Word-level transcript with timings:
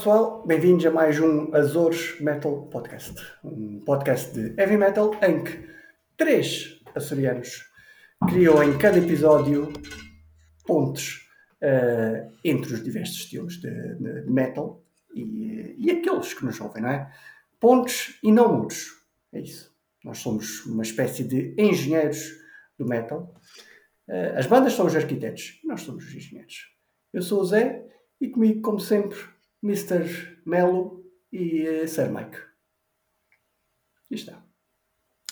Pessoal, 0.00 0.42
bem-vindos 0.46 0.86
a 0.86 0.90
mais 0.90 1.20
um 1.20 1.54
Azores 1.54 2.18
Metal 2.22 2.62
Podcast. 2.68 3.14
Um 3.44 3.80
podcast 3.80 4.32
de 4.32 4.58
heavy 4.58 4.78
metal 4.78 5.14
em 5.22 5.44
que 5.44 5.68
três 6.16 6.80
açorianos 6.94 7.70
criam 8.26 8.62
em 8.62 8.78
cada 8.78 8.96
episódio 8.96 9.70
pontos 10.64 11.28
uh, 11.62 12.32
entre 12.42 12.72
os 12.72 12.82
diversos 12.82 13.18
estilos 13.18 13.60
de, 13.60 13.70
de, 13.96 14.30
metal 14.30 14.82
e, 15.14 15.76
e, 15.76 15.90
aqueles 15.90 16.32
que 16.32 16.46
nos 16.46 16.58
ouvem, 16.62 16.82
não 16.82 16.88
é? 16.88 17.12
Pontos 17.60 18.18
e 18.22 18.32
não 18.32 18.56
muros. 18.56 19.02
É 19.34 19.40
isso. 19.40 19.70
Nós 20.02 20.16
somos 20.16 20.64
uma 20.64 20.82
espécie 20.82 21.24
de 21.24 21.54
engenheiros 21.58 22.38
do 22.78 22.86
metal. 22.86 23.34
Uh, 24.08 24.38
as 24.38 24.46
bandas 24.46 24.72
são 24.72 24.86
os 24.86 24.96
arquitetos 24.96 25.60
nós 25.62 25.82
somos 25.82 26.06
os 26.06 26.14
engenheiros. 26.14 26.74
Eu 27.12 27.20
sou 27.20 27.42
o 27.42 27.44
Zé 27.44 27.84
e 28.18 28.30
comigo, 28.30 28.62
como 28.62 28.80
sempre, 28.80 29.18
Mr. 29.62 30.38
Melo 30.46 31.04
e 31.32 31.68
uh, 31.68 31.88
Sir 31.88 32.10
Mike. 32.10 32.38
E 34.10 34.14
está. 34.14 34.42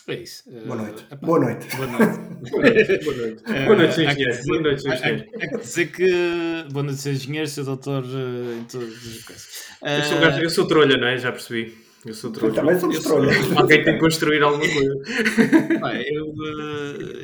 É 0.06 0.14
isso. 0.14 0.50
Boa 0.64 0.76
noite. 0.76 1.06
Uh, 1.12 1.16
Boa 1.16 1.38
noite. 1.40 1.76
Boa 1.76 1.86
noite. 1.86 2.50
Boa 2.50 3.16
noite. 3.16 3.42
Boa 3.64 3.76
noite, 3.76 4.00
engenheiro. 4.00 4.46
Boa 4.46 4.62
noite, 4.62 4.88
engenheiro. 4.88 5.30
Há 5.34 5.48
que 5.48 5.56
dizer 5.58 5.92
que. 5.92 6.66
Boa 6.72 6.82
noite, 6.82 7.00
Sr. 7.00 7.10
engenheiro, 7.10 7.48
Sr. 7.48 7.64
doutor, 7.64 8.04
uh, 8.04 8.58
em 8.58 8.64
todas 8.64 8.88
as 8.88 9.22
coisas. 9.24 9.68
Eu 9.82 10.02
sou, 10.04 10.20
gajo, 10.20 10.42
eu 10.42 10.50
sou 10.50 10.66
trolha, 10.66 10.96
não 10.96 11.08
é? 11.08 11.18
Já 11.18 11.30
percebi. 11.30 11.76
Eu 12.06 12.14
sou 12.14 12.30
trolha. 12.30 12.54
Também 12.54 12.78
somos 12.78 13.00
trolha. 13.00 13.32
Alguém 13.56 13.84
tem 13.84 13.94
que 13.94 14.00
construir 14.00 14.42
alguma 14.42 14.64
coisa. 14.66 14.94
Bem, 15.82 16.06
eu, 16.14 16.34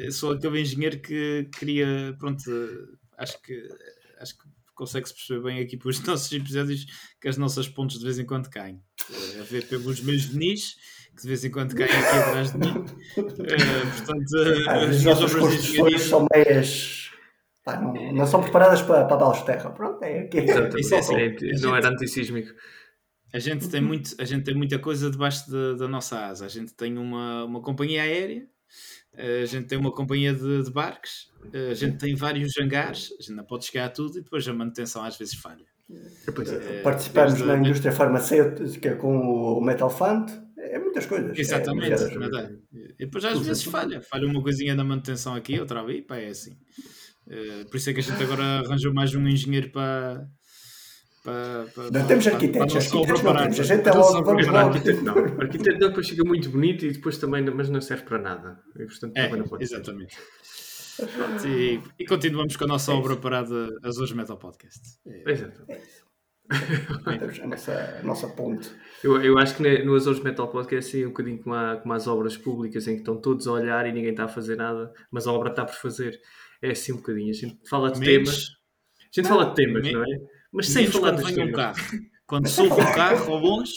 eu, 0.05 0.13
sou 0.13 0.33
aquele 0.33 0.61
engenheiro 0.61 0.99
que 0.99 1.49
queria. 1.59 2.15
Pronto, 2.19 2.43
acho 3.17 3.41
que. 3.41 3.67
Acho 4.21 4.37
que 4.37 4.54
consegue-se 4.75 5.15
perceber 5.15 5.43
bem 5.43 5.61
aqui 5.61 5.77
pelos 5.77 6.01
nossos 6.07 6.31
episódios 6.33 6.87
que 7.21 7.29
as 7.29 7.37
nossas 7.37 7.69
pontes 7.69 7.99
de 7.99 8.05
vez 8.05 8.19
em 8.19 8.27
quando 8.27 8.51
caem. 8.51 8.83
A 9.41 9.43
ver 9.45 9.67
pelos 9.69 10.01
meus 10.01 10.25
venis 10.25 10.77
que 11.15 11.23
de 11.23 11.29
vez 11.29 11.45
em 11.45 11.51
quando 11.51 11.75
caem 11.75 11.91
aqui 11.91 12.17
atrás 12.17 12.53
de 12.53 12.59
mim. 12.59 12.71
Uh, 12.71 13.23
portanto, 13.97 14.69
ah, 14.69 14.85
as 14.85 15.05
nossas 15.05 15.35
construções 15.35 16.03
são 16.03 16.27
meias. 16.35 17.11
Pá, 17.65 17.81
não, 17.81 18.13
não, 18.13 18.27
são 18.27 18.43
preparadas 18.43 18.83
para, 18.83 19.05
para 19.05 19.17
dar 19.17 19.45
terra. 19.45 19.71
Pronto, 19.71 20.03
é 20.03 20.21
aqui. 20.21 20.39
Isso 20.79 20.95
é 20.95 20.99
assim, 20.99 21.17
não 21.63 21.75
era 21.75 21.89
antissísmico. 21.89 22.51
A 23.33 23.39
gente, 23.41 23.69
tem 23.69 23.81
muito, 23.81 24.15
a 24.21 24.25
gente 24.25 24.45
tem 24.45 24.55
muita 24.55 24.79
coisa 24.79 25.11
debaixo 25.11 25.51
de, 25.51 25.77
da 25.77 25.89
nossa 25.89 26.27
asa. 26.27 26.47
A 26.47 26.49
gente 26.49 26.73
tem 26.75 26.97
uma, 26.97 27.45
uma 27.45 27.61
companhia 27.61 28.03
aérea, 28.03 28.47
a 29.17 29.47
gente 29.47 29.67
tem 29.67 29.79
uma 29.79 29.93
companhia 29.93 30.33
de, 30.35 30.63
de 30.63 30.71
barcos, 30.71 31.31
a 31.71 31.75
gente 31.75 31.99
tem 31.99 32.15
vários 32.15 32.53
hangares, 32.59 33.11
a 33.19 33.23
gente 33.23 33.37
não 33.37 33.45
pode 33.45 33.67
chegar 33.67 33.87
a 33.87 33.89
tudo 33.89 34.19
e 34.19 34.23
depois 34.23 34.47
a 34.49 34.53
manutenção 34.53 35.05
às 35.05 35.17
vezes 35.17 35.35
falha. 35.35 35.65
É, 35.91 36.81
Participamos 36.83 37.41
na 37.41 37.57
indústria 37.59 37.93
farmacêutica 37.93 38.97
com 38.97 39.17
o 39.19 39.61
Metal 39.61 39.91
Fund, 39.91 40.31
é 40.57 40.79
muitas 40.79 41.07
coisas. 41.07 41.39
Exatamente. 41.39 41.93
É, 41.93 42.53
e 42.99 43.05
depois 43.05 43.25
às 43.25 43.39
vezes 43.39 43.65
falha. 43.65 44.01
Falha 44.01 44.27
uma 44.27 44.43
coisinha 44.43 44.75
na 44.75 44.83
manutenção 44.83 45.35
aqui, 45.35 45.61
outra 45.61 45.81
ali, 45.81 46.03
pá, 46.03 46.17
é 46.17 46.29
assim. 46.29 46.57
Uh, 47.27 47.69
por 47.71 47.77
isso 47.77 47.91
é 47.91 47.95
que 47.95 48.01
a 48.01 48.03
gente 48.03 48.23
agora 48.23 48.43
arranjou 48.61 48.93
mais 48.93 49.15
um 49.15 49.27
engenheiro 49.27 49.71
para. 49.71 50.27
Para, 51.25 51.65
para 51.75 51.91
não 51.91 52.07
temos 52.07 52.27
arquitetos, 52.27 52.77
arquitetos 52.77 53.23
não 53.23 53.37
temos. 53.37 53.61
A 53.61 53.63
gente 53.63 53.89
é 53.89 53.93
logo, 53.93 54.25
vamos 54.25 54.47
logo. 54.47 54.59
Arquiteto 54.59 55.03
não. 55.03 55.15
Arquiteto 55.41 55.79
não, 55.81 55.89
depois 55.89 56.09
fica 56.09 56.25
muito 56.25 56.51
bonito 56.51 56.85
e 56.85 56.93
depois 56.93 57.19
também, 57.19 57.43
mas 57.43 57.71
não 57.71 57.81
serve 57.81 58.05
para 58.05 58.19
nada. 58.19 58.61
E, 58.79 58.85
portanto, 58.85 59.17
é, 59.17 59.31
exatamente. 59.61 60.17
E, 61.45 61.81
e, 61.99 62.07
continuamos 62.07 62.57
com 62.57 62.65
a 62.65 62.67
nossa 62.69 62.93
é 62.93 62.95
obra 62.95 63.17
parada 63.17 63.69
Azores 63.83 64.13
Metal 64.13 64.37
Podcast. 64.37 64.81
É, 65.07 65.33
Exato. 65.33 65.65
É 65.69 65.81
a 67.43 67.47
nossa, 67.47 67.99
a 68.01 68.03
nossa 68.03 68.29
ponte. 68.29 68.71
Eu, 69.03 69.21
eu 69.23 69.39
acho 69.39 69.57
que 69.57 69.83
no 69.83 69.95
Azores 69.95 70.21
Metal 70.21 70.47
Podcast 70.49 71.03
é 71.03 71.07
um 71.07 71.09
bocadinho 71.09 71.43
como, 71.43 71.55
a, 71.55 71.77
como 71.77 71.95
as 71.95 72.07
obras 72.07 72.37
públicas 72.37 72.87
em 72.87 72.95
que 72.95 73.01
estão 73.01 73.17
todos 73.19 73.49
a 73.49 73.53
olhar 73.53 73.87
e 73.87 73.93
ninguém 73.93 74.11
está 74.11 74.25
a 74.25 74.29
fazer 74.29 74.57
nada, 74.57 74.93
mas 75.11 75.27
a 75.27 75.33
obra 75.33 75.51
está 75.51 75.65
por 75.65 75.75
fazer. 75.75 76.21
É 76.61 76.71
assim 76.71 76.93
um 76.93 76.97
bocadinho. 76.97 77.31
A 77.31 77.35
gente 77.35 77.59
fala 77.69 77.91
de 77.91 77.99
menos, 77.99 78.29
temas. 78.29 78.49
A 79.01 79.21
gente 79.21 79.29
fala 79.29 79.47
de 79.47 79.55
temas, 79.55 79.83
menos, 79.83 79.93
não 79.93 80.03
é? 80.03 80.34
Mas 80.55 80.69
sem 80.69 80.87
falar 80.87 81.11
de 81.11 81.35
temas. 81.35 81.49
Um 81.49 81.53
carro. 81.53 81.81
Quando 82.27 82.49
soube 82.49 82.73
um 82.73 82.93
carro 82.95 83.35
ao 83.35 83.39
longe, 83.39 83.75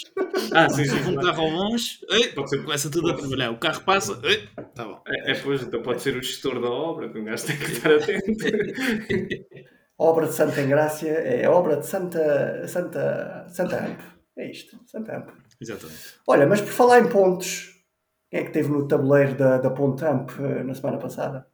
ah, 0.53 0.69
sim, 0.69 0.85
sim, 0.85 1.11
um 1.11 1.15
carro 1.15 1.41
ao 1.41 1.49
longe, 1.49 1.99
ei, 2.09 2.33
ser, 2.47 2.63
começa 2.63 2.89
tudo 2.89 3.11
a 3.11 3.13
trabalhar. 3.13 3.51
O 3.51 3.57
carro 3.57 3.83
passa, 3.83 4.17
ei, 4.23 4.47
tá 4.73 4.85
bom. 4.85 5.01
É, 5.05 5.31
é, 5.31 5.35
pois, 5.35 5.63
então 5.63 5.81
pode 5.81 6.01
ser 6.01 6.15
o 6.15 6.23
gestor 6.23 6.61
da 6.61 6.69
obra, 6.69 7.09
que 7.09 7.19
um 7.19 7.25
gajo 7.25 7.45
tem 7.45 7.57
que 7.57 7.65
estar 7.65 7.91
atento. 7.91 8.23
obra 9.99 10.27
de 10.27 10.33
Santa 10.33 10.61
Engrácia 10.61 11.11
é 11.11 11.49
obra 11.49 11.75
de 11.75 11.85
Santa, 11.85 12.65
Santa, 12.67 13.47
Santa 13.49 13.85
Amp. 13.85 13.99
É 14.37 14.49
isto, 14.49 14.79
Santa 14.85 15.17
Amp. 15.17 15.29
Exatamente. 15.59 16.15
Olha, 16.25 16.47
mas 16.47 16.61
por 16.61 16.71
falar 16.71 16.99
em 17.01 17.09
pontos, 17.09 17.83
quem 18.29 18.39
é 18.39 18.43
que 18.45 18.51
teve 18.51 18.69
no 18.69 18.87
tabuleiro 18.87 19.35
da, 19.35 19.57
da 19.57 19.71
Ponte 19.71 20.05
Amp 20.05 20.31
eh, 20.39 20.63
na 20.63 20.73
semana 20.73 20.97
passada? 20.97 21.47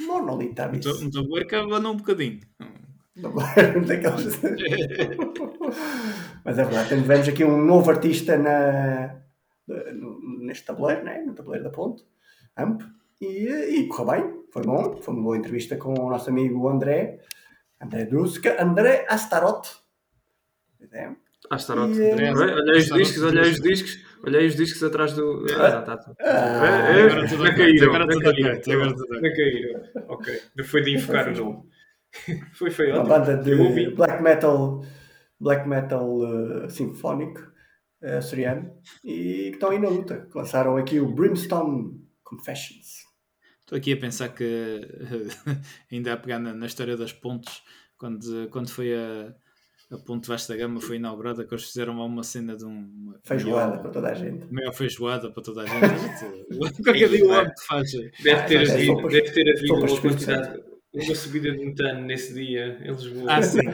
Monolith 0.00 0.60
Abyss. 0.60 0.86
Um 1.02 1.10
tabuleiro 1.10 1.48
que 1.48 1.54
abanou 1.54 1.92
um 1.92 1.96
bocadinho. 1.96 2.40
Daqueles... 3.86 4.40
mas 6.44 6.58
é 6.58 6.64
verdade, 6.64 6.88
tivemos 6.88 7.28
aqui 7.28 7.44
um 7.44 7.56
novo 7.64 7.90
artista 7.90 8.36
na, 8.38 9.16
neste 10.40 10.64
tabuleiro, 10.64 11.04
né? 11.04 11.22
no 11.26 11.34
tabuleiro 11.34 11.64
da 11.64 11.70
Ponte 11.70 12.04
Amp. 12.56 12.82
E, 13.20 13.48
e 13.48 13.88
correu 13.88 14.06
bem, 14.06 14.44
foi 14.52 14.62
bom. 14.62 15.00
Foi 15.02 15.14
uma 15.14 15.22
boa 15.22 15.36
entrevista 15.36 15.76
com 15.76 15.92
o 15.92 16.10
nosso 16.10 16.30
amigo 16.30 16.68
André. 16.68 17.18
André 17.80 18.04
Druska, 18.04 18.62
André 18.62 19.06
Astaroth. 19.08 19.82
É. 20.92 21.10
Astaroth. 21.50 21.96
E, 21.96 22.10
André, 22.10 22.54
olhei 22.54 22.78
os 22.78 22.88
discos, 22.88 23.22
olhei 23.22 23.50
os 23.50 23.60
discos, 23.60 24.04
olhei 24.24 24.46
os 24.46 24.56
discos 24.56 24.82
atrás 24.82 25.12
do. 25.14 25.46
Ah, 25.56 25.70
não, 25.70 25.80
está 25.80 25.96
tudo. 25.96 26.16
Ah, 26.20 26.90
é, 26.90 27.02
agora 27.02 27.28
tudo 27.28 27.44
caíram. 27.44 27.88
Agora 27.88 28.06
tudo 28.94 29.20
caíram. 29.20 29.82
Ok. 30.08 30.40
Não 30.56 30.64
foi 30.64 30.82
de 30.82 30.94
invocar 30.94 31.28
o 31.28 31.36
nome. 31.36 31.68
foi 32.54 32.70
feio. 32.70 32.94
Uma 32.94 33.04
banda 33.04 33.36
de 33.36 33.90
black 33.94 34.22
metal, 34.22 34.84
black 35.40 35.68
metal 35.68 36.18
uh, 36.18 36.70
sinfónico 36.70 37.40
uh, 38.02 38.18
açoriano 38.18 38.70
e 39.04 39.48
que 39.50 39.54
estão 39.54 39.70
aí 39.70 39.78
na 39.78 39.88
luta. 39.88 40.28
Lançaram 40.34 40.76
aqui 40.76 41.00
o 41.00 41.12
Brimstone 41.12 42.00
Confessions. 42.22 43.06
Estou 43.60 43.76
aqui 43.76 43.92
a 43.92 43.96
pensar 43.98 44.30
que 44.30 44.80
ainda 45.92 46.14
a 46.14 46.16
pegar 46.16 46.38
na, 46.38 46.54
na, 46.54 46.66
história 46.66 46.96
das 46.96 47.12
pontes, 47.12 47.62
quando, 47.98 48.48
quando 48.48 48.70
foi 48.70 48.94
a, 48.94 49.34
a 49.90 49.98
ponte 49.98 50.26
Vasta 50.26 50.56
Gama 50.56 50.80
foi 50.80 50.96
inaugurada, 50.96 51.44
que 51.44 51.52
eles 51.52 51.64
fizeram 51.64 51.98
lá 51.98 52.04
uma 52.04 52.22
cena 52.22 52.56
de 52.56 52.64
um. 52.64 53.14
Feijoada 53.24 53.78
para 53.78 53.90
toda 53.90 54.08
a 54.08 54.14
gente. 54.14 54.50
Maior 54.52 54.72
feijoada 54.72 55.30
para 55.30 55.42
toda 55.42 55.62
a 55.62 55.66
gente. 55.66 56.46
Qualquer 56.82 57.08
dia 57.08 57.24
o 57.26 57.30
homem 57.30 57.52
faz. 57.66 57.92
Deve 57.92 58.42
ter 58.44 58.58
ah, 58.58 58.72
havido, 58.72 59.00
é, 59.00 59.12
deve 59.12 59.32
ter 59.32 59.50
havido 59.50 59.74
uma 59.74 60.00
quantidade. 60.00 60.67
Uma 60.92 61.14
subida 61.14 61.52
de 61.52 61.64
metano 61.64 62.02
nesse 62.02 62.34
dia 62.34 62.78
em 62.82 62.90
Lisboa. 62.90 63.26
Ah, 63.28 63.42
sim. 63.42 63.60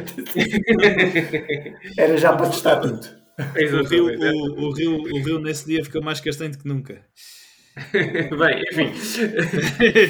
Era 1.96 2.16
já 2.16 2.32
para 2.32 2.50
testar 2.50 2.80
tudo. 2.80 3.00
O 3.38 3.82
rio, 3.82 4.06
o, 4.06 4.66
o, 4.66 4.72
rio, 4.72 4.96
o 4.96 5.22
rio 5.22 5.38
nesse 5.38 5.66
dia 5.66 5.84
ficou 5.84 6.02
mais 6.02 6.20
castanho 6.20 6.56
que 6.56 6.66
nunca. 6.66 7.04
Bem, 7.92 8.62
enfim. 8.70 8.92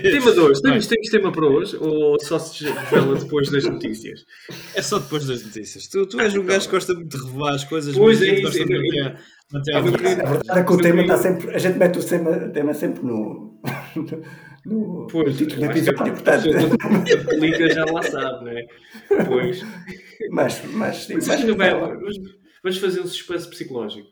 tema 0.03 0.33
2. 0.33 0.61
Temos, 0.61 0.87
temos 0.87 1.09
tema 1.09 1.33
para 1.33 1.47
hoje 1.47 1.77
ou 1.79 2.21
só 2.21 2.39
se 2.39 2.65
revela 2.65 3.17
depois 3.17 3.51
das 3.51 3.65
notícias? 3.65 4.21
É 4.75 4.83
só 4.83 4.99
depois 4.99 5.27
das 5.27 5.43
notícias. 5.43 5.89
Tu, 5.89 6.07
tu 6.07 6.21
és 6.21 6.37
um 6.37 6.45
gajo 6.45 6.67
que 6.67 6.75
gosta 6.75 6.93
muito 6.93 7.17
de 7.17 7.25
revelar 7.25 7.55
as 7.55 7.65
coisas, 7.65 7.97
pois 7.97 8.21
mas 8.21 8.29
é, 8.29 8.41
gosta 8.43 8.63
é, 8.63 8.67
de 8.67 8.75
manter, 8.75 9.19
manter 9.51 9.73
a, 9.73 9.79
a 9.79 9.81
verdade 9.81 10.61
é 10.61 10.63
que 10.63 10.73
o 10.73 10.77
tema 10.77 11.03
está 11.03 11.17
sempre. 11.17 11.55
A 11.55 11.59
gente 11.59 11.79
mete 11.79 11.99
o 11.99 12.05
tema, 12.05 12.39
tema 12.51 12.75
sempre 12.75 13.03
no. 13.03 13.59
no 14.67 15.07
pois, 15.11 15.37
título 15.37 15.61
do 15.61 15.67
episódio, 15.67 16.13
portanto. 16.13 16.49
Clica 17.29 17.71
já 17.71 17.85
lá 17.85 18.03
sabe, 18.03 18.45
não 18.45 18.53
é? 18.53 18.67
Pois. 19.27 19.61
Mas, 20.31 20.65
mas, 20.73 20.97
sim, 20.97 21.15
mas, 21.15 21.27
mas, 21.27 21.57
vai, 21.57 21.71
vamos 22.63 22.79
fazer 22.79 23.01
um 23.01 23.07
suspense 23.07 23.49
psicológico. 23.49 24.09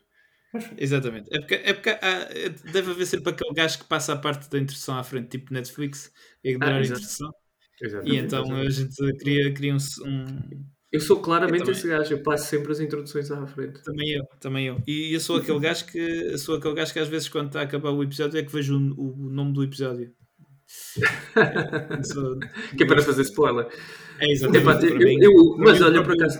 Exatamente. 0.77 1.33
É 1.35 1.39
porque, 1.39 1.55
é 1.55 1.73
porque 1.73 1.89
há, 1.89 2.29
deve 2.71 2.91
haver 2.91 3.05
sempre 3.07 3.31
aquele 3.31 3.53
gajo 3.53 3.79
que 3.79 3.85
passa 3.85 4.13
a 4.13 4.15
parte 4.15 4.49
da 4.49 4.59
introdução 4.59 4.97
à 4.97 5.03
frente, 5.03 5.29
tipo 5.29 5.53
Netflix, 5.53 6.11
ignorar 6.43 6.75
ah, 6.75 6.77
a 6.77 6.81
introdução. 6.83 7.31
Exatamente, 7.81 8.15
e 8.15 8.19
então 8.19 8.43
exatamente. 8.43 8.67
a 8.67 8.69
gente 8.69 9.17
cria, 9.17 9.53
cria 9.53 9.73
um, 9.73 9.77
um... 10.05 10.65
Eu 10.91 10.99
sou 10.99 11.19
claramente 11.19 11.71
esse 11.71 11.87
gajo, 11.87 12.13
eu 12.13 12.21
passo 12.21 12.47
sempre 12.47 12.71
as 12.71 12.79
introduções 12.79 13.31
à 13.31 13.47
frente. 13.47 13.81
Também 13.83 14.11
eu, 14.11 14.23
também 14.39 14.67
eu. 14.67 14.79
E 14.85 15.11
eu 15.11 15.19
sou 15.19 15.37
aquele 15.37 15.59
gajo 15.59 15.87
que 15.87 16.37
sou 16.37 16.57
aquele 16.57 16.75
gajo 16.75 16.93
que 16.93 16.99
às 16.99 17.07
vezes 17.07 17.27
quando 17.27 17.47
está 17.47 17.61
a 17.61 17.63
acabar 17.63 17.89
o 17.89 18.03
episódio 18.03 18.37
é 18.37 18.43
que 18.43 18.51
vejo 18.51 18.77
o, 18.77 19.25
o 19.25 19.29
nome 19.31 19.53
do 19.53 19.63
episódio. 19.63 20.13
É, 21.35 22.75
que 22.75 22.83
é 22.83 22.87
para 22.87 23.01
fazer 23.01 23.21
spoiler. 23.23 23.67
É 24.19 24.31
exatamente. 24.31 24.85
Epá, 24.85 25.03
eu, 25.03 25.31
eu, 25.31 25.57
mas 25.57 25.81
olha, 25.81 26.03
por 26.03 26.13
acaso, 26.13 26.39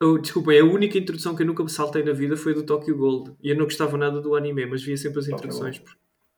Oh, 0.00 0.16
desculpa, 0.16 0.54
é 0.54 0.60
a 0.60 0.64
única 0.64 0.96
introdução 0.96 1.34
que 1.34 1.42
eu 1.42 1.46
nunca 1.46 1.64
me 1.64 1.70
saltei 1.70 2.04
na 2.04 2.12
vida 2.12 2.36
foi 2.36 2.54
do 2.54 2.64
Tokyo 2.64 2.96
Gold. 2.96 3.34
E 3.42 3.50
eu 3.50 3.56
não 3.56 3.64
gostava 3.64 3.98
nada 3.98 4.20
do 4.20 4.36
anime, 4.36 4.64
mas 4.64 4.82
via 4.82 4.96
sempre 4.96 5.18
as 5.18 5.28
introduções. 5.28 5.82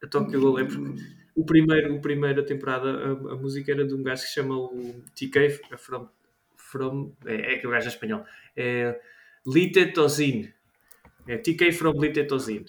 A 0.03 0.07
Tokyo 0.07 0.41
Gold 0.41 0.63
é 0.63 0.65
porque 0.65 1.03
o 1.35 1.45
primeiro, 1.45 1.95
a 1.95 1.99
primeira 1.99 2.43
temporada, 2.43 2.89
a, 2.89 3.11
a, 3.33 3.37
música 3.37 3.71
era 3.71 3.87
de 3.87 3.95
um 3.95 4.03
gajo 4.03 4.23
que 4.23 4.29
se 4.29 4.35
chama 4.35 4.57
o 4.57 5.03
TK, 5.15 5.61
from, 5.77 6.09
from, 6.57 7.13
é, 7.27 7.53
é 7.53 7.55
aquele 7.57 7.73
gajo 7.73 7.89
espanhol. 7.89 8.25
É 8.57 8.99
Litetozin. 9.47 10.51
É 11.29 11.37
TK 11.37 11.73
from 11.73 12.01
Litetozin. 12.01 12.65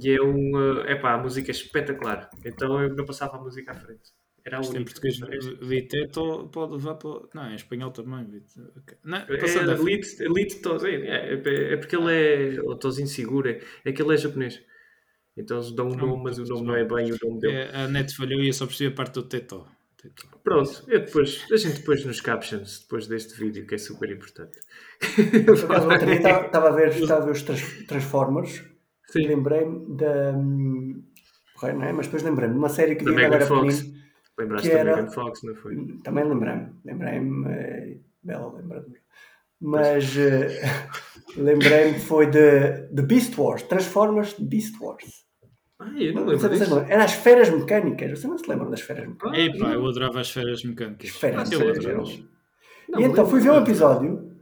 E 0.00 0.10
é 0.10 0.20
um. 0.22 0.80
É 0.82 0.94
pá, 0.96 1.14
a 1.14 1.18
música 1.18 1.50
é 1.50 1.52
espetacular. 1.52 2.30
Então 2.44 2.80
eu 2.82 2.94
não 2.94 3.04
passava 3.04 3.36
a 3.36 3.40
música 3.40 3.72
à 3.72 3.74
frente. 3.74 4.12
Era 4.44 4.60
Isto 4.60 4.76
em 4.76 4.84
português, 4.84 5.18
Viteto 5.62 6.48
pode 6.52 6.72
levar 6.72 6.96
para. 6.96 7.20
Não, 7.34 7.50
em 7.50 7.54
espanhol 7.54 7.90
também. 7.90 8.42
Não, 9.02 9.24
é. 10.84 10.94
É, 10.94 11.34
é, 11.34 11.72
é 11.72 11.76
porque 11.76 11.96
ele 11.96 12.12
é. 12.12 12.60
O 12.60 12.76
Tozin 12.76 13.06
seguro. 13.06 13.48
É, 13.48 13.60
é 13.84 13.92
que 13.92 14.02
ele 14.02 14.12
é 14.12 14.16
japonês. 14.18 14.62
Então 15.36 15.56
eles 15.56 15.72
dão 15.72 15.88
um 15.88 15.96
nome, 15.96 16.24
mas 16.24 16.38
o 16.38 16.44
nome 16.44 16.66
não 16.66 16.76
é 16.76 16.84
bem 16.84 17.10
o 17.10 17.18
nome 17.22 17.40
dele. 17.40 17.54
É, 17.54 17.74
a 17.74 17.88
net 17.88 18.14
falhou 18.14 18.40
e 18.40 18.48
eu 18.48 18.52
só 18.52 18.66
percebi 18.66 18.92
a 18.92 18.94
parte 18.94 19.14
do 19.14 19.22
Teto. 19.22 19.66
Pronto, 20.42 20.84
eu 20.86 21.00
depois, 21.00 21.46
a 21.50 21.56
gente 21.56 21.78
depois 21.78 22.04
nos 22.04 22.20
captions, 22.20 22.80
depois 22.80 23.06
deste 23.06 23.38
vídeo, 23.38 23.66
que 23.66 23.74
é 23.74 23.78
super 23.78 24.10
importante. 24.10 24.58
Estava 25.00 25.94
a 25.94 25.96
ver, 25.96 26.20
estava 26.44 26.68
a 26.68 27.24
ver 27.24 27.32
os 27.32 27.42
Transformers. 27.88 28.62
Lembrei-me 29.22 29.96
da. 29.96 30.32
Não 30.32 31.82
é? 31.82 31.92
Mas 31.92 32.06
depois 32.06 32.22
lembrei-me 32.22 32.54
de 32.54 32.58
uma 32.58 32.68
série 32.68 32.96
que 32.96 33.04
da 33.04 33.12
Megan 33.12 33.40
Fox. 33.40 33.84
Lembraste 34.38 34.68
da 34.68 34.78
era... 34.78 34.96
Megan 34.96 35.10
Fox, 35.10 35.42
não 35.42 35.54
foi? 35.54 35.76
Também 36.02 36.24
lembrei-me. 36.24 36.68
Lembrei-me. 36.84 38.00
Bela 38.22 38.52
lembradura. 38.52 38.98
Mas 39.60 40.14
uh, 40.16 41.38
lembrei-me 41.40 41.98
foi 41.98 42.26
de, 42.26 42.88
de 42.90 43.02
Beast 43.02 43.36
Wars. 43.38 43.62
Transformers 43.62 44.36
de 44.36 44.44
Beast 44.44 44.74
Wars. 44.80 45.24
Ah, 45.78 45.92
eu 45.98 46.14
não, 46.14 46.26
lembro 46.26 46.48
disso. 46.48 46.78
Era 46.88 47.04
as 47.04 47.12
esferas 47.12 47.50
mecânicas. 47.50 48.18
Você 48.18 48.26
não 48.26 48.38
se 48.38 48.48
lembra 48.48 48.68
das 48.68 48.80
esferas 48.80 49.06
mecânicas? 49.06 49.38
Ei, 49.38 49.58
pá, 49.58 49.72
eu 49.72 49.86
adorava 49.86 50.20
as 50.20 50.26
esferas 50.28 50.62
mecânicas. 50.64 51.08
Esferas 51.08 51.52
ah, 51.52 51.58
mecânicas. 51.58 52.24
Não, 52.88 53.00
e 53.00 53.04
então 53.04 53.26
fui 53.26 53.40
ver 53.40 53.50
um 53.50 53.58
episódio 53.58 54.33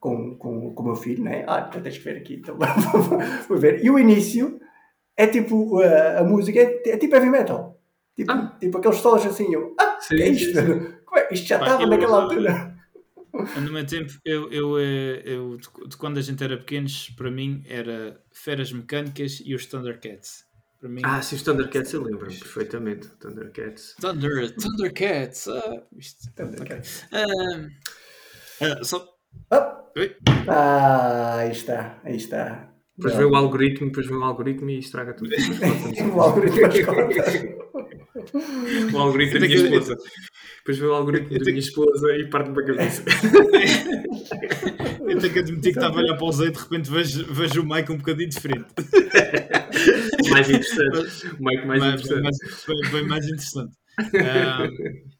com, 0.00 0.36
com, 0.36 0.74
com 0.74 0.82
o 0.82 0.86
meu 0.86 0.96
filho, 0.96 1.24
né? 1.24 1.44
Ah, 1.46 1.66
então 1.68 1.82
tens 1.82 1.98
que 1.98 2.04
ver 2.04 2.16
aqui. 2.18 2.34
Então 2.34 2.58
fui 3.46 3.58
ver. 3.58 3.84
E 3.84 3.90
o 3.90 3.98
início 3.98 4.60
é 5.16 5.26
tipo, 5.26 5.80
a, 5.80 6.20
a 6.20 6.24
música 6.24 6.58
é, 6.58 6.82
é, 6.90 6.96
tipo 6.96 7.14
heavy 7.14 7.30
metal. 7.30 7.80
Tipo, 8.14 8.32
ah. 8.32 8.56
tipo 8.60 8.78
aqueles 8.78 8.98
solos 8.98 9.24
assim. 9.26 9.52
Eu, 9.52 9.74
ah, 9.80 9.98
sim, 10.00 10.20
é 10.20 10.28
isto? 10.28 10.58
É? 11.16 11.32
Isto 11.32 11.46
já 11.46 11.58
estava 11.58 11.86
naquela 11.86 12.22
altura. 12.22 12.76
No 13.62 13.70
meu 13.70 13.86
tempo, 13.86 14.14
eu, 14.24 14.50
eu, 14.50 14.78
eh, 14.78 15.22
eu, 15.26 15.58
de 15.58 15.96
quando 15.98 16.16
a 16.16 16.22
gente 16.22 16.42
era 16.42 16.56
pequenos, 16.56 17.10
para 17.10 17.30
mim 17.30 17.62
era 17.68 18.18
Feras 18.32 18.72
Mecânicas 18.72 19.42
e 19.44 19.54
os 19.54 19.66
Thundercats. 19.66 20.46
Para 20.80 20.88
mim, 20.88 21.02
ah, 21.04 21.20
sim, 21.20 21.36
os 21.36 21.42
Thundercats 21.42 21.92
eu 21.92 22.02
lembro 22.02 22.28
perfeitamente. 22.28 23.08
Thundercats. 23.18 23.94
Thunder, 24.00 24.54
Thundercats. 24.56 25.48
Ah, 25.48 25.82
isto, 25.98 26.32
Thundercats. 26.34 27.04
Okay. 27.04 27.24
Uh, 28.68 28.80
uh, 28.80 28.84
só... 28.84 29.15
Oh. 29.52 29.76
Ah, 30.48 31.38
aí 31.38 31.50
está, 31.50 31.98
aí 32.04 32.16
está. 32.16 32.70
Depois 32.96 33.14
vê 33.14 33.24
o 33.24 33.36
algoritmo, 33.36 33.88
depois 33.88 34.06
vê 34.06 34.14
o 34.14 34.24
algoritmo 34.24 34.70
e 34.70 34.78
estraga 34.78 35.12
tudo. 35.12 35.30
o 36.14 36.20
algoritmo 36.20 36.60
O 38.94 38.98
algoritmo 38.98 39.40
da 39.40 39.46
minha 39.46 39.56
esposa. 39.56 39.96
Depois 40.58 40.78
vê 40.78 40.86
o 40.86 40.94
algoritmo 40.94 41.38
da 41.38 41.44
minha 41.44 41.58
esposa 41.58 42.16
e 42.16 42.30
parte-me 42.30 42.62
a 42.62 42.66
cabeça. 42.66 43.02
Eu 45.00 45.18
tenho 45.18 45.32
que 45.32 45.38
admitir 45.38 45.72
que 45.72 45.78
estava 45.78 45.96
a 45.96 46.02
olhar 46.02 46.16
para 46.16 46.24
o 46.24 46.32
Zé 46.32 46.46
e 46.46 46.50
de 46.50 46.58
repente 46.58 46.90
vejo, 46.90 47.32
vejo 47.32 47.62
o 47.62 47.68
Mike 47.68 47.92
um 47.92 47.98
bocadinho 47.98 48.28
diferente. 48.28 48.66
mais 50.30 50.48
interessante. 50.48 51.26
O 51.38 51.44
Mike 51.44 51.66
mais, 51.66 51.80
mais 51.80 52.02
interessante. 52.02 52.38
Mais, 52.68 52.90
bem 52.90 53.06
mais 53.06 53.24
interessante. 53.26 53.72
Um, 54.00 55.15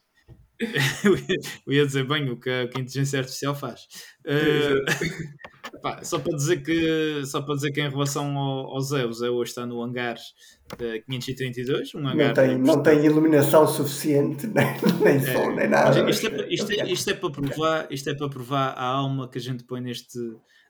eu 1.67 1.73
ia 1.73 1.87
dizer 1.87 2.06
bem 2.06 2.31
o 2.31 2.38
que 2.38 2.50
a, 2.50 2.69
que 2.69 2.79
a 2.79 2.81
inteligência 2.81 3.19
artificial 3.19 3.55
faz. 3.55 3.82
Uh, 4.25 5.81
pá, 5.81 6.03
só 6.03 6.19
para 6.19 6.35
dizer 6.37 6.62
que 6.62 7.25
só 7.26 7.43
para 7.43 7.55
dizer 7.55 7.73
que 7.73 7.81
em 7.81 7.88
relação 7.88 8.37
ao, 8.37 8.75
ao 8.75 8.81
Zé, 8.81 9.05
o 9.05 9.12
Zé 9.12 9.29
hoje 9.29 9.50
está 9.50 9.67
no 9.67 9.82
hangar 9.82 10.17
uh, 10.17 11.06
532, 11.06 11.94
um 11.94 12.08
hangar 12.08 12.29
não 12.29 12.35
tem, 12.35 12.58
não 12.58 12.82
tem 12.82 13.05
iluminação 13.05 13.67
suficiente, 13.67 14.47
nem, 14.55 14.67
nem 15.03 15.17
é, 15.17 15.32
som, 15.32 15.53
nem 15.53 15.69
nada. 15.69 16.11
Isto 16.11 16.26
é, 16.29 16.49
isto, 16.49 16.73
é, 16.73 16.91
isto 16.91 17.11
é 17.11 17.14
para 17.14 17.31
provar, 17.31 17.87
isto 17.91 18.11
é 18.11 18.14
para 18.14 18.29
provar 18.29 18.69
a 18.70 18.85
alma 18.85 19.29
que 19.29 19.38
a 19.38 19.43
gente 19.43 19.64
põe 19.64 19.81
neste, 19.81 20.19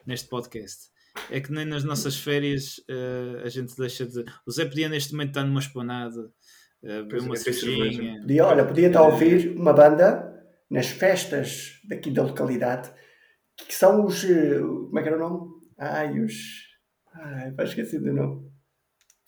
neste 0.07 0.29
podcast. 0.29 0.95
É 1.31 1.41
que 1.41 1.51
nem 1.51 1.65
nas 1.65 1.83
nossas 1.83 2.17
férias 2.17 2.79
uh, 2.91 3.45
a 3.45 3.49
gente 3.49 3.75
deixa 3.77 4.05
de. 4.05 4.23
O 4.47 4.51
Zé 4.51 4.67
podia 4.67 4.89
neste 4.89 5.13
momento 5.13 5.29
estar 5.29 5.45
numa 5.45 5.61
esplanada 5.61 6.31
beber 6.87 7.21
uma 7.21 7.37
cervejinha. 7.37 8.21
Podia, 8.21 8.47
olha, 8.47 8.65
podia 8.65 8.87
estar 8.89 9.01
a 9.01 9.07
ouvir 9.07 9.57
uma 9.57 9.73
banda 9.73 10.35
nas 10.71 10.89
festas 10.89 11.81
daqui 11.89 12.11
da 12.11 12.23
localidade 12.23 12.91
que 13.57 13.75
são 13.75 14.05
os. 14.05 14.25
Eh, 14.25 14.59
como 14.61 14.99
é 14.99 15.03
que 15.03 15.09
era 15.09 15.17
o 15.17 15.21
nome? 15.21 15.51
Ai, 15.79 16.21
os. 16.21 16.35
Ai, 17.15 17.51
vai 17.53 17.67
esquecer 17.67 18.01
do 18.01 18.13
nome. 18.13 18.47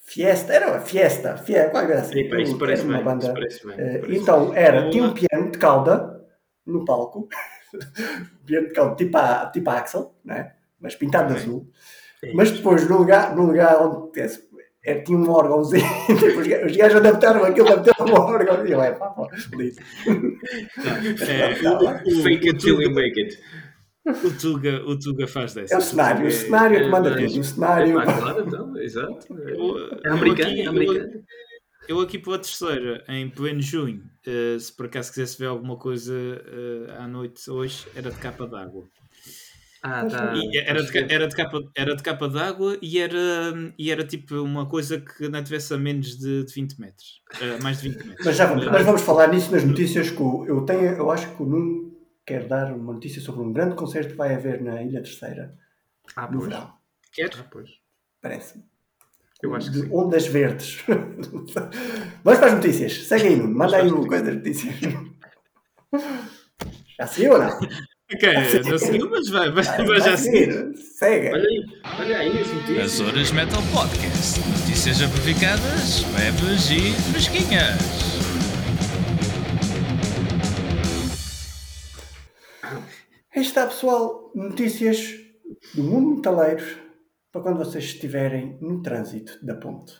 Fiesta, 0.00 0.54
era 0.54 0.68
uma 0.68 0.80
Fiesta, 0.80 1.36
Fiesta, 1.36 1.70
qual 1.70 1.84
era 1.84 2.00
assim? 2.00 2.12
Sim, 2.14 2.40
isso 2.40 2.58
parece 2.58 2.82
uma 2.84 2.94
bem, 2.94 3.04
banda. 3.04 3.32
Parece 3.32 3.66
bem, 3.66 3.76
eh, 3.78 3.98
parece 3.98 4.18
então, 4.20 4.54
era, 4.54 4.90
tinha 4.90 5.04
um 5.04 5.12
piano 5.12 5.50
de 5.50 5.58
cauda 5.58 6.26
no 6.66 6.84
palco, 6.84 7.28
piano 8.46 8.68
de 8.68 8.72
cauda 8.72 8.96
tipo, 8.96 9.16
a, 9.18 9.50
tipo 9.50 9.68
a 9.68 9.74
Axel, 9.74 10.14
né? 10.24 10.54
mas 10.80 10.94
pintado 10.94 11.34
de 11.34 11.40
azul. 11.40 11.70
Mas 12.34 12.50
depois, 12.50 12.88
no 12.88 12.98
lugar, 12.98 13.36
no 13.36 13.46
lugar 13.46 13.80
onde 13.80 14.10
é, 14.88 15.00
tinha 15.02 15.18
um 15.18 15.30
órgãozinho, 15.30 15.84
tipo, 16.06 16.40
os 16.40 16.76
gajos 16.76 16.96
adaptaram 16.96 17.44
aquilo, 17.44 17.68
adaptaram 17.68 18.10
um 18.10 18.16
órgão, 18.18 18.66
e 18.66 18.72
eu, 18.72 18.82
é 18.82 18.92
pá, 18.92 19.10
pá, 19.10 19.28
feliz. 19.36 19.76
Fake 22.22 22.48
it 22.48 22.58
till 22.58 22.80
you 22.80 22.90
make 22.90 23.20
it. 23.20 23.38
O 24.06 24.30
Tuga, 24.40 24.82
o 24.86 24.98
Tuga 24.98 25.26
faz 25.26 25.52
dessa. 25.52 25.74
É 25.74 25.78
o 25.78 25.82
cenário, 25.82 26.26
o 26.26 26.30
cenário 26.30 26.78
é, 26.78 26.80
que 26.82 26.88
manda 26.88 27.14
tudo. 27.14 27.40
O 27.40 27.44
cenário. 27.44 28.00
É, 28.00 28.04
claro, 28.04 28.44
então, 28.46 28.78
exato. 28.78 29.26
É 30.04 30.08
americano, 30.08 30.56
é 30.56 30.66
americano. 30.66 31.22
Eu 31.86 32.00
aqui 32.00 32.18
para 32.18 32.34
a 32.36 32.38
terceira, 32.38 33.04
em 33.08 33.28
pleno 33.28 33.60
junho, 33.60 34.02
uh, 34.26 34.58
se 34.58 34.74
por 34.74 34.86
acaso 34.86 35.10
quisesse 35.10 35.38
ver 35.38 35.46
alguma 35.46 35.76
coisa 35.76 36.14
uh, 36.14 37.02
à 37.02 37.08
noite 37.08 37.50
hoje, 37.50 37.86
era 37.94 38.10
de 38.10 38.18
capa 38.18 38.46
d'água. 38.46 38.84
Ah, 39.90 40.04
tá. 40.04 40.34
era, 40.54 40.82
de, 40.82 41.12
era, 41.14 41.26
de 41.26 41.34
capa, 41.34 41.62
era 41.74 41.96
de 41.96 42.02
capa 42.02 42.28
d'água 42.28 42.76
e 42.82 42.98
era, 42.98 43.18
e 43.78 43.90
era 43.90 44.04
tipo 44.04 44.34
uma 44.34 44.66
coisa 44.68 45.00
que 45.00 45.28
não 45.28 45.42
tivesse 45.42 45.72
a 45.72 45.78
menos 45.78 46.18
de, 46.18 46.44
de 46.44 46.52
20 46.52 46.78
metros. 46.78 47.22
Uh, 47.36 47.62
mais 47.62 47.80
de 47.80 47.88
20 47.88 48.06
metros. 48.06 48.26
Mas 48.26 48.36
já 48.36 48.44
vamos, 48.44 48.66
mas 48.66 48.84
vamos 48.84 49.00
falar 49.00 49.28
nisso 49.28 49.50
nas 49.50 49.64
notícias 49.64 50.10
que 50.10 50.20
eu 50.20 50.62
tenho, 50.66 50.82
eu 50.82 51.10
acho 51.10 51.34
que 51.34 51.42
o 51.42 51.46
Nuno 51.46 51.96
quer 52.26 52.46
dar 52.46 52.70
uma 52.74 52.92
notícia 52.92 53.22
sobre 53.22 53.40
um 53.40 53.50
grande 53.50 53.74
concerto 53.76 54.10
que 54.10 54.16
vai 54.16 54.34
haver 54.34 54.60
na 54.60 54.82
Ilha 54.82 55.00
Terceira 55.00 55.56
ah, 56.14 56.26
no 56.30 56.38
pois. 56.38 56.50
verão. 56.50 56.72
Quer? 57.10 57.30
Ah, 57.38 57.46
pois. 57.50 57.70
Parece-me. 58.20 58.64
Eu 59.42 59.54
acho 59.54 59.70
que 59.70 59.80
de 59.80 59.86
sim. 59.86 59.94
Ondas 59.94 60.26
Verdes. 60.26 60.84
Vamos 62.24 62.38
para 62.38 62.46
as 62.46 62.54
notícias. 62.54 63.06
Segue 63.06 63.28
aí, 63.28 63.36
Nuno. 63.36 63.56
Manda 63.56 63.76
aí 63.78 63.90
o 63.90 64.06
coisa 64.06 64.24
das 64.24 64.34
notícias. 64.34 64.74
Já 66.98 67.06
saiu 67.06 67.32
ou 67.32 67.38
não? 67.38 67.58
Ok, 68.10 68.26
não 68.70 68.78
seguiu, 68.78 69.10
mas 69.10 69.28
vai, 69.28 69.50
vai, 69.50 69.62
vai 69.62 70.00
já 70.00 70.16
seguir. 70.16 70.74
Segue. 70.78 71.28
Olha 71.28 71.46
aí, 71.46 71.64
olha 72.00 72.18
aí 72.18 72.38
as 72.40 72.52
notícias. 72.54 72.78
As 72.78 73.00
Horas 73.00 73.32
Metal 73.32 73.60
Podcast. 73.70 74.40
Notícias 74.60 75.02
amplificadas, 75.02 76.04
leves 76.16 76.70
e 76.70 76.92
fresquinhas. 77.12 77.76
Aí 83.36 83.42
está, 83.42 83.66
pessoal. 83.66 84.32
Notícias 84.34 85.14
do 85.74 85.84
mundo 85.84 86.16
metaleiro 86.16 86.64
para 87.30 87.42
quando 87.42 87.58
vocês 87.58 87.84
estiverem 87.84 88.58
no 88.62 88.80
trânsito 88.80 89.38
da 89.44 89.54
ponte. 89.54 89.92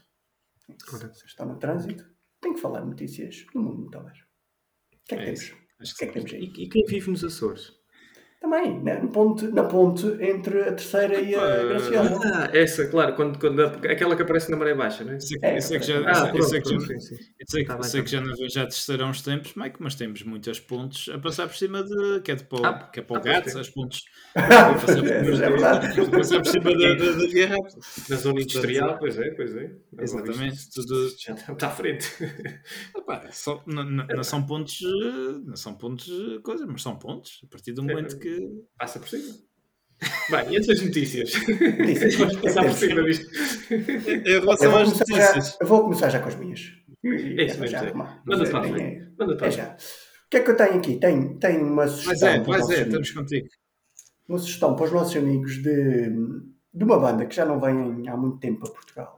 Se 0.67 0.93
vocês 0.93 1.25
estão 1.27 1.47
no 1.47 1.59
trânsito, 1.59 2.07
tem 2.41 2.55
que 2.55 2.61
falar 2.61 2.87
notícias 2.87 3.45
do 3.53 3.61
mundo 3.61 3.83
metaleiro. 3.83 4.21
O 4.95 5.05
que 5.05 5.15
é 5.15 5.19
que 5.19 5.23
é 5.23 5.27
temos? 5.27 5.55
Acho 5.79 5.95
que, 5.95 5.99
que, 5.99 6.05
é 6.05 6.07
que 6.07 6.13
temos 6.15 6.33
aí? 6.33 6.53
E, 6.57 6.65
e 6.65 6.69
quem 6.71 6.87
vive 6.87 7.11
nos 7.11 7.23
Açores? 7.23 7.78
Também, 8.41 8.81
na 8.85 8.97
ponte, 9.09 9.49
na 9.49 9.65
ponte 9.65 10.07
entre 10.21 10.61
a 10.61 10.73
terceira 10.73 11.21
e 11.21 11.35
a 11.35 11.65
Graciola. 11.65 12.21
Ah, 12.23 12.49
essa, 12.57 12.87
claro, 12.87 13.17
quando, 13.17 13.37
quando, 13.37 13.61
aquela 13.61 14.15
que 14.15 14.23
aparece 14.23 14.49
na 14.49 14.57
maré 14.57 14.75
baixa, 14.75 15.03
não 15.03 15.15
é? 15.15 15.17
Isso 15.17 15.35
é, 15.43 15.59
isso 15.59 15.75
é 15.75 15.77
ah, 16.07 16.33
isso 16.39 16.55
é 16.55 16.61
que 16.61 16.69
já, 16.69 16.99
sei, 17.47 17.65
que, 17.65 17.85
sei 17.85 18.03
que 18.03 18.11
já 18.11 18.21
não 18.21 18.37
vejo 18.37 18.55
já 18.55 18.63
terceira 18.63 19.03
há 19.03 19.09
uns 19.09 19.23
tempos, 19.23 19.55
Mike, 19.57 19.79
mas 19.81 19.97
temos 19.97 20.23
muitas 20.23 20.61
pontes 20.61 21.13
a 21.13 21.19
passar 21.19 21.49
por 21.49 21.57
cima 21.57 21.83
de. 21.83 22.21
que 22.21 22.31
é, 22.31 22.37
de 22.37 22.45
para, 22.45 22.69
ah, 22.69 22.89
que 22.89 23.01
é 23.01 23.03
para 23.03 23.15
o 23.15 23.17
ah, 23.17 23.23
gato, 23.23 23.59
as 23.59 23.71
pontes. 23.71 24.05
a 24.37 24.75
passar 24.75 25.03
por, 25.03 25.09
é 25.09 26.11
passar 26.17 26.39
por 26.39 26.47
cima 26.47 26.71
da, 26.71 26.95
da, 26.95 27.11
da. 27.11 27.59
Na 28.09 28.17
zona 28.17 28.41
industrial, 28.41 28.99
pois 29.01 29.19
é, 29.19 29.31
pois 29.33 29.57
é. 29.57 29.73
Exatamente, 29.99 30.71
tudo. 30.71 31.09
Já 31.19 31.35
está 31.35 31.69
à 31.69 31.71
frente. 31.71 32.07
Opa, 32.95 33.31
só, 33.33 33.63
não, 33.67 33.85
não, 33.85 34.07
não, 34.07 34.25
são 34.25 34.45
pontos, 34.45 34.81
não 35.45 35.57
são 35.57 35.75
pontos, 35.75 36.09
coisa, 36.43 36.67
mas 36.67 36.83
são 36.83 36.99
pontos. 36.99 37.41
A 37.45 37.47
partir 37.47 37.73
do 37.73 37.83
momento 37.83 38.19
que 38.19 38.39
que. 38.39 38.65
Passa 38.77 38.99
por 38.99 39.09
cima. 39.09 39.35
Bem, 40.31 40.53
e 40.53 40.57
essas 40.57 40.81
notícias? 40.83 41.33
Notícias. 41.35 42.15
Vamos 42.17 42.37
passar 42.37 42.65
por 42.65 42.75
cima 42.75 43.03
disto. 43.03 43.27
Em 43.73 44.41
relação 44.41 44.77
às 44.77 44.93
notícias. 44.93 45.49
Já, 45.49 45.57
eu 45.61 45.67
vou 45.67 45.83
começar 45.83 46.11
já 46.11 46.21
com 46.21 46.29
as 46.29 46.37
minhas. 46.37 46.73
É 47.05 47.45
isso 47.45 47.61
mesmo. 47.61 47.79
É. 47.79 47.93
Manda 47.95 48.51
para 48.51 48.59
a 48.59 48.63
frente. 48.63 49.13
Manda 49.19 49.37
para 49.37 49.47
é 49.47 49.51
já. 49.51 49.77
O 50.29 50.31
que 50.31 50.37
é 50.37 50.41
que 50.41 50.51
eu 50.51 50.57
tenho 50.57 50.75
aqui? 50.77 50.97
Tenho, 50.97 51.39
tenho 51.39 51.65
uma 51.65 51.89
sugestão. 51.89 52.45
Mas 52.47 52.61
é, 52.61 52.69
mas 52.69 52.71
é, 52.71 52.83
estamos 52.83 53.11
contigo. 53.11 53.49
uma 54.29 54.39
sugestão 54.39 54.77
para 54.77 54.85
os 54.85 54.93
nossos 54.93 55.17
amigos 55.17 55.63
de, 55.63 56.11
de 56.75 56.85
uma 56.85 56.99
banda 56.99 57.27
que 57.27 57.35
já 57.35 57.45
não 57.45 57.59
vem 57.59 58.09
há 58.09 58.17
muito 58.17 58.39
tempo 58.39 58.67
a 58.67 58.71
Portugal. 58.71 59.18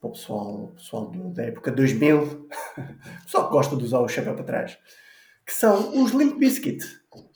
Para 0.00 0.08
o 0.08 0.12
pessoal, 0.12 0.72
pessoal 0.74 1.10
da 1.10 1.42
época 1.42 1.70
2000, 1.70 2.22
o 2.22 3.22
pessoal 3.24 3.46
que 3.46 3.52
gosta 3.52 3.76
de 3.76 3.84
usar 3.84 4.00
o 4.00 4.08
chapéu 4.08 4.34
para 4.34 4.44
trás, 4.44 4.78
que 5.44 5.52
são 5.52 6.02
os 6.02 6.12
Limp 6.12 6.38
Bizkit. 6.38 6.82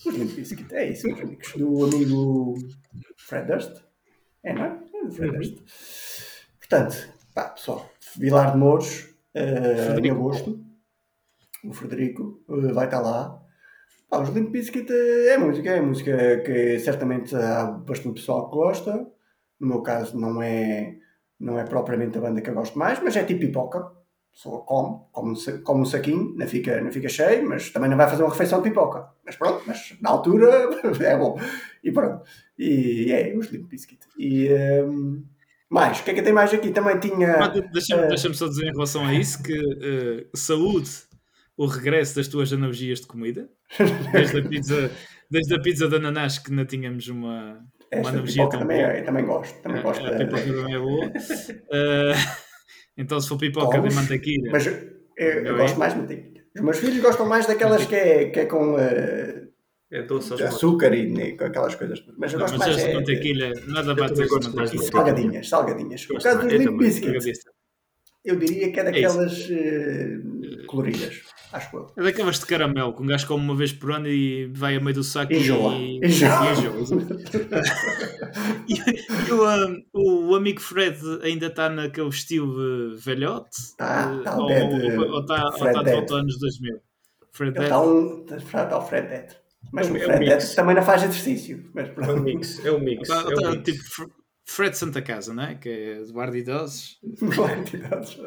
Os 0.07 0.15
Limp 0.15 0.31
Bizkit, 0.31 0.75
é 0.75 0.91
isso, 0.91 1.07
meus 1.07 1.21
amigos. 1.21 1.53
Do 1.53 1.85
amigo 1.85 2.55
Fred 3.19 3.47
Durst. 3.47 3.83
É, 4.43 4.55
não 4.55 4.65
é? 4.65 4.79
é 4.95 5.11
Fred 5.11 5.31
uhum. 5.31 5.33
Durst. 5.33 5.59
Portanto, 6.59 7.13
pá, 7.35 7.51
pessoal, 7.51 7.91
Vilar 8.17 8.53
de 8.53 8.59
Mouros, 8.59 9.15
uh, 9.35 9.99
em 10.03 10.11
agosto. 10.11 10.65
O 11.65 11.73
Frederico 11.73 12.43
uh, 12.49 12.73
vai 12.73 12.87
estar 12.87 13.01
lá. 13.01 13.43
Pá, 14.09 14.23
os 14.23 14.31
Limp 14.31 14.51
Bizkit 14.51 14.91
é 14.91 15.37
música, 15.37 15.71
é 15.71 15.81
música 15.83 16.41
que 16.41 16.79
certamente 16.79 17.37
há 17.37 17.67
bastante 17.67 18.21
pessoal 18.21 18.49
que 18.49 18.57
gosta. 18.57 19.07
No 19.61 19.69
meu 19.69 19.83
caso, 19.83 20.19
não 20.19 20.41
é, 20.41 20.97
não 21.39 21.59
é 21.59 21.65
propriamente 21.65 22.19
a 22.19 22.21
banda 22.21 22.41
que 22.41 22.51
eu 22.51 22.55
gosto 22.55 22.79
mais, 22.79 23.01
mas 23.03 23.17
é 23.17 23.25
tipo 23.25 23.41
pipoca. 23.41 23.93
Só 24.33 24.51
come, 24.59 24.99
come, 25.13 25.37
come 25.63 25.83
um 25.83 25.85
saquinho, 25.85 26.35
não 26.37 26.47
fica, 26.47 26.81
não 26.81 26.91
fica 26.91 27.09
cheio, 27.09 27.49
mas 27.49 27.71
também 27.71 27.89
não 27.89 27.97
vai 27.97 28.09
fazer 28.09 28.25
uma 28.25 28.33
refeição 28.33 28.61
de 28.61 28.69
pipoca. 28.69 29.09
Mas 29.25 29.37
pronto, 29.37 29.63
mas 29.65 29.97
na 30.01 30.11
altura 30.11 30.69
é 31.01 31.17
bom. 31.17 31.39
E 31.85 31.93
pronto. 31.93 32.25
E 32.59 33.13
é, 33.13 33.37
os 33.37 33.49
Limp 33.49 33.69
Bizkit. 33.69 34.01
E. 34.19 34.53
Um, 34.53 35.25
mais, 35.71 36.01
o 36.01 36.05
que 36.05 36.11
é 36.11 36.15
que 36.15 36.23
tem 36.23 36.33
mais 36.33 36.53
aqui? 36.53 36.71
Também 36.71 36.99
tinha. 36.99 37.49
Deixa-me 37.73 38.05
uh... 38.05 38.09
deixa 38.09 38.33
só 38.35 38.49
dizer 38.49 38.67
em 38.67 38.73
relação 38.73 39.05
a 39.05 39.15
isso 39.15 39.43
que 39.43 39.57
uh, 39.57 40.37
saúde 40.37 40.91
o 41.57 41.67
regresso 41.67 42.17
das 42.17 42.29
tuas 42.29 42.53
analogias 42.53 43.01
de 43.01 43.07
comida. 43.07 43.49
Desde 44.13 44.39
a 44.39 44.43
pizza, 44.43 44.91
desde 45.31 45.55
a 45.55 45.61
pizza 45.61 45.89
de 45.89 45.97
ananás 45.97 46.39
que 46.39 46.53
não 46.53 46.65
tínhamos 46.65 47.09
uma, 47.09 47.65
uma 48.01 48.09
analogia 48.11 48.49
tão 48.49 48.61
também, 48.61 48.79
boa. 48.79 48.93
É, 48.93 49.03
também 49.03 49.25
gosto. 49.25 49.63
Também 49.63 49.83
gosto 49.83 50.05
a, 50.05 50.09
a 50.09 50.19
pipoca 50.19 50.43
também 50.43 50.75
é 50.75 50.79
boa. 50.79 51.07
Uh, 51.07 52.15
então 52.97 53.21
se 53.21 53.29
for 53.29 53.39
pipoca 53.39 53.81
de 53.81 53.95
mantequilha. 53.95 54.51
Mas 54.53 54.67
eu, 54.67 54.73
eu, 55.17 55.45
eu 55.45 55.57
gosto 55.57 55.79
mais 55.79 55.95
de 55.95 56.01
mantequilha. 56.01 56.45
Os 56.57 56.63
meus 56.63 56.79
filhos 56.79 57.01
gostam 57.01 57.27
mais 57.27 57.47
daquelas 57.47 57.85
que 57.87 57.95
é, 57.95 58.31
que 58.31 58.41
é 58.41 58.47
com. 58.47 58.75
Uh, 58.75 59.45
é 59.91 60.03
doce 60.03 60.35
açúcar 60.43 60.93
e, 60.93 61.13
e 61.13 61.37
com 61.37 61.45
aquelas 61.45 61.75
coisas. 61.77 62.05
Mas 62.19 62.33
eu 62.33 62.41
gosto 62.41 62.59
mais. 62.59 62.77
de 62.77 62.83
é, 62.83 62.95
mantequilha, 62.95 63.53
nada 63.67 63.95
bate 63.95 64.21
a 64.23 64.27
mantequilha. 64.27 64.83
Salgadinhas, 64.91 65.49
salgadinhas. 65.49 66.07
O 66.11 66.19
caso 66.19 66.49
dos 66.49 66.77
Biscuits, 66.79 67.41
eu 68.25 68.37
diria 68.37 68.73
que 68.73 68.81
é, 68.81 68.83
é 68.83 68.85
daquelas 68.85 69.49
uh, 69.51 70.67
coloridas, 70.67 71.23
acho 71.53 71.77
eu. 71.77 71.93
É 71.97 72.03
daquelas 72.03 72.39
de 72.39 72.47
caramelo, 72.47 72.95
que 72.95 73.03
um 73.03 73.07
gajo 73.07 73.27
come 73.27 73.45
uma 73.45 73.55
vez 73.55 73.73
por 73.73 73.93
ano 73.93 74.09
e 74.09 74.47
vai 74.47 74.77
a 74.77 74.81
meio 74.81 74.95
do 74.95 75.05
saco 75.05 75.33
enjoa. 75.33 75.75
e 75.75 76.01
enjoa. 76.03 76.47
e, 78.67 78.75
e 79.29 79.33
o, 79.33 79.47
um, 79.47 80.31
o 80.31 80.35
amigo 80.35 80.61
Fred 80.61 80.99
ainda 81.23 81.47
está 81.47 81.69
naquele 81.69 82.09
estilo 82.09 82.97
velhote? 82.97 83.57
Está, 83.59 84.17
está 84.17 84.37
ou, 84.37 84.45
ou, 84.45 85.21
está, 85.21 85.45
ou 85.45 85.67
está 85.67 85.83
de 85.83 85.91
volta 85.93 86.15
aos 86.15 86.23
anos 86.23 86.39
2000? 86.39 86.81
Fred 87.31 87.59
Está 87.61 87.83
um, 87.83 88.25
está 88.31 88.79
o 88.79 88.81
Fred 88.81 89.09
Dead. 89.09 89.37
Mas 89.73 89.89
é 89.89 89.91
o 89.91 89.99
Fred 89.99 90.31
é 90.31 90.37
também 90.55 90.75
não 90.75 90.83
faz 90.83 91.03
exercício. 91.03 91.69
Mas 91.75 91.89
É 91.89 92.13
um 92.13 92.21
mix, 92.21 92.65
é 92.65 92.73
um 92.73 92.79
mix. 92.79 93.09
Tá, 93.09 93.17
é 93.17 93.35
um 93.35 93.35
tá, 93.35 93.51
mix. 93.51 93.65
Tipo 93.65 94.24
Fred 94.47 94.77
Santa 94.77 95.01
Casa, 95.01 95.33
não 95.33 95.43
é? 95.43 95.55
Que 95.55 95.69
é 95.69 96.03
de 96.03 96.13
guarda 96.13 96.33
de 96.33 96.39
idosos. 96.41 96.99
guarda 97.35 97.63
de 97.63 97.77
idosos. 97.77 98.19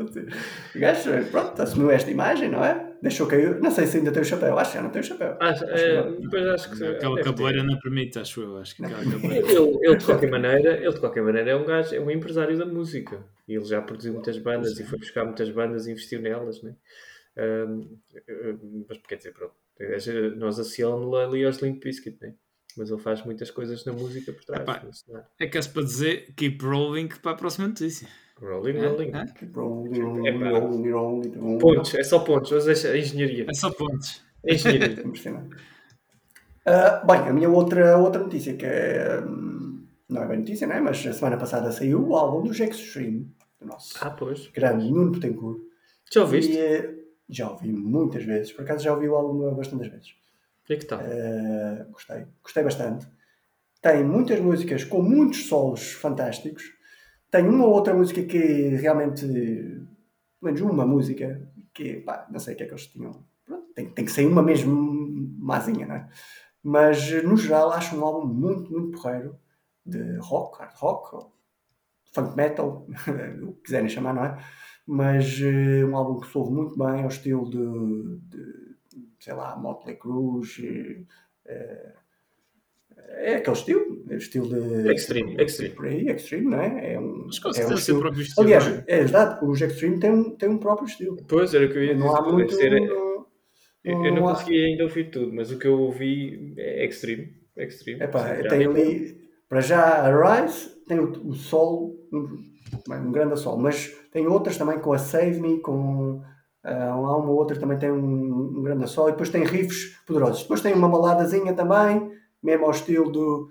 O 0.75 0.79
gajo, 0.79 1.11
pronto, 1.31 1.61
assumiu 1.61 1.91
esta 1.91 2.09
imagem, 2.09 2.49
não 2.49 2.63
é? 2.63 2.93
Deixou 3.01 3.27
cair. 3.27 3.59
Não 3.61 3.69
sei 3.69 3.85
se 3.85 3.97
ainda 3.97 4.11
tem 4.11 4.23
o 4.23 4.25
chapéu. 4.25 4.57
Acho 4.57 4.71
que 4.71 4.77
já 4.77 4.83
não 4.83 4.89
tem 4.89 5.01
o 5.01 5.05
chapéu. 5.05 5.37
Acho, 5.39 5.63
é, 5.65 6.11
depois 6.11 6.47
acho 6.47 6.71
que. 6.71 6.83
Aquela 6.83 7.21
cabeleira 7.21 7.63
não 7.63 7.79
permite, 7.79 8.17
acho 8.17 8.41
eu. 8.41 8.57
Acho 8.57 8.75
que 8.75 8.83
ele, 8.83 9.77
ele, 9.81 9.95
de 9.95 10.05
qualquer 10.05 10.29
maneira, 10.31 10.77
ele 10.77 10.93
de 10.93 10.99
qualquer 10.99 11.23
maneira 11.23 11.51
é 11.51 11.55
um 11.55 11.65
gajo, 11.65 11.95
é 11.95 11.99
um 11.99 12.09
empresário 12.09 12.57
da 12.57 12.65
música. 12.65 13.23
E 13.47 13.53
ele 13.53 13.65
já 13.65 13.81
produziu 13.81 14.13
muitas 14.13 14.37
bandas 14.39 14.75
Sim. 14.75 14.83
e 14.83 14.85
foi 14.85 14.97
buscar 14.97 15.23
muitas 15.23 15.49
bandas 15.51 15.87
e 15.87 15.91
investiu 15.91 16.21
nelas, 16.21 16.61
né? 16.63 16.75
Um, 17.37 17.97
mas 18.89 18.97
quer 19.07 19.17
dizer, 19.17 19.31
pronto 19.33 19.53
nós 20.37 20.59
associamos 20.59 21.13
ali 21.15 21.45
aos 21.45 21.59
Limp 21.59 21.83
Bizkit, 21.83 22.17
né? 22.21 22.33
Mas 22.77 22.89
ele 22.89 23.01
faz 23.01 23.23
muitas 23.25 23.51
coisas 23.51 23.83
na 23.85 23.93
música 23.93 24.31
por 24.31 24.43
trás. 24.43 24.61
Epá, 24.61 24.83
é 25.39 25.47
que 25.47 25.57
é 25.57 25.61
para 25.61 25.83
dizer 25.83 26.33
keep 26.35 26.63
rolling 26.63 27.07
para 27.07 27.31
a 27.31 27.35
próxima 27.35 27.67
notícia. 27.67 28.07
Rolling, 28.39 28.77
é? 28.77 28.87
rolling. 28.87 29.11
É? 29.13 29.25
Keep 29.25 29.55
rolling, 29.55 29.99
rolling, 29.99 30.27
é, 30.27 30.31
rolling, 30.31 30.91
rolling, 30.91 31.37
rolling. 31.37 31.57
Pontos, 31.57 31.95
é 31.95 32.03
só 32.03 32.19
pontos. 32.19 32.51
Hoje 32.51 32.87
é 32.87 32.97
engenharia. 32.97 33.45
É 33.49 33.53
só 33.53 33.71
pontos. 33.71 34.21
É 34.45 34.53
engenharia. 34.53 35.03
uh, 35.07 37.07
bem, 37.07 37.19
a 37.19 37.33
minha 37.33 37.49
outra, 37.49 37.97
outra 37.97 38.21
notícia 38.21 38.55
que 38.55 38.65
é. 38.65 39.21
Um, 39.21 39.85
não 40.09 40.23
é 40.23 40.27
bem 40.27 40.39
notícia, 40.39 40.67
não 40.67 40.75
é? 40.75 40.81
Mas 40.81 41.05
a 41.05 41.13
semana 41.13 41.37
passada 41.37 41.71
saiu 41.71 42.07
o 42.07 42.15
álbum 42.15 42.43
do 42.43 42.51
Extreme, 42.51 43.29
do 43.59 43.67
nosso 43.67 43.97
ah, 43.99 44.11
pois. 44.11 44.47
grande 44.47 44.89
Nuno 44.89 45.11
Betancourt. 45.11 45.59
Já 46.13 46.21
ouviste? 46.21 46.55
E, 46.55 47.07
já 47.29 47.49
ouvi 47.49 47.71
muitas 47.71 48.23
vezes, 48.23 48.53
por 48.53 48.63
acaso 48.63 48.83
já 48.83 48.93
ouvi 48.93 49.09
o 49.09 49.15
álbum 49.15 49.53
bastantes 49.53 49.91
vezes. 49.91 50.15
E 50.69 50.77
que 50.77 50.85
tal? 50.85 50.99
Uh, 50.99 51.91
gostei, 51.91 52.25
gostei 52.43 52.63
bastante. 52.63 53.07
Tem 53.81 54.03
muitas 54.03 54.39
músicas 54.39 54.83
com 54.83 55.01
muitos 55.01 55.47
solos 55.47 55.93
fantásticos. 55.93 56.63
Tem 57.31 57.47
uma 57.47 57.65
ou 57.65 57.73
outra 57.73 57.93
música 57.93 58.23
que 58.23 58.69
realmente, 58.75 59.25
pelo 59.25 59.87
menos 60.41 60.61
uma 60.61 60.85
música, 60.85 61.49
que 61.73 62.01
pá, 62.01 62.27
não 62.31 62.39
sei 62.39 62.53
o 62.53 62.57
que 62.57 62.63
é 62.63 62.65
que 62.65 62.73
eles 62.73 62.87
tinham. 62.87 63.25
Pronto, 63.45 63.73
tem, 63.73 63.89
tem 63.89 64.05
que 64.05 64.11
ser 64.11 64.25
uma 64.25 64.43
mesmo 64.43 64.75
mazinha, 65.39 65.85
não 65.85 65.95
é? 65.95 66.09
Mas 66.63 67.11
no 67.23 67.37
geral 67.37 67.71
acho 67.71 67.95
um 67.95 68.03
álbum 68.03 68.27
muito, 68.27 68.71
muito 68.71 68.97
porreiro 68.97 69.39
de 69.85 70.17
rock, 70.17 70.59
hard 70.59 70.75
rock, 70.75 71.25
funk 72.13 72.35
metal, 72.35 72.87
o 73.43 73.53
que 73.53 73.61
quiserem 73.63 73.87
chamar, 73.87 74.13
não 74.13 74.25
é? 74.25 74.37
mas 74.87 75.39
uh, 75.41 75.85
um 75.85 75.97
álbum 75.97 76.21
que 76.21 76.27
soube 76.27 76.55
muito 76.55 76.77
bem 76.77 77.03
ao 77.03 77.09
estilo 77.09 77.49
de, 77.49 78.19
de 78.29 78.66
sei 79.19 79.33
lá, 79.33 79.55
Motley 79.55 79.95
Crue, 79.95 80.41
uh, 80.41 82.07
é 83.09 83.35
aquele 83.35 83.55
estilo, 83.55 84.05
é 84.09 84.15
estilo 84.15 84.47
de 84.47 84.93
Extreme, 84.93 85.35
Extreme. 85.41 85.75
Por 85.75 85.85
aí, 85.85 86.07
Extreme, 86.09 86.45
não 86.47 86.61
é? 86.61 86.93
É 86.93 86.99
um, 86.99 87.27
Mas 87.43 87.57
é 87.57 87.67
um 87.67 87.73
estilo. 87.73 87.99
próprio 88.01 88.21
estilo. 88.21 88.45
Aliás, 88.45 88.67
é? 88.67 88.83
é 88.87 88.97
verdade, 88.99 89.45
os 89.45 89.61
Extreme 89.61 89.99
têm 89.99 90.11
um, 90.11 90.35
têm 90.35 90.49
um 90.49 90.57
próprio 90.57 90.87
estilo. 90.87 91.17
Pois, 91.27 91.53
era 91.53 91.65
o 91.65 91.69
que 91.69 91.77
eu 91.77 91.83
ia 91.83 91.95
dizer. 91.95 92.05
Não 92.05 92.15
há 92.15 92.31
muito. 92.31 92.53
Ser, 92.53 92.73
eu, 92.73 93.27
eu 93.83 93.95
não, 93.95 94.15
não 94.15 94.23
consegui 94.23 94.65
ainda 94.65 94.83
ouvir 94.83 95.09
tudo, 95.09 95.33
mas 95.33 95.51
o 95.51 95.57
que 95.57 95.67
eu 95.67 95.79
ouvi 95.79 96.53
é 96.57 96.85
Extreme. 96.85 97.33
Extreme. 97.55 98.03
Epá, 98.03 98.35
tem 98.49 98.65
ali, 98.65 99.17
para 99.47 99.61
já, 99.61 99.81
a 100.05 100.41
Rise, 100.41 100.69
tem 100.87 100.99
o, 100.99 101.11
o 101.27 101.33
Sol, 101.33 101.95
um, 102.11 102.43
um 102.89 103.11
grande 103.11 103.39
sol, 103.39 103.57
mas 103.57 103.87
tem 104.11 104.27
outras 104.27 104.57
também 104.57 104.79
com 104.79 104.93
a 104.93 104.97
Save 104.97 105.39
Me, 105.39 105.59
com 105.59 106.21
uh, 106.67 107.05
há 107.05 107.17
uma 107.17 107.31
outra 107.31 107.57
também 107.59 107.77
tem 107.77 107.91
um, 107.91 108.57
um 108.57 108.61
grande 108.61 108.87
sol, 108.89 109.07
e 109.07 109.11
depois 109.11 109.29
tem 109.29 109.43
riffs 109.43 109.97
poderosos. 110.05 110.41
Depois 110.41 110.61
tem 110.61 110.73
uma 110.73 110.89
baladazinha 110.89 111.53
também, 111.53 112.11
mesmo 112.43 112.65
ao 112.65 112.71
estilo 112.71 113.11
do 113.11 113.49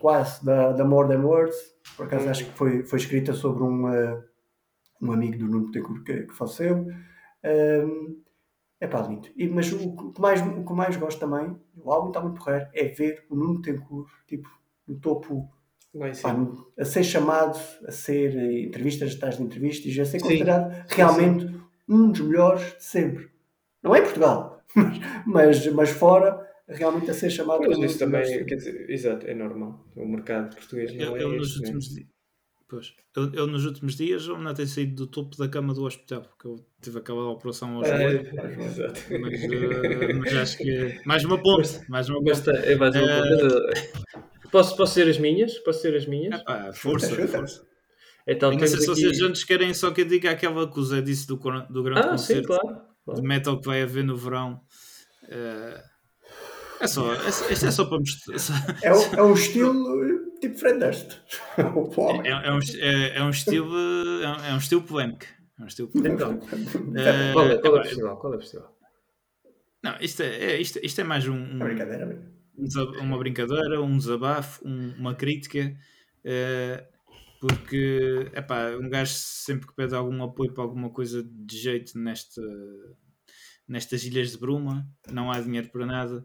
quase 0.00 0.44
da, 0.44 0.72
da 0.72 0.84
More 0.84 1.08
Than 1.08 1.24
Words, 1.24 1.56
por 1.96 2.06
acaso 2.06 2.28
acho 2.28 2.44
que 2.46 2.52
foi, 2.52 2.82
foi 2.84 2.98
escrita 2.98 3.32
sobre 3.32 3.62
um, 3.62 3.86
uh, 3.86 4.22
um 5.00 5.12
amigo 5.12 5.38
do 5.38 5.46
Nuno 5.46 5.66
Betancourt 5.66 6.02
que, 6.02 6.22
que 6.24 6.34
faleceu. 6.34 6.86
Um, 7.44 8.22
é 8.80 8.86
pá, 8.88 9.00
lindo. 9.02 9.28
E, 9.36 9.46
mas 9.48 9.72
o, 9.72 9.90
o, 9.90 10.12
que 10.12 10.20
mais, 10.20 10.40
o 10.40 10.64
que 10.64 10.72
mais 10.72 10.96
gosto 10.96 11.20
também, 11.20 11.56
o 11.76 11.92
álbum 11.92 12.08
está 12.08 12.20
muito 12.20 12.42
porreiro, 12.42 12.68
é 12.74 12.88
ver 12.88 13.24
o 13.30 13.36
Nuno 13.36 13.60
Betancourt, 13.60 14.10
tipo, 14.26 14.48
no 14.86 14.96
topo 14.96 15.48
Pá, 16.22 16.34
a 16.78 16.84
ser 16.86 17.04
chamado 17.04 17.58
a 17.86 17.90
ser 17.90 18.34
eh, 18.34 18.62
entrevistas 18.62 19.14
atrás 19.14 19.36
de 19.36 19.42
entrevistas 19.42 19.98
a 19.98 20.04
ser 20.06 20.20
considerado 20.22 20.74
sim. 20.74 20.96
realmente 20.96 21.46
sim. 21.46 21.60
Um 21.88 22.10
dos 22.10 22.20
melhores 22.20 22.76
de 22.76 22.84
sempre. 22.84 23.30
Não 23.82 23.94
é 23.94 24.00
em 24.00 24.02
Portugal, 24.02 24.64
mas, 25.26 25.66
mas, 25.68 25.90
fora, 25.90 26.48
realmente 26.68 27.10
a 27.10 27.14
ser 27.14 27.30
chamado. 27.30 27.62
Mas 27.66 27.78
isso 27.78 27.98
também, 27.98 28.44
quer 28.46 28.56
dizer, 28.56 28.90
exato, 28.90 29.26
é 29.26 29.34
normal. 29.34 29.84
O 29.96 30.06
mercado 30.06 30.54
português 30.54 30.94
não 30.94 31.16
é. 31.16 31.22
Ele, 31.22 31.36
nos 31.36 31.60
né? 31.60 31.66
últimos 31.66 31.88
dias. 31.88 32.06
Pois, 32.68 32.94
ele, 33.16 33.26
ele, 33.38 33.52
nos 33.52 33.66
últimos 33.66 33.96
dias 33.96 34.26
não 34.26 34.54
tem 34.54 34.66
saído 34.66 34.94
do 34.94 35.06
topo 35.06 35.36
da 35.36 35.46
cama 35.46 35.74
do 35.74 35.84
hospital, 35.84 36.22
porque 36.22 36.46
eu 36.46 36.56
tive 36.80 36.98
aquela 36.98 37.28
operação 37.28 37.76
ao 37.76 37.84
joelho. 37.84 38.26
É, 38.38 38.64
exato. 38.64 39.00
Mas, 39.20 39.42
uh, 39.44 40.18
mas 40.18 40.36
acho 40.36 40.58
que. 40.58 41.00
Mais 41.04 41.24
uma 41.24 41.42
ponte. 41.42 41.90
Mais 41.90 42.08
uma 42.08 42.22
ponte. 42.22 42.50
É 42.50 42.76
mais 42.76 42.94
uma 42.96 43.06
ponte. 43.06 44.16
Uh, 44.16 44.22
Posso, 44.52 44.76
posso 44.76 44.92
ser 44.92 45.08
as 45.08 45.18
minhas? 45.18 45.58
Posso 45.60 45.80
ser 45.80 45.96
as 45.96 46.06
minhas? 46.06 46.38
Epá, 46.38 46.70
força, 46.74 47.08
força. 47.26 47.66
Então, 48.26 48.52
não 48.52 48.58
sei 48.58 48.68
se 48.68 48.86
vocês 48.86 49.22
aqui... 49.22 49.46
querem 49.46 49.74
só 49.74 49.90
que 49.90 50.02
eu 50.02 50.04
diga 50.04 50.30
aquela 50.30 50.70
que 50.70 50.78
o 50.78 50.84
Zé 50.84 51.00
disse 51.00 51.26
do, 51.26 51.36
do 51.36 51.82
grande 51.82 52.06
ah, 52.06 52.10
concerto 52.10 52.52
sim, 52.52 52.60
claro, 52.60 52.80
claro. 53.04 53.20
de 53.20 53.26
metal 53.26 53.60
que 53.60 53.66
vai 53.66 53.82
haver 53.82 54.04
no 54.04 54.16
verão. 54.16 54.60
Uh, 55.24 55.80
é 56.80 56.86
só, 56.86 57.14
é, 57.14 57.26
é 57.26 57.70
só 57.70 57.84
para 57.84 57.98
mostrar. 57.98 58.78
É, 58.82 58.92
um, 58.92 59.14
é 59.14 59.22
um 59.22 59.34
estilo 59.34 60.30
tipo 60.40 60.58
Fred 60.58 60.80
Durst. 60.80 61.12
é, 61.56 61.62
é, 61.62 62.52
um, 62.52 62.58
é, 62.80 63.18
é, 63.18 63.22
um 63.22 63.30
estilo, 63.30 63.76
é 63.76 64.28
um, 64.28 64.44
é 64.46 64.54
um 64.54 64.58
estilo 64.58 64.82
polémico. 64.82 65.26
É 65.58 65.62
um 65.62 65.66
estilo 65.66 65.88
polémico. 65.88 66.22
Então, 66.22 66.34
uh, 66.34 67.32
qual, 67.32 67.46
é, 67.46 67.58
qual, 67.58 67.76
é 67.76 67.80
o 67.80 67.82
festival? 67.84 68.16
qual 68.16 68.32
é 68.32 68.36
o 68.36 68.40
festival? 68.40 68.76
Não, 69.82 69.96
isto 70.00 70.22
é, 70.22 70.26
é, 70.26 70.60
isto, 70.60 70.80
isto 70.82 71.00
é 71.00 71.04
mais 71.04 71.26
um. 71.26 71.34
um... 71.34 71.62
É 71.62 71.64
brincadeira, 71.64 72.06
brincadeira 72.06 72.32
uma 73.00 73.18
brincadeira, 73.18 73.80
um 73.80 73.96
desabafo, 73.96 74.66
um, 74.66 74.94
uma 74.98 75.14
crítica, 75.14 75.74
uh, 76.24 76.91
porque 77.42 78.30
epá, 78.34 78.70
um 78.80 78.88
gajo 78.88 79.12
sempre 79.12 79.66
que 79.66 79.74
pede 79.74 79.96
algum 79.96 80.22
apoio 80.22 80.54
para 80.54 80.62
alguma 80.62 80.90
coisa 80.90 81.24
de 81.24 81.58
jeito 81.58 81.98
nesta, 81.98 82.40
nestas 83.66 84.04
ilhas 84.04 84.30
de 84.30 84.38
Bruma, 84.38 84.86
não 85.10 85.28
há 85.28 85.40
dinheiro 85.40 85.68
para 85.68 85.84
nada. 85.84 86.24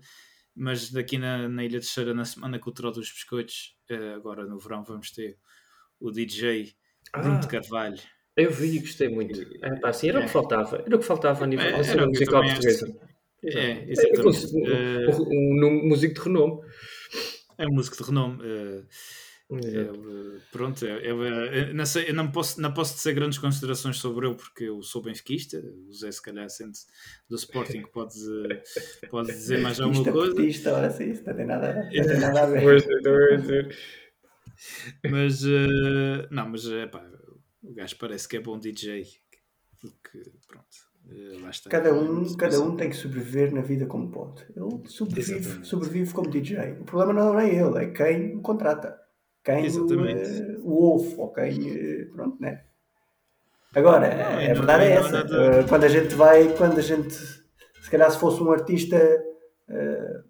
Mas 0.55 0.91
daqui 0.91 1.17
na, 1.17 1.49
na 1.49 1.65
Ilha 1.65 1.79
de 1.79 1.87
Cheira, 1.87 2.13
na 2.13 2.23
semana 2.23 2.59
cultural 2.59 2.91
dos 2.91 3.11
biscoitos, 3.11 3.75
uh, 3.89 4.15
agora 4.15 4.45
no 4.45 4.59
verão, 4.59 4.83
vamos 4.83 5.09
ter 5.09 5.39
o 5.99 6.11
DJ 6.11 6.75
Bruno 7.11 7.37
ah. 7.37 7.39
de 7.39 7.47
Carvalho. 7.47 7.99
Eu 8.35 8.51
vi 8.51 8.75
e 8.75 8.79
gostei 8.79 9.09
muito. 9.09 9.41
É, 9.63 9.75
pá, 9.79 9.89
assim, 9.89 10.09
era 10.09 10.19
é. 10.19 10.21
o 10.21 10.25
que 10.25 10.31
faltava. 10.31 10.83
Era 10.85 10.95
o 10.95 10.99
que 10.99 11.05
faltava 11.05 11.43
a 11.43 11.47
nível 11.47 11.65
é, 11.65 11.81
de 11.81 12.05
musical 12.05 12.43
portuguesa. 12.43 12.95
É, 13.43 13.91
exatamente. 13.91 14.71
É, 14.71 15.09
um, 15.15 15.65
um, 15.65 15.65
um, 15.65 15.87
músico 15.87 16.13
de 16.13 16.21
renome. 16.21 16.61
É 17.57 17.65
um 17.65 17.73
músico 17.73 17.97
de 17.97 18.03
renome. 18.03 18.43
Uh, 18.43 18.85
é, 19.49 20.39
pronto, 20.51 20.85
é, 20.85 21.07
é, 21.07 21.73
não, 21.73 21.85
sei, 21.85 22.09
eu 22.09 22.13
não 22.13 22.29
posso, 22.29 22.59
não 22.59 22.73
posso 22.73 22.95
dizer 22.95 23.13
grandes 23.13 23.37
considerações 23.37 23.97
sobre 23.97 24.27
ele 24.27 24.35
porque 24.35 24.65
eu 24.65 24.81
sou 24.81 25.01
benfiquista. 25.01 25.57
O 25.87 25.93
Zé, 25.93 26.11
se 26.11 26.21
calhar, 26.21 26.49
sendo 26.49 26.73
do 27.29 27.37
Sporting, 27.37 27.83
pode, 27.93 28.13
pode 29.09 29.27
dizer 29.27 29.61
mais 29.61 29.79
alguma 29.79 30.03
coisa. 30.03 30.35
Portista, 30.35 30.73
ora 30.73 30.89
sim, 30.89 31.11
isso 31.11 31.23
não 31.25 31.33
tem 31.33 31.45
nada, 31.45 31.73
não 31.73 31.89
tem 31.89 32.19
nada 32.19 32.43
a 32.43 32.45
ver. 32.45 33.77
mas, 35.09 35.43
uh, 35.43 36.27
não, 36.29 36.49
mas 36.49 36.67
é 36.67 36.85
pá, 36.85 37.09
o 37.63 37.73
gajo 37.73 37.95
parece 37.97 38.27
que 38.27 38.35
é 38.35 38.41
bom 38.41 38.59
DJ. 38.59 39.05
Porque, 39.79 40.29
pronto. 40.47 40.87
Cada 41.69 41.93
um, 41.93 42.35
cada 42.35 42.59
um 42.59 42.75
tem 42.75 42.89
que 42.89 42.95
sobreviver 42.97 43.53
na 43.53 43.61
vida 43.61 43.85
como 43.85 44.11
pode. 44.11 44.45
Ele 44.53 44.89
sobrevive, 44.89 45.65
sobrevive 45.65 46.13
como 46.13 46.29
DJ. 46.29 46.73
O 46.81 46.83
problema 46.83 47.13
não 47.13 47.39
é 47.39 47.47
ele, 47.47 47.77
é 47.77 47.89
quem 47.91 48.35
o 48.35 48.41
contrata, 48.41 48.99
quem 49.47 49.65
uh, 49.69 50.61
o 50.61 50.73
ouve 50.73 51.15
ou 51.17 51.31
quem. 51.31 51.53
Uh, 51.71 52.11
pronto, 52.11 52.41
né? 52.41 52.65
Agora, 53.73 54.13
não, 54.13 54.51
a 54.51 54.53
verdade 54.53 54.83
é 54.83 54.91
essa. 54.91 55.21
Uh, 55.23 55.67
quando 55.69 55.85
a 55.85 55.87
gente 55.87 56.13
vai, 56.15 56.53
quando 56.57 56.79
a 56.79 56.81
gente. 56.81 57.13
Se 57.13 57.89
calhar 57.89 58.11
se 58.11 58.19
fosse 58.19 58.43
um 58.43 58.51
artista. 58.51 58.97
Uh, 59.69 60.27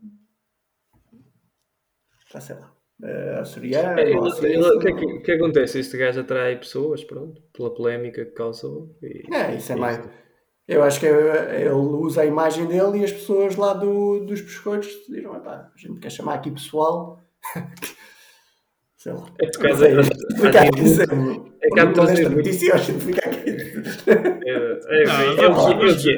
sei 2.39 2.55
lá. 2.55 2.71
Uh, 3.01 3.39
açoriano. 3.39 3.99
É, 3.99 4.15
o 4.15 4.79
que, 4.79 4.87
é 4.87 4.93
que, 4.93 5.19
que, 5.21 5.31
acontece? 5.31 5.79
Este 5.79 5.97
gajo 5.97 6.19
atrai 6.19 6.55
pessoas, 6.59 7.03
pronto, 7.03 7.41
pela 7.51 7.73
polémica 7.73 8.23
que 8.23 8.31
causou. 8.31 8.95
E, 9.01 9.23
é, 9.33 9.55
isso 9.55 9.71
é 9.71 9.75
mais. 9.75 9.99
Eu 10.67 10.83
acho 10.83 10.99
que 10.99 11.05
ele 11.05 11.69
usa 11.69 12.21
a 12.21 12.25
imagem 12.25 12.67
dele 12.67 12.99
e 12.99 13.05
as 13.05 13.11
pessoas 13.11 13.55
lá 13.55 13.73
do, 13.73 14.19
dos 14.19 14.41
biscoitos 14.41 14.87
decidiram: 14.87 15.33
a 15.33 15.71
gente 15.75 15.99
quer 15.99 16.11
chamar 16.11 16.35
aqui 16.35 16.51
pessoal. 16.51 17.19
Sei 19.07 19.13
lá. 19.13 19.25
É 19.39 19.45
por 19.45 19.61
causa 19.61 19.89
da. 19.89 20.03
Fica 20.03 20.61
aqui. 20.61 20.81
É 21.61 21.69
que 21.69 21.79
há 21.79 21.85
muitas 21.85 22.19
notícias. 22.29 22.73
a 22.73 22.77
gente 22.77 23.05
fica 23.05 23.29
aqui. 23.29 23.49
É, 24.45 25.47
o 25.47 25.95
que 25.95 26.11
é. 26.11 26.17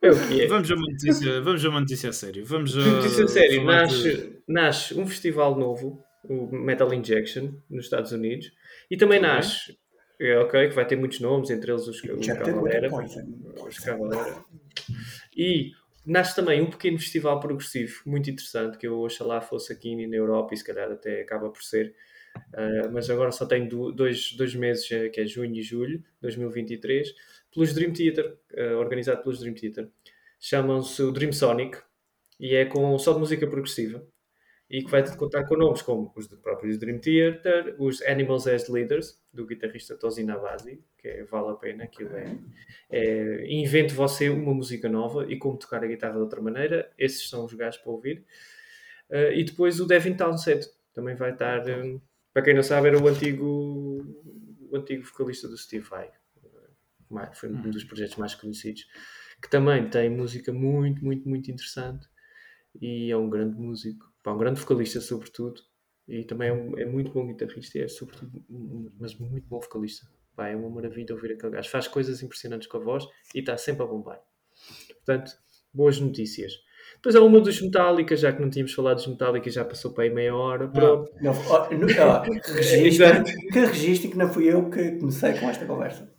É 0.00 0.10
o 0.10 0.28
que 0.28 0.42
é. 0.42 0.46
Vamos 0.46 0.70
a 0.70 0.74
uma 0.74 0.90
notícia, 0.90 1.40
vamos 1.42 1.64
a 1.64 1.68
uma 1.68 1.80
notícia 1.80 2.08
a 2.08 2.12
sério. 2.12 2.44
Vamos 2.46 2.76
a, 2.76 2.80
notícia 2.80 3.24
a 3.24 3.28
sério. 3.28 3.64
Nasce, 3.64 4.16
de... 4.16 4.32
nasce 4.48 4.98
um 4.98 5.06
festival 5.06 5.58
novo, 5.58 6.02
o 6.24 6.46
Metal 6.56 6.92
Injection, 6.94 7.50
nos 7.68 7.84
Estados 7.84 8.12
Unidos, 8.12 8.50
e 8.90 8.96
também 8.96 9.20
nasce 9.20 9.76
é, 10.18 10.38
ok, 10.38 10.68
que 10.68 10.74
vai 10.74 10.86
ter 10.86 10.96
muitos 10.96 11.20
nomes, 11.20 11.50
entre 11.50 11.70
eles 11.70 11.86
os, 11.86 12.02
os 12.02 12.26
Cavalera. 12.26 12.88
Os 13.66 13.78
Cavalera. 13.80 14.36
E 15.36 15.72
nasce 16.08 16.34
também 16.34 16.62
um 16.62 16.70
pequeno 16.70 16.98
festival 16.98 17.38
progressivo, 17.38 18.00
muito 18.06 18.30
interessante, 18.30 18.78
que 18.78 18.86
eu 18.86 19.00
oxalá 19.00 19.40
fosse 19.40 19.72
aqui 19.72 20.06
na 20.06 20.16
Europa 20.16 20.54
e 20.54 20.56
se 20.56 20.64
calhar 20.64 20.90
até 20.90 21.20
acaba 21.20 21.50
por 21.50 21.62
ser. 21.62 21.94
Uh, 22.54 22.90
mas 22.92 23.10
agora 23.10 23.30
só 23.30 23.44
tem 23.44 23.68
dois, 23.68 24.32
dois 24.32 24.54
meses, 24.54 24.90
eh, 24.90 25.08
que 25.08 25.20
é 25.20 25.26
junho 25.26 25.54
e 25.56 25.62
julho 25.62 25.98
de 25.98 26.04
2023, 26.22 27.14
pelos 27.52 27.74
Dream 27.74 27.92
Theater, 27.92 28.38
uh, 28.54 28.76
organizado 28.78 29.22
pelos 29.22 29.40
Dream 29.40 29.54
Theater. 29.54 29.88
Chamam-se 30.40 31.02
o 31.02 31.10
Dream 31.10 31.32
Sonic 31.32 31.78
e 32.38 32.54
é 32.54 32.64
com 32.64 32.96
só 32.98 33.12
de 33.12 33.18
música 33.18 33.46
progressiva 33.46 34.06
e 34.70 34.82
que 34.82 34.90
vai 34.90 35.02
contar 35.16 35.44
com 35.44 35.56
nomes 35.56 35.80
como 35.80 36.12
os 36.14 36.26
próprios 36.26 36.78
Dream 36.78 36.98
Theater, 36.98 37.74
os 37.78 38.02
Animals 38.02 38.46
as 38.46 38.68
Leaders, 38.68 39.18
do 39.32 39.46
guitarrista 39.46 39.96
Tosi 39.96 40.22
Navasi, 40.22 40.84
que 40.98 41.08
é, 41.08 41.24
vale 41.24 41.50
a 41.50 41.54
pena, 41.54 41.84
aquilo 41.84 42.14
é, 42.14 42.36
é 42.90 43.50
invente 43.50 43.94
você 43.94 44.28
uma 44.28 44.52
música 44.52 44.88
nova 44.88 45.24
e 45.30 45.38
como 45.38 45.56
tocar 45.56 45.82
a 45.82 45.86
guitarra 45.86 46.14
de 46.14 46.20
outra 46.20 46.42
maneira, 46.42 46.92
esses 46.98 47.28
são 47.30 47.46
os 47.46 47.54
gajos 47.54 47.80
para 47.80 47.92
ouvir. 47.92 48.26
Uh, 49.08 49.32
e 49.32 49.42
depois 49.42 49.80
o 49.80 49.86
Devin 49.86 50.14
Townsend, 50.14 50.66
também 50.92 51.14
vai 51.14 51.32
estar, 51.32 51.66
um, 51.66 51.98
para 52.34 52.42
quem 52.42 52.54
não 52.54 52.62
sabe, 52.62 52.88
era 52.88 53.02
o 53.02 53.08
antigo, 53.08 54.04
o 54.70 54.76
antigo 54.76 55.02
vocalista 55.02 55.48
do 55.48 55.56
Steve 55.56 55.86
Vai, 55.88 56.10
foi 57.32 57.48
um 57.48 57.54
uhum. 57.54 57.70
dos 57.70 57.84
projetos 57.84 58.16
mais 58.16 58.34
conhecidos, 58.34 58.86
que 59.40 59.48
também 59.48 59.88
tem 59.88 60.10
música 60.10 60.52
muito, 60.52 61.02
muito, 61.02 61.26
muito 61.26 61.50
interessante 61.50 62.06
e 62.78 63.10
é 63.10 63.16
um 63.16 63.30
grande 63.30 63.56
músico 63.56 64.07
Pá, 64.22 64.32
um 64.32 64.38
grande 64.38 64.60
vocalista, 64.60 65.00
sobretudo, 65.00 65.60
e 66.06 66.24
também 66.24 66.48
é, 66.48 66.52
um, 66.52 66.78
é, 66.78 66.84
muito 66.84 67.10
bom 67.12 67.26
guitarrista, 67.26 67.78
é 67.78 67.88
sobretudo, 67.88 68.42
mas 68.98 69.14
muito 69.16 69.46
bom 69.46 69.60
vocalista. 69.60 70.06
Pá, 70.34 70.48
é 70.48 70.56
uma 70.56 70.70
maravilha 70.70 71.14
ouvir 71.14 71.32
aquele 71.32 71.52
gajo. 71.52 71.68
Faz 71.68 71.88
coisas 71.88 72.22
impressionantes 72.22 72.68
com 72.68 72.78
a 72.78 72.80
voz 72.80 73.04
e 73.34 73.40
está 73.40 73.56
sempre 73.56 73.82
a 73.82 73.86
bombar. 73.86 74.20
Portanto, 75.04 75.32
boas 75.72 76.00
notícias. 76.00 76.52
Depois 76.94 77.14
há 77.14 77.22
uma 77.22 77.40
dos 77.40 77.60
Metallica, 77.60 78.16
já 78.16 78.32
que 78.32 78.40
não 78.40 78.50
tínhamos 78.50 78.72
falado 78.72 78.96
dos 78.96 79.06
Metallica, 79.06 79.50
já 79.50 79.64
passou 79.64 79.92
para 79.92 80.04
aí 80.04 80.10
meia 80.10 80.34
hora. 80.34 80.68
Pronto. 80.68 81.12
Não, 81.20 81.32
não, 81.32 81.78
não, 81.78 82.22
que 83.52 83.60
registro 83.60 84.10
que 84.10 84.16
não 84.16 84.32
fui 84.32 84.52
eu 84.52 84.68
que 84.70 84.92
comecei 84.92 85.34
com 85.34 85.48
esta 85.48 85.66
conversa. 85.66 86.10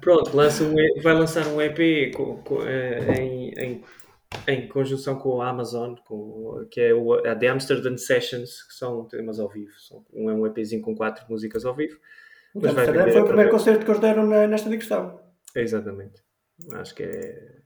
Pronto, 0.00 0.36
lança 0.36 0.64
um, 0.64 0.74
vai 1.02 1.14
lançar 1.14 1.46
um 1.46 1.60
EP 1.60 2.14
com, 2.14 2.36
com, 2.42 2.62
eh, 2.62 3.20
em, 3.20 3.50
em 3.56 3.84
em 4.46 4.68
conjunção 4.68 5.18
com 5.18 5.40
a 5.40 5.48
Amazon, 5.48 5.94
com, 6.06 6.66
que 6.70 6.80
é 6.80 6.94
o, 6.94 7.14
a 7.14 7.34
The 7.34 7.48
Amsterdam 7.48 7.96
Sessions, 7.96 8.62
que 8.62 8.74
são 8.74 9.06
temas 9.06 9.38
ao 9.38 9.48
vivo. 9.48 9.72
São, 9.78 10.04
um 10.12 10.30
é 10.30 10.34
um 10.34 10.46
EPzinho 10.46 10.82
com 10.82 10.94
quatro 10.94 11.24
músicas 11.28 11.64
ao 11.64 11.74
vivo. 11.74 11.98
O 12.54 12.66
Amsterdam 12.66 13.10
foi 13.10 13.20
o 13.20 13.26
primeiro 13.26 13.50
concerto 13.50 13.84
que 13.84 13.90
eles 13.90 14.00
deram 14.00 14.26
na, 14.26 14.46
nesta 14.46 14.70
digressão. 14.70 15.20
Exatamente. 15.54 16.22
Acho 16.74 16.94
que 16.94 17.02
é 17.02 17.58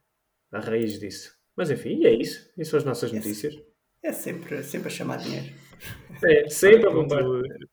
a 0.52 0.60
raiz 0.60 0.98
disso. 0.98 1.34
Mas 1.56 1.70
enfim, 1.70 2.04
é 2.04 2.12
isso. 2.12 2.50
Essas 2.58 2.68
são 2.68 2.78
as 2.78 2.84
nossas 2.84 3.12
é 3.12 3.16
notícias. 3.16 3.58
É 4.02 4.12
sempre, 4.12 4.62
sempre 4.62 4.88
a 4.88 4.90
chamar 4.90 5.18
dinheiro. 5.18 5.54
É, 6.24 6.48
sempre 6.48 6.86
a 6.86 6.90
bombar. 6.90 7.22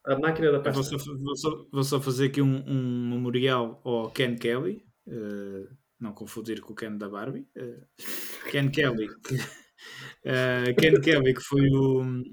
A 0.05 0.17
máquina 0.17 0.51
da 0.51 0.59
pasta. 0.59 0.81
Vou 0.81 0.99
só, 0.99 1.17
vou 1.17 1.35
só, 1.35 1.67
vou 1.71 1.83
só 1.83 2.01
fazer 2.01 2.27
aqui 2.27 2.41
um, 2.41 2.63
um 2.67 3.09
memorial 3.09 3.81
ao 3.83 4.11
Ken 4.11 4.35
Kelly. 4.35 4.83
Uh, 5.07 5.67
não 5.99 6.13
confundir 6.13 6.61
com 6.61 6.73
o 6.73 6.75
Ken 6.75 6.97
da 6.97 7.09
Barbie, 7.09 7.47
uh, 7.57 7.85
Ken 8.51 8.69
Kelly, 8.69 9.07
que, 9.07 9.35
uh, 10.25 10.75
Ken 10.79 11.01
Kelly 11.01 11.33
que 11.33 11.41
foi 11.41 11.69
o 11.69 12.23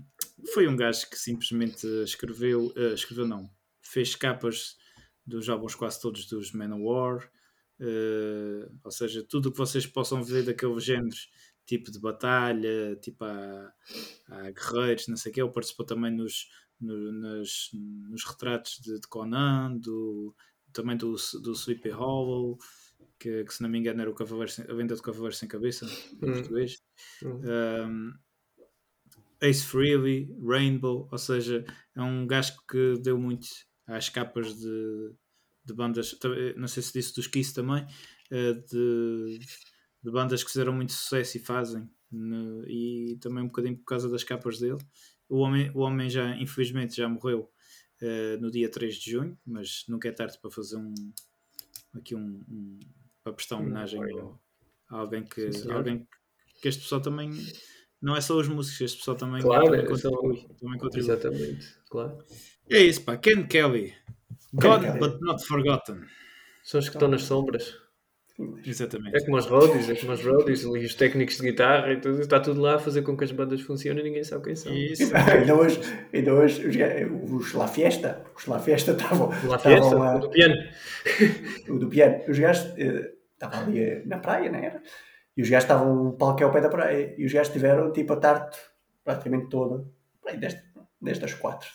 foi 0.52 0.68
um 0.68 0.76
gajo 0.76 1.08
que 1.10 1.18
simplesmente 1.18 1.86
escreveu, 2.04 2.66
uh, 2.76 2.94
escreveu 2.94 3.26
não, 3.26 3.50
fez 3.82 4.14
capas 4.14 4.76
dos 5.26 5.48
álbuns 5.48 5.74
quase 5.74 6.00
todos 6.00 6.26
dos 6.26 6.52
Manowar, 6.52 7.28
uh, 7.80 8.78
ou 8.84 8.90
seja, 8.90 9.24
tudo 9.28 9.48
o 9.48 9.52
que 9.52 9.58
vocês 9.58 9.86
possam 9.86 10.22
ver 10.22 10.44
daqueles 10.44 10.84
géneros, 10.84 11.28
tipo 11.66 11.90
de 11.90 11.98
batalha, 11.98 12.96
tipo 13.02 13.24
a, 13.24 13.72
a 14.28 14.50
guerreiros, 14.50 15.08
não 15.08 15.16
sei 15.16 15.32
o 15.32 15.34
que, 15.34 15.42
ele 15.42 15.50
participou 15.50 15.84
também 15.84 16.12
nos, 16.12 16.48
no, 16.80 17.12
nos, 17.12 17.70
nos 17.72 18.24
retratos 18.24 18.78
de, 18.80 19.00
de 19.00 19.08
Conan, 19.08 19.76
do, 19.78 20.34
também 20.72 20.96
do, 20.96 21.16
do 21.42 21.52
Sleepy 21.52 21.90
Hollow, 21.90 22.56
que, 23.18 23.44
que, 23.44 23.54
se 23.54 23.62
não 23.62 23.68
me 23.68 23.78
engano 23.78 24.00
era 24.00 24.10
o 24.10 24.14
Cavaleiro 24.14 24.50
sem, 24.50 24.64
a 24.68 24.74
venda 24.74 24.94
do 24.94 25.02
Cavaleiro 25.02 25.34
Sem 25.34 25.48
Cabeça, 25.48 25.86
em 25.86 26.30
hum. 26.30 26.32
português. 26.32 26.82
Hum. 27.22 27.40
Um, 27.44 28.12
Ace 29.40 29.64
Frehley, 29.64 30.34
Rainbow, 30.42 31.08
ou 31.10 31.18
seja, 31.18 31.64
é 31.94 32.02
um 32.02 32.26
gajo 32.26 32.54
que 32.68 32.98
deu 33.02 33.18
muito 33.18 33.46
às 33.86 34.08
capas 34.08 34.56
de, 34.58 35.12
de 35.64 35.74
bandas, 35.74 36.18
não 36.56 36.66
sei 36.66 36.82
se 36.82 36.92
disse 36.92 37.14
dos 37.14 37.26
Kiss 37.26 37.52
também, 37.52 37.86
eh, 38.30 38.54
de, 38.54 39.38
de 40.02 40.10
bandas 40.10 40.42
que 40.42 40.50
fizeram 40.50 40.72
muito 40.72 40.92
sucesso 40.92 41.36
e 41.36 41.40
fazem, 41.40 41.88
e 42.66 43.18
também 43.20 43.44
um 43.44 43.48
bocadinho 43.48 43.76
por 43.76 43.84
causa 43.84 44.08
das 44.08 44.24
capas 44.24 44.58
dele. 44.58 44.78
O 45.28 45.38
homem, 45.38 45.70
o 45.74 45.80
homem 45.80 46.08
já, 46.08 46.36
infelizmente, 46.36 46.96
já 46.96 47.08
morreu 47.08 47.50
uh, 48.00 48.40
no 48.40 48.50
dia 48.50 48.70
3 48.70 48.96
de 48.96 49.10
junho, 49.10 49.38
mas 49.44 49.84
nunca 49.88 50.08
é 50.08 50.12
tarde 50.12 50.38
para 50.40 50.50
fazer 50.50 50.76
um 50.76 50.94
aqui 51.94 52.14
um, 52.14 52.44
um 52.48 52.78
para 53.26 53.32
prestar 53.32 53.56
homenagem 53.56 54.00
a 54.88 54.96
alguém 54.96 55.24
que, 55.24 55.52
Sim, 55.52 55.72
alguém 55.72 56.06
que 56.62 56.68
este 56.68 56.82
pessoal 56.82 57.00
também 57.00 57.32
não 58.00 58.14
é 58.14 58.20
só 58.20 58.36
os 58.36 58.46
músicos, 58.46 58.80
este 58.82 58.98
pessoal 58.98 59.16
também, 59.16 59.42
claro, 59.42 59.64
também, 59.64 59.80
é 59.80 59.84
contribui, 59.84 60.46
também 60.60 60.78
contribui. 60.78 61.10
Exatamente, 61.10 61.66
claro. 61.90 62.18
É 62.70 62.78
isso, 62.82 63.02
pá. 63.02 63.16
Ken 63.16 63.42
Kelly. 63.48 63.94
God 64.52 64.82
Kelly. 64.82 64.98
but 65.00 65.20
not 65.22 65.44
forgotten. 65.44 66.02
São 66.62 66.78
os 66.78 66.88
que 66.88 66.94
estão 66.94 67.08
nas 67.08 67.24
sombras. 67.24 67.76
Exatamente. 68.64 69.16
É 69.16 69.24
como 69.24 69.38
os 69.38 69.46
roadies, 69.46 69.88
é 69.88 69.94
como 69.96 70.12
os 70.12 70.22
roadies, 70.22 70.62
e 70.62 70.84
os 70.84 70.94
técnicos 70.94 71.38
de 71.38 71.42
guitarra 71.42 71.92
e 71.92 72.00
tudo, 72.00 72.20
está 72.20 72.38
tudo 72.38 72.60
lá 72.60 72.74
a 72.74 72.78
fazer 72.78 73.00
com 73.02 73.16
que 73.16 73.24
as 73.24 73.32
bandas 73.32 73.62
funcionem 73.62 74.04
e 74.04 74.08
ninguém 74.08 74.22
sabe 74.22 74.44
quem 74.44 74.54
são. 74.54 74.72
Isso. 74.72 75.10
ainda 75.16 75.54
hoje, 75.56 75.80
ainda 76.12 76.34
hoje 76.34 76.62
os 77.32 77.54
La 77.54 77.66
Fiesta, 77.66 78.24
os 78.36 78.46
La 78.46 78.60
Fiesta 78.60 78.92
estavam. 78.92 79.30
La 79.48 79.58
Fiesta, 79.58 79.96
lá, 79.96 80.16
o 80.16 80.20
do 80.20 80.30
piano. 80.30 80.54
o 81.68 81.78
do 81.78 81.88
piano. 81.88 82.22
Os 82.28 82.38
gajos 82.38 82.72
estavam 83.36 83.60
ali 83.60 83.80
eh, 83.80 84.02
na 84.06 84.18
praia, 84.18 84.50
não 84.50 84.58
era? 84.58 84.82
E 85.36 85.42
os 85.42 85.48
gajos 85.48 85.64
estavam, 85.64 86.08
o 86.08 86.12
palco 86.14 86.42
é 86.42 86.44
ao 86.44 86.52
pé 86.52 86.60
da 86.60 86.68
praia, 86.68 87.14
e 87.18 87.24
os 87.24 87.32
gajos 87.32 87.52
tiveram 87.52 87.92
tipo 87.92 88.12
a 88.14 88.16
tarde 88.16 88.56
praticamente 89.04 89.48
toda, 89.48 89.86
desde, 90.38 90.62
desde 91.00 91.24
as 91.24 91.34
quatro, 91.34 91.68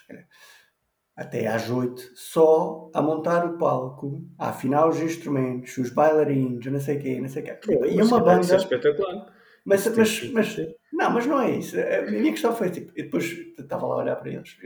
até 1.16 1.48
às 1.48 1.70
8, 1.70 2.12
só 2.16 2.90
a 2.94 3.02
montar 3.02 3.46
o 3.46 3.58
palco, 3.58 4.26
a 4.38 4.50
afinar 4.50 4.88
os 4.88 5.00
instrumentos, 5.00 5.78
os 5.78 5.92
bailarinos, 5.92 6.66
não 6.66 6.80
sei 6.80 6.98
o 6.98 7.02
quê, 7.02 7.22
não 7.22 7.30
sei 7.30 7.44
o 7.44 7.46
quê. 7.46 7.54
Pô, 7.54 7.86
e 7.86 8.02
uma 8.02 8.20
banda. 8.20 8.56
espetacular. 8.56 9.34
Mas, 9.64 9.86
mas, 9.96 10.32
mas, 10.32 10.58
não, 10.92 11.12
mas 11.12 11.26
não 11.28 11.40
é 11.40 11.52
isso. 11.52 11.78
A 11.80 12.02
minha 12.10 12.32
questão 12.32 12.56
foi 12.56 12.72
tipo, 12.72 12.92
e 12.96 13.04
depois 13.04 13.26
estava 13.26 13.86
lá 13.86 13.96
a 13.96 13.98
olhar 14.00 14.16
para 14.16 14.32
eles, 14.32 14.58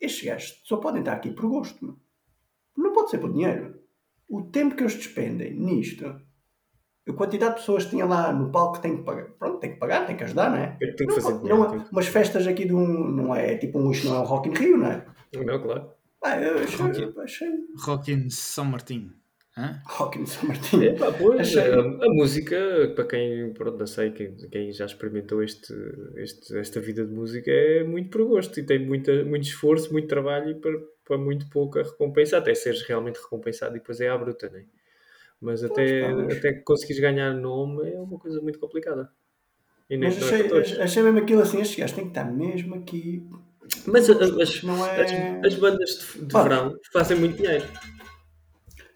estes 0.00 0.24
gajos 0.24 0.62
só 0.64 0.76
podem 0.76 1.00
estar 1.00 1.14
aqui 1.14 1.30
por 1.30 1.48
gosto, 1.48 1.84
não, 1.84 1.96
não 2.76 2.92
pode 2.92 3.10
ser 3.10 3.18
por 3.18 3.32
dinheiro. 3.32 3.82
O 4.34 4.42
tempo 4.42 4.74
que 4.74 4.82
eles 4.82 4.96
despendem 4.96 5.54
nisto, 5.54 6.04
a 7.08 7.12
quantidade 7.12 7.54
de 7.54 7.60
pessoas 7.60 7.84
que 7.84 7.90
tinha 7.90 8.04
lá 8.04 8.32
no 8.32 8.50
palco 8.50 8.80
tem 8.80 8.96
que 8.96 9.04
pagar, 9.04 9.26
pronto, 9.38 9.60
tem 9.60 9.74
que 9.74 9.78
pagar, 9.78 10.08
tem 10.08 10.16
que 10.16 10.24
ajudar, 10.24 10.50
não 10.50 10.56
é? 10.56 10.76
Tem 10.76 11.06
que 11.06 11.14
fazer 11.14 11.34
não, 11.34 11.38
dinheiro, 11.38 11.76
não, 11.76 11.88
umas 11.92 12.08
festas 12.08 12.44
aqui 12.44 12.64
de 12.64 12.74
um, 12.74 13.12
não 13.12 13.32
é 13.32 13.56
tipo 13.56 13.78
um, 13.78 13.92
isto 13.92 14.08
não 14.08 14.16
é 14.16 14.18
um 14.18 14.24
Rock 14.24 14.48
in 14.48 14.52
Rio, 14.54 14.76
não 14.76 14.88
é? 14.88 15.06
Não, 15.36 15.62
claro. 15.62 15.88
Ah, 16.24 16.36
eu 16.36 16.58
achei. 16.58 17.12
achei... 17.22 17.48
Rock 17.84 18.10
in 18.10 18.28
São 18.28 18.64
Martinho. 18.64 19.12
Rock 19.86 20.18
in 20.18 20.26
São 20.26 20.48
Martinho. 20.48 20.82
É, 20.82 20.94
pá, 20.94 21.12
pois, 21.12 21.38
achei... 21.38 21.72
a, 21.72 21.78
a, 21.78 22.08
música, 22.08 22.92
para 22.96 23.04
quem, 23.04 23.52
pronto, 23.52 23.78
não 23.78 23.86
sei, 23.86 24.10
quem, 24.10 24.34
quem 24.50 24.72
já 24.72 24.84
experimentou 24.84 25.44
este, 25.44 25.72
este, 26.16 26.58
esta 26.58 26.80
vida 26.80 27.06
de 27.06 27.14
música, 27.14 27.52
é 27.52 27.84
muito 27.84 28.10
por 28.10 28.26
gosto 28.26 28.58
e 28.58 28.66
tem 28.66 28.84
muita, 28.84 29.24
muito 29.24 29.44
esforço, 29.44 29.92
muito 29.92 30.08
trabalho 30.08 30.50
e 30.50 30.54
para, 30.56 30.72
para 31.04 31.18
muito 31.18 31.48
pouca 31.48 31.82
recompensa, 31.82 32.38
até 32.38 32.54
seres 32.54 32.82
realmente 32.82 33.16
recompensado 33.16 33.76
e 33.76 33.78
depois 33.78 34.00
é 34.00 34.08
à 34.08 34.16
bruta, 34.16 34.48
não 34.50 34.58
é? 34.58 34.64
Mas 35.40 35.62
até, 35.62 36.10
pois, 36.10 36.38
até 36.38 36.52
conseguires 36.54 37.02
ganhar 37.02 37.34
nome 37.34 37.90
é 37.90 38.00
uma 38.00 38.18
coisa 38.18 38.40
muito 38.40 38.58
complicada. 38.58 39.10
Mas 39.90 40.16
achei, 40.22 40.80
achei 40.80 41.02
mesmo 41.02 41.18
aquilo 41.18 41.42
assim, 41.42 41.60
estes 41.60 41.78
gajos 41.78 41.94
têm 41.94 42.04
que 42.04 42.10
estar 42.10 42.24
mesmo 42.24 42.74
aqui 42.76 43.28
mas 43.86 44.08
as, 44.10 44.20
é... 44.20 44.42
as, 44.42 45.44
as, 45.44 45.54
bandas 45.56 46.14
de, 46.14 46.26
de 46.26 46.32
verão 46.32 46.74
fazem 46.92 47.18
muito 47.18 47.36
dinheiro. 47.36 47.64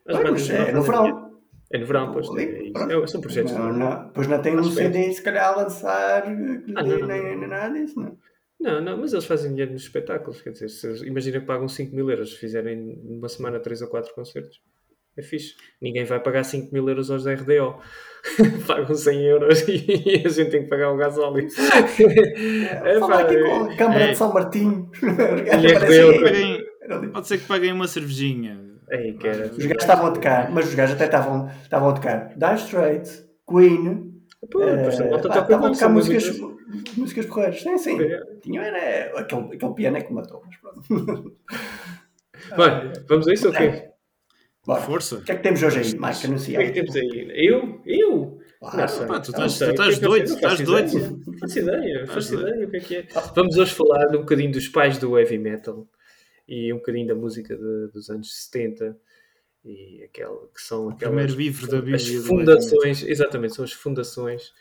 As 0.06 0.16
bandas 0.16 0.50
é, 0.50 0.72
no 0.72 0.82
verão. 0.82 1.28
É 1.70 1.78
no 1.78 1.86
verão, 1.86 2.12
pois. 2.12 2.28
É, 2.36 2.68
é, 2.68 3.06
são 3.06 3.20
projetos. 3.20 3.52
Não, 3.52 3.72
não, 3.72 4.10
pois 4.10 4.26
não 4.26 4.40
tem 4.40 4.58
um 4.58 4.64
CD, 4.64 5.12
se 5.12 5.22
calhar, 5.22 5.48
a 5.48 5.56
lançar, 5.56 6.24
ah, 6.24 6.82
não, 6.82 7.06
nem, 7.06 7.36
nem 7.36 7.48
nada 7.48 7.78
disso, 7.78 7.98
não. 7.98 8.16
Não, 8.60 8.80
não, 8.80 8.96
mas 8.96 9.12
eles 9.12 9.24
fazem 9.24 9.50
dinheiro 9.50 9.72
nos 9.72 9.82
espetáculos. 9.82 10.42
Quer 10.42 10.50
dizer, 10.50 10.68
se, 10.68 11.06
imagina 11.06 11.40
que 11.40 11.46
pagam 11.46 11.68
5 11.68 11.94
mil 11.94 12.10
euros 12.10 12.32
se 12.32 12.36
fizerem 12.36 13.00
numa 13.04 13.28
semana 13.28 13.60
3 13.60 13.82
ou 13.82 13.88
4 13.88 14.14
concertos. 14.14 14.60
É 15.16 15.22
fixe. 15.22 15.54
Ninguém 15.82 16.04
vai 16.04 16.20
pagar 16.20 16.44
5 16.44 16.72
mil 16.72 16.88
euros 16.88 17.10
aos 17.10 17.24
da 17.24 17.34
RDO. 17.34 17.76
Pagam 18.66 18.94
100 18.94 19.24
euros 19.26 19.68
e 19.68 20.22
a 20.24 20.28
gente 20.28 20.50
tem 20.50 20.62
que 20.62 20.68
pagar 20.68 20.92
o 20.92 20.96
gasóleo. 20.96 21.48
É, 22.84 22.94
é, 22.94 23.00
Falar 23.00 23.22
aqui 23.22 23.42
com 23.42 23.64
a 23.64 23.76
Câmara 23.76 24.04
é. 24.04 24.10
de 24.12 24.16
São 24.16 24.32
Martinho. 24.32 24.90
Paguem, 26.20 27.10
pode 27.12 27.26
ser 27.26 27.38
que 27.38 27.46
paguem 27.46 27.72
uma 27.72 27.88
cervejinha. 27.88 28.60
Ei, 28.90 29.14
que 29.14 29.26
era. 29.26 29.46
Os 29.46 29.58
gajos 29.58 29.82
estavam 29.82 30.06
a 30.06 30.10
tocar, 30.12 30.50
mas 30.50 30.68
os 30.68 30.74
gajos 30.74 30.94
até 30.94 31.06
estavam, 31.06 31.50
estavam 31.62 31.90
a 31.90 31.92
tocar 31.92 32.34
Dire 32.36 32.54
Straits, 32.54 33.24
Queen. 33.48 34.17
Pô, 34.50 34.60
uh, 34.60 34.88
estavam 34.88 35.66
a 35.66 35.72
tocar 35.72 35.88
músicas, 35.88 36.38
músicas 36.96 37.26
porreiras. 37.26 37.60
Sim, 37.60 37.76
sim. 37.76 38.00
É. 38.00 38.20
Tinha, 38.40 38.62
era 38.62 39.18
aquele, 39.18 39.56
aquele 39.56 39.74
piano 39.74 39.96
é 39.96 40.00
que 40.00 40.12
matou. 40.12 40.42
Mas 40.46 40.56
pronto. 40.56 40.82
Bem, 42.56 42.92
vamos 43.08 43.26
a 43.26 43.32
isso 43.32 43.48
ou 43.48 43.52
okay? 43.52 43.70
quê? 43.70 43.88
Bora. 44.64 44.82
Força. 44.82 45.16
O 45.16 45.22
que 45.22 45.32
é 45.32 45.36
que 45.36 45.42
temos 45.42 45.62
hoje 45.62 45.78
aí, 45.78 45.98
Mike? 45.98 46.26
Anunciar. 46.26 46.62
O 46.62 46.64
que 46.64 46.70
é 46.70 46.72
que 46.72 46.80
temos 46.80 46.96
aí? 46.96 47.30
Eu? 47.34 47.82
Eu? 47.84 48.38
Claro. 48.60 49.06
Pá, 49.06 49.20
tu 49.20 49.30
estás, 49.30 49.58
tu 49.58 49.64
estás 49.64 49.98
doido, 49.98 50.24
estás 50.26 50.60
doido. 50.60 51.22
Não 51.26 51.38
faço 51.38 51.58
ideia, 51.58 52.06
faço 52.06 52.34
ideia 52.34 52.66
o 52.66 52.70
que 52.70 52.76
é 52.76 52.80
que 52.80 52.96
é. 52.96 53.06
Vamos 53.34 53.56
hoje 53.56 53.74
falar 53.74 54.08
um 54.08 54.20
bocadinho 54.20 54.52
dos 54.52 54.68
pais 54.68 54.98
do 54.98 55.18
heavy 55.18 55.38
metal 55.38 55.88
e 56.46 56.72
um 56.72 56.76
bocadinho 56.76 57.06
da 57.06 57.14
música 57.14 57.56
de, 57.56 57.88
dos 57.92 58.10
anos 58.10 58.46
70 58.46 58.96
e 59.64 60.02
aquela, 60.04 60.46
que 60.54 60.60
são 60.60 60.88
aquelas 60.90 61.32
livro 61.32 61.66
da 61.66 61.80
Bíblia 61.80 61.96
as 61.96 62.26
fundações, 62.26 63.02
exatamente, 63.02 63.54
são 63.54 63.64
as 63.64 63.72
fundações 63.72 64.52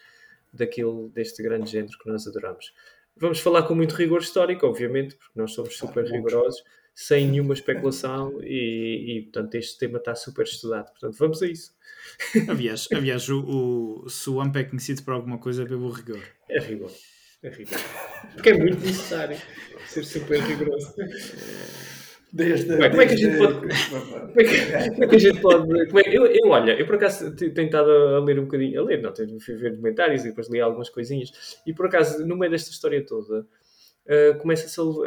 daquilo, 0.52 1.10
deste 1.10 1.42
grande 1.44 1.72
género 1.72 1.98
que 1.98 2.10
nós 2.10 2.28
adoramos. 2.28 2.74
Vamos 3.16 3.40
falar 3.40 3.64
com 3.64 3.74
muito 3.74 3.96
rigor 3.96 4.22
histórico, 4.22 4.66
obviamente, 4.68 5.16
porque 5.16 5.40
nós 5.40 5.54
somos 5.54 5.78
super 5.78 6.06
rigorosos 6.06 6.64
sem 6.94 7.28
nenhuma 7.28 7.54
especulação 7.54 8.42
e, 8.42 9.18
e, 9.18 9.22
portanto 9.22 9.54
este 9.54 9.78
tema 9.78 10.00
está 10.00 10.16
super 10.16 10.44
estudado. 10.44 10.90
Portanto, 10.90 11.16
vamos 11.20 11.44
a 11.44 11.48
isso. 11.48 11.76
Aliás, 12.50 12.88
aliás 12.92 13.30
o, 13.30 14.04
o, 14.06 14.10
se 14.10 14.28
o 14.32 14.42
AMP 14.42 14.56
é 14.58 14.64
conhecido 14.64 15.04
por 15.04 15.14
alguma 15.14 15.38
coisa 15.38 15.62
é 15.62 15.66
pelo 15.68 15.92
rigor. 15.92 16.24
É 16.50 16.60
rigor. 16.60 16.92
É 17.44 17.50
rigor. 17.50 17.80
Porque 18.34 18.50
é 18.50 18.58
muito 18.58 18.84
necessário 18.84 19.38
ser 19.86 20.04
super 20.06 20.40
rigoroso. 20.42 20.96
Desde, 22.32 22.68
como 22.68 23.02
é 23.02 23.08
que 23.08 23.14
a 23.14 23.18
gente 23.18 23.38
pode. 23.38 23.54
Como 23.54 23.72
é 23.72 24.44
que, 24.44 24.90
como 24.90 25.04
é 25.04 25.08
que 25.08 25.16
a 25.16 25.20
gente 25.20 25.42
pode. 25.42 25.88
Como 25.88 26.00
é, 26.00 26.04
eu, 26.08 26.26
eu, 26.26 26.50
olha, 26.50 26.78
eu 26.78 26.86
por 26.86 26.96
acaso 26.96 27.34
tenho 27.36 27.66
estado 27.66 27.90
a 27.90 28.20
ler 28.20 28.38
um 28.40 28.44
bocadinho, 28.44 28.82
a 28.82 28.84
ler, 28.84 29.02
não, 29.02 29.14
tenho 29.14 29.38
ver 29.40 29.72
documentários 29.72 30.26
e 30.26 30.30
depois 30.30 30.50
li 30.50 30.60
algumas 30.60 30.90
coisinhas, 30.90 31.62
e 31.66 31.74
por 31.74 31.86
acaso, 31.86 32.26
no 32.26 32.36
meio 32.36 32.52
desta 32.52 32.70
história 32.70 33.06
toda, 33.06 33.42
uh, 33.42 34.38
começa-se 34.40 34.78
a. 34.80 34.84
Uh, 34.84 35.06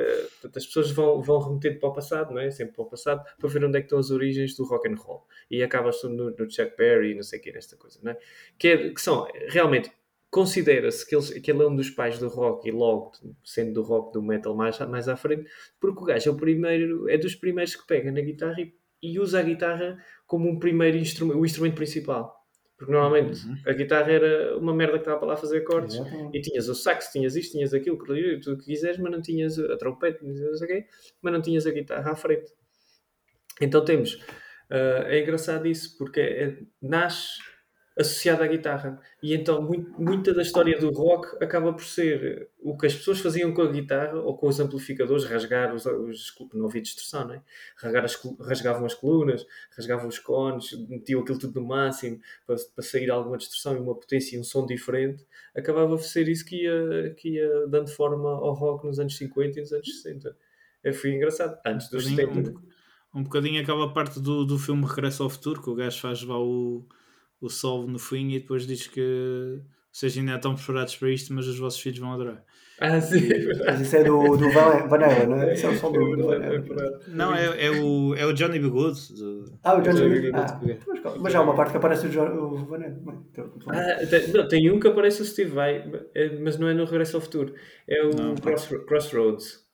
as 0.56 0.66
pessoas 0.66 0.90
vão, 0.92 1.20
vão 1.20 1.38
remetendo 1.40 1.78
para 1.78 1.88
o 1.90 1.92
passado, 1.92 2.32
não 2.32 2.40
é? 2.40 2.50
Sempre 2.50 2.74
para 2.74 2.84
o 2.84 2.88
passado, 2.88 3.22
para 3.38 3.48
ver 3.50 3.64
onde 3.64 3.76
é 3.76 3.80
que 3.80 3.86
estão 3.86 3.98
as 3.98 4.10
origens 4.10 4.56
do 4.56 4.64
rock 4.64 4.88
and 4.88 4.96
roll. 4.96 5.26
E 5.50 5.62
acabas 5.62 6.02
no, 6.02 6.30
no 6.30 6.50
Chuck 6.50 6.74
Berry 6.76 7.10
e 7.10 7.14
não 7.14 7.22
sei 7.22 7.38
o 7.38 7.42
que 7.42 7.52
nesta 7.52 7.76
coisa, 7.76 7.98
não 8.02 8.12
é? 8.12 8.16
Que, 8.58 8.68
é, 8.68 8.90
que 8.90 9.00
são, 9.00 9.28
realmente, 9.48 9.90
considera-se 10.30 11.04
que, 11.06 11.14
ele, 11.14 11.40
que 11.40 11.50
ele 11.50 11.62
é 11.62 11.66
um 11.66 11.74
dos 11.74 11.90
pais 11.90 12.18
do 12.18 12.28
rock 12.28 12.68
e 12.68 12.72
logo 12.72 13.12
sendo 13.44 13.74
do 13.74 13.82
rock 13.82 14.12
do 14.12 14.22
metal 14.22 14.54
mais, 14.54 14.78
mais 14.80 15.08
à 15.08 15.16
frente, 15.16 15.50
porque 15.80 16.00
o 16.00 16.04
gajo 16.04 16.30
é 16.30 16.32
o 16.32 16.36
primeiro, 16.36 17.08
é 17.08 17.18
dos 17.18 17.34
primeiros 17.34 17.74
que 17.74 17.86
pega 17.86 18.12
na 18.12 18.20
guitarra 18.20 18.60
e, 18.60 18.72
e 19.02 19.18
usa 19.18 19.40
a 19.40 19.42
guitarra 19.42 19.98
como 20.26 20.48
um 20.48 20.58
primeiro 20.58 20.96
instrumento, 20.96 21.38
o 21.38 21.44
instrumento 21.44 21.74
principal. 21.74 22.38
Porque 22.78 22.92
normalmente 22.92 23.46
uhum. 23.46 23.56
a 23.66 23.72
guitarra 23.74 24.10
era 24.10 24.56
uma 24.56 24.72
merda 24.72 24.94
que 24.94 25.00
estava 25.00 25.18
para 25.18 25.28
lá 25.28 25.36
fazer 25.36 25.58
acordes 25.58 25.96
uhum. 25.96 26.30
e 26.32 26.40
tinhas 26.40 26.66
o 26.66 26.74
sax, 26.74 27.12
tinhas 27.12 27.36
isto, 27.36 27.52
tinhas 27.52 27.74
aquilo, 27.74 27.98
tudo 27.98 28.54
o 28.54 28.58
que 28.58 28.64
quiseres, 28.64 28.98
mas 28.98 29.12
não 29.12 29.20
tinhas 29.20 29.58
a 29.58 29.76
trompete, 29.76 30.24
não 30.24 30.34
sei 30.34 30.80
o 30.80 30.84
mas 31.20 31.32
não 31.32 31.42
tinhas 31.42 31.66
a 31.66 31.72
guitarra 31.72 32.12
à 32.12 32.16
frente. 32.16 32.50
Então 33.60 33.84
temos. 33.84 34.14
Uh, 34.70 35.04
é 35.06 35.20
engraçado 35.20 35.66
isso, 35.66 35.98
porque 35.98 36.20
é, 36.20 36.58
nasce 36.80 37.40
associada 38.00 38.44
à 38.44 38.46
guitarra. 38.46 39.00
E 39.22 39.34
então 39.34 39.60
muito, 39.62 40.00
muita 40.00 40.32
da 40.32 40.42
história 40.42 40.78
do 40.78 40.90
rock 40.90 41.42
acaba 41.42 41.72
por 41.72 41.84
ser 41.84 42.48
o 42.58 42.76
que 42.76 42.86
as 42.86 42.94
pessoas 42.94 43.20
faziam 43.20 43.52
com 43.52 43.62
a 43.62 43.70
guitarra 43.70 44.18
ou 44.18 44.36
com 44.36 44.48
os 44.48 44.58
amplificadores, 44.58 45.24
rasgar 45.24 45.74
os, 45.74 45.84
os 45.86 46.34
não 46.54 46.66
havia 46.66 46.80
distorção, 46.80 47.28
não 47.28 47.34
é? 47.34 47.42
Rasgar 47.76 48.04
as, 48.04 48.18
rasgavam 48.40 48.86
as 48.86 48.94
colunas, 48.94 49.46
rasgavam 49.76 50.08
os 50.08 50.18
cones, 50.18 50.72
metiam 50.88 51.20
aquilo 51.20 51.38
tudo 51.38 51.60
no 51.60 51.66
máximo 51.66 52.20
para, 52.46 52.56
para 52.74 52.84
sair 52.84 53.10
alguma 53.10 53.36
distorção 53.36 53.76
e 53.76 53.80
uma 53.80 53.94
potência 53.94 54.36
e 54.36 54.40
um 54.40 54.44
som 54.44 54.66
diferente. 54.66 55.24
Acabava 55.54 55.96
por 55.96 56.04
ser 56.04 56.28
isso 56.28 56.44
que 56.44 56.64
ia, 56.64 57.14
que 57.16 57.30
ia 57.36 57.66
dando 57.68 57.88
forma 57.88 58.28
ao 58.30 58.54
rock 58.54 58.86
nos 58.86 58.98
anos 58.98 59.16
50 59.16 59.58
e 59.58 59.62
nos 59.62 59.72
anos 59.72 60.02
60. 60.02 60.36
É, 60.82 60.92
foi 60.92 61.12
engraçado. 61.12 61.58
Antes 61.66 61.90
dos 61.90 62.06
um 62.06 62.16
70. 62.16 62.50
Um, 62.50 63.20
um 63.20 63.22
bocadinho 63.24 63.60
aquela 63.60 63.92
parte 63.92 64.20
do, 64.20 64.44
do 64.44 64.58
filme 64.58 64.86
Regresso 64.86 65.22
ao 65.22 65.30
Futuro, 65.30 65.62
que 65.62 65.68
o 65.68 65.74
gajo 65.74 66.00
faz 66.00 66.22
lá 66.22 66.40
o 66.40 66.86
o 67.40 67.48
solve 67.48 67.90
no 67.90 67.98
fim 67.98 68.32
e 68.32 68.40
depois 68.40 68.66
diz 68.66 68.86
que 68.86 69.60
vocês 69.92 70.16
ainda 70.16 70.36
estão 70.36 70.54
preparados 70.54 70.94
para 70.96 71.10
isto, 71.10 71.32
mas 71.32 71.46
os 71.46 71.58
vossos 71.58 71.80
filhos 71.80 71.98
vão 71.98 72.12
adorar. 72.12 72.44
Ah, 72.80 72.98
sim. 72.98 73.28
Mas 73.66 73.80
isso 73.80 73.96
é 73.96 74.04
do, 74.04 74.36
do 74.38 74.50
Vanilla, 74.88 75.26
não 75.26 75.42
é? 75.42 75.52
Isso 75.52 75.66
é 75.66 75.70
o 75.70 75.76
som 75.76 75.92
do, 75.92 76.16
do 76.16 76.28
Vanilla. 76.28 77.00
Não, 77.08 77.34
é, 77.34 77.66
é, 77.66 77.70
o, 77.70 78.14
é 78.14 78.24
o 78.24 78.32
Johnny 78.32 78.58
B. 78.58 78.70
Good. 78.70 78.98
Ah, 79.62 79.76
o 79.76 79.82
Johnny 79.82 80.08
B. 80.08 80.30
Good. 80.30 80.34
Ah, 80.34 80.60
mas 81.20 81.34
há 81.34 81.42
uma 81.42 81.54
parte 81.54 81.72
que 81.72 81.76
aparece 81.76 82.06
o, 82.06 82.10
John, 82.10 82.26
o 82.26 82.64
Vanilla. 82.64 82.96
Então, 83.30 83.52
ah, 83.68 84.06
tem, 84.06 84.28
não, 84.28 84.48
tem 84.48 84.70
um 84.70 84.80
que 84.80 84.88
aparece 84.88 85.20
o 85.20 85.24
Steve 85.26 85.50
Vai, 85.50 85.84
é, 86.14 86.38
mas 86.38 86.58
não 86.58 86.68
é 86.68 86.74
no 86.74 86.84
Regresso 86.84 87.16
ao 87.16 87.20
Futuro. 87.20 87.52
É 87.86 88.02
o 88.02 88.10
não, 88.14 88.34
Cross, 88.36 88.68
Crossroads. 88.86 89.68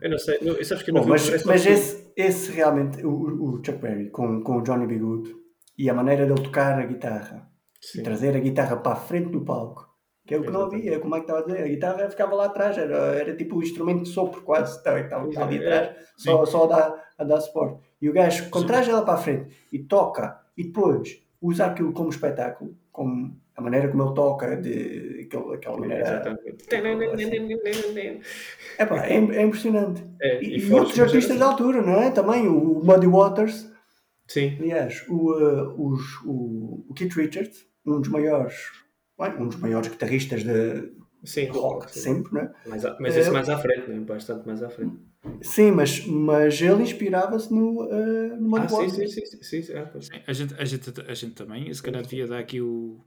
Eu 0.00 0.10
não 0.10 0.18
sei, 0.18 0.38
eu, 0.40 0.64
sabes 0.64 0.84
que 0.84 0.90
eu 0.90 0.94
não 0.94 1.02
Bom, 1.02 1.08
mas, 1.08 1.44
mas 1.44 1.66
esse, 1.66 2.12
esse 2.16 2.52
realmente, 2.52 3.04
o, 3.04 3.10
o 3.10 3.56
Chuck 3.56 3.78
Berry 3.78 4.08
com, 4.08 4.40
com 4.40 4.58
o 4.58 4.62
Johnny 4.62 4.86
B. 4.86 4.98
Good 4.98 5.43
e 5.76 5.90
a 5.90 5.94
maneira 5.94 6.26
dele 6.26 6.42
tocar 6.42 6.78
a 6.78 6.86
guitarra 6.86 7.48
Sim. 7.80 8.00
e 8.00 8.02
trazer 8.02 8.36
a 8.36 8.40
guitarra 8.40 8.76
para 8.76 8.92
a 8.92 8.96
frente 8.96 9.30
do 9.30 9.44
palco 9.44 9.94
que 10.26 10.34
é 10.34 10.38
o 10.38 10.42
que 10.42 10.50
não 10.50 10.62
havia, 10.62 10.98
como 11.00 11.14
é 11.14 11.18
que 11.18 11.24
estava 11.24 11.40
a 11.40 11.44
dizer? 11.44 11.62
A 11.62 11.68
guitarra 11.68 12.10
ficava 12.10 12.34
lá 12.34 12.46
atrás, 12.46 12.78
era, 12.78 12.96
era 12.96 13.36
tipo 13.36 13.56
um 13.56 13.62
instrumento 13.62 14.04
de 14.04 14.08
sopro 14.08 14.40
quase, 14.40 14.78
estava, 14.78 15.00
estava, 15.00 15.44
ali 15.44 15.58
atrás, 15.58 15.96
só, 16.16 16.46
só 16.46 16.64
a, 16.64 16.66
dar, 16.66 17.04
a 17.18 17.24
dar 17.24 17.40
suporte. 17.40 17.80
E 18.00 18.08
o 18.08 18.12
gajo, 18.12 18.48
quando 18.48 18.66
traz 18.66 18.88
ela 18.88 19.02
para 19.02 19.14
a 19.14 19.18
frente 19.18 19.54
e 19.70 19.80
toca, 19.80 20.40
e 20.56 20.64
depois 20.64 21.22
usa 21.42 21.66
aquilo 21.66 21.92
como 21.92 22.08
espetáculo, 22.08 22.74
como 22.90 23.38
a 23.54 23.60
maneira 23.60 23.88
como 23.88 24.02
ele 24.02 24.14
toca, 24.14 24.56
de 24.56 25.26
aquela, 25.26 25.54
aquela 25.56 25.76
maneira. 25.76 26.38
É, 28.78 28.86
pá, 28.86 29.04
é, 29.04 29.16
é 29.16 29.42
impressionante. 29.42 30.02
É, 30.22 30.42
e, 30.42 30.56
e, 30.56 30.68
e 30.68 30.72
outros 30.72 30.98
artistas 30.98 31.38
da 31.38 31.46
altura, 31.46 31.82
não 31.82 32.00
é? 32.00 32.10
Também 32.10 32.48
o 32.48 32.80
Muddy 32.82 33.06
Waters. 33.06 33.73
Sim. 34.26 34.56
Aliás, 34.58 35.04
o, 35.08 35.32
uh, 35.32 35.88
os, 35.88 36.20
o, 36.24 36.86
o 36.88 36.94
Keith 36.94 37.14
Richards, 37.14 37.66
um 37.86 38.00
dos 38.00 38.10
maiores, 38.10 38.54
bem, 39.18 39.32
um 39.38 39.48
dos 39.48 39.56
maiores 39.56 39.88
guitarristas 39.88 40.42
de, 40.42 40.92
sim, 41.24 41.46
rock 41.46 41.90
sim. 41.92 42.00
sempre, 42.00 42.32
não 42.32 42.40
é? 42.40 42.52
Mais 42.66 42.84
a, 42.84 42.96
mas 42.98 43.16
esse 43.16 43.30
uh, 43.30 43.32
mais 43.32 43.48
à 43.48 43.58
frente, 43.58 43.88
não 43.88 43.96
é? 43.96 44.00
Bastante 44.00 44.46
mais 44.46 44.62
à 44.62 44.70
frente. 44.70 44.96
Sim, 45.42 45.70
mas, 45.70 46.06
mas 46.06 46.60
ele 46.60 46.82
inspirava-se 46.82 47.52
no, 47.52 47.84
uh, 47.84 48.36
no 48.40 48.56
ah. 48.56 48.68
Sim, 48.68 48.88
sim, 48.88 49.06
sim. 49.06 49.26
sim, 49.26 49.62
sim, 49.62 49.72
é, 49.72 50.00
sim. 50.00 50.12
A, 50.26 50.32
gente, 50.32 50.54
a, 50.54 50.64
gente, 50.64 51.00
a 51.00 51.14
gente 51.14 51.34
também, 51.34 51.72
se 51.72 51.82
calhar 51.82 52.02
devia 52.02 52.26
dar 52.26 52.38
aqui 52.38 52.60
o 52.60 53.04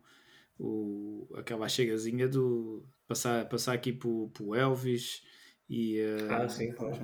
o, 0.59 1.27
aquela 1.35 1.69
chegazinha 1.69 2.27
do 2.27 2.83
passar, 3.07 3.47
passar 3.47 3.73
aqui 3.73 3.93
para 3.93 4.09
o 4.09 4.55
Elvis 4.55 5.21
e 5.69 5.99
uh, 5.99 6.31
ah, 6.31 6.49
sim, 6.49 6.71
claro. 6.71 6.97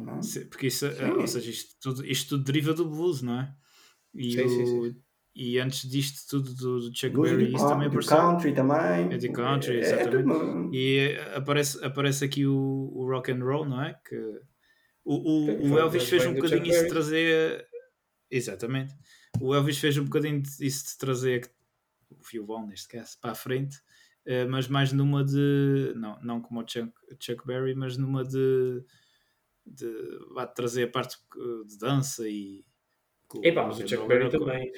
porque 0.50 0.68
isso, 0.68 0.90
sim. 0.92 1.04
Uh, 1.04 1.20
ou 1.20 1.28
seja, 1.28 1.50
isto 1.50 1.76
tudo, 1.82 2.06
isto 2.06 2.30
tudo 2.30 2.44
deriva 2.44 2.74
do 2.74 2.90
blues, 2.90 3.22
não 3.22 3.42
é? 3.42 3.56
E, 4.16 4.32
sim, 4.32 4.44
o, 4.44 4.50
sim, 4.50 5.02
e 5.36 5.60
antes 5.60 5.90
disto 5.90 6.28
tudo 6.30 6.54
do, 6.54 6.90
do 6.90 6.96
Chuck 6.96 7.20
Berry, 7.20 7.54
isso 7.54 7.68
também 7.68 7.88
apareceu. 7.88 8.18
country 8.18 8.54
também. 8.54 9.14
É 9.14 9.18
de 9.18 9.30
country, 9.30 9.78
é, 9.78 9.78
é 9.78 9.80
exatamente. 9.80 10.78
É 10.78 10.80
e 10.80 11.18
aparece, 11.36 11.84
aparece 11.84 12.26
aqui 12.26 12.46
o, 12.46 12.92
o 12.94 13.10
rock 13.10 13.32
and 13.32 13.44
roll, 13.44 13.66
não 13.66 13.82
é? 13.82 14.00
Que 14.08 14.16
o, 15.04 15.16
o, 15.16 15.72
o 15.72 15.80
Elvis 15.80 16.04
fez 16.04 16.26
um 16.26 16.34
bocadinho 16.34 16.68
isso 16.68 16.84
de 16.84 16.90
trazer. 16.90 17.68
Exatamente. 18.30 18.96
O 19.42 19.54
Elvis 19.54 19.78
fez 19.78 19.98
um 19.98 20.06
bocadinho 20.06 20.42
isso 20.60 20.86
de 20.86 20.98
trazer 20.98 21.52
o 22.10 22.18
violão 22.32 22.68
neste 22.68 22.88
caso, 22.88 23.18
para 23.20 23.32
a 23.32 23.36
frente, 23.36 23.78
uh, 24.28 24.50
mas 24.50 24.68
mais 24.68 24.92
numa 24.92 25.24
de, 25.24 25.94
não, 25.96 26.20
não 26.22 26.42
como 26.42 26.62
o 26.62 26.68
Chuck, 26.68 26.94
Chuck 27.20 27.46
Berry, 27.46 27.76
mas 27.76 27.98
numa 27.98 28.24
de, 28.24 28.84
de, 29.66 29.88
de 29.88 30.54
trazer 30.56 30.84
a 30.84 30.92
parte 30.92 31.18
eh, 31.36 31.68
de 31.68 31.78
dança 31.78 32.28
e. 32.28 32.64
Epá, 33.42 33.66
mas 33.66 33.80
o 33.80 33.88
Chuck 33.88 34.08
Berry 34.08 34.30
também. 34.30 34.72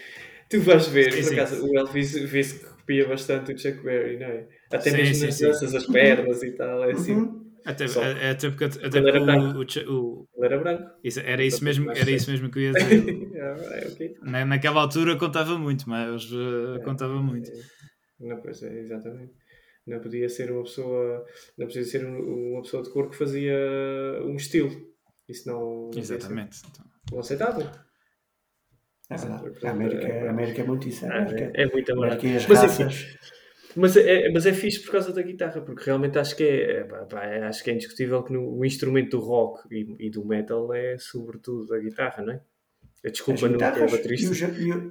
Tu 0.49 0.61
vais 0.61 0.87
ver, 0.87 1.11
sim, 1.11 1.23
por 1.23 1.33
acaso, 1.33 1.65
o 1.65 1.77
Elvis 1.77 2.13
vê-se 2.29 2.59
que 2.59 2.65
copia 2.65 3.07
bastante 3.07 3.51
o 3.51 3.57
Chuck 3.57 3.81
Berry, 3.83 4.17
não 4.17 4.27
é? 4.27 4.47
Até 4.71 4.91
sim, 4.91 4.97
mesmo 4.97 5.15
sim, 5.15 5.25
nas 5.25 5.39
danças, 5.39 5.75
as 5.75 5.85
pernas 5.87 6.43
e 6.43 6.51
tal, 6.51 6.83
é 6.83 6.91
assim. 6.91 7.13
Uhum. 7.13 7.45
Até, 7.65 7.87
Só, 7.87 7.99
até 8.03 8.49
porque, 8.51 8.65
até 8.65 8.79
porque 8.79 8.97
era 8.99 9.19
branco. 9.19 9.57
O, 9.57 9.91
o, 9.91 10.27
ele 10.37 10.45
era 10.45 10.59
branco. 10.59 10.91
Isso, 11.03 11.19
era, 11.19 11.43
isso 11.43 11.63
mesmo, 11.63 11.89
era 11.89 12.09
isso 12.11 12.29
mesmo 12.29 12.51
que 12.51 12.59
eu 12.59 12.63
ia 12.63 12.73
dizer. 12.73 13.33
é, 13.33 13.87
okay. 13.87 14.15
Na, 14.21 14.45
naquela 14.45 14.81
altura 14.81 15.17
contava 15.17 15.57
muito, 15.57 15.89
mas 15.89 16.31
uh, 16.31 16.79
contava 16.83 17.19
muito. 17.19 17.49
É, 17.49 17.55
não, 18.19 18.37
pois 18.39 18.61
é, 18.61 18.81
exatamente. 18.81 19.33
Não 19.87 19.99
podia 19.99 20.29
ser 20.29 20.51
uma 20.51 20.61
pessoa, 20.63 21.25
não 21.57 21.65
podia 21.65 21.83
ser 21.83 22.05
uma 22.05 22.61
pessoa 22.61 22.83
de 22.83 22.89
cor 22.91 23.09
que 23.09 23.17
fazia 23.17 23.57
um 24.23 24.35
estilo. 24.35 24.69
Isso 25.27 25.47
não. 25.47 25.89
não 25.91 25.99
exatamente. 25.99 26.61
Não 27.11 27.19
aceitável. 27.19 27.67
É 29.09 29.17
verdade. 29.17 29.65
A 29.65 29.71
América, 29.71 30.07
a 30.07 30.29
América 30.29 30.61
é 30.61 30.65
muito 30.65 30.87
isso. 30.87 31.05
A 31.05 31.09
América, 31.09 31.51
é, 31.53 31.63
é 31.63 31.65
muito 31.67 31.91
América 31.91 32.27
e 32.27 32.37
as 32.37 32.47
Mas, 32.47 32.59
raças. 32.59 33.17
Mas 33.75 33.97
é, 33.97 34.29
mas 34.31 34.45
é 34.45 34.53
fixe 34.53 34.79
por 34.79 34.93
causa 34.93 35.11
da 35.11 35.21
guitarra, 35.21 35.61
porque 35.61 35.83
realmente 35.83 36.17
acho 36.17 36.35
que 36.35 36.43
é, 36.43 36.87
é 36.87 37.43
acho 37.43 37.63
que 37.63 37.69
é 37.69 37.73
indiscutível 37.73 38.23
que 38.23 38.31
no, 38.31 38.57
o 38.57 38.65
instrumento 38.65 39.17
do 39.17 39.19
rock 39.19 39.67
e, 39.69 40.07
e, 40.07 40.09
do 40.09 40.25
metal 40.25 40.73
é 40.73 40.97
sobretudo 40.97 41.73
a 41.73 41.79
guitarra, 41.79 42.23
não 42.23 42.33
é? 42.33 42.41
A 43.05 43.09
desculpa 43.09 43.47
não 43.47 43.55
é 43.55 43.87
baterista. 43.87 44.25
E 44.25 44.29
os, 44.29 44.41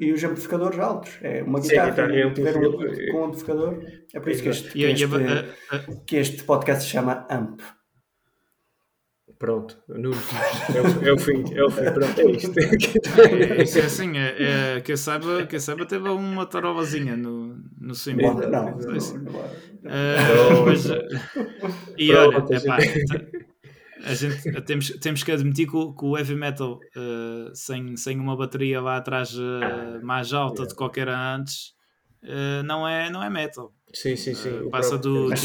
e, 0.01 0.13
os 0.13 0.23
amplificadores 0.23 0.79
altos. 0.79 1.19
É 1.21 1.43
uma 1.43 1.61
guitarra, 1.61 1.87
Sim, 1.87 1.91
guitarra 1.91 2.17
é 2.17 2.27
um 2.27 2.29
amplificador. 2.29 2.75
Um, 2.75 3.13
com 3.13 3.19
um 3.19 3.25
amplificador. 3.25 3.85
É 4.13 4.21
por 4.21 4.31
isso 4.31 4.43
que 4.43 4.49
este, 4.51 4.71
que 4.71 4.85
este, 4.85 5.09
que 6.07 6.17
este 6.17 6.45
podcast 6.45 6.85
se 6.85 6.91
chama 6.91 7.27
AMP. 7.29 7.61
Pronto, 9.39 9.77
Nuno, 9.89 10.15
é, 10.75 11.09
é, 11.09 11.13
o 11.13 11.19
fim, 11.19 11.45
é 11.55 11.65
o 11.65 11.71
fim, 11.71 11.85
pronto, 11.93 12.21
é 12.21 12.31
isto. 12.31 12.53
É, 12.59 13.63
isso 13.63 13.79
é 13.79 13.83
assim, 13.83 14.17
é, 14.17 14.77
é, 14.77 14.81
que, 14.81 14.93
eu 14.93 14.97
saiba, 14.97 15.47
que 15.47 15.57
eu 15.57 15.61
saiba, 15.61 15.85
teve 15.87 16.09
uma 16.09 16.47
tarolazinha 16.47 17.17
no, 17.17 17.57
no 17.81 17.95
seu 17.95 18.17
Não, 18.17 18.35
não, 18.35 18.49
não, 18.49 18.51
não, 18.51 18.97
uh, 18.97 20.67
mas, 20.67 20.87
E 21.99 22.13
olha, 22.13 22.37
epá, 22.37 22.79
a 24.05 24.15
gente 24.15 24.63
temos, 24.63 24.91
temos 25.01 25.23
que 25.23 25.33
admitir 25.33 25.69
que 25.69 25.77
o, 25.77 25.93
que 25.93 26.05
o 26.05 26.17
heavy 26.17 26.37
metal 26.37 26.79
uh, 26.97 27.55
sem, 27.55 27.97
sem 27.97 28.21
uma 28.21 28.37
bateria 28.37 28.81
lá 28.81 28.97
atrás 28.99 29.37
uh, 29.37 30.01
mais 30.03 30.33
alta 30.33 30.67
de 30.67 30.75
qualquer 30.75 31.09
antes 31.09 31.75
não, 32.65 32.89
é, 32.89 33.11
não 33.11 33.23
é 33.23 33.29
metal. 33.29 33.71
Sim, 33.95 34.17
sim, 34.17 34.35
sim. 34.35 34.49
Uh, 34.49 34.71
passa 34.71 34.99
do. 34.99 35.29
Mas... 35.29 35.41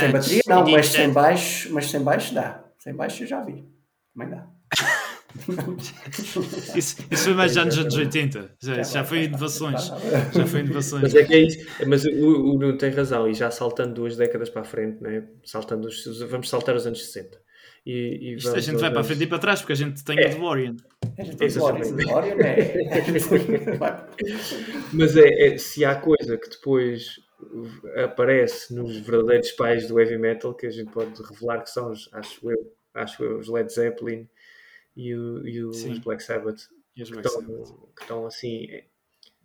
sem 0.00 0.12
bateria 0.12 0.42
não, 0.46 0.68
mas 0.68 0.86
sem 0.86 1.12
baixo, 1.12 1.72
mas 1.72 1.86
sem 1.86 2.02
baixo 2.02 2.34
dá. 2.34 2.64
Sem 2.78 2.94
baixo 2.94 3.22
eu 3.22 3.26
já 3.28 3.42
vi. 3.42 3.64
Também 4.14 4.30
dá. 4.30 4.48
isso, 6.74 6.96
isso 7.10 7.24
foi 7.24 7.34
mais 7.34 7.56
anos 7.56 7.78
anos 7.78 7.94
80. 7.94 8.56
Já, 8.60 8.82
já 8.82 9.04
foi 9.04 9.24
inovações. 9.24 9.92
Já 10.34 10.46
foi 10.46 10.60
inovações. 10.60 11.02
Mas 11.02 11.14
é 11.14 11.24
que 11.24 11.34
é 11.34 11.38
isso. 11.40 11.66
Mas 11.86 12.04
o 12.04 12.58
Nuno 12.58 12.76
tem 12.76 12.90
razão. 12.90 13.28
E 13.28 13.34
já 13.34 13.50
saltando 13.50 13.94
duas 13.94 14.16
décadas 14.16 14.48
para 14.48 14.62
a 14.62 14.64
frente, 14.64 15.02
né? 15.02 15.24
saltando 15.44 15.86
os, 15.86 16.20
vamos 16.22 16.48
saltar 16.48 16.74
os 16.74 16.86
anos 16.86 17.04
60. 17.04 17.38
E, 17.86 18.32
e 18.32 18.34
Isto 18.36 18.54
a 18.54 18.60
gente 18.60 18.78
vai 18.78 18.90
para 18.90 19.00
a 19.00 19.04
frente 19.04 19.22
e 19.22 19.26
para 19.26 19.38
trás 19.38 19.60
porque 19.60 19.72
a 19.72 19.76
gente 19.76 20.02
tem 20.02 20.18
é. 20.18 20.26
o 20.26 20.30
DeLorean. 20.30 20.76
A 21.20 21.24
gente 21.24 21.36
tem 21.36 21.48
é. 21.48 21.50
Mas 24.92 25.16
é, 25.16 25.46
é, 25.46 25.58
se 25.58 25.84
há 25.84 25.94
coisa 25.94 26.38
que 26.38 26.48
depois 26.48 27.20
aparece 28.04 28.74
nos 28.74 28.96
verdadeiros 28.98 29.52
pais 29.52 29.88
do 29.88 30.00
heavy 30.00 30.18
metal, 30.18 30.54
que 30.54 30.66
a 30.66 30.70
gente 30.70 30.90
pode 30.90 31.22
revelar 31.22 31.62
que 31.62 31.70
são, 31.70 31.90
os, 31.90 32.08
acho 32.12 32.50
eu, 32.50 32.72
acho 32.94 33.22
eu, 33.22 33.38
os 33.38 33.48
Led 33.48 33.72
Zeppelin 33.72 34.28
e, 34.96 35.14
o, 35.14 35.46
e 35.46 35.62
os 35.62 35.98
Black 35.98 36.22
Sabbath, 36.22 36.68
que, 36.94 37.04
Black 37.04 37.26
estão, 37.26 37.42
Sabbath. 37.42 37.74
que 37.96 38.02
estão 38.02 38.26
assim 38.26 38.82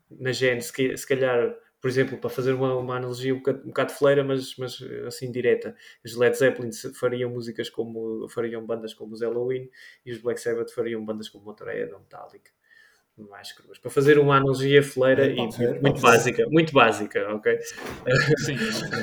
na 0.09 0.31
gene, 0.31 0.61
se, 0.61 0.97
se 0.97 1.07
calhar 1.07 1.55
por 1.86 1.89
exemplo, 1.89 2.17
para 2.17 2.32
fazer 2.32 2.54
uma, 2.54 2.76
uma 2.76 2.98
analogia 2.98 3.32
um 3.32 3.38
bocado, 3.38 3.60
um 3.60 3.67
bocado 3.67 3.91
fleira, 3.91 4.24
mas, 4.24 4.56
mas 4.56 4.82
assim 5.06 5.32
direta, 5.32 5.76
os 6.04 6.15
Led 6.15 6.36
Zeppelin 6.36 6.71
fariam 6.95 7.30
músicas 7.30 7.69
como 7.69 8.28
fariam 8.28 8.65
bandas 8.65 8.91
como 8.91 9.13
os 9.13 9.21
Halloween 9.21 9.69
e 10.04 10.12
os 10.12 10.17
Black 10.17 10.41
Sabbath 10.41 10.71
fariam 10.71 11.06
bandas 11.06 11.30
como 11.30 11.45
Motorhead 11.45 11.93
ou 11.93 12.00
Metallica 12.00 12.50
mais 13.30 13.52
cruas. 13.52 13.78
Para 13.78 13.91
fazer 13.91 14.17
uma 14.17 14.36
analogia 14.36 14.82
fleira 14.82 15.28
é, 15.28 15.36
e 15.36 15.52
ser, 15.52 15.80
muito 15.80 16.02
básica, 16.02 16.43
ser. 16.43 16.50
muito 16.50 16.74
básica, 16.74 17.36
ok? 17.36 17.60
Sim. 18.39 18.56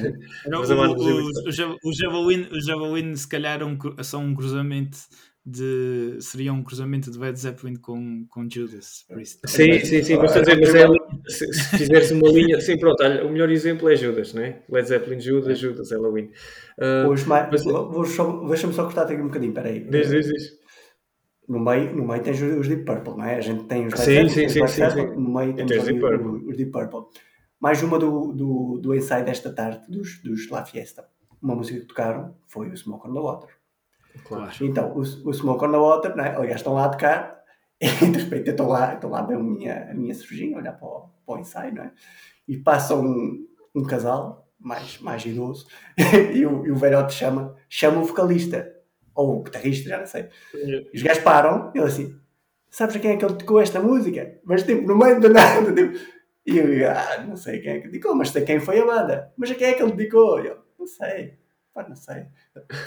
Não, 0.50 0.60
o, 0.60 0.64
o, 0.64 1.28
o, 1.30 1.78
o, 1.84 1.92
Javelin, 1.92 2.48
o 2.50 2.60
Javelin 2.60 3.14
se 3.14 3.28
calhar 3.28 3.62
é 3.62 3.64
um, 3.64 3.78
são 4.02 4.24
um 4.24 4.34
cruzamento 4.34 4.98
de 5.44 6.18
seria 6.20 6.52
um 6.52 6.62
cruzamento 6.62 7.10
de 7.10 7.18
Led 7.18 7.38
Zeppelin 7.38 7.74
com, 7.74 8.24
com 8.28 8.48
Judas 8.48 9.04
Priest. 9.08 9.40
Sim, 9.46 9.80
sim, 9.80 10.02
sim, 10.02 10.16
mas, 10.16 10.32
dizer, 10.32 10.60
mas 10.60 10.74
é, 10.74 10.86
se, 11.28 11.52
se 11.52 11.64
fizeres 11.78 12.10
uma 12.12 12.28
linha, 12.28 12.60
sim, 12.60 12.78
pronto, 12.78 13.02
olha, 13.02 13.26
o 13.26 13.30
melhor 13.30 13.50
exemplo 13.50 13.88
é 13.90 13.96
Judas, 13.96 14.32
né? 14.34 14.62
Led 14.68 14.86
Zeppelin, 14.86 15.20
Judas, 15.20 15.58
Judas, 15.58 15.90
Halloween. 15.90 16.30
Uh, 16.78 17.08
Hoje, 17.08 17.26
mas, 17.26 17.64
vou, 17.64 18.48
deixa-me 18.48 18.72
só 18.72 18.84
cortar 18.84 19.02
aqui 19.02 19.20
um 19.20 19.26
bocadinho, 19.26 19.52
peraí. 19.52 19.80
Diz, 19.80 20.10
diz, 20.10 20.26
diz. 20.26 20.62
No 21.48 21.58
meio, 21.58 21.94
no 21.94 22.06
meio 22.06 22.22
tens 22.22 22.40
os 22.40 22.68
Deep 22.68 22.84
Purple, 22.84 23.16
não 23.16 23.24
é? 23.24 23.36
A 23.36 23.40
gente 23.40 23.64
tem 23.64 23.86
os 23.86 23.94
Led 23.94 24.30
sim, 24.30 24.48
sim, 24.48 24.48
sim, 24.48 24.66
sim, 24.68 25.06
no 25.16 25.34
meio 25.34 25.54
temos 25.54 25.76
os, 25.76 25.84
Deep 25.84 26.04
os 26.04 26.56
Deep 26.56 26.70
Purple. 26.70 27.00
Mais 27.60 27.82
uma 27.82 27.98
do, 27.98 28.32
do, 28.32 28.78
do 28.80 28.94
ensaio 28.94 29.24
desta 29.24 29.52
tarde, 29.52 29.80
dos, 29.88 30.22
dos 30.22 30.48
La 30.50 30.64
Fiesta. 30.64 31.04
Uma 31.42 31.56
música 31.56 31.80
que 31.80 31.86
tocaram 31.86 32.36
foi 32.46 32.68
o 32.68 32.76
Smoke 32.76 33.08
on 33.08 33.12
the 33.12 33.20
Water. 33.20 33.61
Claro. 34.24 34.50
Então, 34.60 34.92
o, 34.92 35.00
o 35.00 35.32
Smoke 35.32 35.64
on 35.64 35.72
the 35.72 35.78
Water, 35.78 36.16
né? 36.16 36.34
aliás, 36.36 36.60
estão 36.60 36.74
lá 36.74 36.86
a 36.86 36.88
tocar, 36.90 37.42
e 37.80 37.86
de 37.86 38.18
repente 38.18 38.48
eu 38.48 38.52
estou 38.52 38.68
lá, 38.68 38.94
estou 38.94 39.10
lá 39.10 39.20
a 39.20 39.26
ver 39.26 39.34
a 39.34 39.38
minha, 39.38 39.90
a 39.90 39.94
minha 39.94 40.14
cervejinha, 40.14 40.56
olhar 40.56 40.72
para 40.72 40.86
o, 40.86 41.08
para 41.26 41.34
o 41.34 41.38
ensaio, 41.38 41.74
não 41.74 41.84
é? 41.84 41.92
e 42.46 42.56
passa 42.56 42.94
um, 42.94 43.46
um 43.74 43.84
casal 43.84 44.48
mais, 44.58 44.98
mais 44.98 45.24
idoso, 45.24 45.66
e 46.34 46.44
o, 46.46 46.66
e 46.66 46.70
o 46.70 46.76
velhote 46.76 47.14
chama, 47.14 47.56
chama 47.68 48.00
o 48.00 48.04
vocalista, 48.04 48.72
ou 49.14 49.38
o 49.38 49.42
guitarrista, 49.42 49.88
já 49.88 49.98
não 49.98 50.06
sei. 50.06 50.28
E 50.54 50.96
os 50.96 51.02
gajos 51.02 51.22
param, 51.22 51.72
ele 51.74 51.84
assim, 51.84 52.16
sabes 52.70 52.96
a 52.96 52.98
quem 52.98 53.12
é 53.12 53.16
que 53.16 53.24
ele 53.24 53.34
tocou 53.34 53.60
esta 53.60 53.80
música? 53.80 54.38
Mas 54.44 54.62
tipo, 54.62 54.86
no 54.86 54.96
meio 54.96 55.20
do 55.20 55.28
nada, 55.28 55.72
tipo, 55.74 55.98
e 56.44 56.58
eu, 56.58 56.90
ah, 56.90 57.24
não 57.26 57.36
sei 57.36 57.60
quem 57.60 57.72
é 57.72 57.80
que 57.80 57.88
dedicou, 57.88 58.14
mas 58.14 58.30
sei 58.30 58.44
quem 58.44 58.58
foi 58.58 58.80
a 58.80 58.84
banda. 58.84 59.32
Mas 59.36 59.50
a 59.50 59.54
quem 59.54 59.68
é 59.68 59.74
que 59.74 59.82
ele 59.82 59.92
dedicou? 59.92 60.40
Eu, 60.40 60.58
não 60.76 60.86
sei. 60.86 61.38
Pá, 61.74 61.86
não 61.88 61.96
sei. 61.96 62.26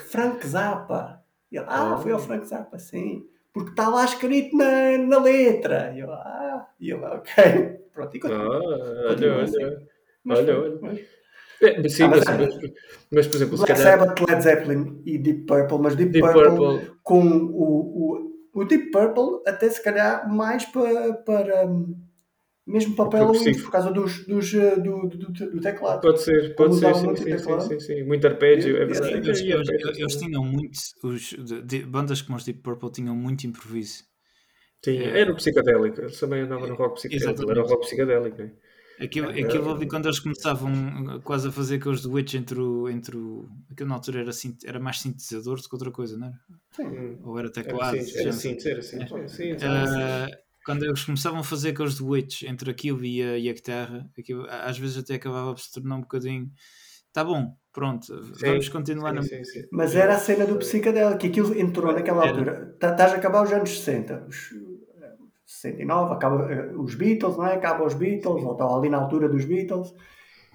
Frank 0.10 0.45
Zappa. 0.45 1.24
E 1.52 1.58
ele, 1.58 1.65
ah, 1.69 1.98
foi 1.98 2.12
ao 2.12 2.19
Frank 2.19 2.45
Zappa, 2.45 2.78
sim. 2.78 3.26
Porque 3.54 3.69
está 3.69 3.88
lá 3.88 4.04
escrito 4.04 4.56
na, 4.56 4.98
na 4.98 5.19
letra. 5.19 5.93
E 5.95 6.00
eu, 6.00 6.12
ah, 6.12 6.67
e 6.80 6.91
ele, 6.91 7.06
ok. 7.06 7.80
Pronto, 7.93 8.15
e 8.15 8.19
continua. 8.19 8.56
Ah, 8.56 9.12
olha, 9.12 9.43
assim. 9.43 9.63
olha. 9.63 9.88
Mas, 10.24 10.39
olha, 10.39 10.60
olha. 10.60 10.80
Mas, 10.82 11.00
é, 11.62 11.88
sim, 11.88 12.04
ah, 12.04 12.08
mas, 12.10 12.24
mas, 12.26 12.74
mas, 13.12 13.28
por 13.28 13.36
exemplo, 13.38 13.58
Black 13.58 13.74
calhar... 13.74 14.00
Sabbath, 14.00 14.30
Led 14.30 14.43
Zeppelin 14.43 15.02
e 15.06 15.17
Deep 15.17 15.45
Purple, 15.45 15.80
mas 15.80 15.95
Deep, 15.95 16.12
Deep 16.12 16.26
Purple, 16.26 16.58
Purple, 16.58 16.91
com 17.02 17.21
o, 17.26 18.32
o, 18.54 18.62
o 18.62 18.65
Deep 18.65 18.91
Purple 18.91 19.41
até 19.48 19.69
se 19.69 19.82
calhar 19.82 20.30
mais 20.30 20.65
para, 20.65 21.13
para, 21.13 21.65
mesmo 22.65 22.95
papel 22.95 23.28
Halloween, 23.28 23.62
por 23.62 23.71
causa 23.71 23.91
dos, 23.91 24.25
dos, 24.25 24.54
eh, 24.54 24.75
do, 24.78 25.08
do, 25.08 25.32
do, 25.32 25.62
teclado. 25.62 26.01
Pode 26.01 26.21
ser, 26.21 26.56
pode 26.56 26.75
ser, 26.75 26.95
sim, 26.95 27.15
sim, 27.15 27.38
sim, 27.38 27.60
sim, 27.60 27.80
sim, 27.80 28.04
muito 28.04 28.25
arpégio, 28.25 28.75
é 28.78 28.86
verdade. 28.86 29.13
Eles, 29.13 29.41
eles, 29.41 29.99
eles 29.99 30.15
tinham 30.15 30.43
muito, 30.43 30.78
os, 31.04 31.21
de, 31.30 31.62
de, 31.62 31.86
bandas 31.86 32.21
como 32.21 32.38
os 32.38 32.43
Deep 32.43 32.62
Purple 32.62 32.91
tinham 32.91 33.15
muito 33.15 33.45
improviso. 33.45 34.04
Sim, 34.84 34.97
é, 34.97 35.19
era 35.21 35.32
o 35.32 35.36
psicadélico, 35.36 36.01
eles 36.01 36.19
também 36.19 36.41
andavam 36.41 36.67
no 36.67 36.75
rock 36.75 36.95
psicadélico, 36.95 37.51
era 37.51 37.63
o 37.63 37.67
rock 37.67 37.86
psicadélico, 37.86 38.41
é? 38.41 38.51
Aquilo, 38.99 39.30
aquilo 39.30 39.71
ali 39.71 39.88
quando 39.88 40.06
eles 40.06 40.19
começavam 40.19 40.71
uh, 40.71 41.21
quase 41.21 41.49
a 41.49 41.51
fazer 41.51 41.75
aqueles 41.75 42.01
duetos 42.01 42.34
entre 42.34 42.60
o. 42.60 42.88
Entre 42.88 43.17
o 43.17 43.49
aquilo 43.69 43.89
na 43.89 43.95
altura 43.95 44.21
era, 44.21 44.32
era 44.65 44.80
mais 44.80 45.01
sintetizador 45.01 45.58
do 45.58 45.67
que 45.67 45.75
outra 45.75 45.91
coisa, 45.91 46.17
não 46.17 46.28
era? 46.28 46.39
Sim. 46.71 47.19
Ou 47.21 47.38
era 47.38 47.51
teclado? 47.51 47.97
Era, 47.97 48.21
era 48.21 48.32
sim, 48.32 48.58
era 48.65 48.82
sim. 48.82 49.01
É. 49.01 49.28
sim, 49.28 49.51
uh, 49.51 50.45
quando 50.65 50.84
eles 50.84 51.04
começavam 51.04 51.39
a 51.39 51.43
fazer 51.43 51.69
aqueles 51.69 51.95
duetos 51.95 52.43
entre 52.43 52.71
aquilo 52.71 53.06
e 53.06 53.21
a, 53.21 53.38
e 53.38 53.49
a 53.49 53.54
guitarra, 53.54 54.10
aquilo, 54.17 54.47
às 54.49 54.78
vezes 54.78 54.97
até 54.97 55.15
acabava 55.15 55.54
por 55.54 55.60
se 55.60 55.71
tornar 55.71 55.95
um 55.95 56.01
bocadinho. 56.01 56.49
Tá 57.13 57.23
bom, 57.23 57.56
pronto, 57.71 58.06
sim, 58.06 58.45
vamos 58.45 58.67
continuar. 58.69 59.21
Sim, 59.23 59.43
sim, 59.43 59.62
Mas 59.71 59.95
era 59.95 60.15
a 60.15 60.19
cena 60.19 60.45
do 60.45 60.58
psicadélico, 60.58 61.19
que 61.19 61.28
aquilo 61.28 61.58
entrou 61.58 61.93
naquela 61.93 62.28
altura. 62.28 62.73
Estás 62.73 63.13
a 63.13 63.15
acabar 63.15 63.43
os 63.43 63.51
anos 63.51 63.69
60. 63.69 64.25
Os, 64.28 64.49
69, 65.45 66.13
acaba 66.13 66.36
uh, 66.36 66.82
os 66.82 66.95
Beatles, 66.95 67.38
não 67.38 67.45
é? 67.45 67.54
Acaba 67.54 67.86
os 67.86 67.93
Beatles, 67.93 68.43
ou 68.43 68.78
ali 68.78 68.89
na 68.89 68.97
altura 68.97 69.30
dos 69.30 69.45
Beatles, 69.45 69.93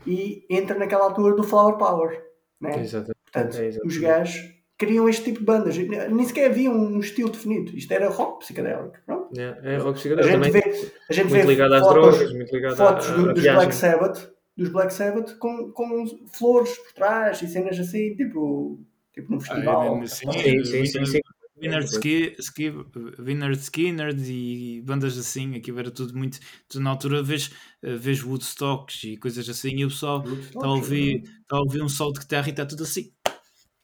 e 0.06 0.44
entra 0.50 0.76
naquela 0.76 1.04
altura 1.04 1.36
do 1.36 1.44
Flower 1.44 1.76
Power, 1.76 2.20
né? 2.60 2.80
Exatamente. 2.80 3.18
Portanto, 3.24 3.56
é 3.56 3.66
exatamente. 3.66 3.86
os 3.86 3.96
gajos 3.98 4.54
criam 4.76 5.08
este 5.08 5.24
tipo 5.24 5.40
de 5.40 5.44
bandas, 5.44 5.76
nem 5.76 6.24
sequer 6.24 6.50
havia 6.50 6.70
um, 6.70 6.98
estilo 6.98 7.30
definido, 7.30 7.76
isto 7.76 7.92
era 7.92 8.08
rock 8.08 8.40
psicadélico. 8.40 8.96
Pronto? 9.06 9.19
É, 9.36 9.74
é 9.74 9.76
rock 9.76 9.98
psicadélico. 9.98 10.28
A 10.28 10.42
gente 10.42 10.52
também, 10.52 10.72
vê, 10.72 10.92
a 11.08 11.12
gente 11.12 11.28
muito 11.28 11.42
vê 11.42 11.48
ligado 11.48 11.74
às 11.74 11.82
fotos, 11.82 12.18
drogas, 12.18 12.32
muito 12.34 12.54
ligado 12.54 12.76
fotos 12.76 13.10
do, 13.10 13.34
dos 13.34 13.42
Black 13.42 13.74
Sabbath, 13.74 14.30
dos 14.56 14.68
Black 14.70 14.92
Sabbath 14.92 15.38
com, 15.38 15.70
com 15.72 16.06
flores 16.32 16.76
por 16.76 16.92
trás 16.92 17.42
e 17.42 17.48
cenas 17.48 17.78
assim, 17.78 18.14
tipo, 18.14 18.80
tipo 19.12 19.30
num 19.30 19.38
ah, 19.38 19.40
festival. 19.40 20.00
Ah, 20.02 20.06
sim, 20.06 20.32
sim, 20.32 20.64
sim, 20.64 20.86
sim, 20.86 21.06
sim. 21.06 21.20
Winner 21.60 21.82
Skinner, 21.82 23.52
Skinner 23.52 24.14
e 24.18 24.80
bandas 24.80 25.18
assim, 25.18 25.54
aqui 25.54 25.70
era 25.70 25.90
tudo 25.90 26.16
muito. 26.16 26.38
Tu, 26.66 26.80
na 26.80 26.90
altura 26.90 27.22
vês, 27.22 27.50
eh, 27.82 27.96
vês 27.96 28.22
Woodstocks 28.22 29.04
e 29.04 29.16
coisas 29.18 29.46
assim, 29.46 29.76
e 29.76 29.84
o 29.84 29.88
pessoal 29.88 30.24
está 30.26 30.66
a, 30.66 30.70
ouvir, 30.70 31.22
está 31.22 31.56
a 31.56 31.60
ouvir 31.60 31.82
um 31.82 31.88
sol 31.88 32.12
de 32.12 32.20
guitarra 32.20 32.48
e 32.48 32.50
está 32.50 32.64
tudo 32.64 32.84
assim 32.84 33.12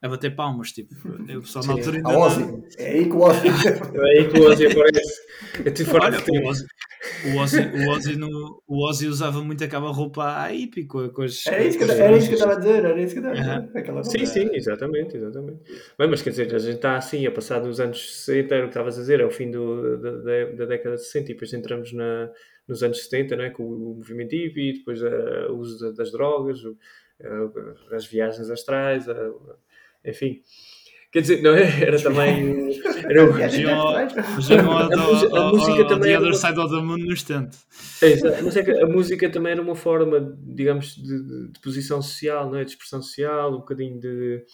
a 0.02 0.09
bater 0.09 0.37
palmas, 0.37 0.72
tipo, 0.72 0.94
o 1.09 1.40
pessoal 1.40 1.64
na 1.66 1.72
altura 1.72 1.96
ainda. 1.96 2.12
Não... 2.12 2.64
É 2.78 2.90
aí 2.90 3.04
que 3.06 3.16
o 3.16 3.20
Ozzy. 3.20 3.48
é 3.94 4.18
aí 4.18 4.28
que 4.28 4.38
o 4.38 4.48
Ozzy 4.48 4.66
aparece. 4.66 5.20
É 5.64 5.70
tudo 5.70 5.90
fora 5.90 6.04
Olha, 6.04 6.18
o 6.18 6.48
Ozzy, 6.48 6.66
o 7.24 7.38
Ozzy, 7.38 7.61
o, 7.61 7.90
Ozzy 7.90 8.16
no, 8.16 8.62
o 8.66 8.87
Ozzy 8.87 9.06
usava 9.06 9.42
muito 9.42 9.64
aquela 9.64 9.90
roupa 9.90 10.24
a 10.24 10.48
hippie 10.48 10.87
com, 10.87 11.09
com 11.09 11.22
as. 11.22 11.46
Era 11.46 11.64
isso 11.64 11.78
que, 11.78 11.85
era 11.85 12.16
isso 12.16 12.28
que 12.28 12.35
eu 12.35 12.38
estava 12.38 12.54
a 12.54 12.59
dizer, 12.59 12.85
era 12.85 13.00
isso 13.00 13.14
que 13.14 13.20
eu 13.20 13.32
estava 13.32 13.98
a 13.98 14.02
dizer. 14.02 14.26
Sim, 14.26 14.26
sim, 14.26 14.50
exatamente, 14.52 15.16
exatamente. 15.16 15.61
Bem, 15.98 16.09
mas 16.09 16.22
quer 16.22 16.30
dizer, 16.30 16.54
a 16.54 16.59
gente 16.59 16.76
está 16.76 16.96
assim, 16.96 17.26
a 17.26 17.30
passar 17.30 17.61
dos 17.61 17.80
anos 17.80 18.24
60, 18.24 18.54
era 18.54 18.64
o 18.64 18.68
que 18.68 18.72
estavas 18.72 18.96
a 18.98 19.00
dizer, 19.00 19.20
é 19.20 19.24
o 19.24 19.30
fim 19.30 19.50
do, 19.50 19.98
da, 19.98 20.11
da, 20.11 20.44
da 20.56 20.64
década 20.66 20.96
de 20.96 21.04
60 21.04 21.24
e 21.24 21.35
depois 21.35 21.52
entramos 21.52 21.92
na, 21.92 22.30
nos 22.68 22.82
anos 22.82 23.02
70, 23.04 23.37
não 23.37 23.44
é? 23.44 23.50
com 23.50 23.64
o, 23.64 23.94
movimento 23.96 24.32
hippie, 24.32 24.74
depois 24.74 25.00
uh, 25.02 25.50
o 25.50 25.56
uso 25.59 25.92
das 25.94 26.12
drogas, 26.12 26.64
o, 26.64 26.72
uh, 26.72 27.94
as 27.94 28.06
viagens 28.06 28.50
astrais, 28.50 29.06
uh, 29.09 29.56
enfim. 30.07 30.42
Quer 31.12 31.21
dizer, 31.23 31.42
não 31.42 31.55
é? 31.55 31.83
Era 31.83 32.03
também. 32.03 32.77
Era 33.09 33.25
o... 33.25 33.31
a, 35.35 35.51
música 35.51 35.88
também. 35.88 36.12
The 36.12 36.19
other 36.19 36.35
side 36.35 36.59
of 36.59 36.75
the 36.75 36.83
moon 36.83 36.99
no 36.99 37.12
instante. 37.12 37.57
É, 38.03 38.42
mas 38.42 38.57
é 38.57 38.62
que 38.62 38.71
a 38.71 38.87
música 38.87 39.31
também 39.31 39.53
era 39.53 39.62
uma 39.62 39.75
forma, 39.75 40.37
digamos, 40.42 40.95
de, 40.97 41.53
de 41.53 41.61
posição 41.61 42.03
social, 42.03 42.51
não 42.51 42.59
é? 42.59 42.64
De 42.64 42.73
expressão 42.73 43.01
social, 43.01 43.55
um 43.55 43.59
bocadinho 43.59 43.99
de. 43.99 44.45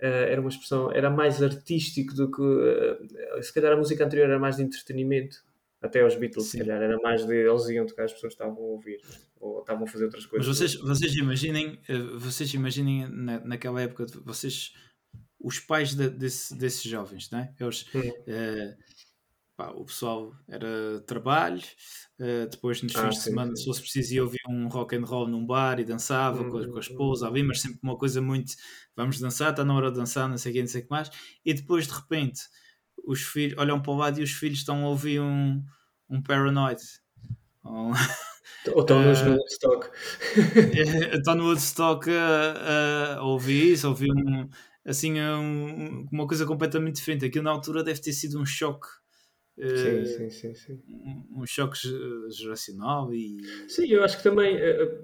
Uh, 0.00 0.28
era 0.28 0.40
uma 0.40 0.50
expressão, 0.50 0.92
era 0.92 1.10
mais 1.10 1.42
artístico 1.42 2.14
do 2.14 2.30
que. 2.30 2.40
Uh, 2.40 3.42
se 3.42 3.52
calhar 3.52 3.72
a 3.72 3.76
música 3.76 4.04
anterior 4.04 4.28
era 4.28 4.38
mais 4.38 4.58
de 4.58 4.62
entretenimento. 4.62 5.38
Até 5.82 6.00
aos 6.00 6.16
Beatles, 6.16 6.46
Sim. 6.46 6.50
se 6.52 6.58
calhar, 6.58 6.82
era 6.82 6.96
mais 6.98 7.26
de. 7.26 7.34
Eles 7.34 7.68
iam 7.68 7.86
tocar, 7.86 8.04
as 8.04 8.12
pessoas 8.12 8.32
estavam 8.32 8.56
a 8.56 8.66
ouvir 8.66 8.98
ou 9.38 9.60
estavam 9.60 9.84
a 9.84 9.86
fazer 9.86 10.04
outras 10.04 10.24
coisas. 10.24 10.46
Mas 10.46 10.56
vocês, 10.56 10.74
vocês 10.74 11.14
imaginem, 11.14 11.78
eh, 11.88 11.98
vocês 12.18 12.52
imaginem 12.54 13.08
na, 13.08 13.40
naquela 13.40 13.82
época, 13.82 14.06
vocês 14.24 14.72
os 15.38 15.60
pais 15.60 15.94
de, 15.94 16.08
desse, 16.08 16.56
desses 16.56 16.82
jovens, 16.82 17.30
não 17.30 17.38
é? 17.38 17.54
Eles, 17.60 17.82
uh, 17.94 18.76
pá, 19.56 19.70
o 19.70 19.84
pessoal 19.84 20.34
era 20.48 21.00
trabalho, 21.06 21.62
uh, 22.18 22.48
depois 22.50 22.82
nos 22.82 22.96
ah, 22.96 23.04
fins 23.04 23.18
de 23.18 23.22
semana, 23.22 23.54
sim. 23.54 23.62
se 23.62 23.64
fosse 23.66 23.80
preciso, 23.80 24.14
ia 24.14 24.24
ouvir 24.24 24.40
um 24.48 24.66
rock 24.68 24.96
and 24.96 25.04
roll 25.04 25.28
num 25.28 25.46
bar 25.46 25.78
e 25.78 25.84
dançava 25.84 26.42
com, 26.42 26.50
com, 26.50 26.58
a 26.58 26.62
uhum. 26.62 26.78
esposa, 26.78 27.28
ali, 27.28 27.42
mas 27.42 27.60
sempre 27.60 27.78
uma 27.82 27.96
coisa 27.96 28.20
muito 28.20 28.54
vamos 28.96 29.20
dançar, 29.20 29.50
está 29.50 29.64
na 29.64 29.74
hora 29.74 29.90
de 29.90 29.98
dançar, 29.98 30.28
não 30.28 30.38
sei 30.38 30.50
o 30.50 30.54
que, 30.54 30.60
não 30.62 30.68
sei 30.68 30.80
o 30.80 30.84
que 30.84 30.90
mais, 30.90 31.10
e 31.44 31.54
depois 31.54 31.86
de 31.86 31.92
repente 31.92 32.40
os 33.06 33.22
filhos 33.22 33.56
olham 33.56 33.80
para 33.80 33.92
o 33.92 33.96
lado 33.96 34.20
e 34.20 34.22
os 34.22 34.32
filhos 34.32 34.58
estão 34.58 34.84
a 34.84 34.88
ouvir 34.88 35.20
um, 35.20 35.62
um 36.10 36.20
Paranoid. 36.20 36.82
Ou 37.64 37.92
estão 38.80 39.00
uh, 39.00 39.24
no 39.24 39.36
Woodstock. 39.36 39.88
Estão 41.12 41.34
no 41.36 41.44
Woodstock 41.50 42.10
a, 42.10 43.16
a, 43.18 43.22
ouvir 43.22 43.72
isso, 43.72 43.88
ouvir 43.88 44.10
um, 44.10 44.48
assim, 44.84 45.20
um, 45.20 46.06
uma 46.10 46.26
coisa 46.26 46.44
completamente 46.44 46.96
diferente. 46.96 47.24
Aquilo 47.24 47.44
na 47.44 47.50
altura 47.50 47.84
deve 47.84 48.00
ter 48.00 48.12
sido 48.12 48.40
um 48.40 48.46
choque. 48.46 48.88
Uh, 49.58 50.06
sim, 50.06 50.28
sim, 50.28 50.54
sim, 50.54 50.82
um, 50.86 51.40
um 51.40 51.46
choque 51.46 51.78
geracional 52.28 53.10
e 53.14 53.38
sim, 53.66 53.86
eu 53.86 54.04
acho 54.04 54.18
que 54.18 54.22
também 54.22 54.54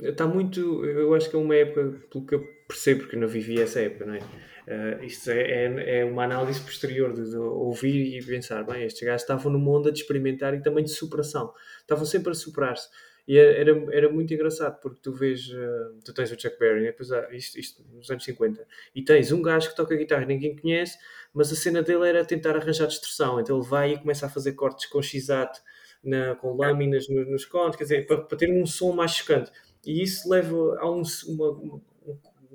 está 0.03 0.27
uh, 0.27 0.29
muito 0.29 0.85
eu 0.85 1.15
acho 1.15 1.31
que 1.31 1.37
é 1.37 1.39
uma 1.39 1.57
época 1.57 2.07
pelo 2.11 2.27
que 2.27 2.35
eu 2.35 2.47
percebo 2.69 3.01
porque 3.01 3.17
não 3.17 3.27
vivi 3.27 3.59
essa 3.59 3.81
época, 3.81 4.05
não 4.05 4.13
é? 4.13 4.21
Uh, 4.67 5.05
isto 5.05 5.29
é, 5.31 5.41
é, 5.41 5.99
é, 5.99 6.05
uma 6.05 6.23
análise 6.23 6.61
posterior 6.61 7.13
de, 7.13 7.31
de, 7.31 7.37
ouvir 7.37 8.17
e 8.17 8.25
pensar, 8.25 8.63
bem, 8.63 8.85
estes 8.85 9.03
gajos 9.03 9.23
estavam 9.23 9.51
numa 9.51 9.71
onda 9.73 9.91
de 9.91 10.01
experimentar 10.01 10.55
e 10.55 10.63
também 10.63 10.85
de 10.85 10.91
superação, 10.91 11.53
estavam 11.81 12.05
sempre 12.05 12.31
a 12.31 12.35
superar-se. 12.35 12.89
E 13.27 13.39
é, 13.39 13.61
era, 13.61 13.71
era 13.93 14.09
muito 14.09 14.33
engraçado 14.33 14.81
porque 14.81 15.01
tu 15.03 15.13
vês, 15.13 15.49
uh, 15.49 15.99
tu 16.05 16.13
tens 16.15 16.31
o 16.31 16.41
Chuck 16.41 16.59
Berry, 16.59 16.83
né? 16.83 16.95
Ah, 17.13 17.35
isto, 17.35 17.59
isto 17.59 17.83
nos 17.93 18.09
anos 18.11 18.25
50, 18.25 18.65
e 18.95 19.03
tens 19.03 19.33
um 19.33 19.43
gajo 19.43 19.71
que 19.71 19.77
toca 19.77 19.97
guitarra 19.97 20.25
ninguém 20.27 20.57
conhece, 20.57 20.97
mas 21.35 21.53
a 21.53 21.57
cena 21.57 21.83
dele 21.83 22.09
era 22.09 22.25
tentar 22.25 22.57
arranjar 22.57 22.87
distorção. 22.87 23.41
Então 23.41 23.59
ele 23.59 23.67
vai 23.67 23.93
e 23.95 23.99
começa 23.99 24.27
a 24.27 24.29
fazer 24.29 24.53
cortes 24.53 24.87
com 24.87 25.03
x-ato, 25.03 25.61
com 26.41 26.57
lâminas 26.57 27.09
nos, 27.09 27.29
nos 27.29 27.45
cones, 27.45 27.77
quer 27.77 27.85
dizer, 27.85 28.07
para, 28.07 28.19
para, 28.23 28.39
ter 28.39 28.51
um 28.51 28.67
som 28.67 28.93
mais 28.93 29.13
chocante. 29.13 29.51
E 29.85 30.03
isso 30.03 30.29
leva 30.29 30.57
a 30.79 30.91
um, 30.91 31.03
uma, 31.29 31.51
um 31.51 31.81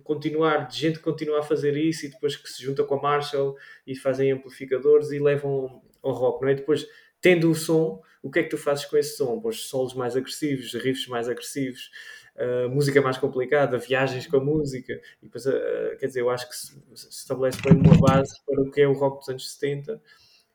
continuar 0.04 0.68
de 0.68 0.78
gente 0.78 0.98
que 0.98 1.04
continua 1.04 1.40
a 1.40 1.44
fazer 1.44 1.76
isso 1.76 2.06
e 2.06 2.10
depois 2.10 2.36
que 2.36 2.50
se 2.50 2.64
junta 2.64 2.84
com 2.84 2.96
a 2.96 3.02
Marshall 3.02 3.56
e 3.86 3.96
fazem 3.96 4.32
amplificadores 4.32 5.12
e 5.12 5.20
levam 5.20 5.82
ao 6.02 6.12
rock, 6.12 6.42
não 6.42 6.50
é? 6.50 6.56
Depois, 6.56 6.88
tendo 7.22 7.50
o 7.50 7.56
som, 7.56 8.02
o 8.22 8.32
que 8.32 8.40
é 8.40 8.44
que 8.44 8.50
tu 8.50 8.58
fazes 8.58 8.86
com 8.86 8.98
esse 8.98 9.18
som? 9.18 9.40
Pôs 9.40 9.68
solos 9.68 9.94
mais 9.94 10.16
agressivos, 10.16 10.74
riffs 10.74 11.08
mais 11.08 11.30
agressivos, 11.30 11.90
uh, 12.36 12.70
música 12.70 13.02
mais 13.02 13.18
complicada, 13.18 13.78
viagens 13.78 14.28
com 14.28 14.38
a 14.38 14.44
música. 14.44 14.94
E 15.22 15.26
depois, 15.26 15.46
uh, 15.46 15.98
quer 16.00 16.08
dizer, 16.08 16.22
eu 16.22 16.30
acho 16.30 16.48
que 16.50 16.56
se, 16.56 16.82
se 16.96 17.10
estabelece 17.10 17.62
bem 17.62 17.74
uma 17.74 17.98
base 18.00 18.34
para 18.46 18.62
o 18.62 18.72
que 18.72 18.82
é 18.82 18.88
o 18.88 18.94
rock 18.94 19.20
dos 19.20 19.30
anos 19.30 19.52
70 19.54 20.02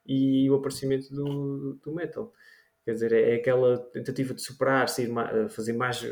e 0.06 0.50
o 0.50 0.54
aparecimento 0.56 1.12
do, 1.14 1.74
do 1.82 1.92
metal. 1.92 2.32
Quer 2.84 2.92
dizer, 2.92 3.12
é, 3.12 3.32
é 3.32 3.34
aquela 3.36 3.78
tentativa 3.78 4.34
de 4.34 4.42
superar-se, 4.42 5.08
fazer 5.50 5.72
mais. 5.72 6.02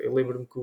Eu 0.00 0.14
lembro-me 0.14 0.46
que 0.46 0.60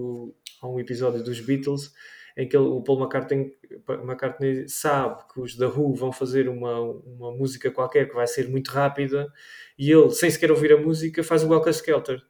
há 0.61 0.67
um 0.67 0.79
episódio 0.79 1.23
dos 1.23 1.39
Beatles 1.39 1.93
em 2.37 2.47
que 2.47 2.55
ele, 2.55 2.67
o 2.67 2.81
Paul 2.81 3.01
McCartney, 3.01 3.53
McCartney, 3.87 4.67
sabe 4.69 5.23
que 5.33 5.41
os 5.41 5.57
da 5.57 5.67
Who 5.67 5.93
vão 5.93 6.11
fazer 6.11 6.47
uma, 6.47 6.79
uma 6.79 7.31
música 7.31 7.69
qualquer 7.69 8.07
que 8.07 8.15
vai 8.15 8.27
ser 8.27 8.47
muito 8.47 8.69
rápida 8.69 9.27
e 9.77 9.91
ele, 9.91 10.09
sem 10.11 10.29
sequer 10.29 10.51
ouvir 10.51 10.71
a 10.71 10.77
música, 10.77 11.23
faz 11.23 11.43
o 11.43 11.49
Welcome 11.49 11.71
Skelter. 11.71 12.21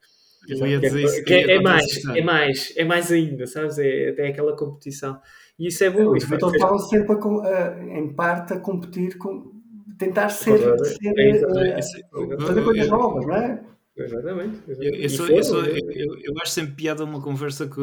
Que 1.26 1.34
é, 1.34 1.56
é, 1.56 1.62
mais, 1.62 2.06
é 2.06 2.22
mais, 2.22 2.74
é 2.76 2.86
mais 2.86 3.12
ainda, 3.12 3.46
sabes? 3.46 3.78
É, 3.78 4.16
é 4.18 4.28
aquela 4.30 4.56
competição. 4.56 5.20
E 5.60 5.68
isso 5.68 5.84
é 5.84 5.90
bom. 5.90 6.16
Os 6.16 6.24
Beatles 6.24 6.54
estavam 6.54 6.80
sempre, 6.80 7.14
a, 7.14 8.00
em 8.00 8.14
parte, 8.16 8.54
a 8.54 8.60
competir 8.60 9.18
com. 9.18 9.59
Tentar 10.00 10.30
ser. 10.30 10.58
ser 10.58 11.14
é, 11.20 11.80
uh, 12.16 12.42
fazer 12.42 12.64
coisas 12.64 12.88
novas, 12.88 13.28
não 13.28 13.36
é? 13.36 13.64
Exatamente. 13.96 14.64
exatamente. 14.68 14.96
Eu, 14.96 15.02
eu, 15.02 15.10
sou, 15.10 15.28
eu, 15.28 15.44
sou, 15.44 15.66
eu, 15.66 16.20
eu, 16.22 16.34
acho 16.42 16.54
sempre 16.54 16.74
piada 16.74 17.04
uma 17.04 17.22
conversa 17.22 17.68
que 17.68 17.82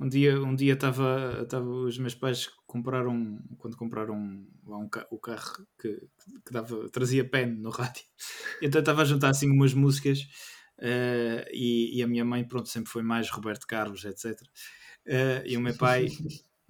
um 0.00 0.08
dia 0.08 0.40
um 0.40 0.54
dia 0.54 0.72
estava 0.72 1.44
os 1.62 1.98
meus 1.98 2.14
pais 2.14 2.48
compraram 2.66 3.38
quando 3.58 3.76
compraram 3.76 4.14
um, 4.14 4.48
um, 4.66 4.88
o 5.10 5.18
carro 5.18 5.66
que, 5.78 6.00
que 6.46 6.52
dava, 6.52 6.88
trazia 6.88 7.28
pen 7.28 7.46
no 7.46 7.70
rádio 7.70 8.04
então 8.62 8.78
estava 8.78 9.02
a 9.02 9.04
juntar 9.04 9.30
assim 9.30 9.50
umas 9.50 9.74
músicas 9.74 10.20
uh, 10.78 11.44
e, 11.52 11.98
e, 11.98 12.02
a 12.02 12.06
minha 12.06 12.24
mãe 12.24 12.46
pronto 12.46 12.68
sempre 12.68 12.90
foi 12.90 13.02
mais 13.02 13.28
Roberto 13.28 13.66
Carlos 13.66 14.04
etc 14.04 14.40
uh, 14.40 15.44
e 15.44 15.56
o 15.56 15.60
meu 15.60 15.76
pai 15.76 16.06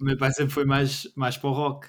o 0.01 0.05
meu 0.05 0.17
pai 0.17 0.31
sempre 0.31 0.53
foi 0.53 0.65
mais 0.65 1.07
mais 1.15 1.37
para 1.37 1.49
o 1.49 1.53
rock 1.53 1.87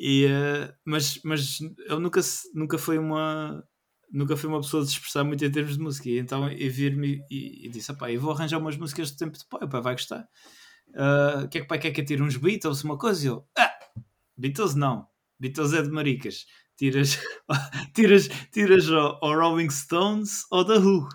e, 0.00 0.26
uh, 0.26 0.72
mas 0.84 1.20
mas 1.24 1.58
eu 1.88 1.98
nunca 1.98 2.20
nunca 2.54 2.78
foi 2.78 2.98
uma 2.98 3.62
nunca 4.12 4.36
fui 4.36 4.48
uma 4.48 4.60
pessoa 4.60 4.84
de 4.84 4.90
expressar 4.90 5.24
muito 5.24 5.44
em 5.44 5.50
termos 5.50 5.76
de 5.76 5.82
música. 5.82 6.08
E 6.08 6.18
então 6.18 6.48
eu 6.50 6.70
vir-me 6.70 7.20
e, 7.30 7.66
e, 7.66 7.68
disse: 7.70 7.92
pá, 7.96 8.10
eu 8.10 8.20
vou 8.20 8.32
arranjar 8.32 8.58
umas 8.58 8.76
músicas 8.76 9.10
de 9.10 9.16
tempo 9.16 9.36
de 9.38 9.46
pai, 9.48 9.60
o 9.62 9.68
pai 9.68 9.80
vai 9.80 9.94
gostar. 9.94 10.28
Ah, 10.94 11.40
o 11.42 11.44
uh, 11.44 11.48
que 11.48 11.58
é 11.58 11.60
que 11.62 11.66
pai 11.66 11.78
quer 11.78 11.90
que 11.90 12.00
eu 12.00 12.04
tire? 12.04 12.22
Uns 12.22 12.36
Beatles, 12.36 12.84
uma 12.84 12.98
coisa? 12.98 13.24
E 13.24 13.28
eu: 13.28 13.46
ah, 13.58 13.72
Beatles 14.36 14.74
não. 14.74 15.06
Beatles 15.38 15.72
é 15.72 15.82
de 15.82 15.90
maricas. 15.90 16.46
Tiras, 16.76 17.18
tiras, 17.94 18.28
tiras 18.52 18.88
ou, 18.90 19.18
Rolling 19.22 19.70
Stones 19.70 20.44
ou 20.50 20.64
The 20.64 20.78
Who. 20.78 21.08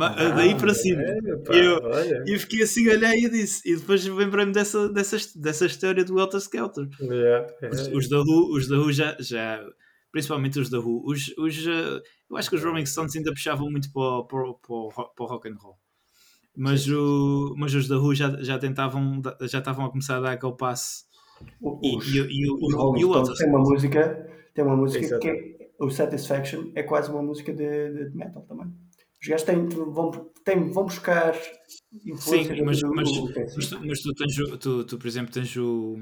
Ah, 0.00 0.28
daí 0.36 0.54
para 0.54 0.74
cima. 0.74 1.00
É, 1.02 1.36
pá, 1.38 1.54
eu, 1.54 1.78
eu 2.26 2.38
fiquei 2.38 2.62
assim, 2.62 2.88
olhei 2.88 3.24
e 3.24 3.30
disse. 3.30 3.68
E 3.68 3.74
depois 3.74 4.04
lembrei-me 4.04 4.52
dessa, 4.52 4.88
dessa, 4.90 5.16
dessa 5.36 5.66
história 5.66 6.04
do 6.04 6.14
Walter 6.14 6.38
Skelter. 6.38 6.88
Yeah. 7.00 7.46
Os, 7.72 7.88
os, 7.88 8.08
da 8.08 8.18
Who, 8.18 8.56
os 8.56 8.68
da 8.68 8.76
Who 8.76 8.92
já, 8.92 9.16
já. 9.18 9.64
Principalmente 10.12 10.58
os 10.58 10.68
da 10.68 10.78
Who. 10.78 11.02
Os, 11.06 11.28
os, 11.38 11.66
uh, 11.66 12.02
eu 12.30 12.36
acho 12.36 12.50
que 12.50 12.56
os 12.56 12.64
Rolling 12.64 12.84
Stones 12.84 13.16
ainda 13.16 13.32
puxavam 13.32 13.70
muito 13.70 13.90
para, 13.90 14.24
para, 14.24 14.52
para, 14.54 15.04
para 15.08 15.24
o 15.24 15.26
rock 15.26 15.48
and 15.48 15.56
roll. 15.58 15.76
Mas, 16.54 16.86
o, 16.88 17.54
mas 17.56 17.72
os 17.74 17.88
da 17.88 17.98
Who 17.98 18.14
já, 18.14 18.42
já 18.42 18.58
tentavam, 18.58 19.22
já 19.42 19.58
estavam 19.60 19.86
a 19.86 19.90
começar 19.90 20.18
a 20.18 20.20
dar 20.20 20.32
aquele 20.32 20.56
passo. 20.56 21.06
Os, 21.62 22.06
e, 22.06 22.18
e, 22.18 22.42
e, 22.44 22.50
os 22.50 22.74
Rolling 22.74 23.00
Stones 23.00 23.38
tem 23.38 23.48
uma 23.48 23.60
música, 23.60 24.30
tem 24.54 24.64
uma 24.64 24.76
música 24.76 25.04
Exato. 25.04 25.20
que 25.20 25.28
é, 25.28 25.58
o 25.80 25.88
Satisfaction 25.88 26.72
é 26.74 26.82
quase 26.82 27.10
uma 27.10 27.22
música 27.22 27.52
de, 27.54 28.10
de 28.10 28.16
metal 28.16 28.42
também. 28.42 28.66
Os 29.20 29.28
gajos 29.28 29.46
têm, 29.46 29.68
vão, 29.68 30.10
têm, 30.44 30.70
vão 30.70 30.84
buscar 30.84 31.34
Sim, 32.18 32.62
mas, 32.64 32.80
do, 32.80 32.94
mas, 32.94 33.10
do, 33.10 33.32
mas, 33.56 33.68
tu, 33.68 33.80
mas 33.84 34.00
tu, 34.00 34.14
tens, 34.14 34.36
tu, 34.60 34.84
tu, 34.84 34.98
por 34.98 35.06
exemplo, 35.06 35.32
tens 35.32 35.56
o, 35.56 35.96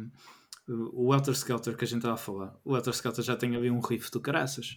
o 0.68 1.10
Welter 1.10 1.34
Skelter 1.34 1.76
que 1.76 1.84
a 1.84 1.86
gente 1.86 1.98
estava 1.98 2.14
a 2.14 2.18
falar. 2.18 2.54
O 2.64 2.72
Welter 2.72 2.92
Skelter 2.92 3.24
já 3.24 3.36
tem 3.36 3.54
ali 3.54 3.70
um 3.70 3.80
riff 3.80 4.10
do 4.10 4.20
caraças. 4.20 4.76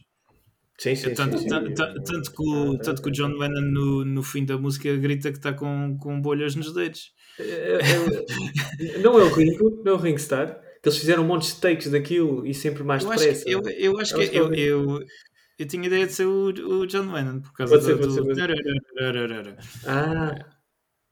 Sim, 0.78 0.96
sim, 0.96 1.14
tanto, 1.14 1.38
sim, 1.38 1.44
sim, 1.44 1.74
tanto, 1.74 2.04
tanto, 2.04 2.32
que 2.32 2.42
o, 2.42 2.78
tanto 2.78 3.02
que 3.02 3.10
o 3.10 3.12
John 3.12 3.34
Lennon 3.38 3.62
no, 3.62 4.06
no 4.06 4.24
fim 4.24 4.46
da 4.46 4.58
música 4.58 4.96
grita 4.96 5.30
que 5.32 5.38
está 5.38 5.52
com, 5.52 5.98
com 5.98 6.22
bolhas 6.22 6.56
nos 6.56 6.74
dedos. 6.74 7.12
É, 7.38 7.44
é, 7.44 8.96
é, 8.96 8.98
não 9.00 9.20
é 9.20 9.24
o 9.24 9.34
Ringo, 9.34 9.82
não 9.84 9.94
é 9.94 9.96
o 9.96 9.98
Ringstar. 9.98 10.62
Que 10.82 10.88
eles 10.88 10.98
fizeram 10.98 11.24
um 11.24 11.28
monte 11.28 11.54
de 11.54 11.60
takes 11.60 11.92
daquilo 11.92 12.48
e 12.48 12.54
sempre 12.54 12.84
mais 12.84 13.04
eu 13.04 13.10
depressa. 13.10 13.32
Acho 13.32 13.44
que, 13.44 13.52
eu, 13.52 13.62
eu 13.62 14.00
acho 14.00 14.16
que 14.16 14.38
eu, 14.38 14.54
eu, 14.54 15.06
eu 15.60 15.68
tinha 15.68 15.86
ideia 15.86 16.08
de 16.08 16.14
ser 16.14 16.26
o, 16.26 16.48
o 16.48 16.88
John 16.88 17.12
Lennon 17.12 17.42
por 17.42 17.54
causa 17.54 17.78
pode 17.78 18.00
do. 18.00 18.12
Ser, 18.12 18.24
do... 18.24 19.58
Ah. 19.86 20.56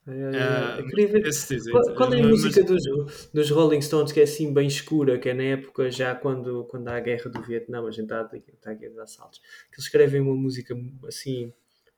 É, 0.10 0.80
eu 0.80 0.88
queria 0.88 1.08
ver 1.10 1.24
qual, 1.70 1.96
qual, 1.96 2.14
é 2.14 2.22
a 2.22 2.28
música 2.28 2.62
mas... 2.62 2.72
dos, 2.72 3.30
dos 3.34 3.52
Rolling 3.52 3.82
Stones 3.82 4.14
que 4.14 4.22
é 4.22 4.24
assim 4.24 4.54
bem 4.54 4.66
escura, 4.66 5.20
que 5.20 5.28
é 5.28 5.34
na 5.34 5.44
época 5.44 5.92
já 5.92 6.16
quando, 6.16 6.64
quando 6.72 6.88
há 6.88 6.96
a 6.96 7.02
guerra 7.02 7.30
do 7.30 7.42
Vietnã, 7.42 7.86
a 7.86 7.92
gente 7.92 8.04
está, 8.04 8.30
está 8.54 8.72
aqui 8.72 8.86
a 8.86 9.04
assaltos, 9.04 9.40
que 9.40 9.76
eles 9.76 9.84
escrevem 9.84 10.22
uma 10.22 10.34
música 10.34 10.74
assim 11.06 11.52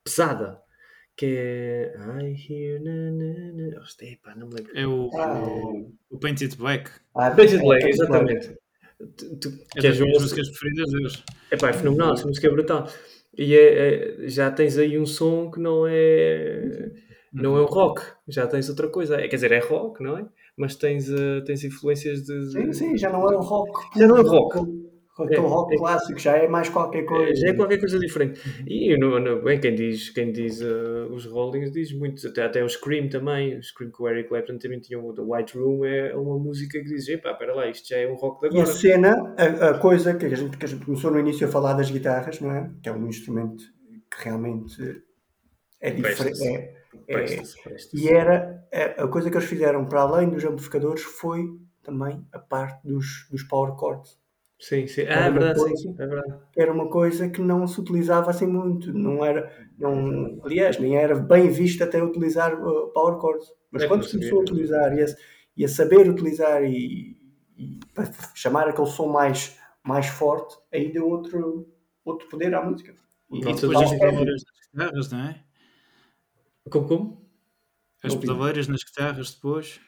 pesada, 0.04 0.60
que 1.16 1.26
é 1.28 1.93
I 2.24 2.36
hear 2.50 2.82
na, 2.82 3.12
na, 3.12 3.52
na. 3.54 3.80
Oh, 3.80 4.04
epá, 4.04 4.34
não 4.36 4.47
me 4.47 4.56
lembro. 4.56 4.72
É 4.76 4.88
o, 4.88 5.12
ah, 5.16 5.43
o, 5.43 5.93
o 6.10 6.18
Painted 6.18 6.56
Black. 6.58 6.89
Ah, 7.14 7.30
Painted 7.30 7.62
Black, 7.62 7.88
exatamente. 7.88 8.58
Tu, 9.18 9.38
tu, 9.38 9.60
é 9.78 9.82
das 9.82 10.00
minhas 10.00 10.22
músicas 10.22 10.50
preferidas 10.50 10.91
deles. 10.91 11.24
Epá, 11.52 11.70
é 11.70 11.74
fenomenal, 11.74 12.14
essa 12.14 12.28
música 12.28 12.47
é 12.47 12.52
brutal. 12.52 12.88
E 13.38 13.56
é, 13.56 14.26
é, 14.26 14.28
já 14.28 14.52
tens 14.52 14.78
aí 14.78 15.00
um 15.00 15.06
som 15.06 15.50
que 15.50 15.60
não 15.60 15.86
é 15.88 16.91
não 17.32 17.56
é 17.56 17.62
o 17.62 17.66
rock, 17.66 18.02
já 18.28 18.47
tens 18.47 18.70
outra 18.70 18.89
coisa. 18.89 19.16
É, 19.16 19.28
quer 19.28 19.36
dizer, 19.36 19.52
é 19.52 19.60
rock, 19.60 20.04
não 20.04 20.18
é? 20.18 20.26
Mas 20.58 20.76
tens, 20.76 21.10
uh, 21.10 21.41
tens 21.45 21.64
influências 21.64 22.24
de, 22.24 22.52
Sim, 22.52 22.74
sim, 22.74 22.97
já 22.97 23.10
não 23.10 23.32
é 23.32 23.38
o 23.38 23.39
rock. 23.39 23.97
Já 23.97 24.08
não 24.08 24.18
é 24.18 24.22
rock. 24.22 24.89
É, 25.28 25.38
rock 25.38 25.74
é, 25.74 25.78
clássico, 25.78 26.20
já 26.20 26.38
é 26.38 26.47
mais 26.47 26.70
qualquer 26.70 27.03
coisa. 27.03 27.36
Já 27.36 27.49
é 27.49 27.53
qualquer 27.53 27.80
coisa 27.80 27.99
diferente. 27.99 28.39
E 28.67 28.97
no, 28.97 29.20
no, 29.20 29.41
bem, 29.41 29.59
quem 29.59 29.76
diz, 29.76 30.09
quem 30.09 30.32
diz 30.32 30.61
uh, 30.61 31.11
os 31.11 31.26
Rollings 31.26 31.72
diz 31.72 31.91
muitos, 31.91 32.26
até, 32.26 32.43
até 32.43 32.63
o 32.63 32.70
Scream 32.70 33.09
também, 33.09 33.57
o 33.57 33.63
Scream 33.63 33.91
com 33.91 34.03
o 34.03 34.09
Eric 34.09 34.30
Clapton 34.30 34.57
também 34.57 34.80
tinha 34.80 34.99
o 34.99 35.13
The 35.13 35.22
White 35.22 35.57
Room, 35.57 35.86
é 35.86 36.15
uma 36.15 36.38
música 36.38 36.80
que 36.80 36.86
diz, 36.86 37.07
epá, 37.07 37.32
espera 37.32 37.53
lá, 37.53 37.67
isto 37.67 37.88
já 37.88 37.97
é 37.97 38.07
um 38.07 38.15
rock 38.15 38.41
de 38.41 38.47
agora. 38.47 38.67
E 38.67 38.72
a 38.72 38.74
cena, 38.74 39.36
a, 39.38 39.70
a, 39.70 39.80
coisa 39.80 40.13
que 40.13 40.26
a, 40.26 40.36
gente, 40.36 40.57
que 40.57 40.65
a 40.65 40.67
gente 40.67 40.86
começou 40.86 41.11
no 41.11 41.20
início 41.20 41.47
a 41.47 41.51
falar 41.51 41.74
das 41.74 41.89
guitarras, 41.89 42.39
não 42.39 42.51
é? 42.51 42.72
Que 42.82 42.89
é 42.89 42.91
um 42.91 43.07
instrumento 43.07 43.63
que 44.09 44.24
realmente 44.24 45.01
é 45.82 45.91
diferente. 45.91 46.43
É, 47.07 47.41
e 47.93 48.07
era 48.09 48.67
a, 48.74 49.03
a, 49.03 49.07
coisa 49.07 49.30
que 49.30 49.38
eles 49.38 49.47
fizeram 49.47 49.86
para 49.86 50.01
além 50.01 50.30
dos 50.30 50.43
amplificadores 50.43 51.01
foi 51.01 51.43
também 51.84 52.26
a 52.32 52.39
parte 52.39 52.88
dos, 52.88 53.28
dos 53.32 53.43
power 53.43 53.76
chords. 53.80 54.20
Sim, 54.60 54.88
sim. 54.88 55.03
Ah, 55.03 55.28
é 55.28 55.32
verdade, 55.32 55.60
coisa, 55.60 55.78
sim, 55.78 55.95
é 55.97 56.05
verdade. 56.05 56.41
Era 56.57 56.74
uma 56.74 56.89
coisa 56.89 57.30
que 57.30 57.41
não 57.41 57.66
se 57.66 57.80
utilizava 57.80 58.30
assim 58.30 58.45
muito. 58.45 58.91
Não 58.93 59.24
era, 59.24 59.49
não, 59.78 60.38
aliás, 60.43 60.78
nem 60.78 60.97
era 60.97 61.16
bem 61.16 61.49
visto 61.49 61.82
até 61.82 62.03
utilizar 62.03 62.53
uh, 62.53 62.91
power 62.91 63.20
chords. 63.22 63.47
Mas 63.72 63.84
é 63.84 63.88
quando 63.88 64.03
se 64.03 64.12
começou 64.12 64.39
a 64.39 64.41
utilizar 64.41 64.97
e 64.97 65.01
a, 65.01 65.05
e 65.55 65.64
a 65.64 65.68
saber 65.70 66.10
utilizar 66.10 66.62
e, 66.64 67.16
e, 67.57 67.80
para 67.93 68.12
chamar 68.36 68.68
aquele 68.68 68.88
som 68.88 69.07
mais, 69.07 69.57
mais 69.82 70.07
forte, 70.07 70.57
aí 70.74 70.91
deu 70.91 71.07
outro, 71.07 71.72
outro 72.03 72.28
poder 72.28 72.53
à 72.53 72.62
música. 72.62 72.93
E, 73.32 73.39
e 73.39 73.41
depois 73.41 73.82
as 73.82 73.91
guitarras, 73.91 75.12
não 75.12 75.20
é? 75.20 75.43
Como, 76.70 76.88
como? 76.88 77.30
As 78.03 78.14
pedaleiras 78.14 78.68
nas 78.68 78.84
guitarras 78.84 79.34
depois. 79.34 79.80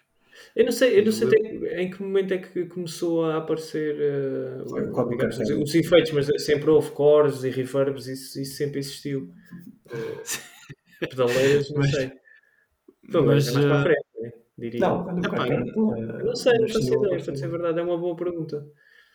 Eu 0.56 0.66
não 0.66 0.72
sei, 0.72 1.00
eu 1.00 1.06
não 1.06 1.12
sei 1.12 1.28
até 1.28 1.82
em 1.82 1.90
que 1.90 2.02
momento 2.02 2.34
é 2.34 2.38
que 2.38 2.66
começou 2.66 3.26
a 3.26 3.38
aparecer 3.38 3.96
uh, 3.96 5.10
digamos, 5.10 5.40
os 5.40 5.76
efeitos, 5.76 6.12
mas 6.12 6.28
sempre 6.44 6.70
houve 6.70 6.92
cores 6.92 7.44
e 7.44 7.50
reverbs, 7.50 8.08
isso, 8.08 8.40
isso 8.40 8.56
sempre 8.58 8.80
existiu. 8.80 9.32
Uh, 9.92 11.08
pedaleiras, 11.08 11.70
não 11.72 11.80
mas, 11.80 11.92
sei. 11.92 12.12
Pelo 13.12 13.28
menos 13.28 13.48
é 13.48 13.52
mais 13.52 13.66
para 13.66 13.76
a 13.76 13.80
eh, 13.80 13.84
frente, 13.84 14.06
né? 14.22 14.32
diria. 14.58 14.80
Não, 14.80 15.06
não, 15.06 15.16
não, 15.16 16.24
não 16.24 16.36
sei, 16.36 16.58
não 16.60 16.68
faço 16.70 16.94
ideia, 16.94 17.24
para 17.24 17.34
dizer 17.34 17.46
a 17.46 17.50
verdade, 17.50 17.80
é 17.80 17.84
uma 17.84 17.98
boa 17.98 18.16
pergunta. 18.16 18.66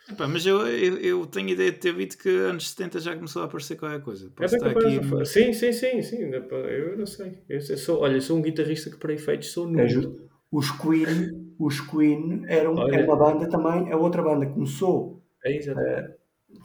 Epá, 0.09 0.29
mas 0.29 0.47
eu, 0.47 0.65
eu, 0.69 0.99
eu, 0.99 1.27
tenho 1.27 1.49
ideia 1.49 1.73
de 1.73 1.79
ter 1.79 1.93
visto 1.93 2.17
que 2.17 2.29
anos 2.29 2.71
70 2.71 3.01
já 3.01 3.17
começou 3.17 3.43
a 3.43 3.47
aparecer 3.47 3.77
qualquer 3.77 4.01
coisa. 4.01 4.31
Posso 4.37 4.55
é 4.55 4.59
estar 4.59 4.71
aqui... 4.71 5.27
Sim, 5.27 5.53
sim, 5.53 5.73
sim, 5.73 6.03
sim. 6.03 6.31
Eu 6.31 6.97
não 6.97 7.07
sei. 7.07 7.43
Eu 7.49 7.61
sou, 7.61 8.01
olha, 8.01 8.21
sou 8.21 8.39
um 8.39 8.43
guitarrista 8.43 8.89
que 8.89 8.99
para 8.99 9.13
efeitos 9.13 9.51
sou 9.51 9.67
nulo. 9.67 10.29
Os 10.51 10.71
Queen, 10.71 11.55
os 11.59 11.81
Queen 11.81 12.45
eram, 12.49 12.89
era 12.93 13.05
uma 13.05 13.17
banda 13.17 13.49
também, 13.49 13.93
a 13.93 13.97
outra 13.97 14.23
banda 14.23 14.47
começou. 14.47 15.23
É 15.45 15.59
uh, 15.59 16.15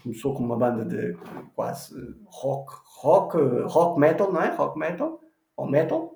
começou 0.03 0.33
com 0.33 0.43
uma 0.43 0.57
banda 0.57 0.85
de 0.85 1.15
quase 1.55 1.93
rock, 2.25 2.73
rock, 3.01 3.37
rock 3.65 3.99
metal, 3.99 4.31
não 4.31 4.41
é? 4.41 4.49
Rock 4.49 4.77
metal, 4.77 5.19
ou 5.55 5.69
metal. 5.69 6.15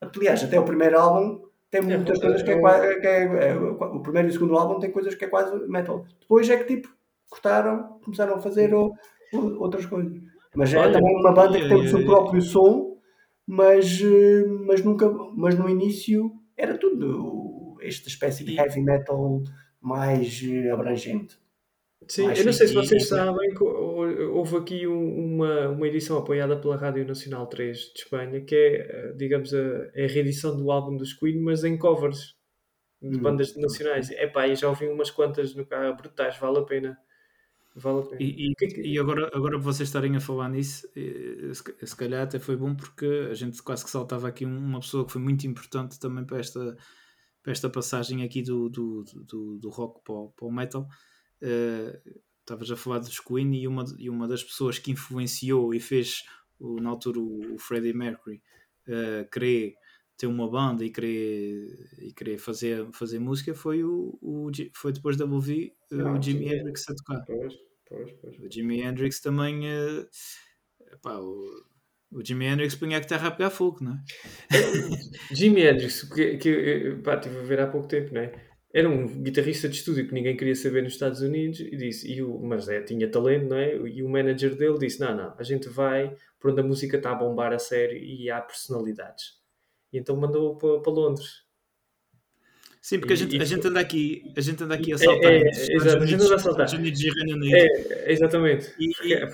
Aliás, 0.00 0.44
até 0.44 0.58
o 0.58 0.64
primeiro 0.64 0.98
álbum 0.98 1.44
tem 1.70 1.80
é, 1.80 1.96
muitas 1.96 2.18
é, 2.18 2.20
coisas 2.20 2.42
que 2.42 2.50
é, 2.50 2.60
quase. 2.60 3.00
Que 3.00 3.06
é, 3.06 3.48
é, 3.48 3.56
o 3.56 4.00
primeiro 4.00 4.28
e 4.28 4.30
o 4.30 4.32
segundo 4.32 4.56
álbum 4.56 4.78
tem 4.78 4.90
coisas 4.90 5.14
que 5.14 5.24
é 5.24 5.28
quase 5.28 5.56
metal. 5.68 6.04
Depois 6.20 6.48
é 6.48 6.56
que 6.56 6.76
tipo, 6.76 6.88
cortaram, 7.28 7.98
começaram 8.04 8.36
a 8.36 8.40
fazer 8.40 8.72
ou, 8.74 8.94
ou, 9.32 9.60
outras 9.60 9.86
coisas. 9.86 10.12
Mas 10.54 10.72
é 10.72 10.92
também 10.92 11.16
uma 11.16 11.32
banda 11.32 11.58
que 11.58 11.68
tem 11.68 11.76
o 11.76 11.88
seu 11.88 12.04
próprio 12.04 12.40
som, 12.40 12.96
mas, 13.44 14.00
eh, 14.00 14.46
mas, 14.66 14.84
nunca, 14.84 15.10
mas 15.34 15.58
no 15.58 15.68
início 15.68 16.30
era 16.56 16.78
tudo 16.78 17.76
esta 17.80 18.08
espécie 18.08 18.44
de 18.44 18.56
heavy 18.56 18.80
metal 18.80 19.42
mais 19.80 20.42
eh, 20.42 20.70
abrangente. 20.70 21.38
Sim, 22.06 22.30
eu 22.32 22.44
não 22.44 22.52
sei 22.52 22.68
se 22.68 22.74
vocês 22.74 23.08
sabem 23.08 23.54
que 23.54 23.64
houve 23.64 24.56
aqui 24.56 24.86
uma, 24.86 25.68
uma 25.70 25.88
edição 25.88 26.18
apoiada 26.18 26.56
pela 26.56 26.76
Rádio 26.76 27.06
Nacional 27.06 27.46
3 27.46 27.78
de 27.78 28.00
Espanha, 28.00 28.40
que 28.42 28.54
é, 28.54 28.76
eh, 28.76 29.12
digamos, 29.16 29.54
a, 29.54 29.58
a 29.58 30.06
reedição 30.06 30.56
do 30.56 30.70
álbum 30.70 30.96
dos 30.96 31.14
Queen, 31.14 31.40
mas 31.40 31.64
em 31.64 31.78
covers 31.78 32.36
de 33.00 33.16
hum. 33.16 33.22
bandas 33.22 33.56
nacionais. 33.56 34.10
É 34.10 34.26
pá, 34.26 34.46
e 34.46 34.54
já 34.54 34.68
ouvi 34.68 34.86
umas 34.86 35.10
quantas 35.10 35.54
no 35.54 35.66
carro 35.66 35.96
brutais, 35.96 36.38
vale 36.38 36.58
a 36.58 36.62
pena. 36.62 36.98
Vale 37.74 38.00
a 38.00 38.02
pena. 38.02 38.22
E, 38.22 38.52
e, 38.60 38.92
e 38.92 38.98
agora, 38.98 39.30
agora 39.34 39.58
vocês 39.58 39.88
estarem 39.88 40.14
a 40.16 40.20
falar 40.20 40.48
nisso, 40.48 40.86
se, 40.94 41.86
se 41.86 41.96
calhar 41.96 42.22
até 42.22 42.38
foi 42.38 42.56
bom 42.56 42.74
porque 42.74 43.06
a 43.30 43.34
gente 43.34 43.60
quase 43.62 43.84
que 43.84 43.90
saltava 43.90 44.28
aqui 44.28 44.44
uma 44.44 44.78
pessoa 44.80 45.04
que 45.04 45.12
foi 45.12 45.20
muito 45.20 45.44
importante 45.46 45.98
também 45.98 46.24
para 46.24 46.38
esta, 46.38 46.76
para 47.42 47.52
esta 47.52 47.68
passagem 47.68 48.22
aqui 48.22 48.42
do, 48.42 48.68
do, 48.68 49.04
do, 49.04 49.58
do 49.58 49.70
rock 49.70 50.02
para 50.04 50.14
o, 50.14 50.30
para 50.30 50.46
o 50.46 50.52
metal 50.52 50.88
uh, 51.42 52.20
estavas 52.40 52.70
a 52.70 52.76
falar 52.76 52.98
dos 53.00 53.18
Queen 53.18 53.54
e 53.54 53.66
uma, 53.66 53.84
e 53.98 54.08
uma 54.08 54.28
das 54.28 54.44
pessoas 54.44 54.78
que 54.78 54.92
influenciou 54.92 55.74
e 55.74 55.80
fez 55.80 56.22
o, 56.58 56.80
na 56.80 56.90
altura 56.90 57.18
o, 57.18 57.54
o 57.54 57.58
Freddie 57.58 57.92
Mercury 57.92 58.40
uh, 58.88 59.28
querer 59.30 59.74
ter 60.16 60.26
uma 60.26 60.48
banda 60.48 60.84
e 60.84 60.90
querer, 60.90 61.88
e 62.00 62.12
querer 62.12 62.38
fazer, 62.38 62.86
fazer 62.92 63.18
música 63.18 63.54
foi, 63.54 63.82
o, 63.82 64.18
o, 64.22 64.50
foi 64.72 64.92
depois 64.92 65.16
da 65.16 65.24
ouvir 65.24 65.74
uh, 65.92 66.08
o 66.08 66.22
Jimi 66.22 66.52
Hendrix 66.52 66.88
a 66.88 66.94
tocar. 66.94 67.24
Pois, 67.24 67.54
pois, 67.88 68.12
pois. 68.20 68.38
O 68.38 68.50
Jimi 68.50 68.80
Hendrix 68.80 69.20
também. 69.20 69.60
Uh, 69.66 70.06
epá, 70.92 71.18
o, 71.18 71.64
o 72.12 72.24
Jimi 72.24 72.46
Hendrix 72.46 72.76
punha 72.76 72.96
a 72.96 73.00
guitarra 73.00 73.28
a 73.28 73.30
pegar 73.32 73.50
fogo, 73.50 73.82
não 73.82 73.92
é? 73.92 73.98
Jimi 75.34 75.62
Hendrix, 75.62 76.02
que, 76.04 76.36
que 76.36 76.98
pá, 77.02 77.16
estive 77.16 77.38
a 77.38 77.42
ver 77.42 77.60
há 77.60 77.66
pouco 77.66 77.88
tempo, 77.88 78.14
não 78.14 78.20
é? 78.20 78.54
era 78.74 78.90
um 78.90 79.06
guitarrista 79.22 79.68
de 79.68 79.76
estúdio 79.76 80.08
que 80.08 80.12
ninguém 80.12 80.36
queria 80.36 80.56
saber 80.56 80.82
nos 80.82 80.94
Estados 80.94 81.20
Unidos 81.20 81.60
e 81.60 81.76
disse, 81.76 82.12
e 82.12 82.20
o, 82.20 82.40
mas 82.40 82.68
é, 82.68 82.82
tinha 82.82 83.08
talento, 83.08 83.46
não 83.46 83.56
é? 83.56 83.76
E 83.76 84.02
o 84.02 84.08
manager 84.08 84.56
dele 84.56 84.78
disse: 84.78 84.98
Não, 84.98 85.16
não, 85.16 85.32
a 85.38 85.42
gente 85.44 85.68
vai 85.68 86.16
por 86.40 86.50
onde 86.50 86.60
a 86.60 86.64
música 86.64 86.96
está 86.96 87.12
a 87.12 87.14
bombar 87.14 87.52
a 87.52 87.58
sério 87.58 87.96
e 87.96 88.28
há 88.28 88.40
personalidades. 88.40 89.43
E 89.94 89.98
então 89.98 90.16
mandou 90.16 90.56
para, 90.56 90.80
para 90.80 90.92
Londres. 90.92 91.44
Sim, 92.82 92.98
porque 92.98 93.12
a, 93.14 93.16
gente, 93.16 93.40
a 93.40 93.44
gente 93.44 93.66
anda 93.66 93.78
aqui, 93.78 94.24
a 94.36 94.40
gente 94.40 94.62
anda 94.64 94.74
aqui 94.74 94.92
a 94.92 94.98
saltar. 94.98 95.32
É, 95.32 95.38
é, 95.38 95.48
exato, 95.48 96.02
a 96.02 96.06
gente 96.06 96.22
anda 96.24 96.34
a 96.34 96.38
saltar. 96.38 96.66
Estados 96.66 96.72
Unidos 96.74 97.00
e 97.00 97.10
Reino 97.10 97.36
Unido. 97.36 97.56
É, 97.56 98.12
exatamente. 98.12 98.74
E, 98.78 98.88
porque, 98.88 99.14
e, 99.14 99.26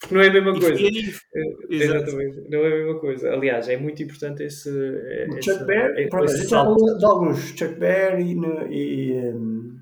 porque 0.00 0.14
não 0.14 0.20
é 0.22 0.28
a 0.28 0.32
mesma 0.32 0.58
coisa. 0.58 0.82
É, 0.82 1.74
exatamente, 1.74 2.50
não 2.50 2.58
é 2.60 2.66
a 2.66 2.76
mesma 2.76 2.98
coisa. 2.98 3.30
Aliás, 3.30 3.68
é 3.68 3.76
muito 3.76 4.02
importante 4.02 4.42
esse. 4.42 4.70
O 4.70 5.42
Chuck 5.42 5.64
Berry, 5.66 6.08
pronto, 6.08 6.32
a 6.32 6.34
gente 6.34 6.48
já 6.48 6.64
falou 6.64 6.98
de 6.98 7.04
alguns. 7.04 7.38
Chuck 7.50 7.74
Berry 7.74 8.36
e. 8.70 9.12
Um... 9.12 9.76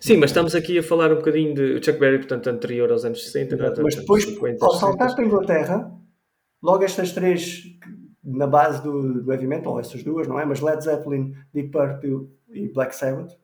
Sim, 0.00 0.16
mas 0.16 0.30
estamos 0.30 0.54
aqui 0.54 0.78
a 0.78 0.82
falar 0.82 1.12
um 1.12 1.16
bocadinho 1.16 1.54
de 1.54 1.84
Chuck 1.84 1.98
Berry, 1.98 2.18
portanto, 2.18 2.48
anterior 2.48 2.90
aos 2.90 3.04
anos 3.04 3.22
60. 3.22 3.54
Exato, 3.54 3.82
mas 3.82 3.94
depois, 3.94 4.24
50, 4.24 4.64
ao 4.64 4.72
saltar 4.72 5.14
para 5.14 5.22
a 5.22 5.26
Inglaterra, 5.26 5.92
logo 6.62 6.82
estas 6.82 7.12
três 7.12 7.62
na 8.24 8.46
base 8.46 8.82
do, 8.82 9.22
do 9.22 9.32
heavy 9.32 9.46
metal, 9.46 9.78
essas 9.78 10.02
duas, 10.02 10.26
não 10.26 10.40
é? 10.40 10.44
Mas 10.44 10.60
Led 10.60 10.82
Zeppelin, 10.82 11.36
Deep 11.52 11.70
Purple 11.70 12.28
e 12.50 12.68
Black 12.68 12.94
Sabbath, 12.94 13.36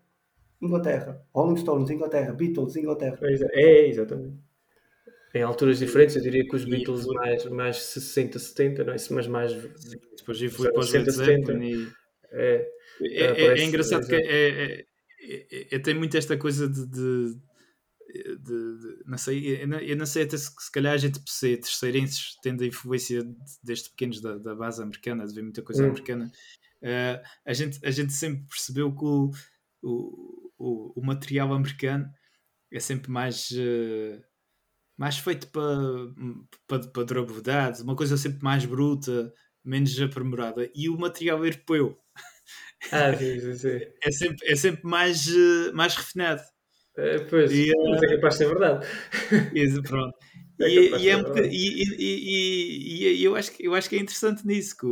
Inglaterra. 0.60 1.22
Rolling 1.34 1.56
Stones, 1.56 1.90
Inglaterra. 1.90 2.32
Beatles, 2.32 2.76
Inglaterra. 2.76 3.18
É, 3.22 3.62
é 3.62 3.88
exatamente. 3.88 4.36
Em 5.34 5.42
alturas 5.42 5.78
diferentes, 5.78 6.16
eu 6.16 6.22
diria 6.22 6.44
que 6.44 6.56
os 6.56 6.64
Beatles 6.64 7.06
mais, 7.06 7.44
mais 7.46 7.76
60, 7.76 8.38
70, 8.38 8.84
não 8.84 8.92
é? 8.92 8.96
Mas 9.10 9.26
mais. 9.28 9.52
Depois 10.16 10.42
eu 10.42 10.50
fui 10.50 10.70
para 10.72 10.80
os 10.80 10.92
Led 10.92 11.10
Zeppelin 11.10 11.62
e. 11.62 11.88
É, 12.32 12.68
é, 13.02 13.24
é, 13.24 13.46
é 13.58 13.64
engraçado 13.64 14.06
que 14.06 14.14
é, 14.14 14.84
é, 15.70 15.78
tem 15.78 15.94
muito 15.94 16.16
esta 16.16 16.36
coisa 16.36 16.68
de, 16.68 16.86
de 16.86 17.36
de, 18.12 18.78
de, 18.78 19.02
não 19.06 19.18
sei, 19.18 19.62
eu 19.62 19.68
não, 19.68 19.78
eu 19.78 19.96
não, 19.96 20.06
sei 20.06 20.24
até 20.24 20.36
se, 20.36 20.50
se 20.58 20.72
calhar 20.72 20.94
a 20.94 20.96
gente 20.96 21.20
ser 21.26 21.58
terceirenses 21.58 22.36
tendo 22.42 22.62
a 22.62 22.66
influência 22.66 23.22
desde 23.62 23.90
pequenos 23.90 24.20
da, 24.20 24.38
da 24.38 24.54
base 24.54 24.82
americana, 24.82 25.26
de 25.26 25.34
ver 25.34 25.42
muita 25.42 25.62
coisa 25.62 25.82
hum. 25.82 25.86
americana, 25.86 26.30
uh, 26.82 27.26
a, 27.46 27.52
gente, 27.52 27.84
a 27.84 27.90
gente 27.90 28.12
sempre 28.12 28.46
percebeu 28.46 28.94
que 28.94 29.04
o, 29.04 29.30
o, 29.82 30.52
o, 30.58 31.00
o 31.00 31.04
material 31.04 31.52
americano 31.52 32.10
é 32.72 32.80
sempre 32.80 33.10
mais, 33.10 33.50
uh, 33.50 34.22
mais 34.96 35.18
feito 35.18 35.48
para, 35.48 35.62
para, 36.66 36.88
para 36.88 37.04
durabilidade, 37.04 37.82
uma 37.82 37.96
coisa 37.96 38.16
sempre 38.16 38.42
mais 38.42 38.64
bruta, 38.64 39.32
menos 39.64 39.98
aprimorada, 40.00 40.70
e 40.74 40.88
o 40.88 40.98
material 40.98 41.44
europeu. 41.44 41.98
Ah, 42.90 43.14
sim, 43.16 43.38
sim, 43.38 43.54
sim. 43.54 43.80
É 44.02 44.10
sempre, 44.10 44.48
é 44.48 44.56
sempre 44.56 44.86
mais, 44.86 45.26
uh, 45.26 45.72
mais 45.74 45.94
refinado. 45.94 46.42
Uh, 47.00 47.26
pois, 47.30 47.50
e, 47.52 47.72
uh, 47.72 48.04
é 48.04 48.14
capaz 48.16 48.34
de 48.34 48.38
ser 48.38 48.48
verdade. 48.48 48.86
Isso, 49.54 49.82
pronto. 49.82 50.14
É 50.62 50.68
e, 50.68 51.04
e, 51.04 51.08
é 51.08 51.16
um 51.16 51.22
e, 51.38 51.84
e, 51.98 53.16
e, 53.16 53.24
eu, 53.24 53.34
acho 53.34 53.50
que, 53.50 53.66
eu 53.66 53.74
acho 53.74 53.88
que 53.88 53.96
é 53.96 53.98
interessante 53.98 54.46
nisso. 54.46 54.76
Que 54.76 54.86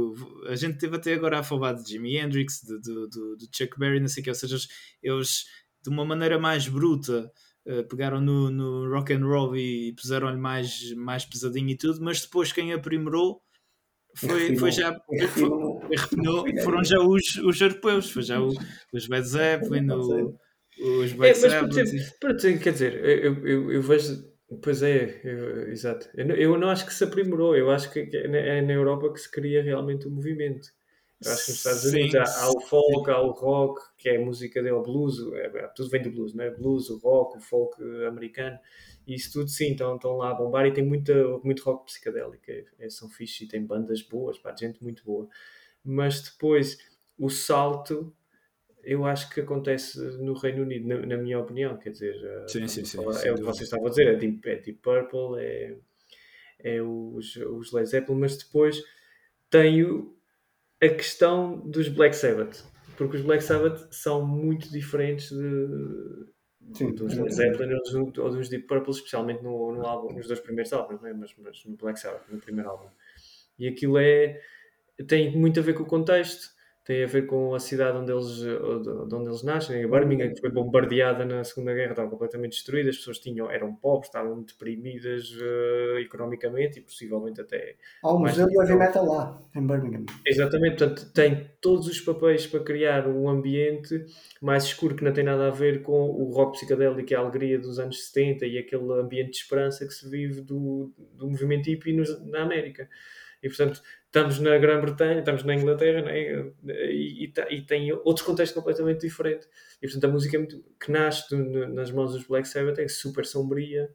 a 0.51 0.57
gente 0.57 0.79
teve 0.79 0.97
até 0.97 1.13
agora 1.13 1.41
a 1.41 1.43
falar 1.43 1.75
de 1.75 1.91
Jimi 1.91 2.17
Hendrix, 2.17 2.63
de, 2.63 2.81
do, 2.81 3.07
do, 3.07 3.37
do 3.37 3.49
Chuck 3.55 3.79
Berry, 3.79 4.01
não 4.01 4.09
sei 4.09 4.23
o 4.23 4.25
que, 4.25 4.31
ou 4.31 4.35
seja, 4.35 4.57
eles 5.03 5.45
de 5.83 5.91
uma 5.91 6.07
maneira 6.07 6.39
mais 6.39 6.67
bruta 6.67 7.31
uh, 7.67 7.85
pegaram 7.87 8.19
no, 8.19 8.51
no 8.51 8.91
rock 8.91 9.13
and 9.13 9.27
roll 9.27 9.55
e 9.57 9.93
puseram-lhe 9.93 10.39
mais, 10.39 10.95
mais 10.95 11.27
pesadinho 11.27 11.69
e 11.69 11.77
tudo, 11.77 12.03
mas 12.03 12.23
depois 12.23 12.51
quem 12.51 12.73
aprimorou 12.73 13.43
foi, 14.17 14.57
foi 14.57 14.73
já 14.73 14.99
refinou, 15.11 15.83
foram 16.65 16.83
já 16.83 16.99
os, 16.99 17.37
os 17.37 17.61
europeus, 17.61 18.11
foi 18.11 18.23
já 18.23 18.41
o, 18.41 18.53
os 18.93 19.09
Led 19.09 19.29
Zeppelin, 19.29 19.91
o, 19.91 20.35
os 20.81 21.13
Black 21.13 21.45
é, 21.45 21.63
mas 21.63 22.11
para 22.13 22.33
dizer, 22.33 22.61
quer 22.61 22.73
dizer, 22.73 23.05
eu, 23.05 23.47
eu, 23.47 23.73
eu 23.73 23.83
vejo. 23.83 24.27
Pois 24.63 24.83
é, 24.83 25.21
eu, 25.25 25.69
exato. 25.71 26.09
Eu, 26.15 26.27
eu, 26.29 26.59
não 26.59 26.71
acho 26.71 26.87
que 26.87 26.95
se 26.95 27.05
aprimorou, 27.05 27.55
eu 27.55 27.71
acho 27.71 27.93
que 27.93 28.09
é 28.15 28.63
na 28.63 28.73
Europa 28.73 29.13
que 29.13 29.21
se 29.21 29.31
cria 29.31 29.63
realmente 29.63 30.07
o 30.07 30.11
movimento. 30.11 30.69
Eu 31.25 31.33
acho 31.33 31.45
que 31.45 31.51
nos 31.51 31.59
Estados 31.59 31.85
Unidos 31.85 32.13
sim, 32.13 32.19
há, 32.19 32.45
há, 32.45 32.51
o 32.51 32.61
folk, 32.61 33.11
há 33.11 33.21
o 33.21 33.31
rock, 33.33 33.83
que 33.99 34.09
é 34.09 34.17
a 34.17 34.25
música 34.25 34.63
dele, 34.63 34.77
o 34.77 34.83
blues, 34.83 35.17
é, 35.33 35.47
é, 35.47 35.69
tudo 35.75 35.91
vem 35.91 36.01
do 36.01 36.11
blues, 36.11 36.33
não 36.33 36.45
é? 36.45 36.51
Blues, 36.51 36.89
o 36.91 36.99
rock, 36.99 37.37
o 37.37 37.41
folk 37.41 37.77
americano, 38.07 38.59
e 39.07 39.15
isso 39.15 39.33
tudo 39.33 39.51
sim, 39.51 39.73
estão, 39.73 39.97
estão 39.97 40.17
lá 40.17 40.31
a 40.31 40.35
bombar 40.35 40.67
e 40.67 40.73
tem 40.73 40.85
muita, 40.85 41.13
muito 41.43 41.65
rock 41.65 41.87
psicadélico, 41.87 42.45
é, 42.49 42.65
é, 42.79 42.89
são 42.89 43.11
fixe 43.11 43.45
e 43.45 43.49
tem 43.49 43.65
bandas 43.67 44.01
boas, 44.01 44.39
pá, 44.39 44.55
gente 44.55 44.83
muito 44.83 45.05
boa. 45.05 45.29
Mas 45.85 46.23
depois 46.23 46.79
o 47.19 47.29
salto 47.29 48.15
eu 48.89 49.05
acho 49.05 49.29
que 49.29 49.43
acontece 49.43 50.01
no 50.17 50.33
Reino 50.33 50.63
Unido, 50.63 50.89
na, 50.89 50.97
na 51.05 51.17
minha 51.19 51.39
opinião, 51.39 51.77
quer 51.77 51.91
dizer, 51.91 52.17
eh, 52.25 52.49
sim, 52.49 52.67
sim, 52.67 52.87
sim, 52.87 52.97
falar, 52.97 53.23
é 53.23 53.31
o 53.31 53.35
que 53.35 53.43
vocês 53.43 53.65
estavam 53.65 53.87
a 53.87 53.91
dizer, 53.91 54.07
é 54.07 54.15
Deep, 54.15 54.49
é 54.49 54.57
Deep 54.57 54.79
Purple, 54.81 55.39
é, 55.39 55.77
é 56.59 56.81
os, 56.81 57.37
os 57.37 57.71
Led 57.71 57.87
Zeppelin, 57.87 58.19
mas 58.19 58.39
depois 58.39 58.83
tenho 59.51 60.17
a 60.83 60.89
questão 60.89 61.59
dos 61.69 61.87
Black 61.91 62.17
Sabbath, 62.17 62.65
porque 62.97 63.19
os 63.19 63.23
Black 63.23 63.45
Sabbath 63.45 63.93
são 63.93 64.27
muito 64.27 64.73
diferentes 64.73 65.29
de, 65.33 66.27
Sim, 66.73 66.95
dos 66.95 67.15
Led 67.15 67.35
Zeppelin 67.35 67.75
ou 68.17 68.31
dos 68.31 68.49
Deep 68.49 68.67
Purple, 68.67 68.95
especialmente 68.95 69.43
no, 69.43 69.75
no 69.75 69.85
álbum, 69.85 70.15
nos 70.15 70.27
dois 70.27 70.41
primeiros 70.41 70.73
álbuns, 70.73 71.05
é? 71.05 71.13
mas, 71.13 71.35
mas 71.37 71.63
no 71.67 71.77
Black 71.77 72.01
Sabbath, 72.01 72.27
no 72.31 72.41
primeiro 72.41 72.71
álbum. 72.71 72.89
E 73.59 73.69
aquilo 73.69 73.99
é 73.99 74.41
tem 75.07 75.37
muito 75.37 75.61
a 75.61 75.63
ver 75.63 75.75
com 75.75 75.83
o 75.83 75.87
contexto 75.87 76.57
tem 76.89 77.05
a 77.05 77.07
ver 77.07 77.27
com 77.27 77.55
a 77.55 77.61
cidade 77.61 77.99
onde 77.99 78.11
eles, 78.11 78.37
de 78.39 79.15
onde 79.15 79.29
eles 79.29 79.43
nascem, 79.43 79.85
a 79.85 79.87
Birmingham, 79.87 80.33
que 80.33 80.41
foi 80.41 80.51
bombardeada 80.51 81.23
na 81.23 81.45
Segunda 81.45 81.75
Guerra, 81.75 81.91
estava 81.91 82.09
completamente 82.09 82.53
destruída, 82.53 82.89
as 82.89 82.97
pessoas 82.97 83.19
tinham, 83.19 83.51
eram 83.51 83.75
pobres, 83.75 84.09
estavam 84.09 84.43
deprimidas 84.43 85.31
uh, 85.33 85.99
economicamente 85.99 86.79
e 86.79 86.83
possivelmente 86.83 87.43
até. 87.43 87.77
Há 88.03 88.15
um 88.15 88.21
museu 88.21 88.49
de 88.49 88.57
heavy 88.57 88.75
metal 88.75 89.05
lá, 89.05 89.39
em 89.55 89.67
Birmingham. 89.67 90.07
Exatamente, 90.27 90.79
portanto, 90.79 91.13
tem 91.13 91.51
todos 91.61 91.87
os 91.89 92.01
papéis 92.01 92.47
para 92.47 92.61
criar 92.61 93.07
um 93.07 93.29
ambiente 93.29 94.07
mais 94.41 94.65
escuro 94.65 94.95
que 94.95 95.05
não 95.05 95.13
tem 95.13 95.25
nada 95.25 95.49
a 95.49 95.51
ver 95.51 95.83
com 95.83 95.93
o 95.93 96.33
rock 96.33 96.53
psicadélico 96.53 97.13
e 97.13 97.15
a 97.15 97.19
alegria 97.19 97.59
dos 97.59 97.79
anos 97.79 98.07
70 98.07 98.47
e 98.47 98.57
aquele 98.57 98.91
ambiente 98.95 99.33
de 99.33 99.37
esperança 99.37 99.87
que 99.87 99.93
se 99.93 100.09
vive 100.09 100.41
do, 100.41 100.91
do 100.97 101.29
movimento 101.29 101.67
hippie 101.67 101.95
na 102.25 102.45
América. 102.45 102.89
E 103.43 103.49
portanto, 103.49 103.81
estamos 104.07 104.41
na 104.41 104.59
Grã-Bretanha, 104.59 105.21
estamos 105.21 105.45
na 105.45 105.55
Inglaterra 105.55 106.03
né? 106.03 106.19
e, 106.19 107.25
e, 107.25 107.33
e, 107.51 107.63
tem 107.63 107.93
outros 107.93 108.23
contextos 108.23 108.57
completamente 108.57 109.01
diferentes. 109.01 109.49
E 109.81 109.87
portanto, 109.87 110.05
a 110.05 110.13
música 110.13 110.37
é 110.37 110.39
muito, 110.39 110.65
que 110.81 110.91
nasce 110.91 111.29
do, 111.31 111.69
nas 111.69 111.91
mãos 111.91 112.13
dos 112.13 112.27
Black 112.27 112.49
Sabbath 112.49 112.79
é 112.79 112.89
super 112.89 113.25
sombria, 113.25 113.91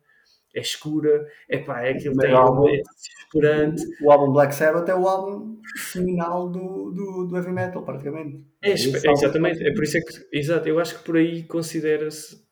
é 0.55 0.61
escura, 0.61 1.27
é 1.49 1.57
pá, 1.57 1.81
é 1.81 1.91
aquilo 1.91 2.15
tem 2.15 2.31
álbum, 2.31 2.69
é 2.69 2.81
desesperante. 2.81 3.83
O, 4.01 4.05
o, 4.05 4.11
álbum 4.11 4.31
Black 4.31 4.53
Sabbath 4.53 4.87
é 4.87 4.95
o 4.95 5.07
álbum 5.07 5.59
final 5.77 6.47
do, 6.49 6.91
do, 6.91 7.27
do 7.27 7.35
heavy 7.35 7.51
metal, 7.51 7.83
praticamente. 7.83 8.45
É, 8.61 8.69
é 8.69 8.73
exatamente, 8.73 9.67
é 9.67 9.73
por 9.73 9.83
isso 9.83 9.97
é 9.97 10.01
que, 10.01 10.27
exato, 10.31 10.69
eu 10.69 10.79
acho 10.79 10.99
que 10.99 11.03
por 11.03 11.17
aí 11.17 11.43
considera-se 11.43 12.43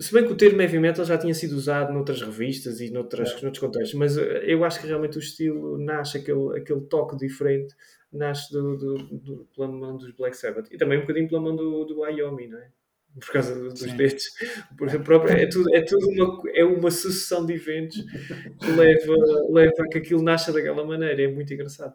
se 0.00 0.14
bem 0.14 0.24
que 0.24 0.32
o 0.32 0.36
termo 0.36 0.60
heavy 0.62 0.78
metal 0.78 1.04
já 1.04 1.18
tinha 1.18 1.34
sido 1.34 1.52
usado 1.52 1.92
noutras 1.92 2.22
revistas 2.22 2.80
e 2.80 2.90
noutras, 2.90 3.30
é. 3.30 3.42
noutros 3.42 3.58
contextos, 3.58 3.94
mas 3.94 4.16
eh, 4.16 4.44
eu 4.46 4.64
acho 4.64 4.80
que 4.80 4.86
realmente 4.86 5.18
o 5.18 5.20
estilo 5.20 5.76
nasce, 5.78 6.18
aquele, 6.18 6.58
aquele 6.58 6.80
toque 6.82 7.16
diferente, 7.16 7.74
nasce 8.10 8.50
do, 8.52 8.76
do, 8.76 8.94
do, 8.96 9.48
pela 9.54 9.68
mão 9.68 9.96
dos 9.96 10.10
Black 10.12 10.36
Sabbath 10.36 10.68
e 10.70 10.78
também 10.78 10.98
um 10.98 11.02
bocadinho 11.02 11.28
pela 11.28 11.40
mão 11.40 11.54
do, 11.54 11.84
do 11.84 12.00
Wyoming, 12.00 12.48
não 12.48 12.58
é? 12.58 12.70
Por 13.18 13.32
causa 13.32 13.54
dos 13.56 13.80
Sim. 13.80 13.96
dedos. 13.96 14.24
Por 14.78 15.02
próprio, 15.02 15.36
é 15.36 15.46
tudo, 15.46 15.74
é 15.74 15.82
tudo 15.82 16.08
uma, 16.08 16.42
é 16.54 16.64
uma 16.64 16.90
sucessão 16.90 17.44
de 17.44 17.54
eventos 17.54 17.96
que 18.60 18.70
leva, 18.70 19.14
leva 19.50 19.82
a 19.82 19.88
que 19.88 19.98
aquilo 19.98 20.22
nasça 20.22 20.52
daquela 20.52 20.84
maneira. 20.84 21.20
É 21.20 21.26
muito 21.26 21.52
engraçado. 21.52 21.92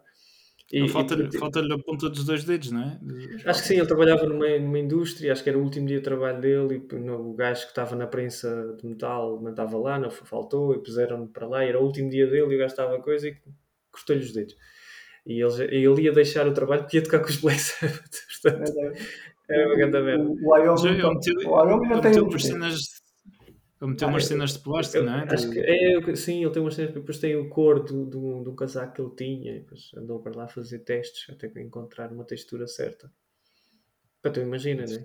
E, 0.72 0.88
falta-lhe 0.88 1.28
e, 1.32 1.38
falta 1.38 1.60
a 1.60 1.78
ponta 1.78 2.10
dos 2.10 2.24
dois 2.24 2.42
dedos, 2.42 2.72
não 2.72 2.82
é? 2.82 2.98
Acho 3.44 3.62
que 3.62 3.68
sim, 3.68 3.76
ele 3.76 3.86
trabalhava 3.86 4.26
numa, 4.26 4.58
numa 4.58 4.78
indústria, 4.78 5.32
acho 5.32 5.42
que 5.42 5.48
era 5.48 5.58
o 5.58 5.62
último 5.62 5.86
dia 5.86 5.98
de 5.98 6.02
trabalho 6.02 6.40
dele 6.40 6.82
e 6.90 6.94
no, 6.96 7.30
o 7.30 7.34
gajo 7.34 7.62
que 7.62 7.68
estava 7.68 7.94
na 7.94 8.06
prensa 8.06 8.76
de 8.80 8.84
metal 8.84 9.40
não 9.40 9.50
estava 9.50 9.78
lá, 9.78 9.96
não 9.96 10.10
faltou 10.10 10.74
e 10.74 10.78
puseram-no 10.78 11.28
para 11.28 11.46
lá, 11.46 11.64
era 11.64 11.78
o 11.78 11.84
último 11.84 12.10
dia 12.10 12.26
dele 12.26 12.52
e 12.52 12.56
o 12.56 12.58
gajo 12.58 12.72
estava 12.72 12.96
a 12.96 13.00
coisa 13.00 13.28
e 13.28 13.36
cortou-lhe 13.92 14.22
os 14.22 14.32
dedos. 14.32 14.56
E 15.24 15.40
ele, 15.40 15.74
ele 15.74 16.02
ia 16.02 16.12
deixar 16.12 16.48
o 16.48 16.52
trabalho 16.52 16.82
porque 16.82 16.96
ia 16.96 17.02
tocar 17.02 17.20
com 17.20 17.28
os 17.28 17.36
Black 17.36 17.60
Sabbath, 17.60 18.16
portanto, 18.42 18.72
é, 19.48 19.62
é 19.62 19.66
uma 19.66 19.76
grande 19.76 20.00
merda. 20.00 20.24
O 20.24 20.50
Wyoming 20.50 21.88
não 21.88 22.00
tem... 22.00 22.38
cenas 22.40 22.95
ele 23.80 23.90
meteu 23.90 24.08
ah, 24.08 24.10
umas 24.10 24.24
cenas 24.24 24.52
de 24.54 24.58
plástico, 24.60 25.04
não 25.04 25.18
é? 25.18 25.26
Acho 25.30 25.50
que 25.50 25.58
é, 25.58 26.16
sim, 26.16 26.42
ele 26.42 26.50
tem 26.50 26.62
umas 26.62 26.74
cenas, 26.74 26.94
depois 26.94 27.18
tem 27.18 27.36
o 27.36 27.48
cor 27.50 27.84
do, 27.84 28.06
do, 28.06 28.44
do 28.44 28.54
casaco 28.54 28.94
que 28.94 29.02
ele 29.02 29.14
tinha, 29.16 29.56
e 29.56 29.60
depois 29.60 29.90
andou 29.96 30.18
para 30.20 30.34
lá 30.34 30.48
fazer 30.48 30.78
testes 30.80 31.28
até 31.28 31.46
encontrar 31.60 32.10
uma 32.10 32.24
textura 32.24 32.66
certa. 32.66 33.12
Para 34.22 34.30
tu 34.30 34.40
imagina, 34.40 34.84
né? 34.86 35.04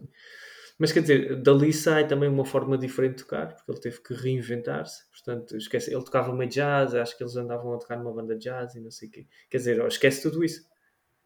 Mas 0.80 0.91
quer 0.91 1.01
dizer, 1.01 1.36
dali 1.41 1.72
sai 1.74 2.07
também 2.07 2.30
uma 2.30 2.45
forma 2.45 2.78
diferente 2.78 3.17
de 3.17 3.24
tocar, 3.24 3.55
porque 3.55 3.72
ele 3.72 3.80
teve 3.80 4.01
que 4.01 4.13
reinventar-se. 4.13 5.07
Portanto, 5.11 5.55
esquece, 5.57 5.93
ele 5.93 6.03
tocava 6.03 6.34
meio 6.34 6.49
jazz, 6.49 6.95
acho 6.95 7.15
que 7.15 7.24
eles 7.24 7.36
andavam 7.36 7.74
a 7.74 7.78
tocar 7.78 7.97
numa 7.97 8.13
banda 8.13 8.36
de 8.36 8.45
jazz 8.45 8.74
e 8.74 8.80
não 8.80 8.89
sei 8.89 9.09
o 9.09 9.11
quê. 9.11 9.28
Quer 9.49 9.57
dizer, 9.57 9.86
esquece 9.86 10.24
tudo 10.24 10.43
isso. 10.43 10.65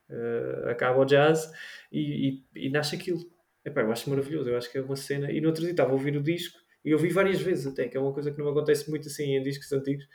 Uh, 0.10 0.70
acaba 0.70 1.00
o 1.00 1.06
jazz 1.06 1.50
e, 1.92 2.44
e, 2.54 2.68
e 2.68 2.70
nasce 2.70 2.96
aquilo 2.96 3.20
Epá, 3.66 3.82
eu 3.82 3.92
acho 3.92 4.08
maravilhoso, 4.12 4.48
eu 4.48 4.58
acho 4.58 4.72
que 4.72 4.78
é 4.78 4.82
uma 4.82 4.96
cena. 4.96 5.32
E 5.32 5.42
no 5.42 5.48
outro 5.48 5.64
dia 5.64 5.72
estava 5.72 5.90
a 5.90 5.94
ouvir 5.94 6.16
o 6.16 6.22
disco 6.22 6.60
e 6.86 6.92
eu 6.92 7.00
vi 7.00 7.10
várias 7.10 7.42
vezes 7.42 7.66
até, 7.66 7.88
que 7.88 7.98
é 7.98 8.00
uma 8.00 8.14
coisa 8.14 8.32
que 8.32 8.38
não 8.38 8.50
acontece 8.50 8.88
muito 8.92 9.08
assim 9.08 9.36
em 9.36 9.42
discos 9.42 9.74
antigos. 9.74 10.08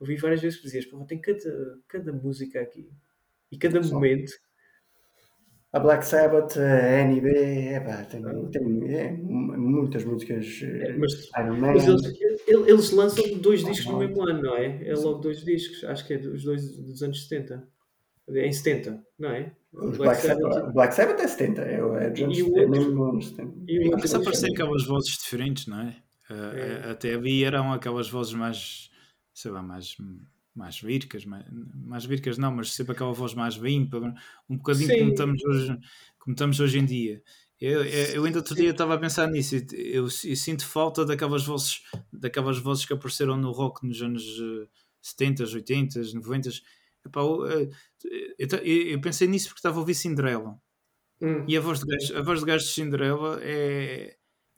Eu 0.00 0.06
vi 0.06 0.16
várias 0.16 0.42
vezes 0.42 0.58
que 0.58 0.64
dizias, 0.64 0.84
pô, 0.84 1.02
tem 1.04 1.20
cada, 1.20 1.78
cada 1.86 2.12
música 2.12 2.60
aqui 2.60 2.90
e 3.50 3.56
cada 3.56 3.80
Só. 3.82 3.94
momento. 3.94 4.32
A 5.72 5.78
Black 5.78 6.04
Sabbath, 6.04 6.56
a 6.56 7.00
NB, 7.02 7.28
epá, 7.74 8.02
tem, 8.04 8.24
ah. 8.24 8.48
tem 8.50 8.94
é, 8.94 9.12
muitas 9.12 10.04
músicas. 10.04 10.60
É, 10.62 10.96
mas, 10.96 11.12
Iron 11.38 11.56
Man. 11.58 11.74
Mas 11.74 11.86
eles, 11.86 12.18
eles, 12.48 12.90
lançam 12.90 13.38
dois 13.38 13.64
discos 13.64 13.86
no 13.86 13.98
mesmo 13.98 14.22
ano, 14.22 14.42
não 14.42 14.56
é? 14.56 14.88
É 14.88 14.94
logo 14.94 15.20
dois 15.20 15.44
discos, 15.44 15.84
acho 15.84 16.06
que 16.06 16.14
é 16.14 16.16
os 16.16 16.42
dois 16.42 16.76
dos 16.76 17.02
anos 17.02 17.28
70. 17.28 17.68
Em 18.28 18.52
70, 18.52 19.04
não 19.18 19.30
é? 19.30 19.52
Black, 19.72 19.98
Black, 19.98 20.22
Sabbath, 20.22 20.72
Black 20.72 20.94
Sabbath 20.94 21.20
é 21.20 21.28
70, 21.28 21.62
é, 21.62 21.74
é, 21.74 21.78
e 21.78 22.42
o 22.42 22.58
é 22.58 22.66
mesmo 22.66 23.04
anos 23.04 23.28
70. 23.28 23.52
E 23.68 23.90
começa 23.90 24.16
a 24.16 24.20
aparecer 24.20 24.50
aquelas 24.50 24.84
vozes 24.84 25.16
diferentes, 25.16 25.66
não 25.66 25.80
é? 25.80 25.96
Uh, 26.30 26.90
Até 26.90 27.14
havia 27.14 27.46
eram 27.46 27.72
aquelas 27.72 28.08
vozes 28.08 28.34
mais, 28.34 28.90
sei 29.32 29.50
lá, 29.50 29.62
mais, 29.62 29.96
mais 30.54 30.80
vircas, 30.80 31.24
mais, 31.24 31.44
mais 31.50 32.04
vircas 32.04 32.38
não, 32.38 32.52
mas 32.52 32.72
sempre 32.72 32.92
aquela 32.92 33.12
voz 33.12 33.34
mais 33.34 33.54
limpa, 33.54 33.98
um 34.48 34.56
bocadinho 34.56 34.88
como 34.98 35.10
estamos, 35.10 35.44
hoje, 35.44 35.78
como 36.18 36.34
estamos 36.34 36.60
hoje 36.60 36.78
em 36.78 36.84
dia. 36.84 37.22
Eu, 37.60 37.84
eu 37.84 38.24
ainda 38.24 38.38
outro 38.38 38.54
dia 38.54 38.70
estava 38.70 38.94
a 38.94 38.98
pensar 38.98 39.28
nisso. 39.28 39.56
Eu, 39.72 40.04
eu, 40.04 40.10
sinto 40.10 40.66
falta 40.66 41.06
daquelas 41.06 41.44
vozes, 41.46 41.82
daquelas 42.12 42.58
vozes 42.58 42.84
que 42.84 42.92
apareceram 42.92 43.36
no 43.36 43.50
rock 43.50 43.86
nos 43.86 44.02
anos 44.02 44.24
70, 45.00 45.44
80, 45.44 46.00
90 46.14 46.50
Epá, 47.06 47.20
eu, 47.20 47.46
eu, 48.38 48.48
eu, 48.64 49.00
pensei 49.00 49.28
nisso 49.28 49.48
porque 49.48 49.60
estava 49.60 49.76
a 49.76 49.80
ouvir 49.80 49.94
Cinderela. 49.94 50.60
Hum. 51.20 51.44
E 51.48 51.56
a 51.56 51.60
voz 51.60 51.80
de 51.80 51.86
gajo, 51.86 52.16
a 52.16 52.22
voz 52.22 52.40
de 52.40 52.46
gajo 52.46 52.64
de 52.64 52.72
Cinderela 52.72 53.38
é 53.42 54.16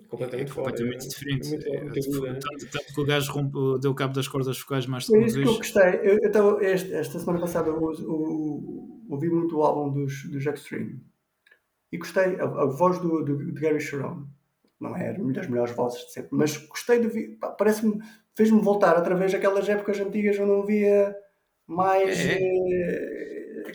completamente, 0.08 0.50
é 0.50 0.54
completamente 0.54 1.04
é, 1.04 1.08
diferente. 1.08 1.54
É, 1.54 1.76
é, 1.76 1.84
muito, 1.84 2.26
é, 2.26 2.34
tanto, 2.34 2.70
tanto, 2.70 2.94
que 2.94 3.00
o 3.00 3.04
gajo 3.04 3.32
rompe, 3.32 3.80
deu 3.80 3.94
cabo 3.94 4.14
das 4.14 4.28
cordas 4.28 4.58
focais 4.58 4.86
mais 4.86 5.08
uma 5.08 5.18
vez. 5.18 5.34
isso 5.34 5.42
que 5.42 5.48
eu 5.48 5.56
gostei. 5.56 6.00
Eu, 6.02 6.18
eu 6.22 6.30
tava, 6.30 6.64
este, 6.64 6.92
esta 6.92 7.18
semana 7.18 7.40
passada 7.40 7.68
eu, 7.68 7.92
eu, 8.00 9.04
ouvi 9.08 9.28
muito 9.28 9.56
o 9.56 9.62
álbum 9.62 9.92
dos, 9.92 10.24
dos 10.30 10.46
Extreme 10.46 11.00
e 11.90 11.98
gostei. 11.98 12.36
A, 12.40 12.44
a 12.44 12.66
voz 12.66 12.98
do, 12.98 13.24
do, 13.24 13.52
de 13.52 13.60
Gary 13.60 13.80
Sharon 13.80 14.26
não 14.80 14.96
é 14.96 15.12
das 15.12 15.48
melhores 15.48 15.74
vozes 15.74 16.06
de 16.06 16.12
sempre, 16.12 16.30
mas 16.32 16.56
gostei 16.56 17.00
de 17.00 17.06
ouvir. 17.06 17.38
Parece-me, 17.58 18.00
fez-me 18.34 18.60
voltar 18.60 18.96
outra 18.96 19.14
vez 19.14 19.34
aquelas 19.34 19.68
épocas 19.68 19.98
antigas 19.98 20.38
onde 20.38 20.48
não 20.48 20.58
ouvia 20.58 21.16
mais. 21.66 22.18
É. 22.18 22.38
Eh, 22.40 23.17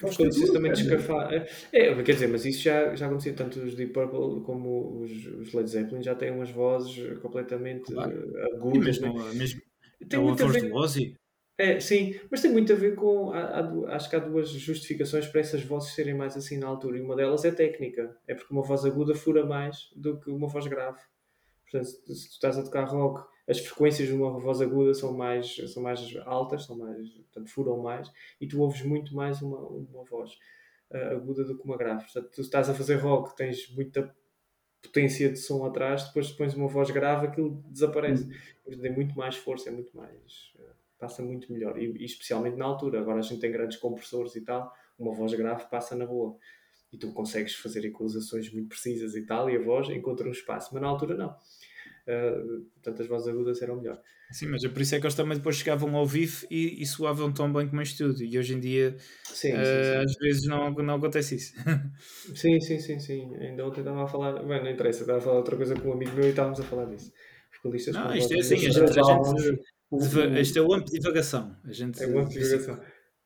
é, 0.08 0.54
também 0.54 0.72
descafar. 0.72 1.34
É, 1.72 2.04
quer 2.04 2.14
dizer, 2.14 2.28
mas 2.28 2.45
isso 2.45 2.62
já, 2.62 2.95
já 2.95 3.08
acontecia 3.08 3.34
tanto 3.34 3.60
os 3.60 3.76
Deep 3.76 3.93
Purple 3.93 4.43
como 4.43 5.01
os, 5.01 5.12
os 5.26 5.54
Led 5.54 5.70
Zeppelin 5.70 6.04
já 6.04 6.16
têm 6.16 6.32
umas 6.32 6.49
vozes 6.49 7.18
completamente 7.20 7.91
claro. 7.91 8.12
Eh, 8.36 8.56
agudas. 8.56 8.99
Mesmo, 8.99 9.24
né? 9.24 9.34
mesmo, 9.34 9.62
tem 10.10 10.20
é 10.20 10.32
a 10.32 10.34
voz 10.34 10.62
do 10.62 10.76
Ozzy. 10.76 11.16
É, 11.58 11.80
sim, 11.80 12.20
mas 12.32 12.41
tem 12.41 12.51
muito 12.51 12.74
a 12.74 12.76
ver 12.76 12.95
com. 12.95 13.32
Há, 13.32 13.60
há, 13.60 13.95
acho 13.95 14.10
que 14.10 14.16
há 14.16 14.20
duas 14.20 14.49
justificações 14.49 15.28
para 15.28 15.41
essas 15.41 15.62
vozes 15.64 15.93
serem 15.93 16.16
mais 16.16 16.36
assim 16.36 16.58
na 16.58 16.68
altura. 16.68 16.97
E 16.97 17.01
uma 17.01 17.16
delas 17.16 17.45
é 17.45 17.51
técnica. 17.51 18.18
É 18.28 18.34
porque 18.34 18.54
uma 18.54 18.64
voz 18.64 18.84
aguda 18.86 19.14
fura 19.14 19.45
mais 19.45 19.89
do 19.95 20.20
que 20.20 20.32
uma 20.32 20.47
voz 20.47 20.66
grave. 20.66 20.99
Portanto, 21.64 21.86
se 21.86 22.30
tu 22.30 22.34
estás 22.34 22.58
a 22.58 22.64
tocar 22.64 22.86
rock 22.86 23.24
as 23.48 23.60
frequências 23.60 24.08
de 24.08 24.14
uma 24.14 24.32
voz 24.39 24.62
aguda 24.62 24.94
são 24.94 25.14
mais, 25.14 25.56
são 25.72 25.84
mais 25.84 26.16
altas, 26.26 26.66
são 26.66 26.78
mais, 26.78 27.10
portanto, 27.10 27.50
furam 27.50 27.78
mais, 27.78 28.12
e 28.39 28.48
tu 28.48 28.62
ouves 28.62 28.82
muito 28.84 29.14
mais 29.16 29.41
uma, 29.41 29.60
uma 29.60 30.04
voz 30.06 30.32
uh, 30.91 31.16
aguda 31.16 31.44
do 31.44 31.58
que 31.58 31.66
uma 31.66 31.78
grave. 31.78 32.04
Portanto, 32.04 32.32
tu 32.34 32.41
estás 32.41 32.70
a 32.70 32.74
fazer 32.74 32.96
rock, 32.96 33.36
tens 33.36 33.70
muita 33.76 34.16
potência 34.82 35.30
de 35.30 35.38
som 35.38 35.66
atrás, 35.66 36.06
depois 36.06 36.32
pões 36.32 36.54
uma 36.54 36.68
voz 36.68 36.89
grave, 36.91 37.28
aquilo 37.28 37.62
desaparece. 37.70 38.30
Uhum. 38.66 38.80
Tem 38.80 38.91
muito 38.91 39.16
mais 39.16 39.36
força, 39.36 39.70
é 39.70 39.72
muito 39.72 39.96
mais. 39.96 40.54
Uh, 40.56 40.74
passa 40.98 41.22
muito 41.22 41.52
melhor, 41.52 41.78
e, 41.78 41.91
e, 41.98 42.06
especialmente 42.06 42.56
na 42.56 42.66
altura. 42.66 43.02
Agora 43.02 43.20
a 43.20 43.24
gente 43.24 43.41
tem 43.41 43.52
grandes 43.52 43.78
compressores 43.78 44.36
e 44.36 44.41
tal, 44.41 44.72
uma 44.98 45.14
voz 45.14 45.34
grave 45.34 45.70
passa 45.70 45.96
na 45.96 46.06
boa. 46.06 46.38
E 46.94 46.98
tu 46.98 47.12
consegues 47.12 47.56
fazer 47.56 47.84
equalizações 47.84 48.54
muito 48.54 48.70
precisas 48.70 49.16
e 49.16 49.26
tal, 49.26 49.50
e 49.50 49.58
a 49.58 49.62
voz 49.62 49.89
encontra 49.89 50.28
um 50.28 50.32
espaço, 50.32 50.70
mas 50.72 50.82
na 50.82 50.88
altura 50.88 51.18
não 51.18 51.36
uh, 52.08 52.62
portanto 52.74 53.01
as 53.01 53.08
vozes 53.08 53.28
agudas 53.28 53.62
eram 53.62 53.78
melhor. 53.78 53.99
Sim, 54.32 54.47
mas 54.47 54.64
é 54.64 54.70
por 54.70 54.82
isso 54.82 54.95
é 54.95 54.99
que 54.99 55.06
eles 55.06 55.16
também 55.16 55.38
depois 55.38 55.58
chegavam 55.58 55.95
ao 55.95 56.06
vivo 56.06 56.45
e, 56.49 56.82
e 56.82 56.86
soavam 56.86 57.32
tão 57.32 57.51
bem 57.54 57.68
como 57.68 57.82
em 57.82 57.84
estúdio. 57.84 58.26
E 58.26 58.38
hoje 58.38 58.56
em 58.56 58.60
dia, 58.60 58.95
sim, 59.26 59.54
uh, 59.54 59.58
sim, 59.58 59.64
sim. 59.64 59.97
às 60.04 60.14
vezes, 60.16 60.47
não, 60.47 60.72
não 60.72 60.95
acontece 60.95 61.36
isso. 61.36 61.54
sim, 62.36 62.60
sim, 62.60 62.80
sim, 62.80 62.99
sim. 62.99 63.36
Ainda 63.36 63.66
ontem 63.66 63.82
estava 63.82 64.04
a 64.04 64.08
falar, 64.08 64.41
bem, 64.43 64.64
não 64.64 64.72
interessa, 64.72 65.01
estava 65.01 65.20
a 65.20 65.22
falar 65.22 65.38
outra 65.38 65.56
coisa 65.56 65.76
com 65.76 65.89
um 65.89 65.93
amigo 65.93 66.14
meu 66.14 66.26
e 66.26 66.30
estávamos 66.30 66.60
a 66.60 66.64
falar 66.64 66.86
disso. 66.86 67.12
Vocalistas 67.56 67.93
não, 67.93 68.16
isto 68.16 68.34
é 68.34 68.39
assim, 68.39 68.56
a 68.56 68.58
gente, 68.58 68.80
a 68.80 69.04
gente, 69.04 70.41
isto 70.41 70.60
é 70.60 70.62
o 70.62 70.74
amp 70.74 70.86
de 70.86 70.99
divagação. 70.99 71.56
A 71.64 71.72
gente, 71.72 72.04
é 72.04 72.08
o 72.08 72.20
amp 72.20 72.28
de 72.30 72.39
divagação. 72.39 72.80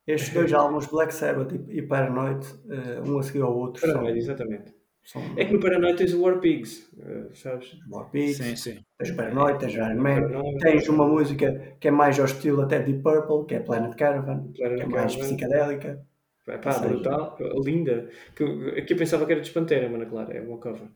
Estes 0.06 0.34
dois 0.34 0.54
álbuns, 0.54 0.88
Black 0.88 1.14
Sabbath 1.14 1.54
e, 1.70 1.82
Paranoid, 1.82 2.46
uh, 2.46 3.10
um 3.10 3.18
a 3.18 3.24
seguir 3.24 3.42
ao 3.42 3.56
outro. 3.56 3.82
Paranoid, 3.82 4.22
são... 4.22 4.34
exatamente 4.34 4.77
são... 5.08 5.22
É 5.38 5.46
que 5.46 5.54
no 5.54 5.60
Paranoid 5.62 5.96
tens 5.96 6.14
o 6.14 6.22
War 6.22 6.38
Pigs, 6.42 6.86
uh, 6.98 7.34
sabes? 7.34 7.78
War 7.90 8.12
Pigs, 8.12 8.36
sim, 8.36 8.58
sim. 8.58 8.80
tens 8.98 9.12
Paranoid, 9.12 9.58
tens 9.58 9.74
Iron 9.74 9.96
Man, 9.96 10.58
tens 10.60 10.90
uma 10.90 11.08
música 11.08 11.78
que 11.80 11.88
é 11.88 11.92
mais 11.92 12.20
ao 12.20 12.26
estilo 12.26 12.62
até 12.62 12.80
Deep 12.82 13.02
Purple, 13.02 13.46
que 13.48 13.56
é 13.56 13.62
Planet 13.62 13.96
Caravan, 13.96 14.52
Planet 14.54 14.54
que 14.54 14.64
é 14.64 14.68
Caravan. 14.70 14.92
mais 14.92 15.16
psicadélica. 15.16 16.06
É 16.46 16.58
pá, 16.58 16.78
brutal, 16.80 17.38
linda. 17.64 18.10
Que, 18.36 18.82
que 18.82 18.94
eu 18.94 18.98
pensava 18.98 19.26
que 19.26 19.32
era 19.32 19.40
de 19.40 19.48
Espantera, 19.48 19.90
mas 19.90 20.10
claro, 20.10 20.32
é 20.32 20.42
uma 20.42 20.58
cover. 20.58 20.90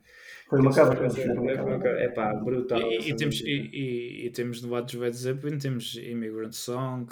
Foi 0.46 0.60
uma 0.60 0.74
cover. 0.74 1.96
É 1.96 2.08
pá, 2.08 2.34
brutal. 2.34 2.82
E, 2.82 3.08
e 3.10 3.16
temos, 3.16 3.40
e, 3.40 3.70
e, 3.72 4.26
e, 4.26 4.30
temos 4.30 4.62
no 4.62 4.70
lado 4.70 4.84
dos 4.84 4.94
Led 4.94 5.16
Zeppelin, 5.16 5.56
temos 5.56 5.96
Immigrant 5.96 6.52
Song. 6.52 7.10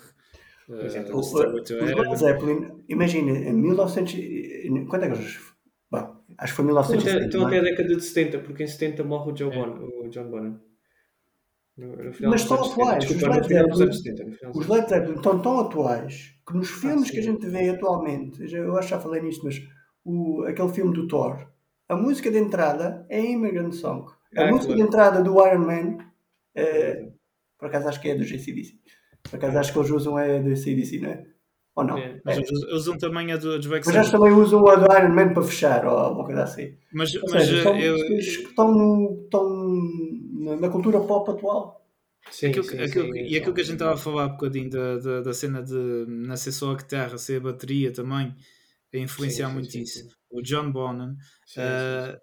Uh, 0.69 1.17
o 1.17 2.03
Led 2.03 2.17
Zeppelin, 2.19 2.83
imagina, 2.91 3.31
em 3.31 3.55
1900. 3.55 4.15
Quando 4.89 5.05
é 5.05 5.11
que 5.11 5.15
eles 5.15 5.50
acho 6.41 6.53
que 6.53 6.57
foi 6.57 6.65
1970. 6.65 7.27
Então 7.27 7.47
até 7.47 7.59
a 7.59 7.63
década 7.63 7.95
de 7.95 8.03
70, 8.03 8.39
porque 8.41 8.65
em 8.65 8.67
70 8.67 9.05
morre 9.05 9.33
o, 9.33 9.37
Joe 9.37 9.53
é. 9.53 9.57
Bon, 9.57 10.05
o 10.05 10.09
John 10.09 10.31
Bonham. 10.31 10.61
No, 11.77 11.97
no 11.97 12.31
Mas 12.31 12.43
estão 12.43 12.63
atuais. 12.63 13.05
Desculpa, 13.05 13.31
os 13.31 13.37
Led 13.37 13.49
Zeppelin, 13.49 14.51
os 14.55 14.67
Led 14.67 14.89
Zeppelin 14.89 15.17
estão 15.17 15.41
tão 15.41 15.61
atuais 15.61 16.35
que 16.47 16.57
nos 16.57 16.71
ah, 16.71 16.81
filmes 16.81 17.09
ah, 17.09 17.13
que 17.13 17.19
a 17.19 17.23
gente 17.23 17.47
vê 17.47 17.69
atualmente, 17.69 18.53
eu 18.53 18.77
acho 18.77 18.89
que 18.89 18.95
já 18.95 19.01
falei 19.01 19.23
nisto, 19.23 19.45
mas 19.45 19.63
o, 20.05 20.43
aquele 20.45 20.69
filme 20.71 20.93
do 20.93 21.07
Thor, 21.07 21.47
a 21.89 21.97
música 21.97 22.31
de 22.31 22.39
entrada 22.39 23.07
é 23.09 23.21
Immigrant 23.21 23.73
Song. 23.73 24.11
A 24.37 24.45
ah, 24.45 24.51
música 24.51 24.75
claro. 24.75 24.77
de 24.77 24.83
entrada 24.83 25.23
do 25.23 25.47
Iron 25.47 25.61
Man, 25.61 25.99
é, 26.55 27.09
por 27.59 27.67
acaso 27.67 27.89
acho 27.89 28.01
que 28.01 28.09
é 28.09 28.15
do 28.15 28.25
JCDC. 28.25 28.79
Por 29.23 29.37
acaso 29.37 29.59
acho 29.59 29.73
que 29.73 29.79
eles 29.79 29.91
usam 29.91 30.19
é 30.19 30.41
do 30.41 30.57
CDC, 30.57 30.99
não 31.01 31.11
é? 31.11 31.25
Ou 31.77 31.85
não? 31.85 31.99
É, 31.99 32.21
mas 32.25 32.39
é. 32.39 32.75
usam 32.75 32.99
também 32.99 33.33
a 33.33 33.37
do, 33.37 33.59
dos 33.59 33.67
Mas 33.67 33.87
eles 33.89 34.11
também 34.11 34.33
usam 34.33 34.67
a 34.67 34.77
do 34.77 34.93
Iron 34.93 35.15
Man 35.15 35.33
para 35.33 35.43
fechar, 35.43 35.87
ou 35.87 35.97
alguma 35.97 36.25
coisa 36.25 36.43
assim. 36.43 36.77
Mas, 36.93 37.13
mas 37.15 37.45
seja, 37.45 37.59
estão, 37.59 37.79
eu... 37.79 37.97
estão, 38.19 38.75
no, 38.75 39.23
estão 39.25 40.59
na 40.61 40.69
cultura 40.69 41.01
pop 41.01 41.31
atual. 41.31 41.81
Sim, 42.31 42.49
aquilo, 42.49 42.65
sim, 42.65 42.79
aquilo, 42.79 43.13
sim, 43.13 43.21
e 43.21 43.37
aquilo 43.37 43.55
que 43.55 43.61
a 43.61 43.65
gente 43.65 43.75
estava 43.75 43.95
a 43.95 43.97
falar 43.97 44.27
um 44.27 44.33
bocadinho 44.33 44.69
da, 44.69 44.99
da, 44.99 45.21
da 45.23 45.33
cena 45.33 45.63
de 45.63 46.05
não 46.07 46.37
ser 46.37 46.53
só 46.53 46.73
a 46.73 46.77
guitarra, 46.77 47.17
ser 47.17 47.39
a 47.39 47.45
bateria 47.45 47.93
também, 47.93 48.35
a 48.93 48.99
influenciar 48.99 49.49
muito 49.49 49.75
isso. 49.77 50.07
O 50.31 50.43
John 50.43 50.71
Bonham, 50.71 51.13
uh, 51.13 52.21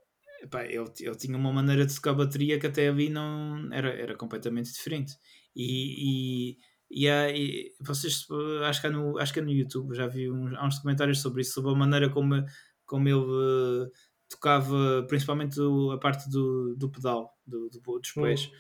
ele, 0.70 0.92
ele 1.02 1.16
tinha 1.16 1.38
uma 1.38 1.52
maneira 1.52 1.86
de 1.86 1.96
tocar 1.96 2.14
bateria 2.14 2.60
que 2.60 2.68
até 2.68 2.88
ali 2.88 3.10
não 3.10 3.68
era, 3.74 3.90
era 3.90 4.16
completamente 4.16 4.72
diferente. 4.72 5.14
E, 5.56 6.52
e 6.52 6.58
e, 6.90 7.10
há, 7.10 7.30
e 7.30 7.74
vocês, 7.82 8.26
acho 8.66 8.82
que, 8.82 8.90
no, 8.90 9.18
acho 9.18 9.34
que 9.34 9.40
é 9.40 9.42
no 9.42 9.52
YouTube, 9.52 9.96
já 9.96 10.08
vi 10.08 10.32
uns, 10.32 10.54
há 10.56 10.66
uns 10.66 10.80
comentários 10.80 11.22
sobre 11.22 11.42
isso, 11.42 11.54
sobre 11.54 11.72
a 11.72 11.76
maneira 11.76 12.10
como, 12.10 12.44
como 12.86 13.08
ele 13.08 13.18
uh, 13.18 13.92
tocava, 14.30 15.06
principalmente 15.08 15.60
a 15.94 15.98
parte 15.98 16.30
do, 16.30 16.76
do 16.76 16.90
pedal, 16.90 17.38
do, 17.46 17.70
do 17.70 18.00
dos 18.00 18.12
pés, 18.14 18.52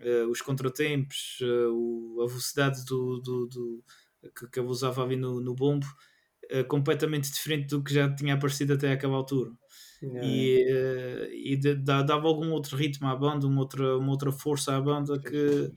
uhum. 0.00 0.26
uh, 0.26 0.30
os 0.30 0.42
contratempos, 0.42 1.38
uh, 1.40 1.72
o, 1.72 2.22
a 2.22 2.26
velocidade 2.26 2.84
do, 2.84 3.20
do, 3.20 3.46
do, 3.46 3.84
que, 4.36 4.48
que 4.48 4.58
ele 4.58 4.68
usava 4.68 5.04
ali 5.04 5.16
no, 5.16 5.40
no 5.40 5.54
bombo, 5.54 5.86
completamente 6.66 7.30
diferente 7.30 7.68
do 7.68 7.84
que 7.84 7.92
já 7.92 8.10
tinha 8.14 8.32
aparecido 8.32 8.72
até 8.72 8.90
aquela 8.90 9.16
altura. 9.16 9.52
E, 10.22 10.64
e 11.34 11.56
dava 11.76 12.26
algum 12.26 12.52
outro 12.52 12.74
ritmo 12.74 13.06
à 13.06 13.14
banda, 13.14 13.46
uma 13.46 13.60
outra, 13.60 13.98
uma 13.98 14.10
outra 14.10 14.32
força 14.32 14.74
à 14.74 14.80
banda 14.80 15.20
que. 15.20 15.70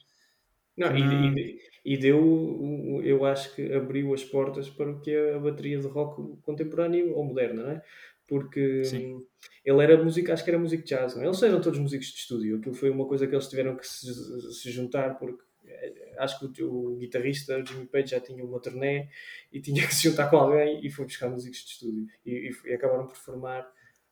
Não, 0.77 0.95
e, 0.95 1.01
e, 1.01 1.70
e 1.83 1.97
deu, 1.97 3.01
eu 3.03 3.25
acho 3.25 3.55
que 3.55 3.73
abriu 3.73 4.13
as 4.13 4.23
portas 4.23 4.69
para 4.69 4.91
o 4.91 4.99
que 4.99 5.11
é 5.11 5.35
a 5.35 5.39
bateria 5.39 5.79
de 5.79 5.87
rock 5.87 6.39
contemporâneo 6.43 7.13
ou 7.15 7.23
moderna, 7.23 7.63
não 7.63 7.71
é? 7.71 7.81
Porque 8.27 8.83
Sim. 8.83 9.25
ele 9.65 9.83
era 9.83 10.01
músico, 10.01 10.31
acho 10.31 10.43
que 10.43 10.49
era 10.49 10.59
músico 10.59 10.85
jazz, 10.85 11.15
não 11.15 11.23
é? 11.23 11.25
Eles 11.25 11.41
eram 11.41 11.59
todos 11.59 11.79
músicos 11.79 12.07
de 12.07 12.19
estúdio, 12.19 12.57
aquilo 12.57 12.75
foi 12.75 12.89
uma 12.89 13.07
coisa 13.07 13.27
que 13.27 13.33
eles 13.33 13.47
tiveram 13.47 13.75
que 13.75 13.87
se, 13.87 14.13
se 14.53 14.71
juntar 14.71 15.17
porque 15.17 15.43
eh, 15.65 16.13
acho 16.19 16.39
que 16.53 16.63
o, 16.63 16.93
o, 16.93 16.97
guitarrista 16.97 17.63
Jimmy 17.65 17.87
Page 17.87 18.11
já 18.11 18.19
tinha 18.19 18.45
uma 18.45 18.59
turnê 18.59 19.09
e 19.51 19.59
tinha 19.59 19.81
que 19.87 19.93
se 19.93 20.03
juntar 20.03 20.29
com 20.29 20.37
alguém 20.37 20.85
e 20.85 20.89
foi 20.89 21.05
buscar 21.05 21.29
músicos 21.29 21.59
de 21.59 21.71
estúdio 21.71 22.07
e, 22.25 22.49
e, 22.49 22.69
e 22.69 22.73
acabaram 22.73 23.07
por 23.07 23.17
formar 23.17 23.67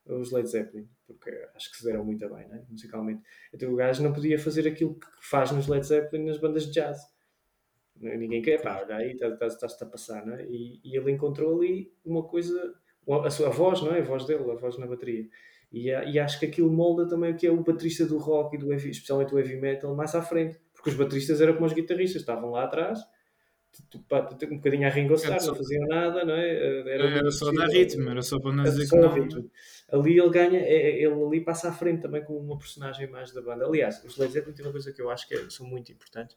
os 0.06 0.32
Led 0.32 0.48
Zeppelin, 0.50 0.90
porque 1.06 1.30
acho 1.56 1.72
que 1.72 1.78
se 1.78 1.86
deram 1.86 2.04
muito 2.04 2.28
bem, 2.28 2.48
né? 2.48 2.64
musicalmente. 2.68 3.22
Então 3.54 3.72
o 3.72 3.76
gajo 3.76 4.02
não 4.02 4.12
podia 4.12 4.40
fazer 4.40 4.68
aquilo 4.68 4.96
que 4.96 5.08
faz 5.22 5.52
nos 5.52 5.68
Led 5.68 5.86
Zeppelin 5.86 6.26
nas 6.26 6.40
bandas 6.40 6.66
de 6.66 6.72
jazz. 6.72 7.00
Ninguém 8.00 8.42
quer, 8.42 8.62
pá, 8.62 8.82
olha 8.82 8.96
aí, 8.96 9.12
estás-te 9.12 9.80
tá, 9.80 9.86
a 9.86 9.90
passar, 9.90 10.26
não 10.26 10.36
é? 10.36 10.46
E, 10.46 10.80
e, 10.84 10.96
ele 10.96 11.12
encontrou 11.12 11.58
ali 11.58 11.92
uma 12.06 12.24
coisa, 12.24 12.74
a 13.26 13.30
sua 13.30 13.48
a 13.48 13.52
voz, 13.52 13.82
não 13.82 13.94
é? 13.94 14.00
A 14.00 14.04
voz 14.04 14.26
dele, 14.26 14.50
a 14.50 14.56
voz 14.56 14.78
na 14.78 14.88
bateria. 14.88 15.28
E, 15.72 15.88
e 15.90 16.20
acho 16.20 16.40
que 16.40 16.46
aquilo 16.46 16.72
molda 16.72 17.08
também 17.08 17.32
o 17.32 17.36
que 17.36 17.46
é 17.46 17.52
o 17.52 17.64
baterista 17.64 18.06
do 18.06 18.18
rock 18.18 18.56
e 18.56 18.60
do 18.60 18.72
heavy, 18.72 18.90
especialmente 18.90 19.34
o 19.34 19.40
heavy 19.40 19.58
metal, 19.58 19.94
mais 19.96 20.16
à 20.16 20.22
frente. 20.22 20.60
Porque 20.74 20.90
os 20.92 20.96
bateristas 20.96 21.42
eram 21.42 21.54
como 21.54 21.66
os 21.66 21.74
guitarristas, 21.74 22.22
estavam 22.22 22.52
lá 22.52 22.64
atrás, 22.64 23.00
um 24.50 24.56
bocadinho 24.56 24.88
a 24.88 24.90
Ringo 24.90 25.14
Starr, 25.16 25.46
não 25.46 25.56
faziam 25.56 25.88
nada, 25.88 26.26
não 26.26 26.34
é? 26.34 26.90
Era, 26.94 27.10
era 27.18 27.32
só 27.32 27.52
dar 27.52 27.68
ritmo, 27.68 28.10
era 28.10 28.22
só 28.22 28.40
para 28.40 28.52
não 28.52 28.64
dizer 28.64 28.90
que 28.90 28.96
não. 28.96 29.50
Ali 29.92 30.20
ele 30.20 30.30
ganha, 30.30 30.60
é, 30.60 30.74
é, 30.74 31.04
ele 31.04 31.24
ali 31.24 31.42
passa 31.42 31.70
à 31.70 31.74
frente 31.74 32.02
também 32.02 32.24
como 32.24 32.40
uma 32.40 32.58
personagem 32.58 33.10
mais 33.10 33.32
da 33.32 33.42
banda. 33.42 33.66
Aliás, 33.66 34.04
os 34.04 34.18
Led 34.18 34.32
Zeppelin 34.32 34.56
tem 34.56 34.66
uma 34.66 34.72
coisa 34.72 34.92
que 34.92 35.02
eu 35.02 35.10
acho 35.10 35.28
que 35.28 35.36
é, 35.36 35.50
são 35.50 35.68
muito 35.68 35.92
importantes, 35.92 36.36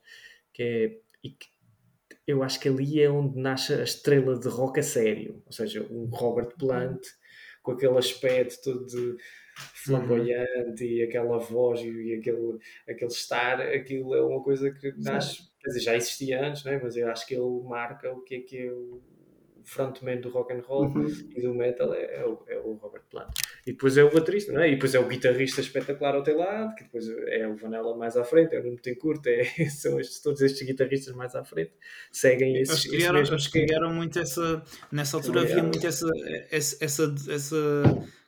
que 0.52 0.62
é, 0.62 0.98
e 1.22 1.30
que 1.30 1.46
eu 2.26 2.42
acho 2.42 2.60
que 2.60 2.68
ali 2.68 3.00
é 3.00 3.10
onde 3.10 3.38
nasce 3.38 3.74
a 3.74 3.82
estrela 3.82 4.38
de 4.38 4.48
rock 4.48 4.80
a 4.80 4.82
sério, 4.82 5.42
ou 5.46 5.52
seja, 5.52 5.86
um 5.90 6.06
Robert 6.06 6.56
Plant 6.58 7.00
com 7.62 7.72
aquele 7.72 7.96
aspecto 7.96 8.60
todo 8.62 9.16
flamboyante 9.84 10.84
uhum. 10.84 10.90
e 10.90 11.02
aquela 11.02 11.38
voz 11.38 11.80
e 11.80 12.14
aquele, 12.14 12.58
aquele 12.88 13.10
estar, 13.10 13.60
aquilo 13.60 14.14
é 14.14 14.22
uma 14.22 14.42
coisa 14.42 14.70
que 14.70 14.92
nasce, 14.96 15.42
quer 15.60 15.68
dizer, 15.68 15.80
já 15.80 15.96
existia 15.96 16.44
antes, 16.44 16.64
né? 16.64 16.80
mas 16.82 16.96
eu 16.96 17.10
acho 17.10 17.26
que 17.26 17.34
ele 17.34 17.62
marca 17.64 18.10
o 18.12 18.22
que 18.22 18.36
é 18.36 18.40
que 18.40 18.58
é 18.58 18.72
o 18.72 19.00
frontman 19.64 20.20
do 20.20 20.30
rock 20.30 20.52
and 20.52 20.62
roll 20.66 20.86
uhum. 20.86 21.06
e 21.06 21.40
do 21.40 21.54
metal 21.54 21.92
é, 21.94 22.16
é, 22.16 22.26
o, 22.26 22.42
é, 22.48 22.58
o, 22.58 22.74
Robert 22.74 23.04
Plant. 23.10 23.30
E 23.64 23.72
depois 23.72 23.96
é 23.96 24.02
o 24.02 24.12
baterista, 24.12 24.52
não 24.52 24.60
é? 24.60 24.68
E 24.68 24.74
depois 24.74 24.92
é 24.94 24.98
o 24.98 25.06
guitarrista 25.06 25.60
espetacular 25.60 26.16
ao 26.16 26.22
teu 26.22 26.36
lado, 26.36 26.74
que 26.74 26.82
depois 26.82 27.08
é 27.28 27.46
o 27.46 27.54
Vanilla 27.54 27.96
mais 27.96 28.16
à 28.16 28.24
frente, 28.24 28.56
é 28.56 28.60
o 28.60 28.64
Nuno 28.64 28.78
Tencourt, 28.78 29.24
é, 29.26 29.44
são 29.70 30.00
estes, 30.00 30.20
todos 30.20 30.40
estes 30.40 30.66
guitarristas 30.66 31.14
mais 31.14 31.34
à 31.36 31.44
frente, 31.44 31.72
seguem 32.10 32.56
esses. 32.56 32.84
Eles 32.84 32.96
criaram, 32.96 33.20
eles 33.20 33.46
criaram 33.46 33.94
muito 33.94 34.18
essa. 34.18 34.62
Nessa 34.90 35.16
altura 35.16 35.42
havia 35.42 35.62
muito 35.62 35.86
essa, 35.86 36.08
essa, 36.50 36.84
essa, 36.84 37.14
essa 37.28 37.56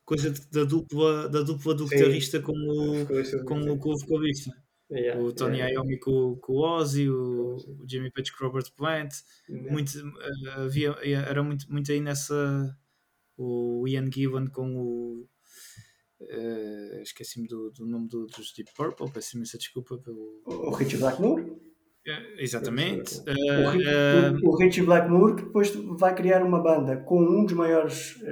coisa 0.04 0.32
da 0.52 0.62
dupla, 0.62 1.28
da 1.28 1.42
dupla 1.42 1.74
do 1.74 1.88
guitarrista 1.88 2.40
com 2.40 2.52
o, 2.52 3.44
com 3.44 3.60
o, 3.72 3.78
com 3.78 3.90
o 3.90 3.98
vocalista. 3.98 4.52
Yeah, 4.90 5.20
o 5.20 5.32
Tony 5.32 5.56
yeah. 5.56 5.74
Iommi 5.74 5.98
com, 5.98 6.36
com 6.36 6.52
o 6.52 6.60
Ozzy, 6.60 7.08
o, 7.08 7.56
o 7.56 7.84
Jimmy 7.88 8.12
Page 8.12 8.30
com 8.32 8.44
o 8.44 8.48
Robert 8.48 8.70
Plant, 8.76 9.12
yeah. 9.48 9.72
muito, 9.72 9.90
uh, 9.98 10.60
havia, 10.60 10.94
era 11.02 11.42
muito, 11.42 11.66
muito 11.72 11.90
aí 11.90 12.00
nessa 12.00 12.76
o 13.36 13.86
Ian 13.86 14.10
Given 14.10 14.46
com 14.48 14.76
o 14.76 15.28
uh, 16.20 17.02
esqueci-me 17.02 17.46
do, 17.46 17.70
do 17.70 17.86
nome 17.86 18.08
do, 18.08 18.26
dos 18.26 18.52
Deep 18.52 18.72
Purple, 18.74 19.10
peço 19.10 19.36
imensa 19.36 19.58
desculpa 19.58 19.98
pelo 19.98 20.42
o 20.46 20.70
Richie 20.70 20.98
Blackmore 20.98 21.42
uh, 21.42 22.38
exatamente 22.38 23.20
o, 23.20 24.50
o, 24.50 24.56
Richie 24.56 24.82
Blackmore 24.82 25.36
que 25.36 25.44
depois 25.44 25.74
vai 25.98 26.14
criar 26.14 26.42
uma 26.42 26.62
banda 26.62 26.96
com 26.98 27.20
um 27.20 27.44
dos 27.44 27.54
maiores 27.54 28.22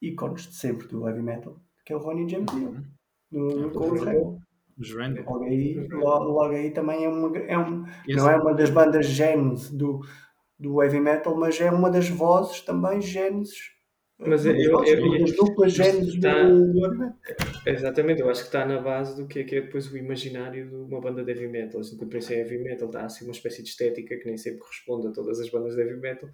ícones 0.00 0.48
de 0.48 0.54
sempre 0.54 0.88
do 0.88 1.06
heavy 1.06 1.22
metal 1.22 1.60
que 1.84 1.92
é 1.92 1.96
o 1.96 2.00
Ronnie 2.00 2.28
James 2.28 2.50
Dio 2.52 2.68
uhum. 2.68 2.84
no, 3.30 3.68
no, 3.68 4.36
o 4.36 4.42
os 4.78 4.94
Random. 4.94 5.22
Logo 5.22 5.44
aí, 5.44 5.86
logo, 5.90 6.24
logo 6.24 6.54
aí 6.54 6.70
também 6.70 7.04
é 7.04 7.08
uma, 7.08 7.36
é 7.38 7.58
um, 7.58 7.84
não 8.08 8.30
é 8.30 8.36
uma 8.36 8.54
das 8.54 8.70
bandas 8.70 9.06
genes 9.06 9.70
do, 9.70 10.00
do 10.58 10.82
heavy 10.82 11.00
metal, 11.00 11.36
mas 11.36 11.60
é 11.60 11.70
uma 11.70 11.90
das 11.90 12.08
vozes 12.08 12.60
também 12.60 13.00
genes. 13.00 13.50
Mas 14.26 14.46
eu, 14.46 14.54
eu, 14.54 14.84
eu, 14.84 15.24
está, 15.24 16.42
do. 16.42 17.14
Exatamente, 17.66 18.20
eu 18.20 18.30
acho 18.30 18.42
que 18.42 18.46
está 18.46 18.64
na 18.64 18.80
base 18.80 19.20
do 19.20 19.26
que 19.26 19.40
é, 19.40 19.44
que 19.44 19.56
é 19.56 19.60
depois 19.62 19.90
o 19.90 19.96
imaginário 19.96 20.68
de 20.68 20.74
uma 20.74 21.00
banda 21.00 21.24
de 21.24 21.30
heavy 21.30 21.48
metal. 21.48 21.80
Assim, 21.80 21.96
quando 21.96 22.10
penso 22.10 22.32
em 22.32 22.36
heavy 22.36 22.58
metal, 22.58 22.86
está 22.86 23.04
assim 23.04 23.24
uma 23.24 23.32
espécie 23.32 23.62
de 23.62 23.68
estética 23.68 24.16
que 24.16 24.26
nem 24.26 24.36
sempre 24.36 24.60
corresponde 24.60 25.08
a 25.08 25.10
todas 25.10 25.40
as 25.40 25.48
bandas 25.50 25.74
de 25.74 25.80
heavy 25.80 26.00
metal. 26.00 26.28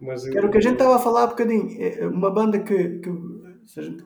Mas 0.00 0.26
Era 0.26 0.46
o 0.46 0.50
que 0.50 0.58
a 0.58 0.60
gente 0.60 0.74
estava 0.74 0.96
a 0.96 0.98
falar 0.98 1.24
há 1.24 1.26
bocadinho. 1.28 1.68
É 1.80 2.06
uma 2.06 2.30
banda 2.30 2.58
que, 2.58 2.98
que 2.98 3.10
se 3.66 3.80
a 3.80 3.82
gente 3.82 4.04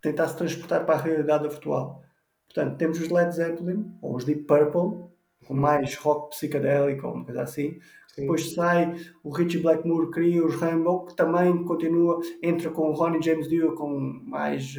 tentasse 0.00 0.36
transportar 0.36 0.84
para 0.84 0.94
a 0.94 1.02
realidade 1.02 1.48
virtual 1.48 2.02
Portanto, 2.48 2.78
temos 2.78 3.00
os 3.00 3.08
Led 3.10 3.34
Zeppelin, 3.34 3.94
ou 4.00 4.16
os 4.16 4.24
Deep 4.24 4.44
Purple, 4.44 5.06
com 5.46 5.54
mais 5.54 5.94
rock 5.96 6.30
psicadélico, 6.30 7.06
ou 7.06 7.14
uma 7.14 7.24
coisa 7.24 7.42
assim. 7.42 7.78
Sim. 8.18 8.22
Depois 8.22 8.52
sai 8.52 8.96
o 9.22 9.30
Richie 9.30 9.60
Blackmore, 9.60 10.10
cria 10.10 10.44
os 10.44 10.56
Rainbow, 10.56 11.06
que 11.06 11.14
também 11.14 11.64
continua, 11.64 12.20
entra 12.42 12.68
com 12.70 12.90
o 12.90 12.92
Ronnie 12.92 13.22
James 13.22 13.48
Dio, 13.48 13.74
com 13.76 13.88
mais 14.26 14.74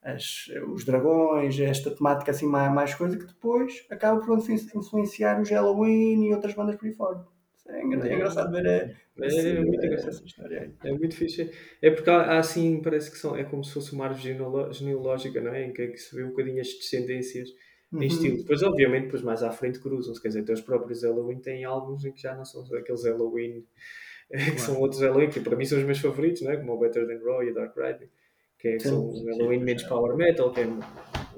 as, 0.00 0.46
os 0.72 0.84
dragões, 0.84 1.58
esta 1.58 1.90
temática 1.90 2.30
assim 2.30 2.46
mais, 2.46 2.72
mais 2.72 2.94
coisa, 2.94 3.18
que 3.18 3.26
depois 3.26 3.84
acaba 3.90 4.20
por 4.20 4.38
influenciar 4.38 5.40
os 5.40 5.50
Halloween 5.50 6.28
e 6.28 6.34
outras 6.34 6.54
bandas 6.54 6.76
por 6.76 6.86
aí 6.86 6.92
fora. 6.92 7.24
É, 7.68 7.80
é 7.80 8.14
engraçado 8.14 8.52
ver 8.52 8.64
é, 8.64 8.96
é, 9.18 9.48
é 9.48 9.60
muito 9.64 9.84
engraçado. 9.84 10.10
essa 10.10 10.24
história. 10.24 10.72
É 10.84 10.92
muito 10.92 11.16
fixe. 11.16 11.50
É 11.82 11.90
porque 11.90 12.08
há, 12.08 12.38
assim, 12.38 12.80
parece 12.80 13.10
que 13.10 13.18
são, 13.18 13.34
é 13.34 13.42
como 13.42 13.64
se 13.64 13.72
fosse 13.72 13.92
uma 13.92 14.04
árvore 14.04 14.36
genealógica, 14.70 15.40
não 15.40 15.52
é? 15.52 15.64
Em 15.64 15.72
que, 15.72 15.82
é 15.82 15.86
que 15.88 15.98
se 15.98 16.14
vê 16.14 16.22
um 16.22 16.28
bocadinho 16.28 16.60
as 16.60 16.68
descendências 16.68 17.48
em 17.92 17.96
uhum. 17.96 18.02
estilo. 18.02 18.36
Depois, 18.38 18.62
obviamente, 18.62 19.04
depois 19.04 19.22
mais 19.22 19.42
à 19.42 19.50
frente 19.50 19.78
cruzam-se. 19.78 20.20
Quer 20.20 20.28
dizer, 20.28 20.40
até 20.40 20.52
os 20.52 20.60
próprios 20.60 21.02
Halloween 21.02 21.38
têm 21.38 21.64
álbuns 21.64 22.04
em 22.04 22.12
que 22.12 22.20
já 22.20 22.34
não 22.34 22.44
são 22.44 22.62
aqueles 22.74 23.04
Halloween 23.04 23.64
que 24.30 24.60
são 24.60 24.80
outros 24.80 25.00
Halloween, 25.00 25.30
que 25.30 25.40
para 25.40 25.56
mim 25.56 25.64
são 25.64 25.78
os 25.78 25.84
meus 25.84 25.98
favoritos, 25.98 26.42
não 26.42 26.50
é? 26.50 26.56
como 26.56 26.72
o 26.72 26.78
Better 26.78 27.06
Than 27.06 27.24
Raw 27.24 27.42
e 27.42 27.50
o 27.50 27.54
Dark 27.54 27.76
Riding, 27.76 28.08
que, 28.58 28.68
é, 28.68 28.72
que 28.76 28.80
são 28.80 29.08
um 29.08 29.24
Halloween 29.24 29.60
menos 29.60 29.84
power 29.84 30.16
metal, 30.16 30.52
que 30.52 30.60
é 30.60 30.66
um 30.66 30.80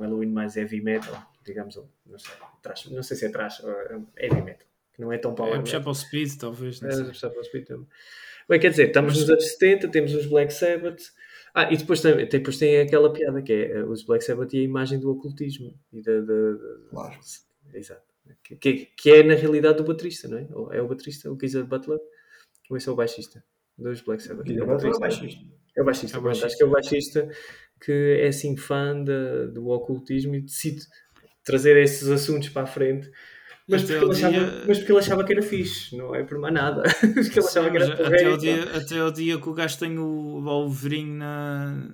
Halloween 0.00 0.30
mais 0.30 0.56
heavy 0.56 0.80
metal, 0.80 1.14
digamos, 1.44 1.76
não 2.06 2.18
sei, 2.18 2.32
trash, 2.62 2.90
não 2.90 3.02
sei 3.02 3.16
se 3.16 3.26
é 3.26 3.28
trash 3.28 3.60
ou 3.62 3.70
é 3.70 4.26
heavy 4.26 4.42
metal 4.42 4.68
que 4.98 5.02
não 5.02 5.12
é 5.12 5.18
tão 5.18 5.32
power. 5.32 5.54
É 5.54 5.60
puxar 5.60 5.80
para 5.80 5.90
o 5.90 5.94
speed, 5.94 6.36
talvez. 6.38 6.80
Não 6.80 6.90
é, 6.90 7.04
puxar 7.04 7.30
para 7.30 7.40
o 7.40 7.44
speed 7.44 7.66
também. 7.66 7.86
Bem, 8.48 8.58
quer 8.58 8.70
dizer, 8.70 8.88
estamos 8.88 9.16
nos 9.16 9.30
anos 9.30 9.52
70, 9.52 9.88
temos 9.88 10.12
os 10.12 10.26
Black 10.26 10.52
Sabbath. 10.52 11.12
Ah, 11.58 11.72
e 11.72 11.76
depois 11.76 12.00
tem, 12.00 12.28
depois 12.28 12.56
tem 12.56 12.78
aquela 12.78 13.12
piada 13.12 13.42
que 13.42 13.52
é 13.52 13.70
eh, 13.72 13.84
os 13.84 14.04
Black 14.04 14.22
Sabbath 14.24 14.54
e 14.54 14.58
a 14.58 14.62
imagem 14.62 15.00
do 15.00 15.10
ocultismo. 15.10 15.74
E 15.92 16.00
da. 16.00 16.12
Claro. 16.88 17.18
Exato. 17.74 18.06
Que, 18.60 18.86
que, 18.96 19.10
é 19.10 19.24
na 19.24 19.34
realidade 19.34 19.80
o 19.80 19.84
baterista, 19.84 20.28
não 20.28 20.38
é? 20.38 20.46
Ou 20.52 20.72
é 20.72 20.80
o 20.80 20.86
baterista, 20.86 21.28
o 21.32 21.36
Geezer 21.36 21.64
Butler, 21.64 21.98
ou 22.70 22.76
esse 22.76 22.88
é 22.88 22.92
o 22.92 22.94
baixista 22.94 23.42
dos 23.76 24.02
Black 24.02 24.22
Sabbath? 24.22 24.48
É 24.48 24.62
o, 24.62 24.66
baterista, 24.66 24.86
é 24.86 24.96
o 24.96 25.00
baixista. 25.00 25.44
É 25.76 25.82
o 25.82 25.84
baixista, 25.84 26.16
é 26.16 26.20
o 26.20 26.22
baixista. 26.22 26.46
acho 26.46 26.56
que 26.56 26.62
é 26.62 26.66
o 26.66 26.70
baixista 26.70 27.28
que 27.80 27.92
é 28.20 28.28
assim 28.28 28.56
fã 28.56 29.02
de, 29.02 29.48
do 29.48 29.66
ocultismo 29.68 30.36
e 30.36 30.42
decide 30.42 30.86
trazer 31.42 31.76
esses 31.76 32.08
assuntos 32.08 32.50
para 32.50 32.62
a 32.62 32.66
frente 32.66 33.10
mas 33.68 33.82
porque, 33.82 34.04
ele 34.04 34.12
achava, 34.12 34.32
dia... 34.32 34.64
mas 34.66 34.78
porque 34.78 34.92
ele 34.92 34.98
achava 34.98 35.24
que 35.24 35.32
era 35.32 35.42
fixe, 35.42 35.96
não 35.96 36.14
é 36.14 36.24
por 36.24 36.38
mais 36.38 36.54
nada. 36.54 36.82
porque 37.00 37.38
ele 37.38 37.46
achava 37.46 37.70
que 37.70 37.76
era 37.76 38.06
até, 38.06 38.28
o 38.30 38.36
dia, 38.38 38.76
até 38.76 39.04
o 39.04 39.10
dia 39.10 39.38
que 39.38 39.48
o 39.48 39.52
gajo 39.52 39.78
tem 39.78 39.98
o 39.98 40.40
Wolverine 40.42 41.18
na, 41.18 41.88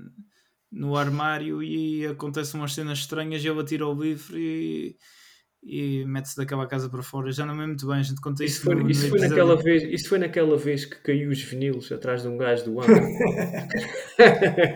no 0.70 0.96
armário 0.96 1.62
e 1.62 2.06
acontecem 2.06 2.60
umas 2.60 2.74
cenas 2.74 2.98
estranhas 2.98 3.44
e 3.44 3.48
ele 3.48 3.60
atira 3.60 3.86
o 3.86 3.94
bifre 3.94 4.40
e 4.40 4.96
e 5.66 6.04
mete-se 6.04 6.36
daquela 6.36 6.66
casa 6.66 6.88
para 6.88 7.02
fora. 7.02 7.32
Já 7.32 7.46
não 7.46 7.54
me 7.54 7.66
muito 7.66 7.86
bem, 7.86 7.96
a 7.96 8.02
gente 8.02 8.20
conta 8.20 8.44
isso. 8.44 8.56
Isso 8.56 8.64
foi, 8.64 8.74
no, 8.74 8.90
isso 8.90 9.08
foi 9.08 9.20
naquela 9.20 9.56
vez, 9.56 9.82
isso 9.84 10.08
foi 10.08 10.18
naquela 10.18 10.56
vez 10.56 10.84
que 10.84 10.96
caiu 11.02 11.30
os 11.30 11.42
vinilos 11.42 11.90
atrás 11.90 12.22
de 12.22 12.28
um 12.28 12.36
gajo 12.36 12.64
do 12.64 12.80
ano. 12.80 12.94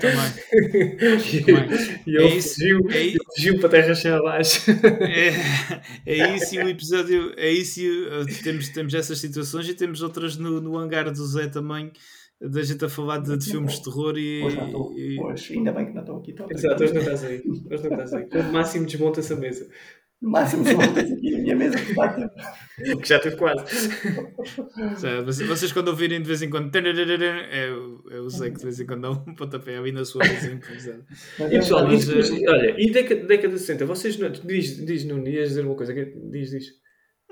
Também. 0.01 1.45
Também. 1.45 2.03
E 2.07 2.17
ele 2.17 2.23
é 2.23 2.37
isso, 2.37 2.55
fugiu, 2.55 2.79
é 2.91 3.17
fugiu 3.35 3.59
para 3.59 3.67
a 3.67 3.71
terra 3.71 3.95
cheia 3.95 4.17
abaixo. 4.17 4.71
É, 5.01 6.13
é 6.13 6.37
isso 6.37 6.55
e 6.55 6.59
o 6.59 6.69
episódio. 6.69 7.35
É 7.37 7.51
isso 7.51 7.81
e 7.81 8.43
temos, 8.43 8.69
temos 8.71 8.95
essas 8.95 9.19
situações 9.19 9.69
e 9.69 9.75
temos 9.75 10.01
outras 10.01 10.37
no, 10.37 10.61
no 10.61 10.77
hangar 10.77 11.11
do 11.11 11.27
Zé 11.27 11.49
também 11.49 11.93
da 12.41 12.63
gente 12.63 12.85
a 12.85 12.89
falar 12.89 13.19
de, 13.19 13.37
de 13.37 13.51
filmes 13.51 13.75
de 13.75 13.85
terror 13.85 14.17
e, 14.17 14.43
hoje, 14.45 14.61
estou, 14.61 14.93
e... 14.97 15.21
hoje 15.21 15.55
ainda 15.55 15.73
bem 15.73 15.87
que 15.87 15.93
não 15.93 16.03
estou 16.03 16.19
aqui. 16.19 16.31
Estou 16.31 16.47
Exato, 16.49 16.85
hoje 16.85 16.95
não 16.95 17.01
estás 17.01 17.25
aí. 17.25 17.43
Hoje 17.71 17.89
não 17.89 17.91
estás 17.91 18.15
aí. 18.15 18.29
No 18.33 18.53
máximo 18.53 18.87
desmonta 18.87 19.21
essa 19.21 19.35
mesa. 19.35 19.69
No 20.21 20.31
máximo 20.31 20.65
só 20.65 20.73
aqui 20.81 21.31
na 21.31 21.39
minha 21.39 21.57
mesa 21.57 21.79
que 21.79 21.95
bate. 21.95 22.29
Que 22.79 23.09
já 23.09 23.19
teve 23.19 23.37
quase. 23.37 23.65
vocês 25.47 25.73
quando 25.73 25.89
ouvirem 25.89 26.23
de 26.23 26.29
vez 26.29 26.43
em 26.43 26.49
quando 26.49 26.73
é, 26.77 27.69
eu 27.69 28.27
é 28.27 28.31
sei 28.31 28.53
que 28.53 28.59
de 28.59 28.63
vez 28.63 28.79
em 28.79 28.87
quando 28.87 29.03
dá 29.03 29.11
um 29.11 29.35
pontapé 29.35 29.77
ali 29.77 29.91
na 29.91 30.05
sua 30.05 30.25
mesa 30.25 30.53
improvisada. 30.53 31.05
E 31.41 31.59
pessoal, 31.59 31.89
Mas, 31.89 32.09
e 32.09 32.49
olha, 32.49 32.81
e 32.81 32.91
década, 32.93 33.25
década 33.25 33.55
de 33.55 33.59
60, 33.59 33.85
vocês 33.85 34.17
não, 34.17 34.31
diz, 34.31 34.77
diz 34.77 35.05
não 35.05 35.27
ias 35.27 35.49
dizer 35.49 35.67
uma 35.67 35.75
coisa, 35.75 35.93
diz, 35.93 36.51
diz. 36.51 36.51
diz, 36.51 36.73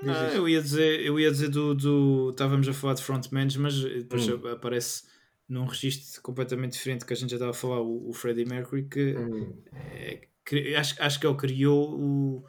ah, 0.05 0.31
eu 0.35 0.49
ia 0.49 0.61
dizer, 0.61 0.99
eu 1.05 1.17
ia 1.17 1.31
dizer 1.31 1.47
do, 1.47 1.73
do. 1.73 2.31
Estávamos 2.31 2.67
a 2.67 2.73
falar 2.73 2.95
de 2.95 3.03
frontmans, 3.03 3.55
mas 3.55 3.81
depois 3.81 4.27
hum. 4.27 4.41
aparece 4.51 5.03
num 5.47 5.65
registro 5.65 6.21
completamente 6.21 6.73
diferente 6.73 7.05
que 7.05 7.13
a 7.13 7.15
gente 7.15 7.29
já 7.29 7.37
estava 7.37 7.51
a 7.51 7.53
falar, 7.53 7.79
o, 7.81 8.09
o 8.09 8.13
Freddie 8.13 8.45
Mercury, 8.45 8.83
que, 8.83 9.15
hum. 9.15 9.53
é, 9.73 10.27
que 10.45 10.75
acho, 10.75 11.01
acho 11.01 11.19
que 11.21 11.25
ele 11.25 11.37
criou 11.37 11.97
o 11.97 12.43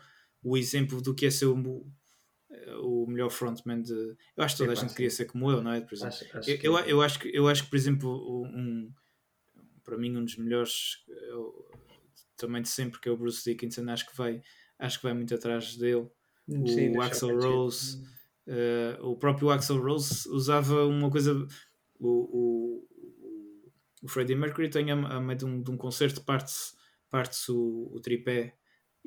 o 0.48 0.56
exemplo 0.56 1.00
do 1.00 1.14
que 1.14 1.26
é 1.26 1.30
ser 1.30 1.46
o, 1.46 1.86
o 2.82 3.06
melhor 3.06 3.30
frontman 3.30 3.82
de. 3.82 3.92
Eu 4.36 4.44
acho 4.44 4.56
que 4.56 4.62
toda 4.62 4.72
a 4.72 4.74
gente 4.74 4.94
queria 4.94 5.10
ser 5.10 5.26
como 5.26 5.50
eu, 5.50 5.62
não 5.62 5.72
é? 5.72 5.80
Por 5.80 5.94
exemplo, 5.94 6.14
acho, 6.14 6.38
acho 6.38 6.50
eu, 6.50 6.58
que... 6.58 6.66
eu, 6.66 6.78
eu, 6.78 7.02
acho 7.02 7.18
que, 7.18 7.30
eu 7.34 7.48
acho 7.48 7.64
que, 7.64 7.70
por 7.70 7.76
exemplo, 7.76 8.44
um, 8.44 8.92
para 9.88 9.96
mim 9.96 10.14
um 10.14 10.24
dos 10.24 10.36
melhores 10.36 11.02
também 12.36 12.62
de 12.62 12.68
sempre 12.68 13.00
que 13.00 13.08
é 13.08 13.12
o 13.12 13.16
Bruce 13.16 13.42
Dickinson 13.42 13.88
acho 13.90 14.06
que 14.06 14.16
vai 14.16 14.42
acho 14.78 14.98
que 14.98 15.04
vai 15.04 15.14
muito 15.14 15.34
atrás 15.34 15.76
dele 15.76 16.08
Sim, 16.46 16.96
o 16.96 17.00
Axel 17.00 17.40
Rose 17.40 18.02
uh, 18.46 19.06
o 19.06 19.16
próprio 19.16 19.50
Axel 19.50 19.82
Rose 19.82 20.28
usava 20.28 20.84
uma 20.86 21.10
coisa 21.10 21.34
o, 21.98 22.08
o, 22.08 22.88
o 24.02 24.08
Freddie 24.08 24.36
Mercury 24.36 24.68
tem 24.68 24.90
a, 24.90 24.94
a 24.94 25.20
meio 25.20 25.38
de 25.38 25.44
um, 25.46 25.62
de 25.62 25.70
um 25.70 25.76
concerto 25.76 26.22
parte-se 26.22 26.74
parte 27.10 27.50
o, 27.50 27.90
o 27.92 28.00
tripé 28.00 28.57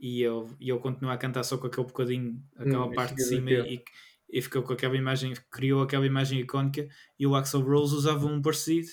e 0.02 0.24
ele, 0.24 0.48
e 0.60 0.72
ele 0.72 0.80
continua 0.80 1.14
a 1.14 1.18
cantar 1.18 1.44
só 1.44 1.58
com 1.58 1.68
aquele 1.68 1.86
bocadinho 1.86 2.44
aquela 2.56 2.88
hum, 2.88 2.94
parte 2.94 3.16
de 3.16 3.24
cima 3.24 3.52
e, 3.52 3.84
e 4.30 4.42
ficou 4.42 4.64
com 4.64 4.74
aquela 4.74 4.98
imagem 4.98 5.34
criou 5.52 5.84
aquela 5.84 6.06
imagem 6.06 6.40
icónica 6.40 6.88
e 7.20 7.28
o 7.28 7.36
Axel 7.36 7.62
Rose 7.62 7.94
usava 7.96 8.26
um 8.26 8.42
parecido 8.42 8.88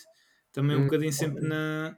também 0.53 0.77
um 0.77 0.81
hum, 0.81 0.85
bocadinho 0.85 1.13
sempre 1.13 1.41
na 1.47 1.97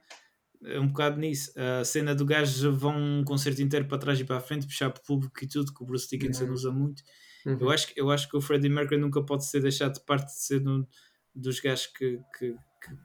um 0.63 0.87
bocado 0.87 1.19
nisso. 1.19 1.51
A 1.59 1.83
cena 1.83 2.13
do 2.13 2.25
gajo 2.25 2.71
vão 2.71 2.95
um 2.95 3.23
concerto 3.23 3.61
inteiro 3.61 3.87
para 3.87 3.97
trás 3.97 4.19
e 4.19 4.23
para 4.23 4.37
a 4.37 4.39
frente, 4.39 4.67
puxar 4.67 4.91
para 4.91 5.01
o 5.01 5.03
público 5.03 5.43
e 5.43 5.47
tudo, 5.47 5.73
que 5.73 5.83
o 5.83 5.85
Bruce 5.85 6.07
Dickinson 6.07 6.45
uhum. 6.45 6.53
usa 6.53 6.71
muito. 6.71 7.01
Uhum. 7.45 7.57
Eu, 7.59 7.69
acho, 7.71 7.87
eu 7.95 8.11
acho 8.11 8.29
que 8.29 8.37
o 8.37 8.41
Freddie 8.41 8.69
Mercury 8.69 8.99
nunca 8.99 9.23
pode 9.23 9.45
ser 9.45 9.61
deixado 9.61 9.93
de 9.93 10.05
parte 10.05 10.27
de 10.27 10.39
ser 10.39 10.61
um 10.67 10.85
dos 11.33 11.59
gajos 11.59 11.87
que, 11.87 12.19
que, 12.37 12.51
que, 12.53 12.95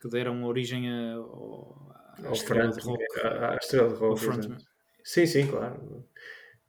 que 0.00 0.08
deram 0.10 0.44
origem 0.44 0.90
a, 0.90 1.16
a, 1.16 2.28
a 2.28 2.32
estrela 2.32 2.70
de 2.70 2.80
rock. 2.80 3.02
A, 3.22 3.52
a 3.52 3.56
estrela 3.56 3.88
de 3.88 3.94
rock. 3.94 4.64
Sim, 5.04 5.26
sim, 5.26 5.46
claro. 5.46 6.04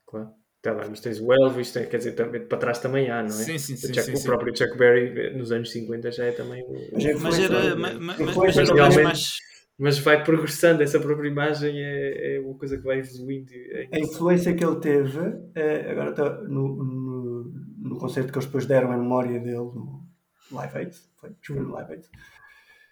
claro. 0.06 0.30
Tá 0.62 0.74
lá, 0.74 0.86
mas 0.90 1.00
tens 1.00 1.20
o 1.20 1.32
Elvis, 1.32 1.72
tem, 1.72 1.88
quer 1.88 1.98
dizer, 1.98 2.14
também, 2.14 2.44
para 2.46 2.58
trás 2.58 2.80
também 2.80 3.10
há, 3.10 3.22
não 3.22 3.30
é? 3.30 3.32
Sim, 3.32 3.58
sim, 3.58 3.78
sim. 3.78 3.92
O, 3.92 3.94
Chuck, 3.94 4.06
sim, 4.06 4.14
o 4.14 4.24
próprio 4.24 4.58
Chuck 4.58 4.78
Berry 4.78 5.38
nos 5.38 5.52
anos 5.52 5.72
50 5.72 6.12
já 6.12 6.26
é 6.26 6.32
também. 6.32 6.64
O, 6.64 6.90
mas, 6.94 7.22
mas 7.22 7.40
era, 7.40 7.76
mas, 7.76 7.98
mas, 8.00 8.20
mas, 8.20 8.70
mas, 8.70 9.04
mais 9.04 9.46
mas 9.78 10.00
vai 10.00 10.24
progressando, 10.24 10.82
essa 10.82 11.00
própria 11.00 11.28
imagem 11.28 11.78
é, 11.78 12.36
é 12.36 12.40
uma 12.40 12.58
coisa 12.58 12.78
que 12.78 12.84
vai 12.84 13.00
evoluindo. 13.00 13.52
É 13.54 13.90
a 13.92 14.00
influência 14.00 14.54
que 14.54 14.64
ele 14.64 14.78
teve, 14.78 15.20
é, 15.54 15.92
agora 15.92 16.12
está 16.12 16.42
no, 16.44 16.84
no, 16.84 17.44
no, 17.80 17.98
concerto 17.98 18.32
que 18.32 18.38
eles 18.38 18.46
depois 18.46 18.66
deram 18.66 18.94
em 18.94 18.98
memória 18.98 19.38
dele 19.40 19.58
no 19.58 20.08
Live 20.52 20.78
Aid, 20.78 20.96
foi, 21.20 21.60
Live 21.60 21.94
Aid. 21.94 22.10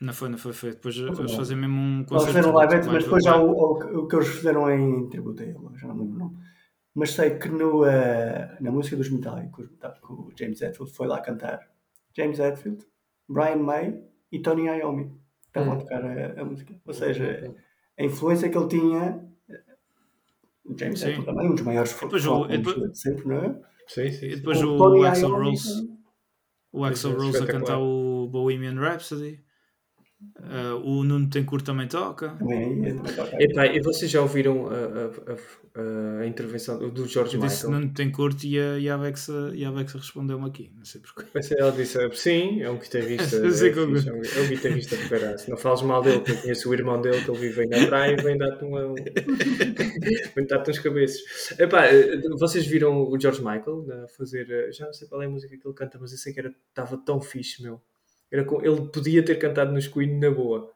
Não 0.04 0.12
foi, 0.12 0.28
não 0.28 0.38
foi, 0.38 0.52
foi. 0.52 0.72
Depois 0.72 0.98
eles 0.98 1.32
fazem 1.32 1.56
mesmo 1.56 1.80
um 1.80 2.04
concerto. 2.04 2.26
Eles 2.26 2.36
fizeram 2.36 2.52
Live 2.52 2.90
mas 2.90 3.04
depois 3.06 3.24
já 3.24 3.38
o, 3.38 3.52
o, 3.52 4.00
o, 4.00 4.08
que 4.08 4.16
eles 4.18 4.28
fizeram 4.28 4.70
em 4.70 5.08
tributo 5.08 5.42
a 5.42 5.46
ele, 5.46 5.58
já 5.76 5.88
não 5.88 5.98
lembro 5.98 6.16
o 6.16 6.20
nome. 6.20 6.38
Mas 6.94 7.12
sei 7.12 7.38
que 7.38 7.48
no, 7.48 7.84
uh, 7.84 7.88
na 8.60 8.70
música 8.70 8.98
dos 8.98 9.10
Metallica, 9.10 9.64
que 9.64 10.12
o 10.12 10.30
James 10.38 10.62
Hetfield 10.62 10.92
foi 10.92 11.08
lá 11.08 11.22
cantar. 11.22 11.70
James 12.14 12.38
Hetfield, 12.38 12.86
Brian 13.30 13.56
May 13.56 14.04
e 14.30 14.40
Tony 14.40 14.68
Iommi 14.68 15.10
estavam 15.48 15.70
hum. 15.70 15.78
a 15.78 15.80
tocar 15.80 16.04
a, 16.04 16.42
a, 16.42 16.44
música. 16.44 16.76
Ou 16.86 16.94
seja, 16.94 17.56
a 17.98 18.04
influência 18.04 18.50
que 18.50 18.58
ele 18.58 18.68
tinha, 18.68 19.26
o 20.66 20.78
James 20.78 21.02
Hetfield 21.02 21.26
também, 21.26 21.50
um 21.50 21.56
dos 21.56 21.64
maiores 21.64 21.94
depois 21.94 22.28
o, 22.28 22.46
depois, 22.46 22.76
de 22.76 23.00
sempre, 23.00 23.26
não 23.26 23.38
é? 23.38 23.62
Sim, 23.88 24.12
sim. 24.12 24.26
E 24.26 24.36
depois 24.36 24.62
o, 24.62 24.76
o 24.76 25.06
Axel 25.06 25.30
Rose, 25.30 25.90
o 26.74 26.84
Axel 26.84 27.18
Rose 27.18 27.42
a 27.42 27.48
cantar 27.48 27.80
o 27.80 28.28
Bohemian 28.28 28.78
Rhapsody. 28.78 29.42
Uh, 30.44 30.76
o 30.84 31.04
Nuno 31.04 31.30
Tencourt 31.30 31.64
também 31.64 31.88
toca. 31.88 32.30
Também, 32.30 32.98
também 32.98 33.76
e 33.78 33.82
vocês 33.82 34.12
já 34.12 34.22
ouviram 34.22 34.68
a, 34.68 34.72
a, 34.74 35.80
a, 35.80 36.22
a 36.22 36.28
intervenção 36.28 36.78
do 36.90 37.08
George 37.08 37.38
Michael? 37.38 37.52
Disse 37.52 37.70
Nuno 37.70 37.94
Tencourt 37.94 38.44
e 38.44 38.60
a, 38.60 38.78
e 38.78 38.90
a 38.90 38.96
Alexa, 38.96 39.52
e 39.54 39.64
a 39.64 39.70
Alexa 39.70 39.98
respondeu-me 39.98 40.46
aqui. 40.46 40.70
Não 40.76 40.84
sei 40.84 41.00
porquê. 41.00 41.30
Mas 41.34 41.50
ela 41.52 41.72
disse: 41.72 41.98
sim, 42.14 42.62
é 42.62 42.70
um 42.70 42.78
guitarrista. 42.78 43.38
é, 43.40 43.40
é, 43.40 44.40
é, 44.40 44.42
um 44.44 44.48
guitarrista 44.50 44.98
de 44.98 45.08
caralho. 45.08 45.38
Não 45.48 45.56
falas 45.56 45.82
mal 45.82 46.02
dele, 46.02 46.18
porque 46.18 46.32
eu 46.32 46.42
conheço 46.42 46.70
o 46.70 46.74
irmão 46.74 47.02
dele 47.02 47.24
que 47.24 47.32
ele 47.32 47.40
vive 47.40 47.62
aí 47.62 47.68
na 47.68 47.88
praia 47.88 48.12
e 48.12 48.22
vem 48.22 48.38
dar-te 48.38 48.66
um, 48.66 48.96
vem 50.36 50.46
dar-te 50.46 50.72
uns 50.72 50.80
cabeças. 50.80 51.22
Epá, 51.58 51.84
vocês 52.38 52.68
viram 52.68 53.02
o 53.02 53.20
George 53.20 53.40
Michael 53.40 54.04
a 54.04 54.08
fazer. 54.10 54.74
Já 54.74 54.88
não 54.88 54.94
sei 54.94 55.08
qual 55.08 55.22
é 55.22 55.26
a 55.26 55.30
música 55.30 55.58
que 55.58 55.66
ele 55.66 55.76
canta, 55.76 55.98
mas 56.02 56.12
eu 56.12 56.18
sei 56.18 56.34
que 56.34 56.42
estava 56.70 56.98
tão 56.98 57.22
fixe, 57.22 57.64
meu 57.64 57.82
era 58.34 58.44
com, 58.44 58.60
ele 58.66 58.90
podia 58.90 59.24
ter 59.24 59.36
cantado 59.36 59.72
nos 59.72 59.88
Queen 59.88 60.20
na 60.20 60.32
boa. 60.32 60.74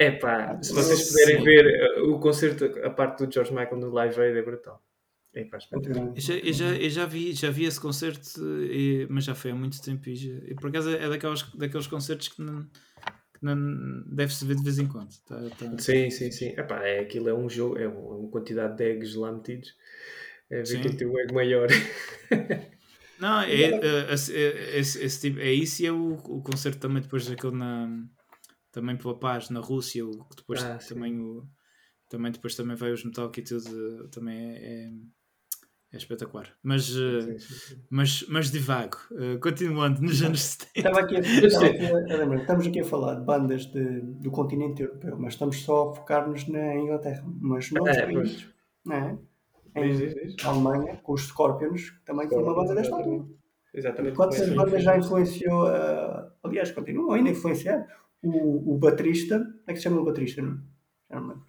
É 0.00 0.10
pá, 0.10 0.60
se 0.60 0.72
vocês 0.72 1.10
puderem 1.10 1.44
ver 1.44 1.64
eh, 1.64 2.00
o 2.00 2.18
concerto, 2.18 2.64
a 2.82 2.90
parte 2.90 3.24
do 3.24 3.32
George 3.32 3.52
Michael 3.52 3.76
no 3.76 3.90
Live 3.90 4.20
Aid 4.20 4.36
é 4.36 4.42
brutal. 4.42 4.82
É 5.32 5.44
pá, 5.44 5.58
eu, 5.70 6.14
já, 6.16 6.34
eu, 6.34 6.52
já, 6.52 6.74
eu 6.74 6.90
já, 6.90 7.06
vi, 7.06 7.32
já 7.34 7.50
vi 7.50 7.66
esse 7.66 7.78
concerto, 7.78 8.40
e, 8.64 9.06
mas 9.08 9.24
já 9.24 9.34
foi 9.34 9.52
há 9.52 9.54
muito 9.54 9.80
tempo. 9.80 10.08
E, 10.08 10.16
já, 10.16 10.32
e 10.44 10.54
por 10.56 10.70
acaso 10.70 10.90
é 10.90 11.08
daqueles, 11.08 11.42
daqueles 11.54 11.86
concertos 11.86 12.28
que 12.28 12.42
não, 12.42 12.66
não 13.40 14.02
deve-se 14.06 14.44
ver 14.44 14.56
de 14.56 14.64
vez 14.64 14.80
em 14.80 14.88
quando. 14.88 15.14
Tá, 15.28 15.36
tá. 15.56 15.78
Sim, 15.78 16.10
sim, 16.10 16.32
sim. 16.32 16.48
Epá, 16.48 16.84
é, 16.84 16.98
aquilo 16.98 17.28
é 17.28 17.34
um 17.34 17.48
jogo, 17.48 17.78
é 17.78 17.86
uma 17.86 18.28
quantidade 18.28 18.76
de 18.76 18.82
eggs 18.82 19.16
lá 19.16 19.30
metidos. 19.30 19.72
É 20.50 20.62
ver 20.62 20.80
quem 20.80 20.96
tem 20.96 21.06
o 21.06 21.16
egg 21.20 21.32
maior. 21.32 21.68
Não, 23.18 23.40
é, 23.40 23.54
é, 23.54 23.70
é, 23.70 24.10
é, 24.10 24.78
esse, 24.78 25.02
esse 25.02 25.20
tipo, 25.20 25.40
é 25.40 25.52
isso 25.52 25.82
e 25.82 25.86
é 25.86 25.92
o, 25.92 26.14
o 26.14 26.42
concerto 26.42 26.80
também 26.80 27.02
depois 27.02 27.26
daquele 27.26 27.56
na 27.56 27.88
também 28.70 28.96
pela 28.96 29.18
paz 29.18 29.48
na 29.48 29.60
Rússia, 29.60 30.04
o, 30.04 30.26
depois 30.36 30.62
ah, 30.62 30.78
também 30.86 31.18
o 31.18 31.48
também 32.10 32.30
depois 32.30 32.54
também 32.54 32.76
vai 32.76 32.92
os 32.92 33.04
Metallica 33.04 33.40
e 33.40 33.42
tudo, 33.42 34.08
também 34.10 34.38
é, 34.38 34.56
é, 34.56 34.90
é 35.92 35.96
espetacular. 35.96 36.54
Mas, 36.62 36.84
sim, 36.84 37.20
sim, 37.20 37.38
sim. 37.38 37.82
mas, 37.90 38.24
mas 38.28 38.50
divago, 38.50 38.96
uh, 39.12 39.40
continuando 39.40 40.00
nos 40.02 40.22
anos 40.22 40.40
70. 40.42 40.70
Estava 40.76 41.00
aqui, 41.00 41.16
a, 41.16 41.20
estava 41.20 41.66
aqui 41.66 41.84
a, 41.84 42.36
estamos 42.36 42.66
aqui 42.66 42.80
a 42.80 42.84
falar 42.84 43.14
de 43.14 43.24
bandas 43.24 43.66
de, 43.66 44.00
do 44.00 44.30
continente 44.30 44.82
europeu, 44.82 45.16
mas 45.18 45.32
estamos 45.32 45.62
só 45.62 45.90
a 45.90 45.94
focar-nos 45.94 46.46
na 46.46 46.76
Inglaterra, 46.76 47.24
mas 47.40 47.70
não 47.72 47.88
é, 47.88 48.06
não 48.84 48.94
é? 48.94 49.18
Em 49.76 50.36
Alemanha, 50.44 50.96
com 51.02 51.12
os 51.12 51.22
Scorpions, 51.22 51.90
que 51.90 52.04
também 52.04 52.28
foi 52.28 52.42
uma 52.42 52.54
banda 52.54 52.74
desta 52.74 52.96
altura. 52.96 53.24
Exatamente. 53.74 54.16
Quantas 54.16 54.48
bandas 54.50 54.82
já 54.82 54.96
influenciou, 54.96 55.66
uh, 55.66 56.30
aliás, 56.42 56.70
continuam 56.70 57.12
ainda 57.12 57.28
a 57.28 57.32
influenciar. 57.32 57.86
O, 58.22 58.74
o 58.74 58.78
baterista, 58.78 59.38
como 59.38 59.62
é 59.66 59.72
que 59.72 59.76
se 59.78 59.84
chama 59.84 60.00
o 60.00 60.04
baterista? 60.04 60.40
Não, 60.42 60.58
já 61.10 61.20
não 61.20 61.28
lembro. 61.28 61.44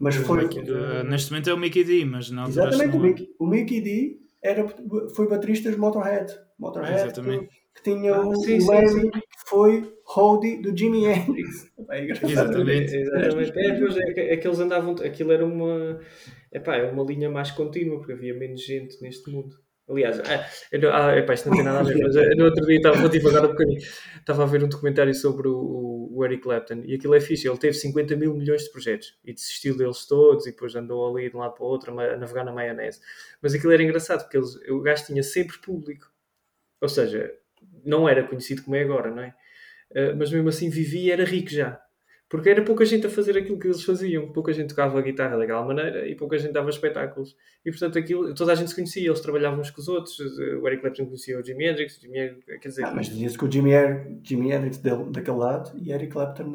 Mas 0.00 0.16
foi. 0.16 0.44
Uh, 0.44 1.04
neste 1.08 1.30
momento 1.30 1.50
é 1.50 1.54
o 1.54 1.58
Mickey 1.58 1.84
D, 1.84 2.04
mas 2.04 2.30
não 2.30 2.46
Exatamente, 2.46 2.96
o 2.96 3.00
Mickey, 3.00 3.28
o 3.38 3.46
Mickey 3.46 3.80
D 3.80 4.18
era, 4.42 4.66
foi 5.14 5.28
baterista 5.28 5.70
de 5.70 5.76
Motorhead. 5.76 6.32
Motorhead 6.58 7.12
que, 7.12 7.48
que, 7.74 7.82
tinha 7.82 8.14
ah, 8.14 8.26
o, 8.26 8.34
sim, 8.36 8.64
Larry, 8.64 9.10
que 9.10 9.20
foi 9.46 9.92
do 10.62 10.76
Jimi 10.76 11.06
Hendrix. 11.06 11.68
É 11.90 12.04
exatamente, 12.04 12.94
exatamente. 12.94 13.58
É, 13.58 13.78
pois 13.78 13.96
é, 13.96 14.32
é 14.34 14.36
que 14.36 14.46
eles 14.46 14.60
andavam, 14.60 14.94
aquilo 15.02 15.32
era 15.32 15.44
uma 15.44 15.98
epá, 16.52 16.76
é 16.76 16.90
uma 16.90 17.04
linha 17.04 17.30
mais 17.30 17.50
contínua, 17.50 17.98
porque 17.98 18.12
havia 18.12 18.34
menos 18.34 18.62
gente 18.64 19.00
neste 19.02 19.30
mundo. 19.30 19.56
Aliás, 19.88 20.20
ah, 20.20 20.46
eu, 20.70 20.92
ah, 20.92 21.16
epá, 21.16 21.32
isto 21.32 21.48
não 21.48 21.56
tem 21.56 21.64
nada 21.64 21.80
a 21.80 21.82
ver, 21.82 21.96
mas 21.96 22.14
eh, 22.14 22.34
no 22.34 22.44
outro 22.44 22.66
dia 22.66 22.76
estava, 22.76 22.98
vou 22.98 23.08
divagar 23.08 23.44
um 23.46 23.48
bocadinho, 23.48 23.80
estava 23.80 24.42
a 24.42 24.46
ver 24.46 24.62
um 24.62 24.68
documentário 24.68 25.14
sobre 25.14 25.48
o, 25.48 26.10
o, 26.12 26.24
Eric 26.26 26.42
Clapton 26.42 26.82
e 26.84 26.94
aquilo 26.94 27.14
é 27.14 27.20
fixe, 27.20 27.48
ele 27.48 27.56
teve 27.56 27.72
50 27.72 28.14
mil 28.14 28.34
milhões 28.34 28.64
de 28.64 28.70
projetos 28.70 29.18
e 29.24 29.32
desistiu 29.32 29.74
deles 29.74 30.06
todos 30.06 30.46
e 30.46 30.50
depois 30.50 30.74
andou 30.74 31.08
ali 31.08 31.30
de 31.30 31.36
um 31.36 31.40
lado 31.40 31.54
para 31.54 31.64
o 31.64 31.68
outro 31.68 31.98
a 31.98 32.16
navegar 32.18 32.44
na 32.44 32.52
maionese. 32.52 33.00
Mas 33.40 33.54
aquilo 33.54 33.72
era 33.72 33.82
engraçado 33.82 34.24
porque 34.24 34.36
eles, 34.36 34.56
o 34.68 34.82
gajo 34.82 35.06
tinha 35.06 35.22
sempre 35.22 35.56
público, 35.58 36.12
ou 36.82 36.88
seja, 36.88 37.32
não 37.82 38.06
era 38.06 38.22
conhecido 38.22 38.62
como 38.62 38.76
é 38.76 38.82
agora, 38.82 39.10
não 39.10 39.22
é? 39.22 39.34
Uh, 39.90 40.14
mas 40.18 40.30
mesmo 40.30 40.50
assim 40.50 40.68
vivia 40.68 41.02
e 41.02 41.10
era 41.12 41.24
rico 41.24 41.48
já. 41.48 41.80
Porque 42.28 42.50
era 42.50 42.62
pouca 42.62 42.84
gente 42.84 43.06
a 43.06 43.10
fazer 43.10 43.38
aquilo 43.38 43.58
que 43.58 43.66
eles 43.66 43.82
faziam. 43.82 44.30
Pouca 44.30 44.52
gente 44.52 44.68
tocava 44.68 44.98
a 44.98 45.02
guitarra 45.02 45.38
daquela 45.38 45.64
maneira 45.64 46.06
e 46.06 46.14
pouca 46.14 46.36
gente 46.36 46.52
dava 46.52 46.68
espetáculos. 46.68 47.34
E 47.64 47.70
portanto 47.70 47.98
aquilo, 47.98 48.34
toda 48.34 48.52
a 48.52 48.54
gente 48.54 48.68
se 48.68 48.74
conhecia, 48.74 49.08
eles 49.08 49.20
trabalhavam 49.20 49.60
uns 49.60 49.70
com 49.70 49.80
os 49.80 49.88
outros. 49.88 50.18
O 50.18 50.66
Eric 50.66 50.82
Clapton 50.82 51.06
conhecia 51.06 51.40
o 51.40 51.44
Jimi 51.44 51.66
Hendrix, 51.66 51.96
o 51.96 52.00
Jimi 52.02 52.36
quer 52.60 52.68
dizer... 52.68 52.84
Ah, 52.84 52.92
mas 52.94 53.06
dizia-se 53.06 53.38
que 53.38 53.44
o 53.46 53.50
Jimi, 53.50 53.70
Jimi 54.22 54.52
Hendrix 54.52 54.76
dele, 54.76 55.04
daquele 55.10 55.38
lado 55.38 55.72
e 55.80 55.90
Eric 55.90 56.12
Clapton 56.12 56.52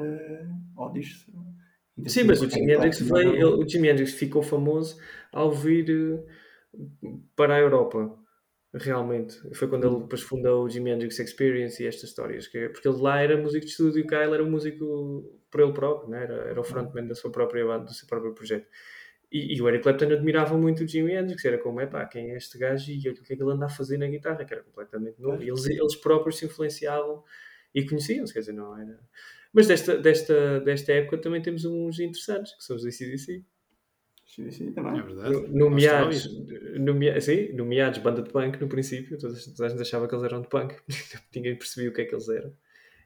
uh, 0.78 0.94
diz 0.94 1.26
Sim, 2.06 2.24
mas 2.26 2.42
o 2.42 2.50
Jimi 2.50 2.72
Hendrix, 2.72 3.00
foi, 3.00 3.26
ele, 3.26 3.44
o 3.44 3.68
Jimi 3.68 3.90
Hendrix 3.90 4.14
ficou 4.14 4.44
famoso 4.44 4.98
ao 5.32 5.52
vir 5.52 5.90
uh, 5.90 7.20
para 7.36 7.56
a 7.56 7.60
Europa 7.60 8.23
realmente. 8.74 9.38
Foi 9.54 9.68
quando 9.68 9.88
ele 9.88 10.02
depois 10.02 10.22
fundou 10.22 10.66
o 10.66 10.70
Jimi 10.70 10.92
Hendrix 10.92 11.20
Experience 11.20 11.82
e 11.82 11.88
estas 11.88 12.10
histórias. 12.10 12.48
Que, 12.48 12.70
porque 12.70 12.88
ele 12.88 12.98
lá 12.98 13.22
era 13.22 13.38
músico 13.38 13.66
de 13.66 13.72
estúdio 13.72 14.00
e 14.00 14.08
cá 14.08 14.24
ele 14.24 14.34
era 14.34 14.44
um 14.44 14.50
músico 14.50 15.40
por 15.52 15.62
ele 15.62 15.74
próprio, 15.74 16.10
né? 16.10 16.24
era, 16.24 16.36
era 16.50 16.60
o 16.60 16.64
frontman 16.64 17.08
da 17.08 17.14
sua 17.14 17.32
própria 17.32 17.66
banda, 17.66 17.86
do 17.86 17.94
seu 17.94 18.08
próprio 18.08 18.34
projeto. 18.34 18.68
E, 19.32 19.56
e, 19.56 19.62
o 19.62 19.68
Eric 19.68 19.84
Clapton 19.84 20.12
admirava 20.12 20.56
muito 20.58 20.84
o 20.84 20.88
Jimi 20.88 21.14
Hendrix, 21.14 21.44
era 21.44 21.58
como, 21.58 21.82
é 21.82 21.88
pá, 21.88 22.06
quem 22.06 22.32
é 22.32 22.38
este 22.38 22.58
gajo 22.58 22.92
e 22.92 22.98
o 22.98 23.02
que 23.16 23.34
é 23.34 23.36
que 23.36 23.42
ele 23.42 23.52
anda 23.52 23.66
a 23.66 23.70
fazer 23.70 23.98
na 23.98 24.08
guitarra, 24.08 24.46
que 24.46 24.54
era 24.54 24.62
completamente 24.62 25.20
novo. 25.20 25.42
E 25.42 25.50
eles, 25.50 25.66
eles 25.66 25.96
próprios 25.96 26.38
se 26.38 26.46
influenciavam 26.46 27.24
e 27.74 27.84
conheciam-se, 27.84 28.34
quer 28.34 28.42
dizer, 28.42 28.54
não 28.54 28.78
era... 28.80 29.00
Mas 29.52 29.68
desta, 29.68 29.98
desta, 29.98 30.60
desta 30.62 30.94
época 30.94 31.18
também 31.20 31.42
temos 31.42 31.64
uns 31.66 32.00
interessantes, 32.00 32.56
que 32.56 32.64
são 32.64 32.76
os 32.76 32.84
ACDC. 34.40 34.64
ACDC 34.64 34.72
também. 34.72 35.00
É 35.00 35.04
verdade. 35.04 35.48
Nomeados, 35.52 36.30
nomea, 36.80 37.22
sim, 37.22 37.54
nomeados 37.54 38.00
banda 38.00 38.22
de 38.22 38.30
punk 38.30 38.60
no 38.60 38.68
princípio, 38.68 39.18
toda 39.18 39.34
a 39.34 39.70
gente 39.70 39.82
achava 39.82 40.08
que 40.08 40.16
eles 40.16 40.24
eram 40.26 40.42
de 40.42 40.48
punk, 40.48 40.76
ninguém 41.36 41.58
percebia 41.58 41.90
o 41.90 41.94
que 41.94 42.02
é 42.02 42.06
que 42.06 42.16
eles 42.16 42.30
eram. 42.30 42.54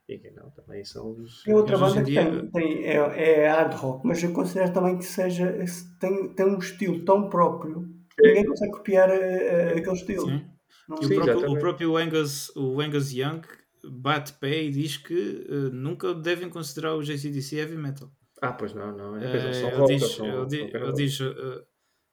e 0.08 0.18
que 0.18 0.30
não, 0.30 0.50
também 0.50 0.84
são 0.84 1.10
os. 1.10 1.46
É 1.46 1.54
outra 1.54 1.76
banda 1.76 2.02
que 2.02 2.10
dia... 2.10 2.24
tem, 2.24 2.50
tem, 2.50 2.84
é, 2.84 3.42
é 3.42 3.48
hard 3.48 3.74
rock, 3.74 4.06
mas 4.06 4.22
eu 4.22 4.32
considero 4.32 4.72
também 4.72 4.98
que 4.98 5.04
seja, 5.04 5.56
tem, 6.00 6.28
tem 6.30 6.46
um 6.46 6.58
estilo 6.58 7.04
tão 7.04 7.28
próprio 7.28 7.88
que 8.16 8.28
ninguém 8.28 8.46
consegue 8.46 8.72
copiar 8.72 9.08
uh, 9.10 9.78
aquele 9.78 9.92
estilo. 9.92 10.26
Sim. 10.28 10.44
Não, 10.88 10.96
o, 10.96 11.08
próprio, 11.08 11.50
o 11.50 11.58
próprio 11.58 11.96
Angus, 11.98 12.50
o 12.56 12.80
Angus 12.80 13.12
Young 13.12 13.42
bate 13.84 14.32
pé 14.34 14.64
e 14.64 14.70
diz 14.70 14.96
que 14.96 15.46
uh, 15.48 15.70
nunca 15.70 16.14
devem 16.14 16.48
considerar 16.48 16.94
o 16.94 17.02
JCDC 17.02 17.56
heavy 17.56 17.76
metal. 17.76 18.10
Ah, 18.40 18.52
pois 18.52 18.72
não, 18.74 18.96
não. 18.96 19.16
É, 19.16 19.50
uh, 19.50 19.54
são 19.54 19.84
ele, 19.86 19.98
diz, 19.98 20.18
ele, 20.18 20.46
diz, 20.46 20.74
ele 20.74 20.92
diz, 20.92 21.20
uh, 21.20 21.66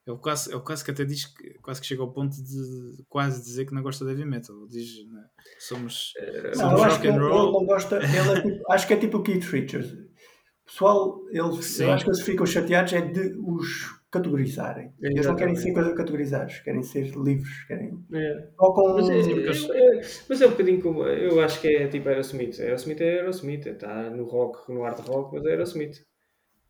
ele 0.08 0.18
quase, 0.18 0.52
ele 0.52 0.62
quase 0.62 0.84
que 0.84 0.92
até 0.92 1.04
diz 1.04 1.26
que 1.26 1.54
quase 1.60 1.82
que 1.82 1.88
chega 1.88 2.02
ao 2.02 2.12
ponto 2.12 2.36
de 2.36 3.04
quase 3.10 3.44
dizer 3.44 3.66
que 3.66 3.74
não 3.74 3.82
gosta 3.82 4.06
de 4.06 4.12
heavy 4.12 4.26
metal. 4.26 4.56
Ele 4.56 4.68
diz, 4.68 5.08
né, 5.08 5.24
somos, 5.60 6.14
somos 6.54 6.80
não, 6.80 6.90
rock 6.90 7.08
and 7.08 7.20
roll. 7.20 7.44
Ele 7.44 7.52
não 7.52 7.66
gosta, 7.66 7.98
ele 7.98 8.18
é 8.18 8.42
tipo, 8.42 8.72
acho 8.72 8.88
que 8.88 8.94
é 8.94 8.98
tipo 8.98 9.18
o 9.18 9.24
Keith 9.24 9.44
Richards. 9.46 9.94
pessoal, 10.66 11.22
ele, 11.30 11.40
eu 11.40 11.92
acho 11.92 12.04
que 12.04 12.10
eles 12.10 12.22
ficam 12.22 12.46
chateados 12.46 12.94
é 12.94 13.02
de 13.02 13.36
os 13.40 14.06
categorizarem. 14.16 14.94
É, 15.04 15.08
eles 15.08 15.26
não 15.26 15.36
querem 15.36 15.56
ser 15.56 15.74
categorizados, 15.74 16.60
querem 16.60 16.84
ser 16.84 17.12
livres. 17.16 17.64
Querem... 17.68 17.98
É. 18.14 18.48
Com... 18.56 18.94
Mas, 18.94 19.10
é, 19.10 19.20
é, 19.20 20.02
mas, 20.30 20.42
é, 20.42 20.48
um 20.48 20.52
bocadinho 20.52 20.82
como. 20.82 21.04
Eu 21.04 21.42
acho 21.42 21.60
que 21.60 21.68
é 21.68 21.88
tipo 21.88 22.08
Aerosmith. 22.08 22.60
Aerosmith 22.60 23.02
é 23.02 23.20
Aerosmith, 23.20 23.66
está 23.66 24.10
no 24.10 24.26
rock, 24.26 24.72
no 24.72 24.84
hard 24.84 25.00
rock, 25.08 25.34
mas 25.34 25.46
é 25.46 25.50
Aerosmith. 25.50 25.98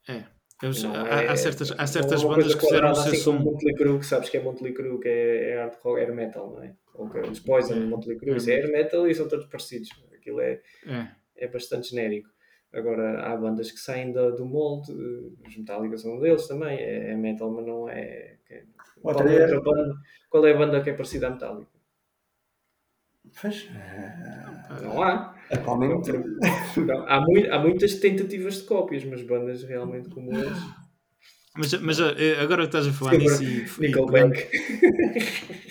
É. 0.08 0.24
Eles, 0.64 0.86
há, 0.86 1.08
é, 1.08 1.28
há, 1.28 1.36
certas, 1.36 1.72
há 1.78 1.86
certas 1.86 2.24
bandas 2.24 2.56
que 2.56 2.62
fizeram 2.62 2.90
assim 2.90 3.10
sucesso. 3.10 3.26
Como 3.26 3.52
Motley 3.52 3.76
Crue, 3.76 4.00
que 4.00 4.06
sabes 4.06 4.30
que 4.30 4.38
é 4.38 4.42
Motley 4.42 4.74
Crue, 4.74 5.00
que 5.00 5.08
é, 5.08 5.50
é 5.52 5.60
hard 5.60 5.76
rock, 5.82 6.00
air 6.00 6.14
metal, 6.14 6.50
não 6.50 6.64
é? 6.64 6.74
Ou 6.94 7.10
que, 7.10 7.20
os 7.20 7.40
Poison, 7.42 7.76
é. 7.76 7.80
Motley 7.80 8.18
Crue, 8.18 8.38
isso 8.38 8.50
é 8.50 8.56
air 8.56 8.72
metal 8.72 9.08
e 9.08 9.14
são 9.14 9.28
todos 9.28 9.46
parecidos. 9.48 9.90
Aquilo 10.14 10.40
é, 10.40 10.62
é. 10.88 11.08
é 11.36 11.48
bastante 11.48 11.90
genérico. 11.90 12.30
Agora, 12.72 13.22
há 13.22 13.36
bandas 13.38 13.72
que 13.72 13.80
saem 13.80 14.12
do, 14.12 14.36
do 14.36 14.46
molde, 14.46 14.92
os 14.92 15.58
Metallica 15.58 15.98
são 15.98 16.16
um 16.16 16.20
deles 16.20 16.48
também, 16.48 16.78
é, 16.78 17.12
é 17.12 17.16
metal, 17.16 17.50
mas 17.50 17.66
não 17.66 17.90
é. 17.90 18.38
é 18.50 18.64
qual, 19.02 19.20
é 19.28 19.42
outra 19.42 19.62
banda, 19.62 19.96
qual 20.30 20.46
é 20.46 20.52
a 20.52 20.58
banda 20.58 20.82
que 20.82 20.90
é 20.90 20.94
parecida 20.94 21.28
à 21.28 21.30
Metallica? 21.32 21.72
Pois, 23.42 23.70
não 24.82 25.02
há. 25.02 25.35
Atualmente. 25.52 26.12
Não, 26.78 27.08
há, 27.08 27.22
muito, 27.22 27.52
há 27.52 27.60
muitas 27.60 27.96
tentativas 27.96 28.56
de 28.56 28.64
cópias, 28.64 29.04
mas 29.04 29.22
bandas 29.22 29.64
realmente 29.64 30.10
como 30.10 30.34
eles. 30.34 30.58
Mas, 31.56 31.74
mas 31.82 32.00
eh, 32.00 32.38
agora 32.42 32.66
estás 32.66 32.88
a 32.88 32.92
falar 32.92 33.18
nisso 33.18 33.44
e. 33.44 33.66
Nickelback. 33.80 34.50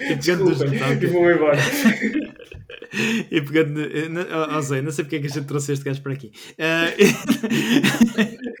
E 0.00 0.16
pegando 0.16 0.44
nos 0.44 0.58
Metallica. 0.58 1.08
vou 1.08 1.30
embora. 1.30 1.56
e 3.30 3.40
pegando. 3.40 3.80
Oh, 4.54 4.60
Zé, 4.60 4.82
não 4.82 4.90
sei 4.90 5.04
porque 5.04 5.16
é 5.16 5.20
que 5.20 5.26
a 5.26 5.30
gente 5.30 5.46
trouxe 5.46 5.72
este 5.72 5.84
gajo 5.84 6.02
para 6.02 6.12
aqui. 6.12 6.30
Uh... 6.58 6.92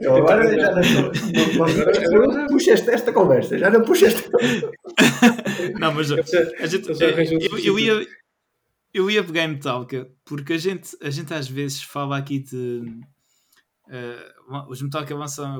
Eu 0.00 0.16
agora 0.16 0.48
já 0.48 0.70
não, 0.72 0.82
não, 2.10 2.26
não 2.32 2.46
puxaste 2.46 2.88
esta 2.90 3.12
conversa, 3.12 3.58
já 3.58 3.68
não 3.68 3.82
puxaste. 3.82 4.30
não, 5.78 5.92
mas 5.92 6.10
a 6.12 6.66
gente, 6.66 6.88
eu, 6.88 7.58
eu, 7.58 7.78
ia, 7.78 8.06
eu 8.92 9.10
ia 9.10 9.24
pegar 9.24 9.44
em 9.44 9.48
Metallica 9.48 10.10
porque 10.24 10.54
a 10.54 10.58
gente, 10.58 10.96
a 11.02 11.10
gente 11.10 11.32
às 11.34 11.48
vezes 11.48 11.82
fala 11.82 12.16
aqui 12.16 12.38
de. 12.40 12.82
Uh, 13.86 14.70
os 14.70 14.82
Metallica 14.82 15.14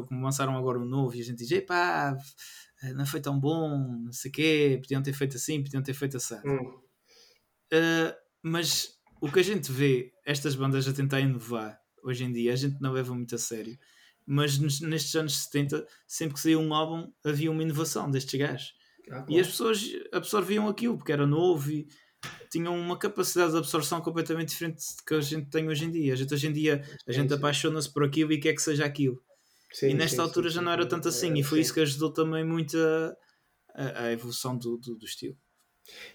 como 0.06 0.22
lançaram 0.22 0.56
agora 0.56 0.78
um 0.78 0.84
novo 0.84 1.16
e 1.16 1.20
a 1.20 1.24
gente 1.24 1.38
diz: 1.38 1.50
epá, 1.50 2.16
não 2.94 3.06
foi 3.06 3.20
tão 3.20 3.38
bom, 3.38 3.78
não 4.04 4.12
sei 4.12 4.30
o 4.30 4.34
quê, 4.34 4.78
podiam 4.80 5.02
ter 5.02 5.12
feito 5.12 5.36
assim, 5.36 5.62
podiam 5.62 5.82
ter 5.82 5.94
feito 5.94 6.16
assim. 6.16 6.36
Hum. 6.44 6.78
Uh, 7.72 8.14
mas 8.42 8.98
o 9.20 9.30
que 9.30 9.40
a 9.40 9.44
gente 9.44 9.70
vê, 9.72 10.12
estas 10.24 10.54
bandas 10.54 10.86
a 10.86 10.92
tentar 10.92 11.20
inovar 11.20 11.78
hoje 12.02 12.24
em 12.24 12.32
dia, 12.32 12.52
a 12.52 12.56
gente 12.56 12.80
não 12.80 12.92
leva 12.92 13.14
muito 13.14 13.34
a 13.34 13.38
sério. 13.38 13.78
Mas 14.26 14.58
nestes 14.58 15.14
anos 15.16 15.44
70, 15.44 15.86
sempre 16.06 16.34
que 16.34 16.40
saía 16.40 16.58
um 16.58 16.74
álbum, 16.74 17.10
havia 17.24 17.50
uma 17.50 17.62
inovação 17.62 18.10
destes 18.10 18.38
gajos. 18.38 18.74
Ah, 19.10 19.22
claro. 19.22 19.32
E 19.32 19.40
as 19.40 19.46
pessoas 19.46 19.82
absorviam 20.12 20.68
aquilo 20.68 20.98
porque 20.98 21.12
era 21.12 21.26
novo 21.26 21.70
e 21.70 21.88
tinham 22.50 22.78
uma 22.78 22.98
capacidade 22.98 23.52
de 23.52 23.58
absorção 23.58 24.00
completamente 24.00 24.48
diferente 24.48 24.76
do 24.96 25.04
que 25.04 25.14
a 25.14 25.20
gente 25.20 25.48
tem 25.50 25.68
hoje 25.68 25.84
em 25.84 25.90
dia. 25.90 26.12
A 26.12 26.16
gente 26.16 26.34
hoje 26.34 26.46
em 26.46 26.52
dia 26.52 26.82
a 27.06 27.12
gente 27.12 27.32
apaixona-se 27.32 27.92
por 27.92 28.04
aquilo 28.04 28.32
e 28.32 28.40
quer 28.40 28.54
que 28.54 28.62
seja 28.62 28.84
aquilo. 28.84 29.22
Sim, 29.72 29.90
e 29.90 29.94
nesta 29.94 30.16
sim, 30.16 30.22
altura 30.22 30.48
sim, 30.48 30.56
já 30.56 30.62
não 30.62 30.72
era 30.72 30.86
tanto 30.86 31.08
assim, 31.08 31.32
é, 31.32 31.38
e 31.38 31.42
foi 31.42 31.60
isso 31.60 31.74
que 31.74 31.80
ajudou 31.80 32.10
também 32.10 32.42
muito 32.42 32.76
a, 32.78 33.14
a, 33.74 34.02
a 34.04 34.12
evolução 34.12 34.56
do, 34.56 34.78
do, 34.78 34.96
do, 34.96 35.04
estilo. 35.04 35.36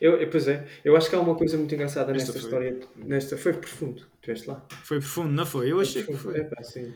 Eu, 0.01 0.27
pois 0.29 0.47
é, 0.47 0.67
eu 0.83 0.95
acho 0.95 1.09
que 1.09 1.15
há 1.15 1.19
uma 1.19 1.35
coisa 1.35 1.55
muito 1.55 1.73
engraçada 1.73 2.11
nesta 2.11 2.35
história. 2.37 2.79
Nesta, 2.95 3.37
foi 3.37 3.53
profundo, 3.53 4.05
estiveste 4.15 4.47
lá? 4.47 4.65
Foi 4.83 4.99
profundo, 4.99 5.31
não 5.31 5.45
foi? 5.45 5.71
Eu 5.71 5.79
achei 5.79 6.03
que 6.03 6.13
foi. 6.13 6.39
É, 6.39 6.43
pá, 6.43 6.63
sim. 6.63 6.93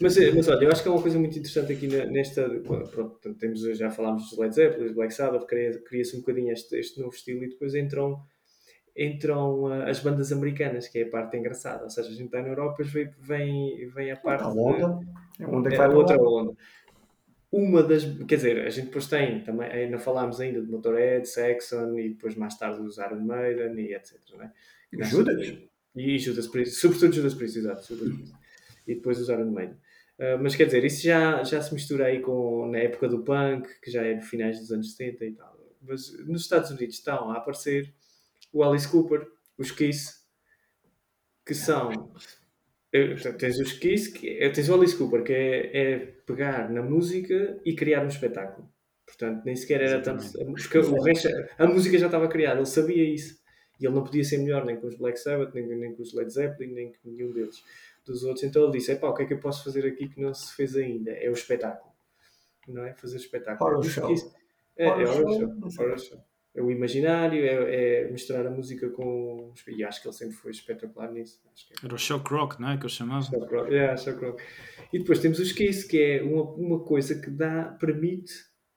Mas, 0.00 0.16
eh, 0.16 0.32
mas 0.32 0.48
olha, 0.48 0.64
eu 0.64 0.70
acho 0.70 0.82
que 0.82 0.88
há 0.88 0.92
uma 0.92 1.02
coisa 1.02 1.18
muito 1.18 1.38
interessante 1.38 1.72
aqui 1.72 1.86
nesta. 1.86 2.48
Pronto, 2.90 3.34
temos, 3.34 3.60
já 3.76 3.90
falámos 3.90 4.30
dos 4.30 4.38
Led 4.38 4.54
Zeppelin, 4.54 4.94
Black 4.94 5.12
Sabbath, 5.12 5.46
cria-se 5.46 6.16
um 6.16 6.20
bocadinho 6.20 6.52
este, 6.52 6.76
este 6.76 7.00
novo 7.00 7.14
estilo 7.14 7.44
e 7.44 7.48
depois 7.48 7.74
entram 7.74 8.22
entram 8.96 9.64
uh, 9.64 9.82
as 9.82 10.00
bandas 10.00 10.32
americanas, 10.32 10.88
que 10.88 10.98
é 10.98 11.02
a 11.02 11.10
parte 11.10 11.36
engraçada. 11.36 11.84
Ou 11.84 11.90
seja, 11.90 12.08
a 12.08 12.12
gente 12.12 12.26
está 12.26 12.40
na 12.40 12.48
Europa, 12.48 12.82
depois 12.82 13.08
vem, 13.18 13.88
vem 13.88 14.10
a 14.10 14.16
parte. 14.16 14.44
A 14.44 14.48
onda. 14.48 14.98
De, 15.38 15.44
é 15.44 15.46
onda 15.46 15.68
que 15.68 15.74
é 15.74 15.78
vai 15.78 15.88
outra 15.88 16.16
onda. 16.16 16.56
Uma 17.52 17.82
das. 17.82 18.04
Quer 18.26 18.36
dizer, 18.36 18.66
a 18.66 18.70
gente 18.70 18.86
depois 18.86 19.06
tem, 19.06 19.42
também, 19.42 19.68
ainda 19.68 19.98
falámos 19.98 20.40
ainda 20.40 20.60
de 20.60 20.70
Motorhead, 20.70 21.28
Saxon 21.28 21.98
e 21.98 22.10
depois 22.10 22.34
mais 22.34 22.56
tarde 22.56 22.80
os 22.80 22.98
Iron 22.98 23.20
Maiden 23.20 23.78
e 23.78 23.94
etc. 23.94 24.18
Né? 24.36 24.52
E 24.92 25.04
Judas. 25.04 25.58
E 25.94 26.18
Judas 26.18 26.46
Priest, 26.46 26.74
sobretudo 26.76 27.14
Judas 27.14 27.34
Priest, 27.34 27.58
exato. 27.58 27.94
E 28.86 28.94
depois 28.94 29.18
os 29.18 29.28
Iron 29.28 29.50
Maiden. 29.50 29.76
Uh, 30.18 30.42
mas 30.42 30.54
quer 30.54 30.64
dizer, 30.64 30.84
isso 30.84 31.02
já, 31.02 31.42
já 31.44 31.60
se 31.60 31.72
mistura 31.74 32.06
aí 32.06 32.20
com 32.20 32.68
na 32.70 32.78
época 32.78 33.08
do 33.08 33.22
punk, 33.22 33.68
que 33.82 33.90
já 33.90 34.02
é 34.02 34.14
de 34.14 34.24
finais 34.24 34.58
dos 34.58 34.72
anos 34.72 34.94
70 34.96 35.24
e 35.24 35.32
tal. 35.32 35.56
Mas 35.82 36.10
nos 36.26 36.42
Estados 36.42 36.70
Unidos 36.70 36.96
estão 36.96 37.30
a 37.30 37.36
aparecer 37.36 37.94
o 38.56 38.64
Alice 38.64 38.88
Cooper, 38.88 39.28
os 39.58 39.70
Kiss, 39.70 40.14
que 41.44 41.54
são. 41.54 42.10
Tens 43.38 43.58
os 43.60 43.74
Kiss, 43.74 44.10
que, 44.10 44.38
é, 44.38 44.48
tens 44.48 44.70
o 44.70 44.74
Alice 44.74 44.96
Cooper, 44.96 45.22
que 45.22 45.32
é, 45.32 45.76
é, 45.76 45.98
pegar 46.26 46.70
na 46.70 46.82
música 46.82 47.60
e 47.66 47.76
criar 47.76 48.02
um 48.02 48.08
espetáculo. 48.08 48.66
Portanto, 49.04 49.44
nem 49.44 49.54
sequer 49.54 49.82
era 49.82 50.00
tanto. 50.00 50.24
Porque 50.32 50.78
o 50.78 51.02
resto, 51.02 51.28
a 51.58 51.66
música 51.66 51.98
já 51.98 52.06
estava 52.06 52.28
criada, 52.28 52.58
ele 52.58 52.66
sabia 52.66 53.04
isso. 53.04 53.38
E 53.78 53.84
ele 53.84 53.94
não 53.94 54.02
podia 54.02 54.24
ser 54.24 54.38
melhor 54.38 54.64
nem 54.64 54.76
com 54.80 54.86
os 54.86 54.96
Black 54.96 55.20
Sabbath, 55.20 55.52
nem, 55.52 55.66
nem 55.66 55.94
com 55.94 56.02
os 56.02 56.14
Led 56.14 56.32
Zeppelin, 56.32 56.72
nem 56.72 56.92
com 56.92 57.10
nenhum 57.10 57.32
deles. 57.32 57.62
Dos 58.06 58.24
outros. 58.24 58.42
Então 58.42 58.62
ele 58.62 58.72
disse: 58.72 58.94
o 58.94 59.14
que 59.14 59.22
é 59.22 59.26
que 59.26 59.34
eu 59.34 59.40
posso 59.40 59.62
fazer 59.64 59.86
aqui 59.86 60.08
que 60.08 60.18
não 60.18 60.32
se 60.32 60.54
fez 60.54 60.74
ainda? 60.74 61.10
É 61.10 61.28
o 61.28 61.34
espetáculo. 61.34 61.92
Não 62.66 62.84
é? 62.86 62.94
Fazer 62.94 63.18
espetáculo. 63.18 63.70
Horror 63.70 63.84
show. 63.84 64.14
É, 64.78 64.86
é 64.86 64.90
horror 64.90 65.04
show. 65.04 65.84
Horror 65.84 65.98
show 65.98 66.35
é 66.56 66.62
o 66.62 66.70
imaginário, 66.70 67.44
é, 67.44 68.04
é, 68.04 68.10
misturar 68.10 68.46
a 68.46 68.50
música 68.50 68.88
com. 68.88 69.52
E 69.68 69.84
acho 69.84 70.00
que 70.00 70.08
ele 70.08 70.14
sempre 70.14 70.36
foi 70.36 70.50
espetacular 70.50 71.12
nisso. 71.12 71.38
É. 71.82 71.84
Era 71.84 71.94
o 71.94 71.98
shock 71.98 72.32
rock, 72.32 72.60
não 72.60 72.70
é? 72.70 72.78
Que 72.78 72.86
eu 72.86 72.88
chamava. 72.88 73.22
Shock 73.22 73.54
rock, 73.54 73.70
yeah, 73.70 73.94
shock 73.96 74.24
rock. 74.24 74.42
E 74.90 74.98
depois 74.98 75.18
temos 75.18 75.38
o 75.38 75.54
Kiss, 75.54 75.86
que 75.86 76.00
é 76.00 76.22
uma, 76.22 76.42
uma 76.52 76.80
coisa 76.80 77.20
que 77.20 77.28
dá, 77.28 77.76
permite 77.78 78.32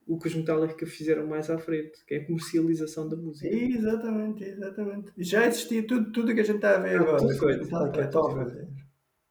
o 0.05 0.19
que 0.19 0.27
os 0.27 0.35
Metallica 0.35 0.85
fizeram 0.85 1.25
mais 1.25 1.49
à 1.49 1.57
frente, 1.57 2.03
que 2.05 2.15
é 2.15 2.17
a 2.17 2.25
comercialização 2.25 3.07
da 3.07 3.15
música. 3.15 3.47
Exatamente, 3.47 4.43
exatamente. 4.43 5.11
Já 5.17 5.47
existia 5.47 5.87
tudo, 5.87 6.11
tudo 6.11 6.33
que 6.33 6.41
a 6.41 6.43
gente 6.43 6.57
está 6.57 6.75
a 6.75 6.79
ver 6.79 6.99
ah, 6.99 7.01
agora. 7.01 7.17
Tudo 7.19 7.37
foi. 7.37 7.57
Metallica 7.57 8.01
é 8.01 8.07
top. 8.07 8.35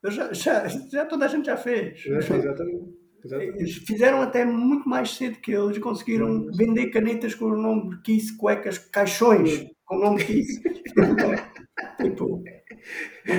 Já, 0.05 0.33
já, 0.33 0.69
já 0.69 1.05
toda 1.05 1.27
a 1.27 1.29
gente 1.29 1.47
já 1.47 1.57
fez. 1.57 2.07
exatamente. 2.07 2.88
Eles 3.25 3.77
fizeram 3.77 4.23
até 4.23 4.45
muito 4.45 4.89
mais 4.89 5.11
cedo 5.11 5.39
que 5.41 5.53
eles 5.53 5.79
conseguiram 5.79 6.29
hum. 6.29 6.51
vender 6.55 6.91
canetas 6.91 7.35
com 7.35 7.47
o 7.47 7.57
nome 7.57 7.91
de 7.91 8.03
Kiss, 8.03 8.37
cuecas, 8.37 8.79
caixões 8.79 9.67
com 9.85 9.97
o 9.97 10.01
nome 10.01 10.19
de 10.19 10.25
Kiss. 10.25 10.63
tipo, 12.01 12.45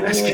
acho, 0.06 0.26
que, 0.26 0.32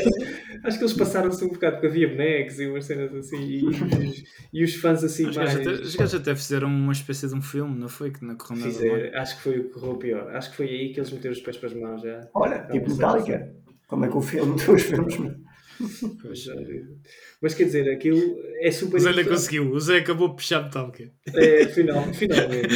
acho 0.64 0.78
que 0.78 0.84
eles 0.84 0.92
passaram-se 0.94 1.44
um 1.44 1.48
bocado 1.48 1.76
porque 1.76 1.86
havia 1.86 2.08
bonecos 2.08 2.58
e 2.58 2.66
umas 2.66 2.84
cenas 2.84 3.14
assim 3.14 3.36
e, 3.36 3.60
e, 3.64 4.24
e 4.52 4.64
os 4.64 4.74
fãs 4.74 5.02
assim 5.04 5.28
acho 5.28 5.38
mais. 5.38 5.66
os 5.80 5.94
gajos 5.94 6.20
até 6.20 6.34
fizeram 6.34 6.68
uma 6.68 6.92
espécie 6.92 7.28
de 7.28 7.34
um 7.34 7.42
filme, 7.42 7.78
não 7.78 7.88
foi? 7.88 8.10
Que 8.10 8.24
na 8.24 8.36
Fizer, 8.36 9.14
Acho 9.16 9.36
que 9.36 9.42
foi 9.42 9.58
o 9.58 9.64
que 9.64 9.70
correu 9.70 9.96
pior. 9.96 10.34
Acho 10.34 10.50
que 10.50 10.56
foi 10.56 10.68
aí 10.68 10.92
que 10.92 11.00
eles 11.00 11.10
meteram 11.12 11.32
os 11.32 11.40
pés 11.40 11.56
para 11.56 11.68
as 11.68 11.74
mãos 11.74 12.02
já. 12.02 12.28
Olha, 12.34 12.66
tipo 12.70 12.90
Metallica. 12.90 13.54
Como 13.86 14.04
é 14.04 14.08
que 14.08 14.16
o 14.16 14.20
filme 14.20 14.56
dos 14.66 14.82
filmes 14.82 15.45
Pois, 16.22 16.46
mas 17.40 17.54
quer 17.54 17.64
dizer, 17.64 17.90
aquilo 17.90 18.20
é 18.60 18.70
super. 18.70 18.96
O 18.96 19.00
Zé 19.00 19.24
conseguiu, 19.24 19.70
o 19.70 19.80
Zé 19.80 19.98
acabou 19.98 20.28
de 20.28 20.36
puxar 20.36 20.64
metálica. 20.64 21.12
É, 21.34 21.66
final, 21.68 22.12
finalmente. 22.12 22.74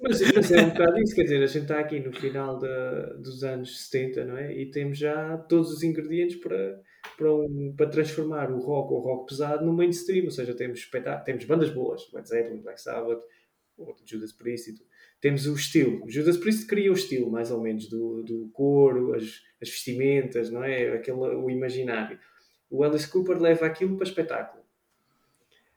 mas, 0.00 0.20
mas, 0.34 0.52
é 0.52 0.62
um 0.62 0.70
bocado 0.70 0.98
isso, 1.00 1.14
quer 1.14 1.22
dizer, 1.22 1.42
a 1.42 1.46
gente 1.46 1.62
está 1.62 1.80
aqui 1.80 2.00
no 2.00 2.12
final 2.12 2.58
da, 2.58 3.12
dos 3.14 3.42
anos 3.44 3.88
70, 3.88 4.24
não 4.24 4.36
é? 4.36 4.56
E 4.56 4.70
temos 4.70 4.98
já 4.98 5.36
todos 5.48 5.70
os 5.70 5.82
ingredientes 5.82 6.36
para, 6.36 6.80
para, 7.16 7.34
um, 7.34 7.74
para 7.76 7.88
transformar 7.88 8.50
o 8.50 8.58
rock 8.58 8.92
ou 8.92 9.00
rock 9.00 9.28
pesado 9.28 9.64
no 9.64 9.72
mainstream, 9.72 10.24
ou 10.24 10.30
seja, 10.30 10.54
temos, 10.54 10.88
temos 11.24 11.44
bandas 11.44 11.70
boas, 11.70 12.02
Led 12.12 12.28
Zeppelin, 12.28 12.62
Black 12.62 12.80
Sabbath, 12.80 13.22
ou 13.76 13.94
Judas 14.04 14.32
Priest 14.32 14.70
e 14.70 14.74
tudo. 14.74 14.93
Temos 15.24 15.46
o 15.46 15.54
estilo. 15.54 16.02
Judas 16.06 16.36
Priest 16.36 16.66
cria 16.66 16.90
o 16.90 16.94
estilo, 16.94 17.30
mais 17.30 17.50
ou 17.50 17.58
menos, 17.58 17.88
do, 17.88 18.22
do 18.22 18.50
couro, 18.52 19.14
as, 19.14 19.22
as 19.58 19.70
vestimentas, 19.70 20.50
não 20.50 20.62
é? 20.62 20.92
Aquele, 20.92 21.16
o 21.16 21.48
imaginário. 21.48 22.18
O 22.68 22.84
Alice 22.84 23.08
Cooper 23.08 23.40
leva 23.40 23.64
aquilo 23.64 23.96
para 23.96 24.06
espetáculo. 24.06 24.62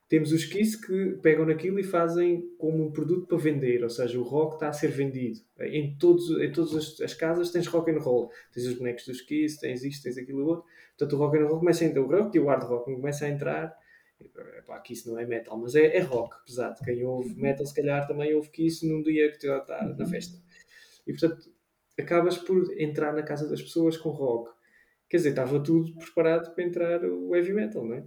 Temos 0.09 0.33
os 0.33 0.43
Kiss 0.43 0.85
que 0.85 1.17
pegam 1.21 1.45
naquilo 1.45 1.79
e 1.79 1.83
fazem 1.85 2.45
como 2.57 2.87
um 2.87 2.91
produto 2.91 3.25
para 3.25 3.37
vender, 3.37 3.83
ou 3.83 3.89
seja, 3.89 4.19
o 4.19 4.23
rock 4.23 4.55
está 4.55 4.67
a 4.67 4.73
ser 4.73 4.89
vendido. 4.89 5.39
Em, 5.61 5.95
todos, 5.95 6.29
em 6.41 6.51
todas 6.51 6.75
as, 6.75 6.99
as 6.99 7.13
casas 7.13 7.49
tens 7.49 7.67
rock 7.67 7.89
and 7.89 7.99
roll. 7.99 8.29
Tens 8.53 8.65
os 8.65 8.73
bonecos 8.73 9.05
dos 9.05 9.21
Kiss, 9.21 9.61
tens 9.61 9.81
isto, 9.81 10.03
tens 10.03 10.17
aquilo 10.17 10.41
e 10.41 10.43
outro. 10.43 10.65
Portanto, 10.97 11.13
o 11.13 11.19
rock 11.19 11.37
and 11.37 11.47
roll 11.47 11.59
começa 11.59 11.85
a 11.85 11.87
entrar, 11.87 12.01
o 12.01 12.11
rock 12.11 12.35
e 12.35 12.39
o 12.41 12.47
hard 12.47 12.63
rock 12.63 12.93
começa 12.93 13.25
a 13.25 13.29
entrar. 13.29 13.73
Epá, 14.57 14.80
Kiss 14.80 15.07
não 15.07 15.20
é 15.20 15.26
metal, 15.26 15.57
mas 15.57 15.76
é, 15.76 15.95
é 15.95 15.99
rock, 15.99 16.36
pesado. 16.45 16.84
Quem 16.84 17.03
ouve 17.03 17.36
metal, 17.36 17.65
se 17.65 17.74
calhar 17.74 18.07
também 18.07 18.34
ouve 18.34 18.49
Kiss 18.49 18.88
num 18.88 19.01
dia 19.01 19.32
que 19.32 19.47
está 19.47 19.84
na 19.84 19.95
uhum. 20.03 20.09
festa. 20.09 20.38
E 21.05 21.11
portanto, 21.11 21.51
acabas 21.99 22.38
por 22.38 22.72
entrar 22.80 23.13
na 23.13 23.24
casa 23.24 23.47
das 23.47 23.61
pessoas 23.61 23.97
com 23.97 24.09
rock. 24.09 24.51
Quer 25.09 25.18
dizer, 25.18 25.30
estava 25.30 25.61
tudo 25.61 25.93
preparado 25.95 26.53
para 26.53 26.63
entrar 26.63 27.05
o 27.05 27.36
heavy 27.36 27.53
metal, 27.53 27.86
não 27.86 27.95
é? 27.95 28.05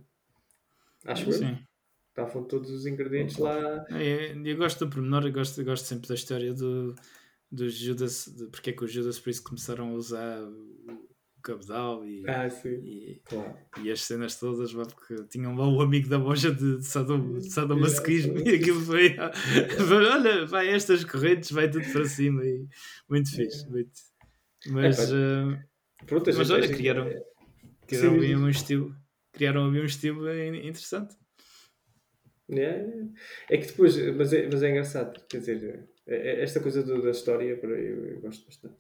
Acho 1.05 1.33
Sim. 1.33 1.51
eu. 1.51 1.71
Estavam 2.09 2.45
todos 2.45 2.71
os 2.71 2.87
ingredientes 2.87 3.39
lá. 3.39 3.87
É, 3.91 4.33
eu 4.45 4.57
gosto 4.57 4.85
do 4.85 4.91
pormenor, 4.91 5.25
eu 5.25 5.33
gosto, 5.33 5.61
eu 5.61 5.65
gosto 5.65 5.85
sempre 5.87 6.09
da 6.09 6.15
história 6.15 6.53
do, 6.53 6.95
do 7.51 7.69
Judas, 7.71 8.27
de 8.27 8.47
porque 8.49 8.71
é 8.71 8.73
que 8.73 8.85
os 8.85 8.93
Judas 8.93 9.19
Priest 9.19 9.43
começaram 9.43 9.91
a 9.91 9.93
usar 9.93 10.43
o 10.43 11.10
cabedal 11.41 12.05
e, 12.05 12.25
ah, 12.29 12.49
e, 12.65 13.21
claro. 13.25 13.57
e, 13.83 13.91
as 13.91 14.03
cenas 14.03 14.37
todas, 14.37 14.73
porque 14.73 15.25
tinham 15.29 15.55
lá 15.55 15.69
o 15.69 15.81
amigo 15.81 16.09
da 16.09 16.19
loja 16.19 16.53
de, 16.53 16.79
de 16.79 16.85
sadomasoquismo 16.85 18.39
e 18.47 18.55
aquilo 18.55 18.81
foi, 18.81 19.17
olha, 20.11 20.47
vai 20.47 20.69
estas 20.69 21.05
correntes, 21.05 21.51
vai 21.51 21.71
tudo 21.71 21.91
para 21.93 22.05
cima 22.05 22.45
e 22.45 22.67
muito 23.09 23.31
fixe, 23.35 23.69
muito. 23.69 23.93
Mas, 24.67 25.11
é, 25.11 25.15
uh, 25.15 25.59
Pronto, 26.07 26.31
mas 26.37 26.51
olha, 26.51 26.69
criaram, 26.69 27.09
criaram 27.87 28.15
ali 28.15 28.37
um 28.37 28.49
estilo, 28.49 28.95
criaram 29.33 29.67
ali 29.67 29.81
um 29.81 29.87
estilo 29.87 30.29
interessante. 30.33 31.17
É, 32.59 32.85
é 33.49 33.59
que 33.59 33.67
depois, 33.69 33.97
mas 34.17 34.33
é, 34.33 34.49
mas 34.49 34.63
é 34.63 34.71
engraçado, 34.71 35.25
quer 35.29 35.39
dizer, 35.39 35.89
é, 36.07 36.17
é 36.17 36.43
esta 36.43 36.61
coisa 36.61 36.83
do, 36.83 37.01
da 37.01 37.11
história 37.11 37.45
eu, 37.45 37.77
eu, 37.77 38.21
gosto 38.21 38.45
bastante. 38.45 38.75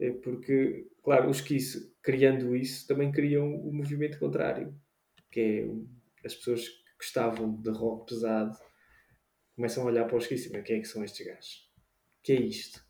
É 0.00 0.10
porque, 0.12 0.86
claro, 1.02 1.28
os 1.28 1.40
que 1.40 1.56
isso, 1.56 1.94
criando 2.02 2.56
isso, 2.56 2.86
também 2.86 3.12
criam 3.12 3.54
o 3.54 3.72
movimento 3.72 4.18
contrário, 4.18 4.74
que 5.30 5.40
é 5.40 6.26
as 6.26 6.34
pessoas 6.34 6.68
que 6.68 6.96
gostavam 6.98 7.60
de 7.60 7.70
rock 7.70 8.12
pesado 8.12 8.56
começam 9.54 9.84
a 9.84 9.86
olhar 9.86 10.06
para 10.06 10.16
os 10.16 10.26
que 10.26 10.34
e 10.34 10.62
quem 10.62 10.78
é 10.78 10.80
que 10.80 10.88
são 10.88 11.04
estes 11.04 11.26
gajos? 11.26 11.70
que 12.22 12.32
é 12.32 12.40
isto? 12.40 12.80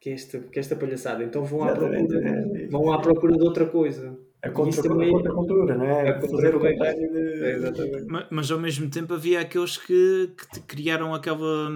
Que 0.00 0.10
é 0.10 0.12
esta, 0.14 0.38
que 0.38 0.58
é 0.58 0.60
esta 0.60 0.76
palhaçada? 0.76 1.22
Então 1.22 1.44
vão 1.44 1.64
à, 1.64 1.72
procura, 1.72 2.28
é 2.28 2.66
vão 2.66 2.92
à 2.92 3.00
procura 3.00 3.36
de 3.36 3.42
outra 3.42 3.66
coisa. 3.66 4.18
A 4.42 4.50
contra, 4.50 4.82
também, 4.82 5.08
a 5.08 5.12
contra 5.12 5.32
cultura, 5.32 5.76
não 5.76 5.84
é? 5.84 6.10
A 6.10 6.20
fazer 6.20 6.56
o 6.56 6.60
contrário 6.60 7.12
de... 7.12 7.44
é, 7.44 7.52
exatamente. 7.52 8.06
Mas, 8.08 8.26
mas, 8.28 8.50
ao 8.50 8.58
mesmo 8.58 8.90
tempo 8.90 9.14
havia 9.14 9.40
aqueles 9.40 9.76
que, 9.76 10.32
que 10.36 10.60
criaram 10.62 11.14
aquela. 11.14 11.70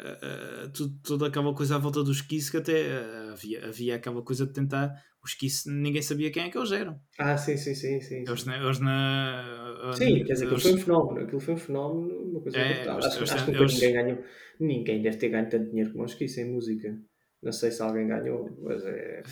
Uh, 0.00 0.72
tudo, 0.72 0.94
toda 1.02 1.26
aquela 1.26 1.54
coisa 1.54 1.76
à 1.76 1.78
volta 1.78 2.02
dos 2.02 2.22
Kiss 2.22 2.50
que 2.50 2.56
até 2.56 2.88
uh, 2.88 3.32
havia, 3.32 3.66
havia 3.66 3.96
aquela 3.96 4.22
coisa 4.22 4.46
de 4.46 4.52
tentar 4.54 4.94
os 5.22 5.34
Kiss 5.34 5.70
ninguém 5.70 6.00
sabia 6.00 6.30
quem 6.30 6.44
é 6.44 6.48
que 6.48 6.56
eles 6.56 6.72
eram 6.72 6.98
ah 7.18 7.36
sim 7.36 7.54
sim 7.58 7.74
sim 7.74 8.00
sim, 8.00 8.24
eles, 8.26 8.46
na, 8.46 8.56
eles 8.56 8.78
na 8.78 9.92
sim 9.94 10.24
quer 10.24 10.32
dizer 10.32 10.46
aquilo 10.46 10.58
foi 10.58 10.72
um 10.72 10.78
fenómeno 10.78 11.20
aquilo 11.20 11.40
foi 11.40 11.52
um 11.52 11.58
fenómeno 11.58 12.30
uma 12.30 12.40
coisa 12.40 12.56
é, 12.56 12.74
brutal 12.76 12.96
acho, 12.96 13.24
acho 13.24 13.44
que 13.44 13.50
eles... 13.50 13.74
ninguém 13.74 13.92
ganhou 13.92 14.18
ninguém 14.58 15.02
deve 15.02 15.18
ter 15.18 15.28
ganho 15.28 15.50
tanto 15.50 15.68
dinheiro 15.68 15.92
como 15.92 16.04
os 16.04 16.14
Kiss 16.14 16.40
em 16.40 16.50
música 16.50 16.98
não 17.42 17.52
sei 17.52 17.70
se 17.70 17.80
alguém 17.80 18.06
ganhou, 18.06 18.50
mas 18.62 18.84
é. 18.84 19.22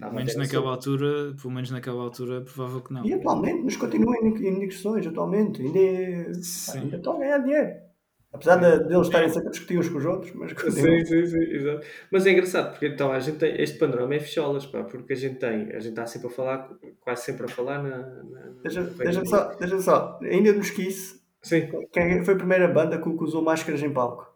Pelo 0.00 0.14
menos 0.14 0.34
naquela 0.34 0.70
altura, 0.70 1.34
pelo 1.36 1.52
menos 1.52 1.70
naquela 1.70 2.02
altura, 2.02 2.38
é 2.38 2.40
provável 2.40 2.80
que 2.80 2.90
não. 2.90 3.04
E 3.04 3.12
atualmente, 3.12 3.64
mas 3.64 3.76
continuam 3.76 4.14
em 4.14 4.48
indexões, 4.48 5.06
atualmente, 5.06 5.60
ainda, 5.60 5.78
é, 5.78 6.32
ainda 6.74 6.96
estão 6.96 7.16
a 7.16 7.18
ganhar 7.18 7.38
dinheiro. 7.40 7.87
Apesar 8.32 8.56
de, 8.56 8.86
de 8.86 8.94
eles 8.94 9.06
estarem 9.06 9.28
sempre 9.28 9.48
a 9.48 9.50
discutir 9.50 9.78
uns 9.78 9.88
com 9.88 9.98
os 9.98 10.04
outros, 10.04 10.32
mas 10.34 10.52
continuam. 10.52 10.98
Sim, 11.00 11.04
sim, 11.06 11.26
sim, 11.26 11.38
exato. 11.38 11.86
Mas 12.12 12.26
é 12.26 12.32
engraçado, 12.32 12.70
porque 12.72 12.86
então 12.86 13.10
a 13.10 13.18
gente 13.20 13.38
tem, 13.38 13.60
este 13.60 13.78
panorama 13.78 14.14
é 14.14 14.20
ficholas, 14.20 14.66
pá, 14.66 14.84
porque 14.84 15.14
a 15.14 15.16
gente 15.16 15.38
tem, 15.38 15.72
a 15.72 15.80
gente 15.80 15.90
está 15.90 16.06
sempre 16.06 16.28
a 16.28 16.30
falar, 16.30 16.70
quase 17.00 17.24
sempre 17.24 17.46
a 17.46 17.48
falar 17.48 17.82
na. 17.82 17.98
na 17.98 18.40
deixa, 18.62 18.82
deixa 18.82 19.24
só, 19.24 19.54
deixa 19.54 19.78
só, 19.80 20.18
ainda 20.22 20.52
nos 20.52 20.70
Kiss, 20.70 21.18
sim. 21.42 21.70
quem 21.90 22.22
foi 22.22 22.34
a 22.34 22.36
primeira 22.38 22.68
banda 22.68 23.00
que 23.00 23.08
usou 23.08 23.42
máscaras 23.42 23.82
em 23.82 23.92
palco? 23.92 24.30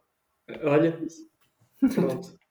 Olha, 0.63 0.99
pronto. 1.95 2.43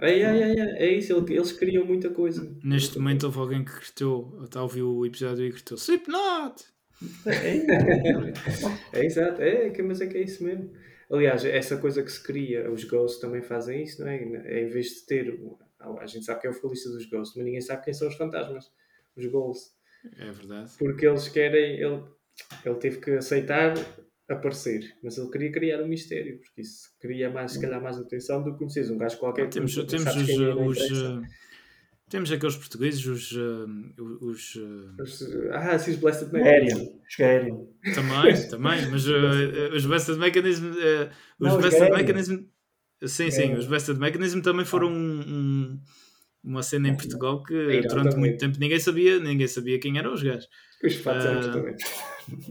É, 0.00 0.10
é, 0.10 0.52
é, 0.52 0.86
é 0.86 0.92
isso, 0.92 1.12
eles 1.28 1.52
criam 1.52 1.84
muita 1.84 2.08
coisa. 2.10 2.50
Neste 2.64 2.98
momento 2.98 3.24
houve 3.24 3.38
alguém 3.38 3.64
que 3.64 3.72
gritou, 3.72 4.42
está 4.44 4.60
a 4.60 4.62
ouvir 4.62 4.82
o 4.82 5.04
episódio 5.04 5.44
e 5.44 5.50
gritou 5.50 5.76
Slipknot! 5.76 6.75
É, 7.26 8.98
é, 8.98 9.04
exato, 9.04 9.42
é, 9.42 9.82
mas 9.82 10.00
é 10.00 10.06
que 10.06 10.16
é 10.16 10.22
isso 10.22 10.42
mesmo. 10.42 10.72
Aliás, 11.10 11.44
essa 11.44 11.76
coisa 11.76 12.02
que 12.02 12.10
se 12.10 12.22
cria, 12.22 12.70
os 12.70 12.84
Ghosts 12.84 13.20
também 13.20 13.42
fazem 13.42 13.82
isso, 13.82 14.00
não 14.00 14.08
é? 14.08 14.16
é 14.16 14.62
em 14.62 14.68
vez 14.68 14.86
de 14.86 15.06
ter. 15.06 15.40
A 15.78 16.06
gente 16.06 16.24
sabe 16.24 16.40
quem 16.40 16.48
é 16.48 16.50
o 16.50 16.54
vocalista 16.56 16.90
dos 16.90 17.08
Ghosts, 17.08 17.36
mas 17.36 17.44
ninguém 17.44 17.60
sabe 17.60 17.84
quem 17.84 17.94
são 17.94 18.08
os 18.08 18.16
fantasmas, 18.16 18.72
os 19.16 19.26
Ghosts. 19.26 19.72
É 20.18 20.30
verdade. 20.30 20.72
Porque 20.78 21.06
eles 21.06 21.28
querem. 21.28 21.80
Ele, 21.80 22.02
ele 22.64 22.74
teve 22.76 23.00
que 23.00 23.10
aceitar 23.12 23.74
aparecer, 24.28 24.92
mas 25.02 25.16
ele 25.16 25.30
queria 25.30 25.52
criar 25.52 25.82
um 25.82 25.86
mistério, 25.86 26.38
porque 26.40 26.60
isso 26.60 26.88
cria 27.00 27.30
mais, 27.30 27.52
se 27.52 27.60
calhar, 27.60 27.80
mais 27.80 27.96
atenção 27.96 28.42
do 28.42 28.52
que 28.52 28.58
conheces 28.58 28.90
um 28.90 28.98
gajo 28.98 29.18
qualquer. 29.18 29.48
Temos, 29.48 29.74
que 29.74 29.84
temos 29.84 30.16
os, 30.16 30.28
é, 30.28 30.54
os 30.54 30.90
uh, 30.90 31.22
temos 32.08 32.30
aqueles 32.30 32.56
portugueses, 32.56 33.04
os. 33.06 33.32
Uh, 33.32 33.66
os, 34.20 34.54
uh... 34.54 35.02
os 35.02 35.22
ah, 35.52 35.78
sim, 35.78 35.92
os 35.92 35.96
Blessed 35.96 36.32
Mechanism. 36.32 36.88
Aerian. 37.20 37.58
Também, 37.94 38.48
também, 38.48 38.90
mas 38.90 39.06
os 39.06 39.86
Blessed 39.86 40.18
Mechanism. 40.18 40.70
os 40.70 41.48
Não, 41.48 41.58
Blessed 41.58 41.90
Mechanism. 41.90 42.44
Sim, 43.04 43.30
sim, 43.30 43.54
os 43.54 43.66
Blessed 43.66 43.98
Mechanism 43.98 44.40
também 44.40 44.64
foram 44.64 44.88
um, 44.88 45.20
um, 45.20 45.80
uma 46.42 46.62
cena 46.62 46.88
em 46.88 46.96
Portugal 46.96 47.42
que 47.42 47.54
é, 47.54 47.82
durante 47.82 48.16
muito 48.16 48.38
tempo 48.38 48.58
ninguém 48.58 48.78
sabia, 48.78 49.18
ninguém 49.18 49.46
sabia 49.46 49.78
quem 49.78 49.98
eram 49.98 50.14
os 50.14 50.22
gajos. 50.22 50.48
Os 50.82 50.94
fatos 50.96 51.24
eram 51.24 51.52
também. 51.52 51.74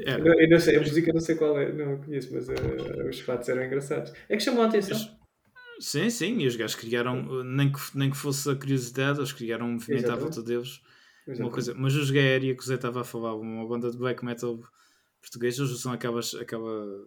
É. 0.05 0.13
Eu, 0.13 0.25
eu, 0.25 0.49
não 0.49 0.59
sei, 0.59 0.77
a 0.77 0.79
música 0.79 1.11
não 1.11 1.19
sei 1.19 1.35
qual 1.35 1.59
é, 1.59 1.71
não 1.71 1.97
conheço, 1.97 2.33
mas 2.33 2.47
uh, 2.47 3.09
os 3.09 3.19
fatos 3.19 3.49
eram 3.49 3.65
engraçados. 3.65 4.13
É 4.29 4.37
que 4.37 4.43
chamou 4.43 4.63
a 4.63 4.67
atenção. 4.67 4.97
Sim, 5.79 6.09
sim, 6.09 6.39
e 6.39 6.47
os 6.47 6.55
gajos 6.55 6.75
criaram, 6.75 7.43
nem 7.43 7.71
que, 7.71 7.79
nem 7.93 8.09
que 8.09 8.17
fosse 8.17 8.49
a 8.49 8.55
curiosidade, 8.55 9.19
eles 9.19 9.33
criaram 9.33 9.67
um 9.67 9.73
movimento 9.73 10.11
à 10.11 10.15
volta 10.15 10.41
deles. 10.41 10.81
Uma 11.27 11.49
coisa, 11.49 11.73
mas 11.73 11.95
os 11.95 12.11
Gaéria 12.11 12.55
que 12.55 12.61
o 12.61 12.65
Zé 12.65 12.75
estava 12.75 13.01
a 13.01 13.03
falar, 13.03 13.35
uma 13.35 13.67
banda 13.67 13.89
de 13.89 13.97
black 13.97 14.23
metal 14.23 14.59
português, 15.19 15.57
eles 15.57 15.71
usam 15.71 15.93
aquelas. 15.93 16.33
Aquela, 16.35 17.05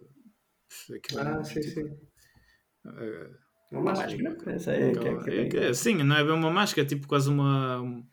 aquela, 0.93 1.39
ah, 1.39 1.43
sim, 1.43 1.61
tipo, 1.61 1.73
sim. 1.73 1.85
Uh, 2.85 3.35
uma 3.71 3.81
máscara, 3.81 4.11
é, 4.11 5.65
é, 5.65 5.69
é, 5.69 5.73
sim, 5.73 5.95
não 6.03 6.15
é 6.15 6.23
bem 6.23 6.33
uma 6.33 6.49
máscara, 6.49 6.85
é 6.85 6.89
tipo 6.89 7.07
quase 7.07 7.29
uma. 7.29 7.81
Um, 7.81 8.05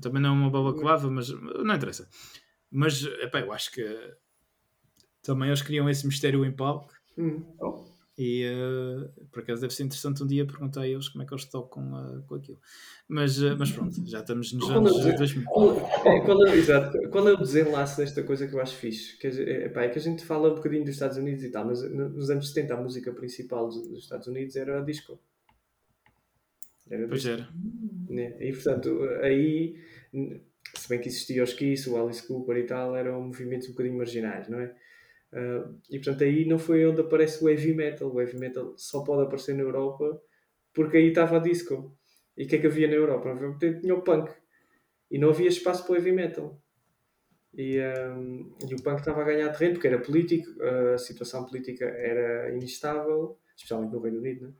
também 0.00 0.20
não 0.20 0.30
é 0.30 0.32
uma 0.32 0.50
balaclava, 0.50 1.10
mas 1.10 1.28
não 1.30 1.74
interessa. 1.74 2.08
Mas, 2.70 3.04
epá, 3.04 3.40
eu 3.40 3.52
acho 3.52 3.72
que 3.72 4.14
também 5.22 5.48
eles 5.48 5.62
criam 5.62 5.88
esse 5.88 6.06
mistério 6.06 6.44
em 6.44 6.52
palco. 6.52 6.92
Hum. 7.16 7.44
E 8.16 8.46
uh, 8.46 9.26
por 9.32 9.42
acaso 9.42 9.60
deve 9.60 9.74
ser 9.74 9.82
interessante 9.82 10.22
um 10.22 10.26
dia 10.26 10.46
perguntar 10.46 10.82
a 10.82 10.88
eles 10.88 11.08
como 11.08 11.24
é 11.24 11.26
que 11.26 11.34
eles 11.34 11.44
tocam 11.46 11.92
uh, 11.92 12.22
com 12.22 12.36
aquilo. 12.36 12.60
Mas, 13.08 13.42
uh, 13.42 13.56
mas 13.58 13.72
pronto, 13.72 14.06
já 14.06 14.20
estamos 14.20 14.52
nos 14.52 14.64
qual 14.64 14.78
anos 14.78 15.04
é, 15.04 15.16
2000. 15.16 15.44
Qual, 15.44 15.76
é, 15.76 16.20
qual, 16.20 16.46
é, 16.46 16.56
exato, 16.56 17.10
qual 17.10 17.28
é 17.28 17.32
o 17.32 17.36
desenlace 17.36 17.96
desta 17.96 18.22
coisa 18.22 18.46
que 18.46 18.54
eu 18.54 18.60
acho 18.60 18.76
fixe? 18.76 19.18
Que, 19.18 19.26
é, 19.26 19.66
epá, 19.66 19.82
é 19.82 19.88
que 19.88 19.98
a 19.98 20.02
gente 20.02 20.24
fala 20.24 20.52
um 20.52 20.54
bocadinho 20.54 20.84
dos 20.84 20.94
Estados 20.94 21.16
Unidos 21.16 21.42
e 21.42 21.50
tal, 21.50 21.66
mas 21.66 21.82
nos 21.92 22.30
anos 22.30 22.48
70 22.52 22.74
a 22.74 22.80
música 22.80 23.12
principal 23.12 23.66
dos, 23.66 23.88
dos 23.88 24.04
Estados 24.04 24.28
Unidos 24.28 24.54
era 24.54 24.78
a 24.78 24.84
disco. 24.84 25.18
Era 26.88 27.08
pois 27.08 27.22
disco. 27.22 27.36
era. 27.36 27.48
Né? 28.08 28.36
E 28.38 28.52
portanto, 28.52 29.00
aí 29.22 29.76
se 30.72 30.88
bem 30.88 31.00
que 31.00 31.08
existia 31.08 31.42
os 31.42 31.52
Kiss, 31.52 31.88
o 31.88 31.96
Alice 31.96 32.26
Cooper 32.26 32.56
e 32.56 32.64
tal, 32.64 32.96
eram 32.96 33.20
movimentos 33.22 33.68
um 33.68 33.72
bocadinho 33.72 33.96
marginais, 33.96 34.48
não 34.48 34.60
é? 34.60 34.74
Uh, 35.34 35.80
e 35.90 35.98
portanto 35.98 36.22
aí 36.22 36.44
não 36.44 36.60
foi 36.60 36.86
onde 36.86 37.00
aparece 37.00 37.42
o 37.42 37.48
heavy 37.48 37.74
metal. 37.74 38.12
O 38.12 38.20
heavy 38.20 38.38
metal 38.38 38.72
só 38.76 39.02
pode 39.02 39.24
aparecer 39.24 39.54
na 39.54 39.62
Europa 39.62 40.22
porque 40.72 40.96
aí 40.96 41.08
estava 41.08 41.36
a 41.36 41.40
disco. 41.40 41.96
E 42.36 42.44
o 42.44 42.48
que 42.48 42.56
é 42.56 42.58
que 42.60 42.66
havia 42.68 42.86
na 42.86 42.94
Europa? 42.94 43.36
Tinha 43.58 43.94
o 43.94 44.02
punk. 44.02 44.32
E 45.10 45.18
não 45.18 45.30
havia 45.30 45.48
espaço 45.48 45.84
para 45.84 45.92
o 45.92 45.96
heavy 45.96 46.12
metal. 46.12 46.60
E, 47.52 47.78
um, 47.80 48.56
e 48.68 48.74
o 48.74 48.82
punk 48.82 48.98
estava 48.98 49.22
a 49.22 49.24
ganhar 49.24 49.50
terreno 49.50 49.74
porque 49.74 49.86
era 49.86 50.00
político, 50.00 50.50
a 50.62 50.98
situação 50.98 51.46
política 51.46 51.84
era 51.84 52.54
instável, 52.56 53.38
especialmente 53.56 53.92
no 53.92 54.00
Reino 54.00 54.18
Unido. 54.18 54.48
Né? 54.48 54.54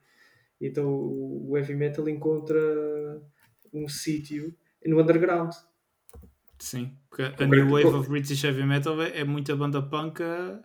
Então 0.60 0.88
o 0.88 1.56
heavy 1.56 1.74
metal 1.74 2.08
encontra 2.08 2.60
um 3.72 3.88
sítio 3.88 4.54
no 4.84 5.00
underground. 5.00 5.52
Sim, 6.58 6.96
porque 7.08 7.22
a 7.22 7.46
New 7.46 7.70
Wave 7.70 7.96
of 7.96 8.08
British 8.08 8.42
Heavy 8.44 8.64
Metal 8.64 9.00
é, 9.02 9.20
é 9.20 9.24
muita 9.24 9.54
banda 9.56 9.82
punk 9.82 10.22
a, 10.22 10.60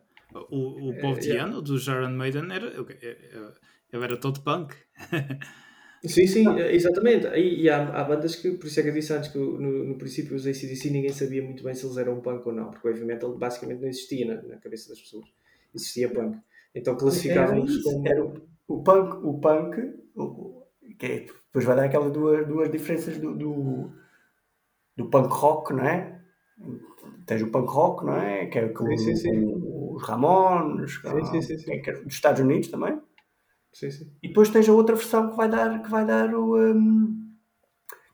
O, 0.49 0.89
o 0.89 0.99
povo 0.99 1.19
é, 1.19 1.23
yeah. 1.23 1.59
dos 1.59 1.87
Iron 1.87 2.11
Maiden 2.11 2.51
era, 2.51 2.67
eu 3.91 4.03
era 4.03 4.17
todo 4.17 4.41
punk. 4.41 4.75
Sim, 6.05 6.27
sim, 6.27 6.45
exatamente. 6.59 7.27
E, 7.27 7.63
e 7.63 7.69
há, 7.69 7.89
há, 7.89 8.03
bandas 8.05 8.35
que, 8.35 8.51
por 8.51 8.67
isso 8.67 8.79
é 8.79 8.83
que 8.83 8.89
eu 8.89 8.93
disse 8.93 9.11
antes 9.11 9.31
que 9.31 9.37
no, 9.37 9.83
no 9.83 9.97
princípio 9.97 10.33
os 10.33 10.47
ACDC 10.47 10.89
ninguém 10.91 11.11
sabia 11.11 11.43
muito 11.43 11.61
bem 11.61 11.73
se 11.73 11.85
eles 11.85 11.97
eram 11.97 12.21
punk 12.21 12.47
ou 12.47 12.53
não, 12.53 12.71
porque 12.71 12.87
o 12.87 12.91
heavy 12.91 13.05
metal 13.05 13.37
basicamente 13.37 13.81
não 13.81 13.89
existia 13.89 14.25
na, 14.25 14.41
na 14.41 14.57
cabeça 14.57 14.87
das 14.87 15.01
pessoas. 15.01 15.25
Existia 15.75 16.09
punk. 16.09 16.37
Então 16.73 16.95
classificavam-nos 16.95 17.83
como. 17.83 18.07
Era 18.07 18.23
o, 18.23 18.47
o 18.67 18.81
punk, 18.81 19.25
o 19.25 19.39
punk 19.39 19.93
o, 20.15 20.63
que 20.97 21.05
é, 21.05 21.19
depois 21.19 21.65
vai 21.65 21.75
dar 21.75 21.85
aquelas 21.85 22.13
duas, 22.13 22.47
duas 22.47 22.71
diferenças 22.71 23.17
do, 23.17 23.35
do, 23.35 23.91
do 24.99 25.09
punk 25.09 25.31
rock, 25.31 25.73
não 25.73 25.85
é? 25.85 26.19
Tens 27.25 27.41
o 27.41 27.49
punk 27.49 27.69
rock, 27.71 28.05
não 28.05 28.17
é? 28.17 28.47
Que 28.47 28.59
é 28.59 28.67
com, 28.67 28.85
sim, 28.97 28.97
sim, 28.97 29.15
sim. 29.15 29.53
os 29.93 30.03
Ramones, 30.03 30.97
que 30.97 31.07
é, 31.07 31.79
que 31.79 31.89
é 31.89 31.93
dos 31.93 32.13
Estados 32.13 32.41
Unidos 32.41 32.67
também. 32.67 32.99
Sim, 33.71 33.91
sim. 33.91 34.11
E 34.21 34.27
depois 34.27 34.49
tens 34.49 34.67
a 34.67 34.73
outra 34.73 34.95
versão 34.95 35.29
que 35.29 35.37
vai 35.37 35.47
dar, 35.47 35.81
que 35.81 35.89
vai 35.89 36.05
dar 36.05 36.35
o. 36.35 36.57
Um, 36.57 37.33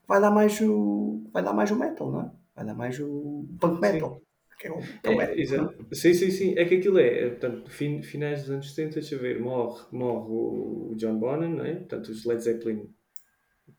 vai 0.07 0.21
dar 0.21 0.29
mais 0.29 0.61
o. 0.61 1.23
Vai 1.33 1.41
dar 1.41 1.53
mais 1.53 1.71
o 1.71 1.75
metal, 1.75 2.11
não 2.11 2.21
é? 2.21 2.31
Vai 2.55 2.65
dar 2.65 2.75
mais 2.75 2.99
o 2.99 3.47
punk 3.59 3.81
metal. 3.81 4.21
Que 4.59 4.67
é 4.67 4.71
o, 4.71 4.79
é 5.03 5.09
o 5.09 5.17
metal, 5.17 5.35
exato. 5.35 5.85
Sim, 5.91 6.13
sim, 6.13 6.29
sim. 6.29 6.53
É 6.55 6.65
que 6.65 6.75
aquilo 6.75 6.99
é, 6.99 7.29
portanto, 7.29 7.71
fin, 7.71 8.03
finais 8.03 8.41
dos 8.41 8.51
anos 8.51 8.75
70, 8.75 8.99
deixa 8.99 9.15
eu 9.15 9.19
ver, 9.19 9.39
morre, 9.39 9.85
morre 9.91 10.29
o 10.29 10.93
John 10.97 11.17
Bonham, 11.17 11.49
não 11.49 11.65
é? 11.65 11.73
Portanto, 11.75 12.09
os 12.09 12.23
Led 12.25 12.43
Zeppelin 12.43 12.87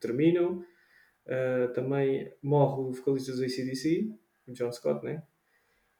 terminam. 0.00 0.64
Uh, 1.26 1.72
também 1.72 2.32
morre 2.42 2.82
o 2.82 2.92
vocalista 2.92 3.32
dos 3.32 3.42
ACDC, 3.42 4.08
o 4.46 4.52
John 4.52 4.70
Scott, 4.70 5.04
né? 5.04 5.22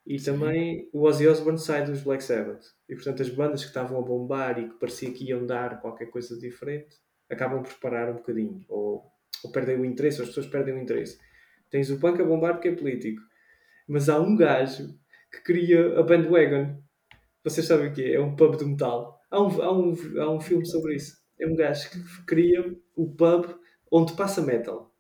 E 0.07 0.19
Sim. 0.19 0.33
também 0.33 0.89
o 0.93 1.03
Ozzy 1.03 1.27
Osbourne 1.27 1.59
sai 1.59 1.85
dos 1.85 2.03
Black 2.03 2.23
Sabbath. 2.23 2.65
E 2.89 2.95
portanto 2.95 3.23
as 3.23 3.29
bandas 3.29 3.63
que 3.63 3.69
estavam 3.69 3.99
a 3.99 4.03
bombar 4.03 4.59
e 4.59 4.69
que 4.69 4.79
parecia 4.79 5.11
que 5.13 5.25
iam 5.25 5.45
dar 5.45 5.81
qualquer 5.81 6.07
coisa 6.07 6.39
diferente 6.39 6.97
acabam 7.29 7.63
por 7.63 7.75
parar 7.81 8.11
um 8.11 8.17
bocadinho. 8.17 8.65
Ou, 8.69 9.05
ou 9.43 9.51
perdem 9.51 9.81
o 9.81 9.85
interesse, 9.85 10.21
ou 10.21 10.23
as 10.23 10.29
pessoas 10.29 10.47
perdem 10.47 10.75
o 10.75 10.79
interesse. 10.79 11.19
Tens 11.71 11.91
o 11.91 11.99
punk 11.99 12.21
a 12.21 12.25
bombar 12.25 12.55
porque 12.55 12.69
é 12.69 12.75
político. 12.77 13.21
Mas 13.89 14.09
há 14.09 14.21
um 14.21 14.37
gajo 14.37 14.97
que 15.33 15.43
cria 15.43 15.99
a 15.99 16.03
bandwagon. 16.05 16.81
Vocês 17.43 17.67
sabem 17.67 17.89
o 17.89 17.93
que 17.93 18.03
é? 18.03 18.15
É 18.15 18.21
um 18.21 18.37
pub 18.37 18.57
de 18.57 18.65
metal. 18.65 19.21
Há 19.31 19.43
um, 19.43 19.63
há, 19.63 19.73
um, 19.73 19.97
há 20.21 20.31
um 20.31 20.41
filme 20.41 20.67
sobre 20.67 20.95
isso. 20.95 21.21
É 21.39 21.47
um 21.47 21.57
gajo 21.57 21.91
que 21.91 22.25
cria 22.25 22.77
o 22.95 23.11
pub 23.11 23.59
onde 23.91 24.15
passa 24.15 24.41
metal. 24.41 24.95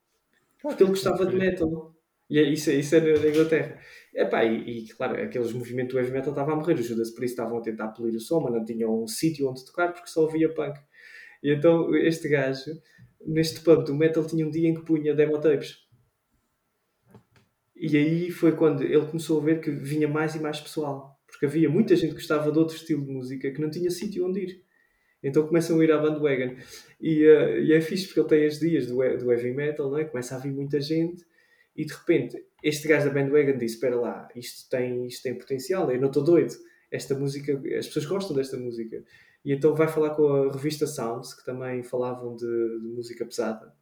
Porque 0.68 0.82
ele 0.82 0.90
gostava 0.90 1.24
de 1.26 1.36
metal. 1.36 1.94
E 2.28 2.38
é, 2.38 2.43
isso, 2.43 2.70
isso 2.70 2.94
é 2.97 3.01
na 3.01 3.28
Inglaterra. 3.28 3.78
Epá, 4.14 4.44
e, 4.44 4.84
e 4.84 4.88
claro, 4.88 5.22
aqueles 5.22 5.52
movimentos 5.52 5.94
do 5.94 6.01
heavy 6.01 6.10
metal 6.10 6.30
estavam 6.30 6.55
a 6.55 6.56
morrer. 6.56 6.74
Os 6.74 6.86
Judas 6.86 7.10
Priest 7.10 7.34
estavam 7.34 7.59
a 7.59 7.62
tentar 7.62 7.88
polir 7.88 8.14
o 8.16 8.20
som, 8.20 8.40
mas 8.40 8.52
não 8.52 8.64
tinham 8.64 9.02
um 9.02 9.06
sítio 9.06 9.48
onde 9.48 9.64
tocar 9.64 9.93
porque 9.93 10.09
só 10.09 10.26
havia 10.26 10.52
punk. 10.52 10.76
E 11.43 11.52
então 11.52 11.94
este 11.94 12.28
gajo, 12.28 12.72
neste 13.24 13.60
pub 13.60 13.84
do 13.84 13.94
metal, 13.94 14.26
tinha 14.26 14.47
um 14.47 14.51
dia 14.51 14.68
em 14.68 14.74
que 14.74 14.84
punha 14.84 15.14
demo 15.14 15.38
tapes. 15.38 15.86
E 17.76 17.97
aí 17.97 18.30
foi 18.30 18.52
quando 18.52 18.82
ele 18.82 19.06
começou 19.06 19.40
a 19.40 19.44
ver 19.44 19.60
que 19.60 19.70
vinha 19.70 20.09
mais 20.09 20.34
e 20.34 20.40
mais 20.40 20.60
pessoal. 20.60 21.16
Porque 21.26 21.47
havia 21.47 21.68
muita 21.68 21.94
gente 21.94 22.10
que 22.10 22.16
gostava 22.16 22.51
de 22.51 22.59
outro 22.59 22.74
estilo 22.74 23.05
de 23.05 23.12
música 23.12 23.51
que 23.51 23.60
não 23.60 23.70
tinha 23.70 23.90
sítio 23.90 24.26
onde 24.26 24.40
ir. 24.40 24.65
Então 25.22 25.47
começam 25.47 25.80
a 25.80 25.84
ir 25.84 25.93
à 25.93 25.98
bandwagon. 25.98 26.56
E, 27.01 27.26
uh, 27.26 27.59
e 27.59 27.72
é 27.72 27.80
fixe 27.80 28.06
porque 28.06 28.20
ele 28.20 28.28
tem 28.28 28.47
as 28.47 28.59
dias 28.59 28.86
do, 28.86 28.97
do 28.97 29.32
heavy 29.32 29.52
metal, 29.52 29.90
não 29.90 29.98
é? 29.98 30.05
começa 30.05 30.36
a 30.36 30.38
vir 30.38 30.52
muita 30.52 30.80
gente 30.80 31.24
e 31.76 31.84
de 31.84 31.93
repente 31.93 32.43
este 32.62 32.88
gajo 32.88 33.06
da 33.06 33.14
bandwagon 33.14 33.59
disse: 33.59 33.74
Espera 33.74 33.97
lá, 33.97 34.28
isto 34.34 34.68
tem, 34.68 35.06
isto 35.06 35.22
tem 35.22 35.34
potencial, 35.34 35.90
eu 35.90 36.01
não 36.01 36.09
estou 36.09 36.24
doido. 36.24 36.55
Esta 36.90 37.14
música, 37.14 37.52
as 37.78 37.86
pessoas 37.86 38.06
gostam 38.06 38.36
desta 38.36 38.56
música. 38.56 39.02
E 39.44 39.52
então 39.52 39.74
vai 39.74 39.86
falar 39.86 40.10
com 40.10 40.26
a 40.26 40.52
revista 40.52 40.86
Sounds, 40.86 41.34
que 41.34 41.44
também 41.44 41.82
falavam 41.82 42.34
de, 42.34 42.47
de 42.80 42.88
música 42.88 43.24
pesada. 43.24 43.72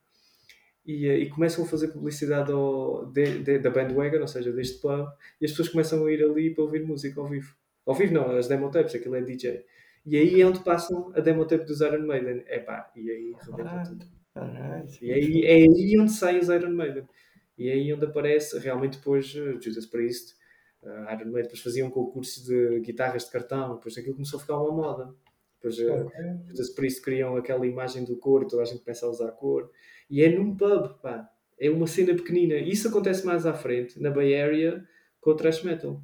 E, 0.84 1.06
eh, 1.06 1.18
e, 1.20 1.30
começam 1.30 1.64
a 1.64 1.66
fazer 1.66 1.88
publicidade 1.88 2.52
ao, 2.52 3.06
de, 3.06 3.38
de, 3.38 3.58
da 3.58 3.70
bandwagon, 3.70 4.20
ou 4.20 4.28
seja, 4.28 4.52
deste 4.52 4.80
pub, 4.80 5.06
e 5.40 5.46
as 5.46 5.52
pessoas 5.52 5.70
começam 5.70 6.04
a 6.04 6.12
ir 6.12 6.22
ali 6.22 6.54
para 6.54 6.64
ouvir 6.64 6.84
música 6.84 7.18
ao 7.18 7.28
vivo. 7.28 7.54
Ao 7.86 7.94
vivo 7.94 8.12
não, 8.12 8.36
as 8.36 8.48
demo 8.48 8.70
tapes, 8.70 8.94
aquilo 8.94 9.14
é 9.14 9.22
DJ. 9.22 9.64
E 10.06 10.16
aí 10.16 10.40
é 10.40 10.46
onde 10.46 10.60
passam 10.60 11.12
a 11.14 11.20
demo 11.20 11.46
tape 11.46 11.64
dos 11.64 11.80
Iron 11.80 12.06
Maiden. 12.06 12.44
Epá, 12.46 12.90
e 12.94 13.10
aí 13.10 13.34
rebenta 13.40 13.82
tudo. 13.88 14.06
Ah, 14.34 14.82
e 15.00 15.12
aí, 15.12 15.44
é 15.44 15.54
aí 15.54 15.98
onde 15.98 16.12
saem 16.12 16.40
os 16.40 16.48
Iron 16.48 16.70
Maiden. 16.70 17.08
E 17.56 17.68
é 17.68 17.72
aí 17.72 17.92
onde 17.92 18.04
aparece 18.04 18.58
realmente 18.58 18.98
depois 18.98 19.32
uh, 19.34 19.60
Judas 19.60 19.86
Priest, 19.86 20.34
uh, 20.82 21.12
Iron 21.12 21.30
Maiden, 21.30 21.42
depois 21.44 21.60
faziam 21.60 21.90
concursos 21.90 22.44
de 22.44 22.80
guitarras 22.80 23.24
de 23.24 23.30
cartão, 23.30 23.76
depois 23.76 23.96
aquilo 23.96 24.14
começou 24.14 24.38
a 24.38 24.40
ficar 24.40 24.60
uma 24.60 24.72
moda. 24.72 25.14
Depois 25.56 25.78
uh, 25.78 26.06
okay. 26.06 26.24
Judas 26.48 26.70
Priest 26.70 27.00
criam 27.00 27.36
aquela 27.36 27.66
imagem 27.66 28.04
do 28.04 28.16
cor, 28.16 28.44
toda 28.46 28.62
a 28.62 28.66
gente 28.66 28.82
começa 28.82 29.06
a 29.06 29.10
usar 29.10 29.30
cor. 29.32 29.70
E 30.10 30.22
é 30.22 30.28
num 30.28 30.56
pub, 30.56 31.00
pá. 31.00 31.30
É 31.58 31.70
uma 31.70 31.86
cena 31.86 32.14
pequenina. 32.14 32.56
Isso 32.56 32.88
acontece 32.88 33.24
mais 33.24 33.46
à 33.46 33.54
frente, 33.54 34.00
na 34.02 34.10
Bay 34.10 34.38
Area, 34.38 34.84
com 35.20 35.30
o 35.30 35.36
thrash 35.36 35.62
metal. 35.62 36.02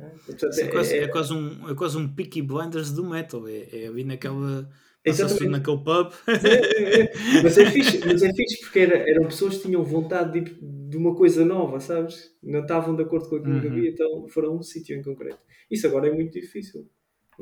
É, 0.00 0.62
é, 0.62 0.66
quase, 0.66 0.94
é, 0.94 1.02
é, 1.02 1.08
quase, 1.08 1.34
um, 1.34 1.70
é 1.70 1.74
quase 1.74 1.96
um 1.98 2.08
Peaky 2.08 2.42
Blinders 2.42 2.90
do 2.90 3.04
metal. 3.04 3.46
É, 3.46 3.68
é 3.70 3.86
ali 3.86 4.02
naquela 4.02 4.68
Exatamente. 5.04 5.48
naquele 5.48 5.78
pub. 5.78 6.12
É, 6.28 7.02
é, 7.02 7.42
mas, 7.42 7.58
é 7.58 7.70
fixe, 7.70 8.00
mas 8.06 8.22
é 8.22 8.32
fixe 8.32 8.60
porque 8.60 8.80
era, 8.80 8.96
eram 9.08 9.24
pessoas 9.24 9.56
que 9.56 9.62
tinham 9.62 9.82
vontade 9.82 10.40
de, 10.40 10.54
de 10.60 10.96
uma 10.96 11.14
coisa 11.14 11.44
nova, 11.44 11.80
sabes? 11.80 12.34
Não 12.42 12.60
estavam 12.60 12.94
de 12.94 13.02
acordo 13.02 13.28
com 13.28 13.36
aquilo 13.36 13.54
uhum. 13.54 13.60
que 13.60 13.66
havia, 13.66 13.90
então 13.90 14.28
foram 14.28 14.50
a 14.50 14.56
um 14.56 14.62
sítio 14.62 14.96
em 14.96 15.02
concreto. 15.02 15.38
Isso 15.70 15.86
agora 15.86 16.08
é 16.08 16.12
muito 16.12 16.32
difícil. 16.32 16.88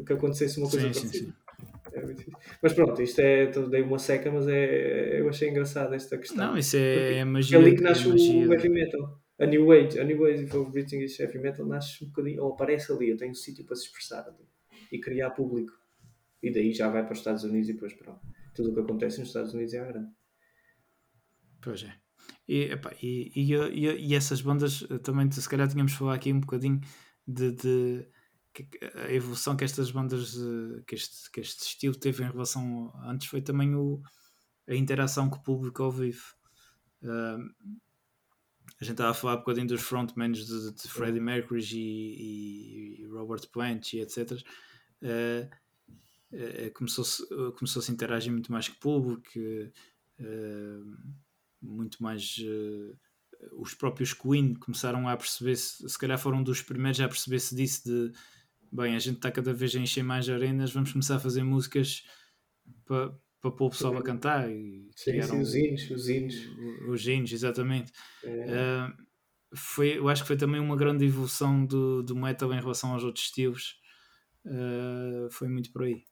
Que 0.06 0.12
acontecesse 0.12 0.58
uma 0.58 0.70
coisa 0.70 0.92
sim, 0.92 1.00
parecida. 1.00 1.12
Sim, 1.12 1.24
sim. 1.26 1.32
É 1.92 2.02
muito 2.02 2.18
difícil. 2.18 2.38
Mas 2.62 2.72
pronto, 2.72 3.02
isto 3.02 3.18
é. 3.20 3.46
Dei 3.46 3.82
uma 3.82 3.98
seca, 3.98 4.30
mas 4.30 4.46
é, 4.46 5.20
eu 5.20 5.28
achei 5.28 5.48
engraçado 5.48 5.94
esta 5.94 6.16
questão. 6.16 6.36
Não, 6.36 6.58
isso 6.58 6.76
é, 6.76 7.14
é 7.14 7.24
magia. 7.24 7.58
É 7.58 7.60
ali 7.60 7.74
que 7.74 7.82
nasce 7.82 8.04
é 8.04 8.46
o 8.46 8.52
heavy 8.52 8.68
metal. 8.68 9.20
A 9.40 9.46
New 9.46 9.70
Age, 9.70 9.98
a 10.00 10.04
New 10.04 10.24
Age 10.26 10.56
of 10.56 10.70
British 10.72 11.20
Heavy 11.20 11.38
Metal 11.38 11.64
nasce 11.64 12.04
um 12.04 12.08
bocadinho, 12.08 12.42
ou 12.42 12.52
aparece 12.52 12.90
ali, 12.90 13.10
eu 13.10 13.16
tenho 13.16 13.30
um 13.30 13.34
sítio 13.34 13.64
para 13.64 13.76
se 13.76 13.84
expressar 13.84 14.26
ali 14.26 14.48
e 14.90 14.98
criar 14.98 15.30
público. 15.30 15.72
E 16.42 16.52
daí 16.52 16.72
já 16.72 16.88
vai 16.88 17.04
para 17.04 17.12
os 17.12 17.18
Estados 17.18 17.44
Unidos 17.44 17.68
e 17.68 17.72
depois 17.72 17.94
pronto. 17.94 18.20
Tudo 18.54 18.70
o 18.70 18.74
que 18.74 18.80
acontece 18.80 19.18
nos 19.20 19.28
Estados 19.28 19.54
Unidos 19.54 19.74
é 19.74 19.86
grande. 19.86 20.10
Pois 21.60 21.84
é. 21.84 21.94
E, 22.46 22.62
epá, 22.72 22.92
e, 23.02 23.30
e, 23.34 23.54
e, 23.54 24.08
e, 24.08 24.14
essas 24.14 24.40
bandas 24.40 24.84
eh, 24.90 24.98
também, 24.98 25.30
se 25.30 25.48
calhar, 25.48 25.68
tínhamos 25.68 25.92
falar 25.92 26.14
aqui 26.14 26.32
um 26.32 26.40
bocadinho 26.40 26.80
de, 27.26 27.52
de 27.52 28.08
a 28.94 29.12
evolução 29.12 29.56
que 29.56 29.64
estas 29.64 29.90
bandas, 29.90 30.34
eh, 30.36 30.82
que 30.86 30.94
este, 30.94 31.30
que 31.30 31.40
este 31.40 31.62
estilo 31.62 31.94
teve 31.94 32.24
em 32.24 32.30
relação. 32.30 32.92
Antes 33.04 33.28
foi 33.28 33.42
também 33.42 33.74
o, 33.74 34.00
a 34.68 34.74
interação 34.74 35.28
com 35.28 35.36
o 35.36 35.42
público 35.42 35.82
ao 35.82 35.90
vivo. 35.90 36.34
Uh, 37.02 37.38
a 38.80 38.84
gente 38.84 38.92
estava 38.92 39.10
a 39.10 39.14
falar 39.14 39.34
um 39.34 39.38
bocadinho 39.38 39.66
dos 39.66 39.80
frontmans 39.82 40.46
de, 40.46 40.72
de 40.72 40.88
Freddie 40.88 41.20
Mercury 41.20 41.62
e, 41.72 43.02
e, 43.02 43.06
Robert 43.06 43.48
Plant 43.48 43.94
e 43.94 44.00
etc. 44.00 44.32
Uh, 45.02 45.48
uh, 46.32 46.72
começou-se 46.74 47.26
começou 47.56 47.82
-se 47.82 47.90
a 47.90 47.94
interagir 47.94 48.32
muito 48.32 48.52
mais 48.52 48.68
com 48.68 48.76
o 48.76 48.78
público, 48.78 49.30
uh, 50.20 50.96
muito 51.60 52.02
mais. 52.02 52.38
Uh, 52.38 52.96
os 53.52 53.72
próprios 53.72 54.12
Queen 54.12 54.54
começaram 54.54 55.08
a 55.08 55.16
perceber-se, 55.16 55.88
se 55.88 55.98
calhar 55.98 56.18
foram 56.18 56.42
dos 56.42 56.60
primeiros 56.60 57.00
a 57.00 57.06
perceber-se 57.06 57.54
disso 57.54 57.84
de 57.84 58.12
bem, 58.70 58.94
a 58.94 58.98
gente 58.98 59.16
está 59.16 59.30
cada 59.30 59.52
vez 59.52 59.74
a 59.74 59.78
encher 59.78 60.02
mais 60.02 60.28
arenas, 60.28 60.72
vamos 60.72 60.92
começar 60.92 61.16
a 61.16 61.20
fazer 61.20 61.42
músicas 61.42 62.04
para 62.84 63.14
para 63.40 63.50
pôr 63.50 63.66
o 63.66 63.70
pessoal 63.70 63.96
a 63.96 64.02
cantar 64.02 64.50
e 64.50 64.88
sim, 64.96 65.22
sim, 65.22 65.40
os 65.40 65.54
hinos, 65.54 65.90
os 65.90 66.08
hinos. 66.08 66.34
Os 66.88 67.06
hinos, 67.06 67.32
exatamente. 67.32 67.92
É. 68.24 68.30
Uh, 68.30 69.08
foi, 69.54 69.98
eu 69.98 70.08
acho 70.08 70.22
que 70.22 70.28
foi 70.28 70.36
também 70.36 70.60
uma 70.60 70.76
grande 70.76 71.04
evolução 71.04 71.64
do, 71.64 72.02
do 72.02 72.16
metal 72.16 72.52
em 72.52 72.60
relação 72.60 72.92
aos 72.92 73.04
outros 73.04 73.24
estilos. 73.26 73.76
Uh, 74.44 75.30
foi 75.30 75.48
muito 75.48 75.72
por 75.72 75.84
aí. 75.84 76.02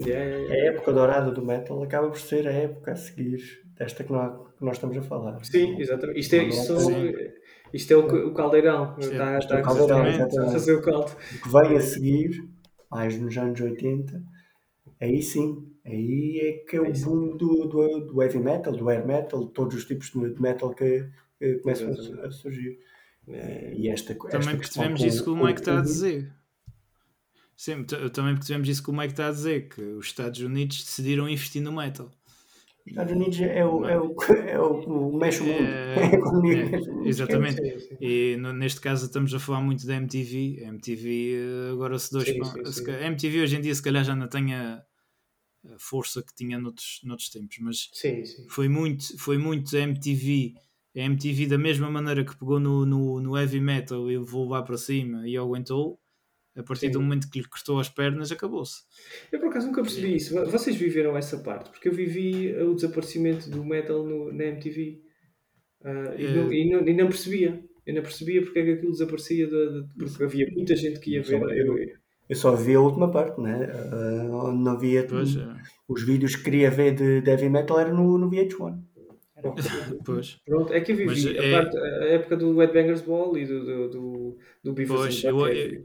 A 0.00 0.68
época 0.68 0.92
dourada 0.92 1.30
do 1.32 1.44
metal 1.44 1.82
acaba 1.82 2.08
por 2.08 2.20
ser 2.20 2.46
a 2.46 2.52
época 2.52 2.92
a 2.92 2.96
seguir 2.96 3.40
desta 3.76 4.04
que 4.04 4.12
nós, 4.12 4.32
que 4.56 4.64
nós 4.64 4.76
estamos 4.76 4.96
a 4.96 5.02
falar. 5.02 5.44
Sim, 5.44 5.76
exatamente. 5.80 6.20
Isto 6.20 6.34
é, 6.34 6.44
isto, 6.44 6.74
isto 7.72 7.92
é 7.92 7.96
o, 7.96 8.28
o 8.28 8.34
caldeirão. 8.34 8.96
Está, 8.98 9.38
está, 9.38 9.58
é 9.58 9.60
o 9.60 9.64
caldeirão, 9.64 10.46
a 10.46 10.50
fazer 10.52 10.74
o 10.74 10.82
caldo. 10.82 11.10
O 11.10 11.42
que 11.42 11.48
vem 11.48 11.76
a 11.76 11.80
seguir, 11.80 12.48
mais 12.90 13.18
nos 13.20 13.36
anos 13.36 13.60
80, 13.60 14.22
aí 15.00 15.20
sim, 15.20 15.66
aí 15.88 16.40
é 16.40 16.52
que 16.68 16.76
é 16.76 16.80
o 16.80 16.92
boom 16.92 17.36
do, 17.36 17.66
do, 17.66 18.00
do 18.06 18.22
heavy 18.22 18.38
metal, 18.38 18.72
do 18.74 18.88
air 18.88 19.06
metal, 19.06 19.46
todos 19.46 19.76
os 19.76 19.84
tipos 19.84 20.10
de 20.10 20.40
metal 20.40 20.74
que, 20.74 21.08
que 21.38 21.54
começam 21.56 21.88
a, 21.88 22.26
a 22.26 22.30
surgir. 22.30 22.78
É. 23.26 23.74
E 23.74 23.88
esta, 23.88 24.14
Também 24.14 24.38
esta 24.38 24.56
percebemos 24.56 25.02
isso 25.02 25.24
que 25.24 25.30
o 25.30 25.36
Mike 25.36 25.60
está 25.60 25.78
a 25.78 25.82
dizer. 25.82 26.32
Sim, 27.56 27.84
também 27.84 28.34
porque 28.34 28.46
tivemos 28.46 28.68
isso 28.68 28.82
que 28.82 28.90
o 28.90 28.92
Mike 28.92 29.12
está 29.12 29.26
a 29.26 29.32
dizer, 29.32 29.68
que 29.68 29.82
os 29.82 30.06
Estados 30.06 30.40
Unidos 30.40 30.84
decidiram 30.84 31.28
investir 31.28 31.60
no 31.60 31.72
metal. 31.72 32.08
Os 32.86 32.92
Estados 32.92 33.12
Unidos 33.12 33.40
é 33.40 33.64
o, 33.66 33.84
é 33.84 33.98
o, 33.98 34.14
é 34.46 34.58
o, 34.60 35.08
o 35.08 35.18
mexe 35.18 35.42
o 35.42 35.44
mundo. 35.44 35.64
É, 35.64 36.14
economia 36.14 36.64
é, 36.64 37.08
exatamente. 37.08 37.60
E 38.00 38.36
no, 38.38 38.52
neste 38.52 38.80
caso 38.80 39.06
estamos 39.06 39.34
a 39.34 39.38
falar 39.38 39.60
muito 39.60 39.86
da 39.86 39.96
MTV. 39.96 40.64
A 40.64 40.68
MTV 40.68 41.34
eh, 41.34 41.72
agora 41.72 41.98
se 41.98 42.12
dois. 42.12 42.28
Sim, 42.28 42.42
sim, 42.44 42.72
sim. 42.72 42.90
A 42.90 43.06
MTV 43.06 43.42
hoje 43.42 43.56
em 43.56 43.60
dia 43.60 43.74
se 43.74 43.82
calhar 43.82 44.04
já 44.04 44.14
não 44.14 44.28
tem 44.28 44.54
a, 44.54 44.74
a 44.74 44.82
força 45.78 46.22
que 46.22 46.34
tinha 46.34 46.58
noutros, 46.58 47.00
noutros 47.04 47.28
tempos, 47.28 47.58
mas 47.60 47.90
Foi, 48.48 48.68
muito, 48.68 49.18
foi 49.18 49.38
muito 49.38 49.76
a 49.76 49.80
MTV. 49.80 50.54
A 50.96 51.00
MTV 51.00 51.46
da 51.46 51.58
mesma 51.58 51.90
maneira 51.90 52.24
que 52.24 52.36
pegou 52.36 52.58
no, 52.58 52.84
no, 52.86 53.20
no 53.20 53.36
heavy 53.36 53.60
metal 53.60 54.10
e 54.10 54.16
vou 54.16 54.48
lá 54.48 54.62
para 54.62 54.76
cima 54.76 55.28
e 55.28 55.36
aguentou 55.36 56.00
a 56.58 56.62
partir 56.62 56.86
Sim. 56.86 56.92
do 56.92 57.00
momento 57.00 57.30
que 57.30 57.38
lhe 57.38 57.46
cortou 57.46 57.78
as 57.78 57.88
pernas, 57.88 58.32
acabou-se. 58.32 58.82
Eu 59.30 59.38
por 59.38 59.48
acaso 59.48 59.68
nunca 59.68 59.80
percebi 59.80 60.16
isso. 60.16 60.34
Vocês 60.46 60.74
viveram 60.74 61.16
essa 61.16 61.38
parte? 61.38 61.70
Porque 61.70 61.88
eu 61.88 61.92
vivi 61.92 62.52
o 62.56 62.74
desaparecimento 62.74 63.48
do 63.48 63.64
metal 63.64 64.04
no, 64.04 64.32
na 64.32 64.44
MTV 64.46 65.00
uh, 65.82 65.86
ah, 65.86 66.14
e, 66.18 66.26
é... 66.26 66.32
não, 66.32 66.52
e, 66.52 66.70
não, 66.70 66.88
e, 66.88 66.94
não, 66.94 67.08
percebia. 67.08 67.62
Eu 67.86 67.94
não 67.94 68.02
percebia 68.02 68.42
porque 68.42 68.58
é 68.58 68.64
que 68.64 68.72
aquilo 68.72 68.90
desaparecia, 68.90 69.46
de, 69.46 69.82
de, 69.82 70.04
porque 70.04 70.24
havia 70.24 70.50
muita 70.50 70.74
gente 70.74 70.98
que 70.98 71.12
ia 71.12 71.22
ver. 71.22 71.40
Eu, 71.40 71.78
eu 71.78 71.96
só 72.36 72.54
vi 72.54 72.74
a 72.74 72.80
última 72.80 73.10
parte, 73.10 73.40
né? 73.40 73.70
Uh, 73.92 74.52
não 74.52 74.78
via 74.78 75.06
pois, 75.06 75.36
é. 75.36 75.46
os 75.88 76.02
vídeos 76.04 76.36
que 76.36 76.44
queria 76.44 76.70
ver 76.70 76.94
de, 76.94 77.20
de 77.20 77.30
heavy 77.30 77.48
metal 77.48 77.80
era 77.80 77.92
no, 77.92 78.18
no 78.18 78.30
VH1. 78.30 78.82
pois. 80.04 80.38
Pronto, 80.44 80.72
é 80.72 80.80
que 80.80 80.92
eu 80.92 80.96
vivi 80.96 81.38
a, 81.38 81.42
é... 81.42 81.52
parte, 81.52 81.78
a, 81.78 82.04
época 82.06 82.36
do 82.36 82.58
Headbangers 82.58 83.02
Ball 83.02 83.38
e 83.38 83.46
do, 83.46 83.64
do, 83.64 83.88
do, 83.88 84.38
do 84.64 84.72
Beavis 84.72 84.96
pois, 84.96 85.24
eu, 85.24 85.46
eu, 85.46 85.84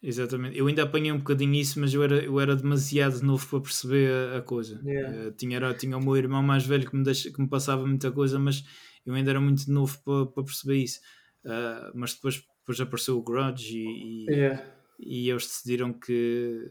Exatamente, 0.00 0.56
eu 0.56 0.68
ainda 0.68 0.84
apanhei 0.84 1.10
um 1.10 1.18
bocadinho 1.18 1.54
isso, 1.54 1.80
mas 1.80 1.92
eu 1.92 2.02
era, 2.04 2.22
eu 2.22 2.38
era 2.38 2.54
demasiado 2.54 3.20
novo 3.20 3.44
para 3.48 3.60
perceber 3.60 4.10
a, 4.10 4.38
a 4.38 4.42
coisa. 4.42 4.80
Yeah. 4.84 5.28
Uh, 5.28 5.32
tinha, 5.32 5.56
era, 5.56 5.74
tinha 5.74 5.96
o 5.96 6.00
meu 6.00 6.16
irmão 6.16 6.40
mais 6.40 6.64
velho 6.64 6.88
que 6.88 6.96
me, 6.96 7.02
deixa, 7.02 7.32
que 7.32 7.40
me 7.40 7.48
passava 7.48 7.84
muita 7.84 8.12
coisa, 8.12 8.38
mas 8.38 8.62
eu 9.04 9.14
ainda 9.14 9.30
era 9.30 9.40
muito 9.40 9.70
novo 9.70 9.98
para, 10.04 10.26
para 10.26 10.44
perceber 10.44 10.76
isso. 10.76 11.00
Uh, 11.44 11.90
mas 11.94 12.14
depois, 12.14 12.40
depois 12.60 12.80
apareceu 12.80 13.18
o 13.18 13.22
Grudge 13.22 13.76
e, 13.76 14.26
e, 14.28 14.30
yeah. 14.30 14.62
E 14.98 15.30
eles 15.30 15.46
decidiram 15.46 15.92
que 15.92 16.70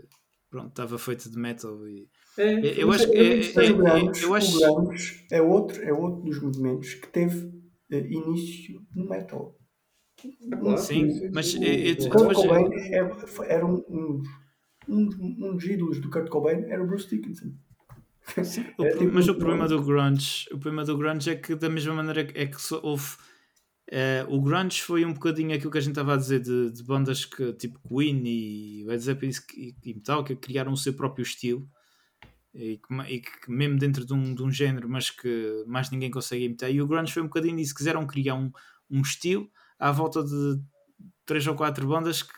pronto, 0.49 0.69
estava 0.69 0.97
feito 0.97 1.29
de 1.29 1.37
metal. 1.37 1.87
E, 1.87 2.09
é, 2.37 2.83
eu, 2.83 2.91
acho 2.91 3.09
que 3.09 3.17
é, 3.17 3.39
é, 3.39 3.67
é, 3.67 4.23
eu 4.23 4.33
acho... 4.33 4.57
o 4.57 4.75
Grunge 4.75 5.25
é 5.31 5.41
outro, 5.41 5.81
é 5.81 5.93
outro 5.93 6.21
dos 6.23 6.41
movimentos 6.41 6.93
que 6.93 7.07
teve 7.07 7.45
uh, 7.45 7.95
início 7.95 8.81
no 8.93 9.07
metal. 9.07 9.55
Claro, 10.59 10.77
sim, 10.79 11.11
sim, 11.11 11.29
mas 11.31 11.53
o, 11.53 11.63
é, 11.63 11.89
é, 11.89 12.09
Kurt 12.09 12.33
Cobain 12.33 12.69
é, 12.73 12.97
era 13.47 13.65
um, 13.65 13.75
um, 13.87 14.23
um, 14.89 15.09
um 15.19 15.55
dos 15.55 15.63
ídolos 15.63 15.99
do 15.99 16.09
Kurt 16.09 16.27
Cobain 16.29 16.63
era 16.69 16.83
o 16.83 16.87
Bruce 16.87 17.07
Dickinson. 17.07 17.53
Sim, 18.43 18.65
o, 18.79 18.85
é, 18.85 18.91
tipo, 18.91 19.13
mas 19.13 19.27
o 19.27 19.35
problema 19.35 19.67
do 19.67 19.81
grunge, 19.81 20.47
o 20.51 20.57
problema 20.57 20.83
do 20.83 20.97
grunge 20.97 21.29
é 21.29 21.35
que 21.35 21.53
da 21.55 21.69
mesma 21.69 21.93
maneira 21.93 22.21
é 22.33 22.47
que 22.47 22.57
houve 22.81 23.15
uh, 23.91 24.33
o 24.33 24.41
grunge 24.41 24.81
foi 24.81 25.05
um 25.05 25.13
bocadinho 25.13 25.53
aquilo 25.55 25.71
que 25.71 25.77
a 25.77 25.81
gente 25.81 25.91
estava 25.91 26.13
a 26.13 26.17
dizer 26.17 26.39
de, 26.41 26.71
de 26.71 26.83
bandas 26.83 27.25
que 27.25 27.53
tipo 27.53 27.79
Queen 27.87 28.21
e 28.25 28.83
Led 28.85 29.01
Zeppelin 29.01 29.31
e, 29.55 29.75
e 29.83 29.93
Metallica 29.93 30.35
criaram 30.35 30.71
o 30.71 30.77
seu 30.77 30.93
próprio 30.93 31.23
estilo 31.23 31.67
e 32.53 32.77
que, 32.77 33.13
e 33.13 33.19
que, 33.19 33.51
mesmo 33.51 33.77
dentro 33.77 34.05
de 34.05 34.13
um, 34.13 34.33
de 34.33 34.43
um 34.43 34.51
género 34.51 34.89
mas 34.89 35.09
que 35.09 35.63
mais 35.67 35.89
ninguém 35.89 36.09
consegue 36.09 36.45
imitar 36.45 36.71
e 36.71 36.81
o 36.81 36.87
grunge 36.87 37.13
foi 37.13 37.21
um 37.21 37.27
bocadinho 37.27 37.59
isso, 37.59 37.75
quiseram 37.75 38.05
criar 38.07 38.35
um, 38.35 38.51
um 38.89 39.01
estilo 39.01 39.49
à 39.79 39.91
volta 39.91 40.23
de 40.23 40.59
três 41.25 41.45
ou 41.45 41.55
quatro 41.55 41.87
bandas 41.87 42.23
que, 42.23 42.33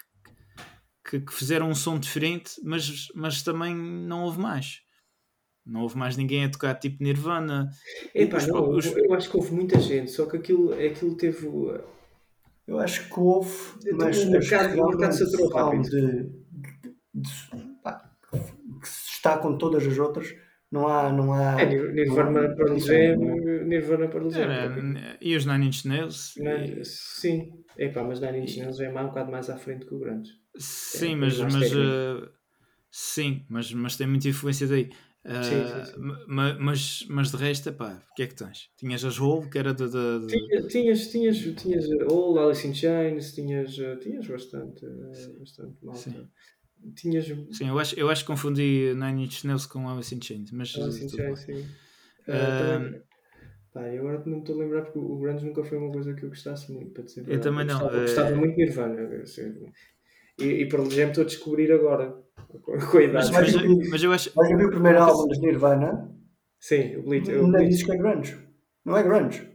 que, 1.09 1.19
que, 1.21 1.33
fizeram 1.33 1.69
um 1.69 1.75
som 1.75 1.97
diferente, 1.97 2.59
mas, 2.63 3.07
mas 3.15 3.41
também 3.41 3.73
não 3.73 4.23
houve 4.23 4.39
mais. 4.39 4.81
Não 5.69 5.81
houve 5.81 5.97
mais 5.97 6.17
ninguém 6.17 6.45
a 6.45 6.49
tocar 6.49 6.75
tipo 6.75 7.03
Nirvana. 7.03 7.69
Epá, 8.13 8.37
os, 8.37 8.47
não, 8.47 8.69
os... 8.69 8.85
Eu 8.85 9.13
acho 9.13 9.29
que 9.29 9.37
houve 9.37 9.53
muita 9.53 9.79
gente, 9.79 10.11
só 10.11 10.25
que 10.25 10.37
aquilo, 10.37 10.73
aquilo 10.73 11.15
teve. 11.15 11.47
Eu 12.67 12.79
acho 12.79 13.07
que 13.09 13.19
houve. 13.19 13.55
Mas 13.93 14.23
o 14.23 14.31
mercado, 14.31 14.81
o 14.81 14.87
mercado 14.87 15.13
saturou 15.13 15.49
rápido. 15.49 15.83
De, 15.83 16.23
de, 17.13 17.21
de, 17.21 17.31
pá, 17.83 18.09
que 18.31 18.87
se 18.87 19.11
está 19.11 19.37
com 19.37 19.57
todas 19.57 19.85
as 19.85 19.97
outras 19.97 20.33
não 20.71 20.87
há. 20.87 21.11
Não 21.11 21.33
há 21.33 21.61
é, 21.61 21.65
Nirvana 21.65 22.55
para 22.55 22.73
dizer. 22.73 23.17
Nirvana 23.17 24.07
para 24.07 24.23
dizer. 24.23 24.47
E 25.19 25.35
os 25.35 25.45
Nine 25.45 25.67
Inch 25.67 25.85
Nails? 25.85 26.35
E... 26.37 26.85
Sim. 26.85 27.53
Epá, 27.77 28.03
mas 28.03 28.19
Nine 28.19 28.41
Inch 28.41 28.57
Nails 28.57 28.79
é 28.79 28.89
um 28.89 29.07
bocado 29.07 29.31
mais 29.31 29.49
à 29.49 29.57
frente 29.57 29.85
que 29.85 29.93
o 29.93 29.99
Grande. 29.99 30.29
Sim, 30.57 31.13
é, 31.13 31.15
mas. 31.15 31.39
mas 31.39 31.73
uh, 31.73 32.29
sim, 32.91 33.45
mas, 33.49 33.73
mas 33.73 33.97
tem 33.97 34.07
muita 34.07 34.27
influência 34.27 34.67
daí. 34.67 34.89
Uh, 35.29 35.43
sim, 35.43 35.65
sim, 35.65 35.85
sim. 35.85 36.25
Mas, 36.27 36.57
mas, 36.57 37.05
mas 37.09 37.31
de 37.31 37.37
resto, 37.37 37.71
pá, 37.73 38.01
o 38.11 38.13
que 38.15 38.23
é 38.23 38.27
que 38.27 38.35
tens? 38.35 38.69
Tinhas 38.75 39.05
as 39.05 39.19
Hole, 39.19 39.49
que 39.49 39.59
era 39.59 39.73
de. 39.73 39.87
de, 39.87 40.27
de... 40.27 40.67
Tinhas, 40.67 41.07
tinhas, 41.07 41.37
tinhas 41.37 41.85
Hole, 42.11 42.39
Alice 42.39 42.67
in 42.67 42.73
Chains, 42.73 43.33
tinhas, 43.33 43.75
tinhas 44.01 44.27
bastante, 44.27 44.85
bastante 45.39 45.77
malta. 45.83 45.99
Sim 45.99 46.27
tinhas. 46.95 47.25
Sim, 47.51 47.67
eu 47.67 47.77
acho, 47.77 47.99
eu 47.99 48.09
acho 48.09 48.23
que 48.23 48.27
confundi 48.27 48.93
Nine 48.95 49.25
Inch 49.25 49.43
Nails 49.43 49.65
com 49.65 49.89
Alice 49.89 50.15
in 50.15 50.21
Chains, 50.21 50.51
mas. 50.51 50.73
Alice 50.75 51.03
in 51.03 51.09
Chains, 51.09 51.39
sim. 51.39 51.65
Uh, 52.27 53.01
Pá, 53.73 53.87
eu 53.87 54.01
agora 54.01 54.23
não 54.25 54.37
me 54.37 54.39
estou 54.39 54.55
a 54.55 54.59
lembrar 54.63 54.81
porque 54.83 54.97
o 54.97 55.17
Grunge 55.17 55.45
nunca 55.45 55.63
foi 55.63 55.77
uma 55.77 55.91
coisa 55.91 56.13
que 56.13 56.23
eu 56.23 56.29
gostasse 56.29 56.71
muito, 56.71 56.91
para 56.91 57.03
dizer 57.03 57.23
Eu 57.27 57.39
também 57.39 57.65
não. 57.65 57.87
Eu 57.89 58.01
gostava, 58.01 58.29
é... 58.29 58.35
muito 58.35 58.55
de 58.55 58.65
Nirvana. 58.65 59.21
Assim, 59.21 59.71
e, 60.39 60.45
e 60.45 60.67
para 60.67 60.83
já 60.85 61.03
me 61.03 61.11
estou 61.11 61.23
a 61.23 61.27
descobrir 61.27 61.71
agora, 61.71 62.17
idade. 63.01 63.31
Mas, 63.31 63.53
mas, 63.53 63.89
mas 63.89 64.03
eu 64.03 64.11
acho. 64.11 64.31
Mas 64.35 64.49
eu 64.49 64.57
vi 64.57 64.65
o 64.65 64.69
primeiro 64.69 65.01
álbum 65.01 65.27
de 65.27 65.39
Nirvana. 65.39 66.09
Sim, 66.59 66.97
o 66.97 67.03
Bleach. 67.03 67.31
Não 67.31 67.67
diz 67.67 67.83
que 67.83 67.91
é 67.91 67.97
Grunge. 67.97 68.37
Não 68.83 68.97
é 68.97 69.03
Grunge. 69.03 69.49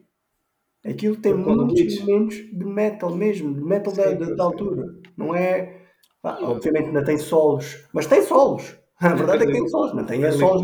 Aquilo 0.85 1.17
tem 1.17 1.35
muitos 1.35 1.97
elementos 1.97 2.37
de 2.37 2.65
metal 2.65 3.15
mesmo, 3.15 3.55
de 3.55 3.65
metal 3.65 3.93
da, 3.93 4.13
da, 4.13 4.35
da 4.35 4.45
altura. 4.45 4.85
Não 5.17 5.35
é 5.35 5.85
ah, 6.25 6.39
obviamente 6.43 6.87
ainda 6.87 7.05
tem 7.05 7.19
solos, 7.19 7.85
mas 7.93 8.07
tem 8.07 8.23
solos. 8.23 8.75
A 8.99 9.15
verdade 9.15 9.45
é 9.45 9.47
que 9.47 9.53
tem 9.53 9.69
solos, 9.69 9.95
não 9.95 10.05
tem 10.05 10.25
é 10.25 10.33
solos. 10.33 10.63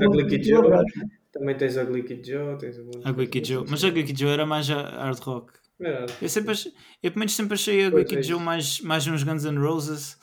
Também 1.32 1.56
tens 1.56 1.76
a 1.76 1.84
Glicky 1.84 2.22
Joe, 2.24 2.56
tens 2.58 2.76
a 3.04 3.12
Glicky 3.12 3.44
Joe, 3.44 3.64
mas 3.68 3.84
a 3.84 3.90
Glicky 3.90 4.18
Joe 4.18 4.30
era 4.30 4.46
mais 4.46 4.68
hard 4.68 5.18
rock. 5.20 5.52
É. 5.80 6.06
Eu, 6.20 6.28
sempre 6.28 6.52
achei, 6.52 6.72
eu 7.02 7.10
pelo 7.10 7.20
menos 7.20 7.34
sempre 7.34 7.54
achei 7.54 7.86
a 7.86 7.90
Glicky 7.90 8.22
Joe 8.22 8.40
mais, 8.40 8.80
mais 8.80 9.06
uns 9.06 9.22
Guns 9.22 9.44
N' 9.44 9.58
Roses. 9.58 10.16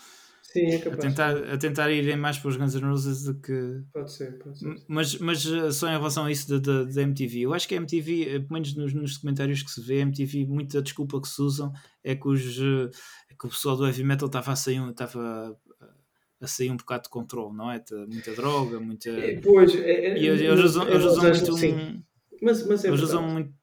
Sim, 0.58 0.72
é 0.72 0.80
capaz. 0.80 1.00
A 1.00 1.02
tentar, 1.02 1.54
a 1.54 1.58
tentar 1.58 1.92
irem 1.92 2.18
mais 2.18 2.40
para 2.40 2.50
os 2.50 2.58
Guns 2.58 2.74
N' 2.74 2.90
Roses 2.90 3.24
do 3.24 3.36
que. 3.40 3.84
Pode 3.94 4.12
ser, 4.12 4.40
pode 4.40 4.58
ser. 4.58 4.76
Mas, 4.88 5.18
mas 5.20 5.46
eh, 5.46 5.72
só 5.72 5.88
em 5.88 5.98
relação 5.98 6.26
a 6.26 6.32
isso 6.32 6.60
da, 6.60 7.02
MTV, 7.02 7.42
eu 7.42 7.54
acho 7.54 7.68
que 7.68 7.76
a 7.76 7.78
MTV, 7.78 8.24
eh, 8.24 8.40
pelo 8.40 8.54
menos 8.54 8.76
nos, 8.76 8.94
nos 8.94 9.14
documentários 9.14 9.62
que 9.62 9.70
se 9.70 9.82
vê, 9.82 10.00
a 10.00 10.02
MTV, 10.02 10.48
muita 10.48 10.82
desculpa 10.82 11.22
que 11.22 11.28
se 11.28 11.42
usam 11.42 11.72
é 12.04 12.16
que, 12.16 12.28
os, 12.28 12.42
eh, 12.60 12.90
é 13.30 13.36
que 13.40 13.46
o 13.46 13.50
pessoal 13.50 13.78
do 13.78 13.86
heavy 13.86 14.04
metal 14.04 14.28
estava 14.28 14.52
a 14.52 14.56
sair, 14.56 14.82
estava 14.90 15.56
a 16.42 16.48
sair 16.48 16.72
um 16.72 16.78
bocado 16.78 17.04
de 17.04 17.10
controle, 17.10 17.56
não 17.56 17.72
é? 17.72 17.84
Muita 18.08 18.34
droga, 18.34 18.80
muita. 18.80 19.10
É, 19.12 19.40
pois, 19.40 19.76
é, 19.76 19.92
é, 19.92 20.20
e 20.20 20.28
eles 20.28 20.64
usam, 20.64 20.88
eles 20.88 21.06
usam 21.06 21.24
muito 21.24 21.56
um. 21.56 22.04
Mas, 22.42 22.66
mas 22.68 22.86
é 22.86 22.88
eles 22.88 23.02
usam 23.02 23.28
muito. 23.28 23.54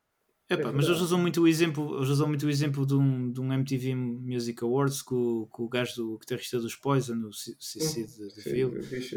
É 0.61 0.73
mas 0.73 0.87
eles 0.87 1.01
usam 1.01 1.19
muito 1.19 1.43
o 1.43 1.49
exemplo, 1.49 1.97
eles 1.97 2.09
usam 2.09 2.29
muito 2.29 2.47
o 2.47 2.51
exemplo 2.51 2.87
de 2.87 2.95
um, 2.95 3.31
de 3.31 3.41
um 3.41 3.53
MTV 3.53 3.95
Music 3.95 4.63
Awards 4.63 5.03
com, 5.03 5.47
com 5.51 5.65
o 5.65 5.69
gajo 5.69 5.97
do 5.97 6.19
guitarrista 6.19 6.59
dos 6.61 6.75
Poison, 6.75 7.27
o 7.27 7.33
CC 7.33 8.07
de, 8.07 8.43
Phil. 8.43 8.73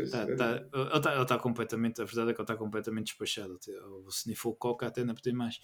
Tá, 0.09 0.25
tá, 0.35 0.67
ele 0.73 0.97
está 0.97 1.25
tá 1.25 1.39
completamente, 1.39 2.01
a 2.01 2.05
verdade 2.05 2.31
é 2.31 2.33
que 2.33 2.39
ele 2.39 2.43
está 2.43 2.55
completamente 2.55 3.07
despachado. 3.07 3.59
O 4.05 4.09
sniffou 4.09 4.55
coca 4.55 4.87
até 4.87 5.03
não 5.03 5.15
tem 5.15 5.33
mais. 5.33 5.59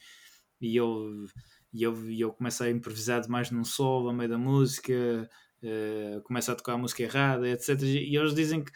E 0.62 0.76
eu, 0.76 1.26
e 1.74 1.84
eu, 1.84 2.10
e 2.10 2.22
eu 2.22 2.32
começo 2.32 2.64
a 2.64 2.70
improvisar 2.70 3.22
demais 3.22 3.52
num 3.52 3.66
solo, 3.66 4.10
a 4.10 4.14
meio 4.14 4.30
da 4.30 4.38
música, 4.38 5.30
uh, 5.62 6.22
começa 6.22 6.52
a 6.52 6.56
tocar 6.56 6.74
a 6.74 6.78
música 6.78 7.04
errada, 7.04 7.50
etc. 7.50 7.82
E 7.82 8.16
eles 8.16 8.34
dizem 8.34 8.64
que, 8.64 8.72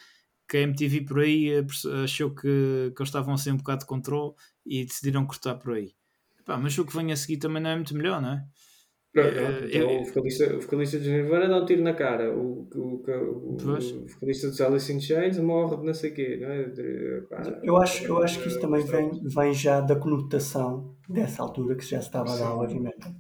que 0.50 0.58
a 0.58 0.62
MTV 0.62 1.02
por 1.02 1.20
aí 1.20 1.52
achou 2.04 2.34
que, 2.34 2.42
que 2.42 3.02
eles 3.02 3.10
estavam 3.10 3.38
sem 3.38 3.54
um 3.54 3.58
bocado 3.58 3.82
de 3.82 3.86
controle 3.86 4.34
e 4.66 4.84
decidiram 4.84 5.26
cortar 5.26 5.56
por 5.56 5.74
aí. 5.74 5.94
Epá, 6.48 6.58
mas 6.58 6.78
o 6.78 6.86
que 6.86 6.96
vem 6.96 7.12
a 7.12 7.16
seguir 7.18 7.38
também 7.38 7.62
não 7.62 7.72
é 7.72 7.76
muito 7.76 7.94
melhor, 7.94 8.22
não 8.22 8.30
é? 8.30 8.46
Não, 9.14 9.24
não, 9.24 9.30
eh, 9.30 9.70
então, 9.74 10.02
o, 10.02 10.06
vocalista, 10.06 10.56
o 10.56 10.62
vocalista 10.62 10.98
de 10.98 11.10
Nirvana 11.10 11.50
dá 11.50 11.62
um 11.62 11.66
tiro 11.66 11.82
na 11.82 11.94
cara. 11.94 12.34
O, 12.34 12.70
o, 12.74 13.04
o, 13.06 13.56
o 13.56 14.08
vocalista 14.08 14.48
dos 14.48 14.62
Alice 14.62 14.94
in 14.94 15.02
Chains 15.02 15.38
morre 15.40 15.76
de 15.76 15.86
não 15.86 15.94
sei 15.94 16.12
o 16.12 16.14
quê. 16.14 16.38
Não 16.40 16.50
é? 16.50 17.60
eu, 17.64 17.76
acho, 17.76 18.06
eu 18.06 18.24
acho 18.24 18.42
que 18.42 18.48
isso 18.48 18.62
também 18.62 18.82
vem, 18.86 19.12
vem 19.24 19.54
já 19.54 19.82
da 19.82 19.98
conotação 19.98 20.96
dessa 21.10 21.44
altura 21.44 21.76
que 21.76 21.84
já 21.84 22.00
se 22.00 22.08
estava 22.08 22.32
a 22.32 22.38
dar 22.38 22.48
ao 22.48 22.64
heavy 22.64 22.80
metal. 22.80 23.12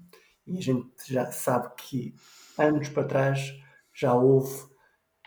E 0.45 0.57
a 0.57 0.61
gente 0.61 0.87
já 1.05 1.25
sabe 1.25 1.67
que 1.75 2.15
anos 2.57 2.87
para 2.87 3.03
trás 3.03 3.53
já 3.93 4.13
houve, 4.13 4.53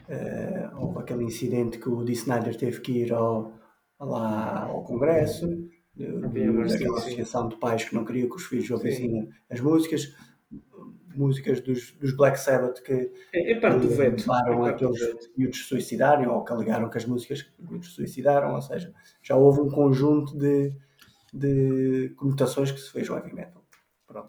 uh, 0.09 0.79
houve 0.79 1.01
aquele 1.01 1.25
incidente 1.25 1.79
que 1.79 1.89
o 1.91 2.03
Dee 2.03 2.15
Snyder 2.15 2.57
teve 2.57 2.81
que 2.81 2.93
ir 2.93 3.13
ao, 3.13 3.53
lá 3.99 4.65
ao 4.65 4.85
Congresso, 4.85 5.47
daquela 6.07 6.99
associação 6.99 7.49
de 7.49 7.57
pais 7.57 7.85
que 7.85 7.95
não 7.95 8.05
queria 8.05 8.29
que 8.29 8.37
os 8.37 8.47
filhos 8.47 8.71
ouvissem 8.71 9.29
as 9.51 9.61
músicas, 9.61 10.15
músicas 11.15 11.61
dos, 11.61 11.93
dos 11.93 12.17
Black 12.17 12.39
Sabbath 12.39 12.81
que 12.83 13.11
é, 13.33 13.53
é 13.53 13.61
parte 13.61 13.81
do 13.81 13.89
veto. 13.89 14.21
levaram 14.21 14.67
é 14.67 14.71
aqueles 14.71 15.01
miúdos 15.37 15.67
suicidarem 15.67 16.27
ou 16.27 16.45
que 16.45 16.53
alegaram 16.53 16.89
que 16.89 16.99
as 16.99 17.05
músicas 17.05 17.47
miúdos 17.59 17.95
suicidaram, 17.95 18.55
ou 18.55 18.63
seja, 18.63 18.93
já 19.23 19.37
houve 19.37 19.61
um 19.61 19.69
conjunto 19.69 20.37
de 20.37 20.73
de 21.33 22.13
conotações 22.17 22.71
que 22.73 22.81
se 22.81 22.91
fez 22.91 23.09
o 23.09 23.15
heavy 23.15 23.35
metal. 23.35 23.63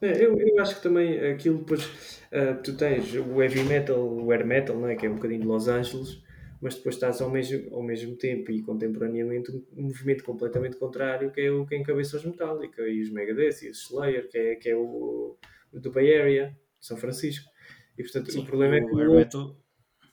É, 0.02 0.24
eu, 0.24 0.38
eu 0.38 0.62
acho 0.62 0.76
que 0.76 0.84
também 0.84 1.20
aquilo 1.32 1.58
depois 1.58 1.84
uh, 1.86 2.62
tu 2.64 2.78
tens 2.78 3.14
o 3.16 3.42
heavy 3.42 3.64
metal, 3.64 3.98
o 3.98 4.32
air 4.32 4.46
metal, 4.46 4.78
não 4.78 4.88
é? 4.88 4.96
que 4.96 5.08
é 5.08 5.10
um 5.10 5.16
bocadinho 5.16 5.42
de 5.42 5.48
Los 5.48 5.68
Angeles, 5.68 6.22
mas 6.62 6.76
depois 6.76 6.96
estás 6.96 7.22
ao 7.22 7.30
mesmo, 7.30 7.74
ao 7.74 7.82
mesmo 7.82 8.16
tempo 8.16 8.52
e 8.52 8.62
contemporaneamente 8.62 9.52
um 9.52 9.84
movimento 9.84 10.24
completamente 10.24 10.78
contrário 10.78 11.32
que 11.32 11.42
é 11.42 11.52
o 11.52 11.66
que 11.66 11.76
encabeça 11.76 12.18
os 12.18 12.24
Metallica 12.24 12.84
e 12.88 13.02
os 13.02 13.10
Megadeth 13.10 13.64
e 13.64 13.70
os 13.70 13.90
Slayer, 13.90 14.30
que 14.30 14.38
é, 14.38 14.56
que 14.56 14.70
é 14.70 14.76
o, 14.76 15.38
o 15.74 15.80
do 15.80 15.92
Bay 15.92 16.16
Area, 16.16 16.56
São 16.80 16.96
Francisco. 16.98 17.50
E 17.98 18.04
portanto 18.04 18.32
Sim, 18.32 18.42
o 18.42 18.46
problema 18.46 18.76
é 18.76 18.82
que 18.82 18.94
o 18.94 19.00
air 19.00 19.10
metal 19.10 19.62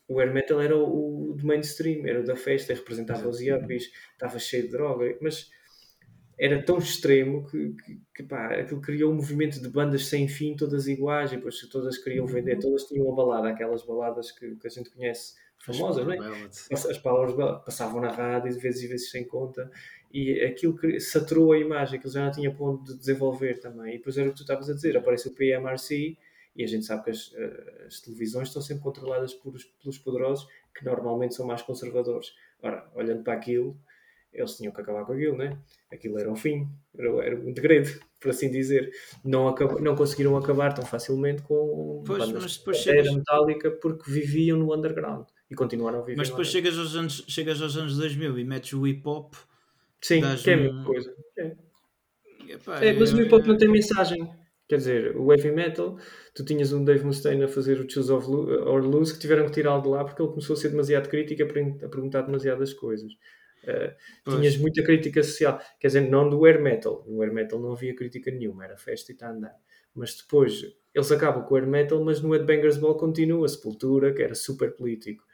o 0.09 0.19
air 0.21 0.33
metal 0.33 0.61
era 0.61 0.75
o, 0.75 1.31
o 1.31 1.35
do 1.35 1.47
mainstream, 1.47 2.07
era 2.07 2.21
o 2.21 2.25
da 2.25 2.35
festa, 2.35 2.73
representava 2.73 3.29
os 3.29 3.41
yuppies, 3.41 3.91
estava 4.13 4.39
cheio 4.39 4.63
de 4.63 4.71
droga, 4.71 5.17
mas 5.21 5.51
era 6.39 6.63
tão 6.63 6.79
extremo 6.79 7.47
que, 7.47 7.75
que, 7.75 8.01
que 8.15 8.23
pá, 8.23 8.55
aquilo 8.55 8.81
criou 8.81 9.13
um 9.13 9.17
movimento 9.17 9.61
de 9.61 9.69
bandas 9.69 10.07
sem 10.07 10.27
fim, 10.27 10.57
todas 10.57 10.89
iguais, 10.89 11.33
e 11.33 11.37
depois 11.37 11.61
todas 11.69 11.99
queriam 11.99 12.27
vender, 12.27 12.59
todas 12.59 12.85
tinham 12.85 13.05
uma 13.07 13.15
balada, 13.15 13.51
aquelas 13.51 13.85
baladas 13.85 14.31
que, 14.31 14.57
que 14.57 14.67
a 14.67 14.71
gente 14.71 14.89
conhece 14.91 15.35
famosas, 15.59 16.07
não 16.07 16.13
é? 16.13 16.19
As, 16.73 16.87
as 16.87 16.99
palavras 16.99 17.35
passavam 17.65 18.01
na 18.01 18.11
rádio 18.11 18.53
de 18.53 18.59
vezes 18.59 18.83
e 18.83 18.87
vezes 18.87 19.11
sem 19.11 19.25
conta, 19.25 19.71
e 20.13 20.41
aquilo 20.43 20.79
saturou 21.01 21.53
a 21.53 21.59
imagem, 21.59 21.99
aquilo 21.99 22.13
já 22.13 22.25
não 22.25 22.33
tinha 22.33 22.51
ponto 22.51 22.85
de 22.85 22.99
desenvolver 22.99 23.61
também. 23.61 23.95
E 23.95 23.99
depois 23.99 24.17
era 24.17 24.29
o 24.29 24.31
que 24.31 24.39
tu 24.39 24.43
estavas 24.43 24.71
a 24.71 24.75
dizer, 24.75 24.97
aparece 24.97 25.29
o 25.29 25.35
PMRC, 25.35 26.17
e 26.57 26.65
a 26.65 26.67
gente 26.67 26.87
sabe 26.87 27.05
que 27.05 27.11
as, 27.11 27.33
as 27.87 28.01
televisões 28.01 28.49
estão 28.49 28.63
sempre 28.63 28.83
controladas 28.83 29.35
por, 29.35 29.55
pelos 29.81 29.99
poderosos, 29.99 30.49
que 30.75 30.85
normalmente 30.85 31.35
são 31.35 31.47
mais 31.47 31.63
conservadores. 31.63 32.33
Ora, 32.63 32.91
olhando 32.95 33.23
para 33.23 33.35
aquilo, 33.35 33.79
eles 34.33 34.57
tinham 34.57 34.73
que 34.73 34.81
acabar 34.81 35.05
com 35.05 35.13
aquilo, 35.13 35.37
né? 35.37 35.59
Aquilo 35.93 36.19
era 36.19 36.31
um 36.31 36.37
fim, 36.37 36.69
era, 36.97 37.09
era 37.25 37.37
um 37.37 37.53
degredo, 37.53 37.89
por 38.19 38.31
assim 38.31 38.51
dizer. 38.51 38.91
Não, 39.25 39.47
acab 39.47 39.81
não 39.81 39.95
conseguiram 39.95 40.37
acabar 40.37 40.73
tão 40.75 40.85
facilmente 40.85 41.43
com 41.43 42.03
pois, 42.05 42.19
bandas 42.19 42.43
mas 42.43 42.57
depois 42.57 42.79
chegas... 42.79 43.15
metálica 43.15 43.71
porque 43.71 44.11
viviam 44.11 44.59
no 44.59 44.75
underground 44.75 45.27
e 45.51 45.55
continuaram 45.55 46.01
a 46.01 46.03
viver. 46.03 46.19
Mas 46.19 46.29
depois 46.29 46.49
chegas 46.49 46.79
aos, 46.79 46.95
anos, 46.95 47.25
chegas 47.29 47.61
aos 47.63 47.77
anos 47.77 47.97
2000 47.97 48.39
e 48.39 48.45
metes 48.45 48.73
o 48.73 48.87
hip 48.87 49.03
hop. 49.07 49.35
Sim, 50.01 50.21
que 50.43 50.51
é 50.51 50.55
a 50.55 50.57
mesma 50.57 50.85
coisa. 50.85 51.15
É. 51.37 51.57
Epá, 52.49 52.85
é, 52.85 52.93
mas 52.93 53.13
o 53.13 53.21
hip 53.21 53.35
hop 53.35 53.47
não 53.47 53.57
tem 53.57 53.69
mensagem. 53.69 54.31
Quer 54.69 54.77
dizer, 54.77 55.17
o 55.17 55.33
heavy 55.33 55.51
metal, 55.51 55.99
tu 56.35 56.45
tinhas 56.45 56.75
um 56.75 56.85
Dave 56.85 57.03
Mustaine 57.03 57.43
a 57.43 57.49
fazer 57.49 57.81
o 57.81 57.91
Choose 57.91 58.13
of 58.13 58.29
or 58.31 58.85
Lose 58.85 59.15
que 59.15 59.19
tiveram 59.19 59.47
que 59.47 59.53
tirá-lo 59.53 59.81
de 59.81 59.89
lá 59.89 60.05
porque 60.05 60.21
ele 60.21 60.29
começou 60.29 60.53
a 60.53 60.57
ser 60.59 60.69
demasiado 60.69 61.09
crítico 61.09 61.43
a 61.43 61.89
perguntar 61.89 62.23
demasiadas 62.23 62.75
coisas. 62.75 63.11
Uh, 63.65 64.31
tinhas 64.31 64.57
muita 64.59 64.83
crítica 64.83 65.23
social, 65.23 65.59
quer 65.81 65.89
dizer, 65.89 66.03
não 66.03 66.29
do 66.29 66.45
air 66.45 66.61
metal. 66.61 67.03
No 67.09 67.23
air 67.23 67.33
metal 67.33 67.59
não 67.59 67.73
havia 67.73 67.95
crítica 67.95 68.31
nenhuma, 68.31 68.65
era 68.65 68.77
festa 68.77 69.11
e 69.11 69.15
está 69.15 69.29
a 69.29 69.33
andar. 69.33 69.57
Mas 69.95 70.15
depois 70.15 70.63
eles 70.95 71.11
acabam 71.11 71.45
com 71.45 71.55
o 71.55 71.57
air 71.57 71.67
metal, 71.67 72.05
mas 72.05 72.21
no 72.21 72.33
Headbangers 72.33 72.77
Ball 72.77 72.97
continua 72.97 73.47
a 73.47 73.49
Sepultura, 73.49 74.13
que 74.13 74.23
era 74.23 74.35
super 74.35 74.75
político. 74.75 75.25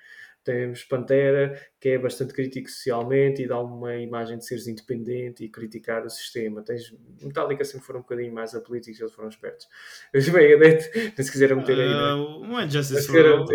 Temos 0.45 0.85
Pantera, 0.85 1.59
que 1.81 1.89
é 1.89 1.99
bastante 1.99 2.35
crítico 2.35 2.69
socialmente 2.69 3.43
e 3.43 3.49
dá 3.49 3.59
uma 3.59 3.97
imagem 3.97 4.37
de 4.37 4.47
seres 4.47 4.67
independente 4.67 5.43
e 5.43 5.49
criticar 5.49 6.05
o 6.05 6.11
sistema. 6.11 6.63
Tens 6.63 6.95
Metallica 7.23 7.65
sempre 7.65 7.87
foram 7.87 8.01
um 8.01 8.03
bocadinho 8.03 8.33
mais 8.33 8.55
apolíticos, 8.55 9.01
eles 9.01 9.13
foram 9.15 9.31
espertos. 9.31 9.67
Os 10.15 10.29
Megadeth, 10.29 11.15
se 11.17 11.33
quiseram 11.33 11.57
meter 11.57 11.81
aí, 11.81 11.89
né? 11.89 12.15
Uh, 12.15 12.43
o 12.43 12.71
Justice 12.71 13.07
for 13.07 13.27
All. 13.27 13.47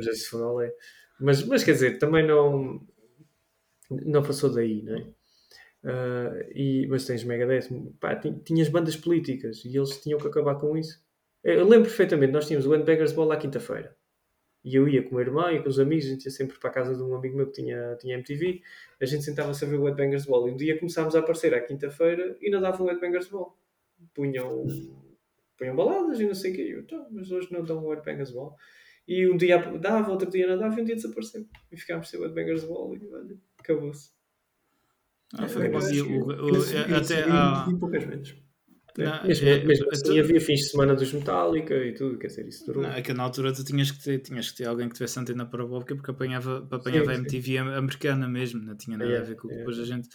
Justice 0.00 0.30
for 0.30 0.42
All 0.42 0.62
é. 0.62 0.72
Mas, 1.20 1.44
mas 1.44 1.62
quer 1.62 1.72
dizer, 1.72 1.98
também 1.98 2.26
não 2.26 2.80
não 3.90 4.22
passou 4.22 4.50
daí, 4.50 4.82
não 4.82 4.96
é? 4.96 5.00
Uh, 5.82 6.50
e, 6.54 6.86
mas 6.88 7.04
tens 7.04 7.22
Megadeth, 7.22 7.68
pá, 7.98 8.16
tinhas 8.16 8.68
bandas 8.68 8.96
políticas 8.96 9.62
e 9.64 9.76
eles 9.76 10.00
tinham 10.00 10.18
que 10.18 10.26
acabar 10.26 10.54
com 10.54 10.74
isso. 10.76 11.02
Eu 11.44 11.68
lembro 11.68 11.88
perfeitamente, 11.88 12.32
nós 12.32 12.46
tínhamos 12.46 12.66
o 12.66 12.72
Handbaggers 12.72 13.12
Ball 13.12 13.32
à 13.32 13.36
quinta-feira 13.36 13.94
e 14.64 14.74
eu 14.74 14.86
ia 14.88 15.02
com 15.02 15.10
o 15.10 15.14
meu 15.14 15.20
irmão 15.20 15.50
e 15.50 15.62
com 15.62 15.68
os 15.68 15.78
amigos, 15.78 16.06
a 16.06 16.08
gente 16.10 16.24
ia 16.24 16.30
sempre 16.30 16.58
para 16.58 16.70
a 16.70 16.72
casa 16.72 16.94
de 16.94 17.02
um 17.02 17.14
amigo 17.14 17.36
meu 17.36 17.46
que 17.46 17.62
tinha, 17.62 17.96
tinha 17.96 18.14
MTV, 18.14 18.62
a 19.00 19.04
gente 19.06 19.24
sentava-se 19.24 19.64
a 19.64 19.68
ver 19.68 19.76
o 19.76 19.84
Headbangers 19.84 20.26
Ball 20.26 20.48
e 20.48 20.52
um 20.52 20.56
dia 20.56 20.78
começámos 20.78 21.16
a 21.16 21.20
aparecer 21.20 21.54
à 21.54 21.60
quinta-feira 21.60 22.36
e 22.40 22.50
não 22.50 22.60
davam 22.60 22.86
o 22.86 22.88
Headbangers 22.88 23.28
Ball. 23.28 23.56
Punham, 24.14 24.66
punham 25.56 25.76
baladas 25.76 26.20
e 26.20 26.26
não 26.26 26.34
sei 26.34 26.52
o 26.52 26.54
que. 26.54 26.62
Eu, 26.62 26.80
então, 26.80 27.06
mas 27.10 27.30
hoje 27.30 27.48
não 27.50 27.64
dão 27.64 27.84
o 27.84 27.90
Headbangers 27.90 28.30
Ball. 28.30 28.54
E 29.08 29.26
um 29.28 29.36
dia 29.36 29.58
dava, 29.78 30.12
outro 30.12 30.30
dia 30.30 30.46
não 30.46 30.58
dava 30.58 30.78
e 30.78 30.82
um 30.82 30.84
dia 30.84 30.94
desapareceu. 30.94 31.46
E 31.72 31.76
ficámos 31.76 32.08
sem 32.08 32.20
o 32.20 32.22
Headbangers 32.22 32.64
Ball 32.64 32.94
e 32.96 33.08
olha, 33.12 33.38
acabou-se. 33.58 34.10
Ah, 35.34 35.48
foi 35.48 35.66
é, 35.66 35.70
o, 35.70 36.96
até 36.96 37.22
há... 37.22 37.66
poucas 37.78 38.04
vezes. 38.04 38.36
Não, 38.98 39.24
mesmo, 39.24 39.48
é, 39.48 39.64
mesmo 39.64 39.88
assim 39.90 40.14
tu... 40.14 40.18
havia 40.18 40.40
fins 40.40 40.60
de 40.60 40.68
semana 40.70 40.94
dos 40.94 41.12
Metallica 41.12 41.74
e 41.74 41.92
tudo, 41.94 42.18
quer 42.18 42.26
dizer, 42.26 42.46
isso 42.48 42.66
durou. 42.66 42.82
Não, 42.82 42.90
é 42.90 43.02
que 43.02 43.12
na 43.12 43.22
altura 43.22 43.52
tu 43.52 43.64
tinhas 43.64 43.90
que 43.90 44.02
ter, 44.02 44.18
tinhas 44.18 44.50
que 44.50 44.58
ter 44.58 44.66
alguém 44.66 44.88
que 44.88 44.94
tivesse 44.94 45.18
antena 45.18 45.44
para 45.44 45.58
parabólica 45.58 45.94
porque 45.94 46.10
apanhava, 46.10 46.66
apanhava 46.70 47.06
sim, 47.06 47.10
a 47.10 47.14
MTV 47.14 47.46
sim. 47.46 47.58
americana 47.58 48.28
mesmo, 48.28 48.62
não 48.62 48.76
tinha 48.76 48.96
nada 48.96 49.10
é, 49.10 49.18
a 49.18 49.22
ver 49.22 49.36
com 49.36 49.46
o 49.46 49.50
que 49.50 49.56
depois 49.56 49.78
a 49.78 49.84
gente. 49.84 50.08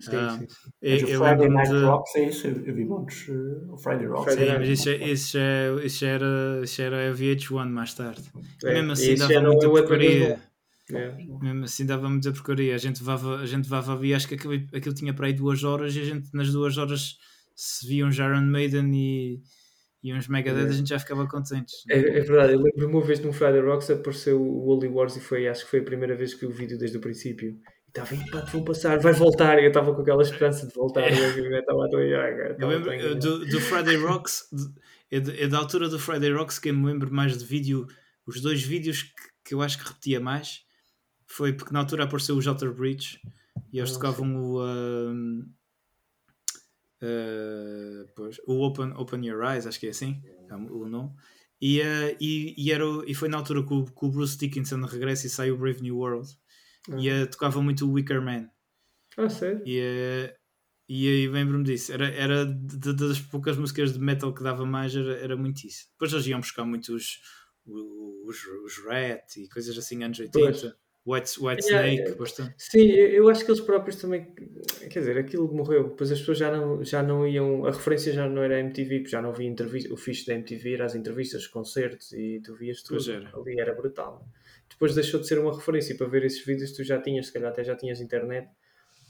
Sim, 0.00 0.16
ah, 0.16 0.38
sim. 0.38 0.46
Eu, 0.82 1.08
eu 1.08 1.20
Friday 1.20 1.48
Night 1.48 1.70
de... 1.70 1.84
Rocks 1.84 2.16
é 2.16 2.28
isso, 2.28 2.46
eu 2.48 2.74
vi 2.74 2.84
muitos 2.84 3.28
uh, 3.28 3.72
o 3.72 3.78
Friday 3.78 4.06
Rocks. 4.06 4.34
Sim, 4.34 4.46
mas 4.58 4.68
isso, 4.68 4.90
isso, 4.90 5.38
já, 5.38 5.84
isso, 5.84 5.98
já 6.00 6.08
era, 6.08 6.60
isso 6.64 6.76
já 6.76 6.84
era 6.84 7.10
a 7.10 7.14
VH1 7.14 7.68
mais 7.68 7.94
tarde. 7.94 8.22
É, 8.64 8.74
mesmo 8.74 8.92
assim 8.92 9.14
dava 9.14 9.40
muita 9.40 9.70
porcaria. 9.70 10.40
É. 10.90 11.14
Mesmo 11.40 11.64
assim 11.64 11.86
dava 11.86 12.10
muita 12.10 12.32
porcaria. 12.32 12.74
A 12.74 12.78
gente 12.78 13.02
vava, 13.04 13.36
a 13.36 13.46
gente 13.46 13.68
vava 13.68 14.04
e 14.04 14.12
acho 14.12 14.26
que 14.26 14.34
aquilo, 14.34 14.54
aquilo 14.74 14.94
tinha 14.94 15.14
para 15.14 15.26
aí 15.26 15.32
duas 15.32 15.62
horas 15.62 15.94
e 15.94 16.00
a 16.00 16.04
gente 16.04 16.28
nas 16.34 16.50
duas 16.52 16.76
horas 16.76 17.16
se 17.54 17.86
viam 17.86 18.08
uns 18.08 18.18
Iron 18.18 18.42
Maiden 18.42 18.90
e, 18.94 19.40
e 20.02 20.12
uns 20.12 20.28
Megadeth, 20.28 20.66
é. 20.66 20.68
a 20.68 20.72
gente 20.72 20.88
já 20.88 20.98
ficava 20.98 21.26
contentes. 21.26 21.74
É, 21.88 21.98
é 21.98 22.20
verdade, 22.20 22.54
eu 22.54 22.60
lembro 22.60 22.88
uma 22.88 23.00
vez 23.00 23.20
no 23.20 23.32
Friday 23.32 23.60
Rocks 23.60 23.90
apareceu 23.90 24.40
o 24.40 24.66
Holy 24.68 24.88
Wars 24.88 25.16
e 25.16 25.20
foi, 25.20 25.48
acho 25.48 25.64
que 25.64 25.70
foi 25.70 25.80
a 25.80 25.84
primeira 25.84 26.16
vez 26.16 26.34
que 26.34 26.40
vi 26.40 26.52
o 26.52 26.54
vídeo 26.54 26.78
desde 26.78 26.96
o 26.98 27.00
princípio. 27.00 27.58
Estava, 27.88 28.16
pá, 28.32 28.40
vão 28.50 28.64
passar, 28.64 28.98
vai 28.98 29.12
voltar. 29.12 29.56
Eu 29.62 29.68
estava 29.68 29.94
com 29.94 30.02
aquela 30.02 30.22
esperança 30.22 30.66
de 30.66 30.74
voltar. 30.74 31.02
É. 31.02 31.12
Eu 31.12 31.58
estava 31.58 31.84
a 31.84 31.88
Eu 32.58 32.68
lembro 32.68 33.14
do, 33.14 33.46
do 33.46 33.60
Friday 33.60 33.96
Rocks, 33.96 34.48
é, 35.12 35.44
é 35.44 35.46
da 35.46 35.58
altura 35.58 35.88
do 35.88 35.96
Friday 35.96 36.32
Rocks 36.32 36.58
que 36.58 36.70
eu 36.70 36.74
me 36.74 36.86
lembro 36.86 37.12
mais 37.12 37.38
de 37.38 37.44
vídeo, 37.44 37.86
os 38.26 38.40
dois 38.40 38.64
vídeos 38.64 39.02
que, 39.02 39.12
que 39.44 39.54
eu 39.54 39.62
acho 39.62 39.78
que 39.78 39.86
repetia 39.86 40.18
mais 40.18 40.64
foi 41.24 41.52
porque 41.52 41.72
na 41.72 41.80
altura 41.80 42.04
apareceu 42.04 42.34
o 42.34 42.42
Jotter 42.42 42.72
Bridge 42.72 43.20
e 43.72 43.78
eles 43.78 43.92
tocavam 43.92 44.36
o. 44.36 44.64
Uh, 44.64 45.44
Uh, 47.04 48.08
pois, 48.16 48.38
o 48.46 48.62
Open, 48.62 48.92
Open 48.96 49.26
Your 49.26 49.44
Eyes, 49.44 49.66
acho 49.66 49.78
que 49.78 49.86
é 49.86 49.90
assim 49.90 50.22
é 50.48 50.54
o 50.54 50.88
nome. 50.88 51.12
E, 51.60 51.80
uh, 51.80 52.16
e, 52.20 52.54
e, 52.56 52.72
era, 52.72 52.84
e 53.06 53.14
foi 53.14 53.28
na 53.28 53.38
altura 53.38 53.64
que 53.64 53.72
o, 53.72 53.84
que 53.84 54.04
o 54.04 54.10
Bruce 54.10 54.36
Dickinson 54.38 54.82
regressa 54.82 55.26
e 55.26 55.30
sai 55.30 55.50
o 55.50 55.56
Brave 55.56 55.82
New 55.82 55.96
World. 55.96 56.28
E 56.98 57.10
uh, 57.10 57.26
tocava 57.30 57.62
muito 57.62 57.86
o 57.86 57.92
Wicker 57.92 58.20
Man. 58.20 58.48
Ah, 59.16 59.28
sério? 59.28 59.62
E, 59.64 59.80
uh, 59.80 60.34
e 60.88 61.08
aí 61.08 61.28
lembro-me 61.28 61.64
disso. 61.64 61.92
Era, 61.92 62.08
era 62.08 62.44
de, 62.44 62.92
das 62.92 63.20
poucas 63.20 63.56
músicas 63.56 63.92
de 63.92 63.98
metal 63.98 64.34
que 64.34 64.42
dava 64.42 64.66
mais, 64.66 64.94
era, 64.94 65.16
era 65.16 65.36
muito 65.36 65.66
isso. 65.66 65.86
Depois 65.92 66.12
eles 66.12 66.26
iam 66.26 66.40
buscar 66.40 66.64
muitos 66.64 66.88
os, 66.90 67.18
os, 67.66 68.44
os 68.64 68.84
Rat 68.86 69.36
e 69.36 69.48
coisas 69.48 69.76
assim, 69.78 70.02
anos 70.02 70.18
80. 70.18 70.38
Pois. 70.38 70.83
White, 71.06 71.38
White 71.38 71.62
Snake, 71.62 72.02
é, 72.02 72.14
bastante. 72.14 72.54
Sim, 72.56 72.90
eu 72.90 73.28
acho 73.28 73.44
que 73.44 73.50
eles 73.50 73.60
próprios 73.60 73.96
também, 73.96 74.26
quer 74.90 75.00
dizer, 75.00 75.18
aquilo 75.18 75.52
morreu, 75.52 75.90
depois 75.90 76.10
as 76.10 76.18
pessoas 76.18 76.38
já 76.38 76.50
não, 76.50 76.82
já 76.82 77.02
não 77.02 77.26
iam, 77.28 77.66
a 77.66 77.70
referência 77.70 78.10
já 78.12 78.26
não 78.26 78.42
era 78.42 78.58
MTV, 78.58 79.04
já 79.06 79.20
não 79.20 79.30
havia 79.30 79.46
entrevista, 79.46 79.92
o 79.92 79.96
fixe 79.98 80.26
da 80.26 80.34
MTV 80.34 80.74
era 80.74 80.86
as 80.86 80.94
entrevistas, 80.94 81.42
os 81.42 81.46
concertos 81.48 82.12
e 82.14 82.40
tu 82.42 82.54
vias 82.54 82.82
tudo, 82.82 83.12
era. 83.12 83.30
ali 83.36 83.60
era 83.60 83.74
brutal. 83.74 84.26
Depois 84.70 84.94
deixou 84.94 85.20
de 85.20 85.28
ser 85.28 85.38
uma 85.38 85.54
referência 85.54 85.92
e 85.92 85.96
para 85.96 86.06
ver 86.06 86.24
esses 86.24 86.44
vídeos 86.44 86.72
tu 86.72 86.82
já 86.82 86.98
tinhas, 87.00 87.26
se 87.26 87.32
calhar 87.32 87.50
até 87.50 87.62
já 87.62 87.76
tinhas 87.76 88.00
internet 88.00 88.48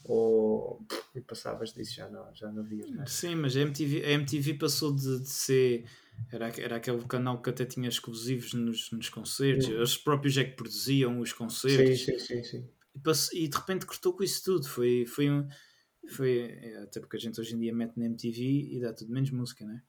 ou 0.05 0.87
e 1.15 1.21
passavas 1.21 1.73
disso, 1.73 1.95
já 1.95 2.09
não, 2.09 2.35
já 2.35 2.53
não 2.53 2.63
vias 2.63 2.91
mais. 2.91 3.11
Sim, 3.11 3.37
mas 3.37 3.57
a 3.57 3.61
MTV, 3.61 4.05
a 4.05 4.11
MTV 4.13 4.55
passou 4.55 4.95
de, 4.95 5.21
de 5.21 5.29
ser 5.29 5.85
era, 6.31 6.49
era 6.61 6.77
aquele 6.77 7.03
canal 7.05 7.41
que 7.41 7.51
até 7.51 7.65
tinha 7.65 7.89
exclusivos 7.89 8.55
nos, 8.55 8.91
nos 8.91 9.09
concertos, 9.09 9.67
uhum. 9.69 9.75
eles 9.75 9.97
próprios 9.97 10.37
é 10.37 10.45
que 10.45 10.57
produziam 10.57 11.21
os 11.21 11.33
concertos. 11.33 12.05
Sim, 12.05 12.19
sim, 12.19 12.43
sim. 12.43 12.45
sim. 12.45 12.69
E, 12.95 12.99
passou, 12.99 13.39
e, 13.39 13.49
de 13.49 13.57
repente 13.57 13.87
cortou 13.87 14.13
com 14.13 14.23
isso 14.23 14.45
tudo. 14.45 14.69
Foi, 14.69 15.05
foi 15.07 15.31
um. 15.31 15.49
Foi, 16.09 16.59
é, 16.61 16.83
até 16.83 17.01
porque 17.01 17.17
a 17.17 17.21
gente 17.21 17.41
hoje 17.41 17.55
em 17.55 17.59
dia 17.59 17.75
mete 17.75 17.97
na 17.97 18.07
MTV 18.07 18.43
e 18.43 18.81
dá 18.81 18.93
tudo 18.93 19.13
menos 19.13 19.31
música, 19.31 19.65
não 19.65 19.75
é? 19.75 19.83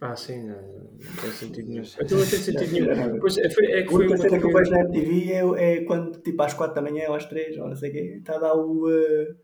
Ah, 0.00 0.16
sim, 0.16 0.44
não, 0.44 0.56
não 0.56 1.16
tem 1.20 1.30
sentido 1.30 1.68
nenhum. 1.68 1.82
Então 2.00 2.18
não 2.18 2.26
tem 2.26 2.38
sentido 2.38 2.72
nenhum. 2.72 3.20
Pois 3.20 3.36
é, 3.36 3.50
foi, 3.50 3.66
é 3.66 3.82
que 3.82 3.88
foi 3.90 4.06
a 4.06 4.08
única 4.08 4.16
cena 4.16 4.38
que 4.38 4.46
eu 4.46 4.52
vejo 4.52 4.70
na 4.70 4.80
MTV 4.80 5.32
é, 5.32 5.74
é 5.74 5.84
quando, 5.84 6.18
tipo, 6.20 6.42
às 6.42 6.54
4 6.54 6.74
da 6.74 6.80
manhã 6.80 7.08
ou 7.08 7.14
às 7.14 7.26
3, 7.26 7.58
ou 7.58 7.68
não 7.68 7.76
sei 7.76 7.90
o 7.90 7.92
quê, 7.92 8.16
está 8.18 8.36
a 8.36 8.38
dar 8.38 8.54
o. 8.54 8.88
Uh, 8.88 9.36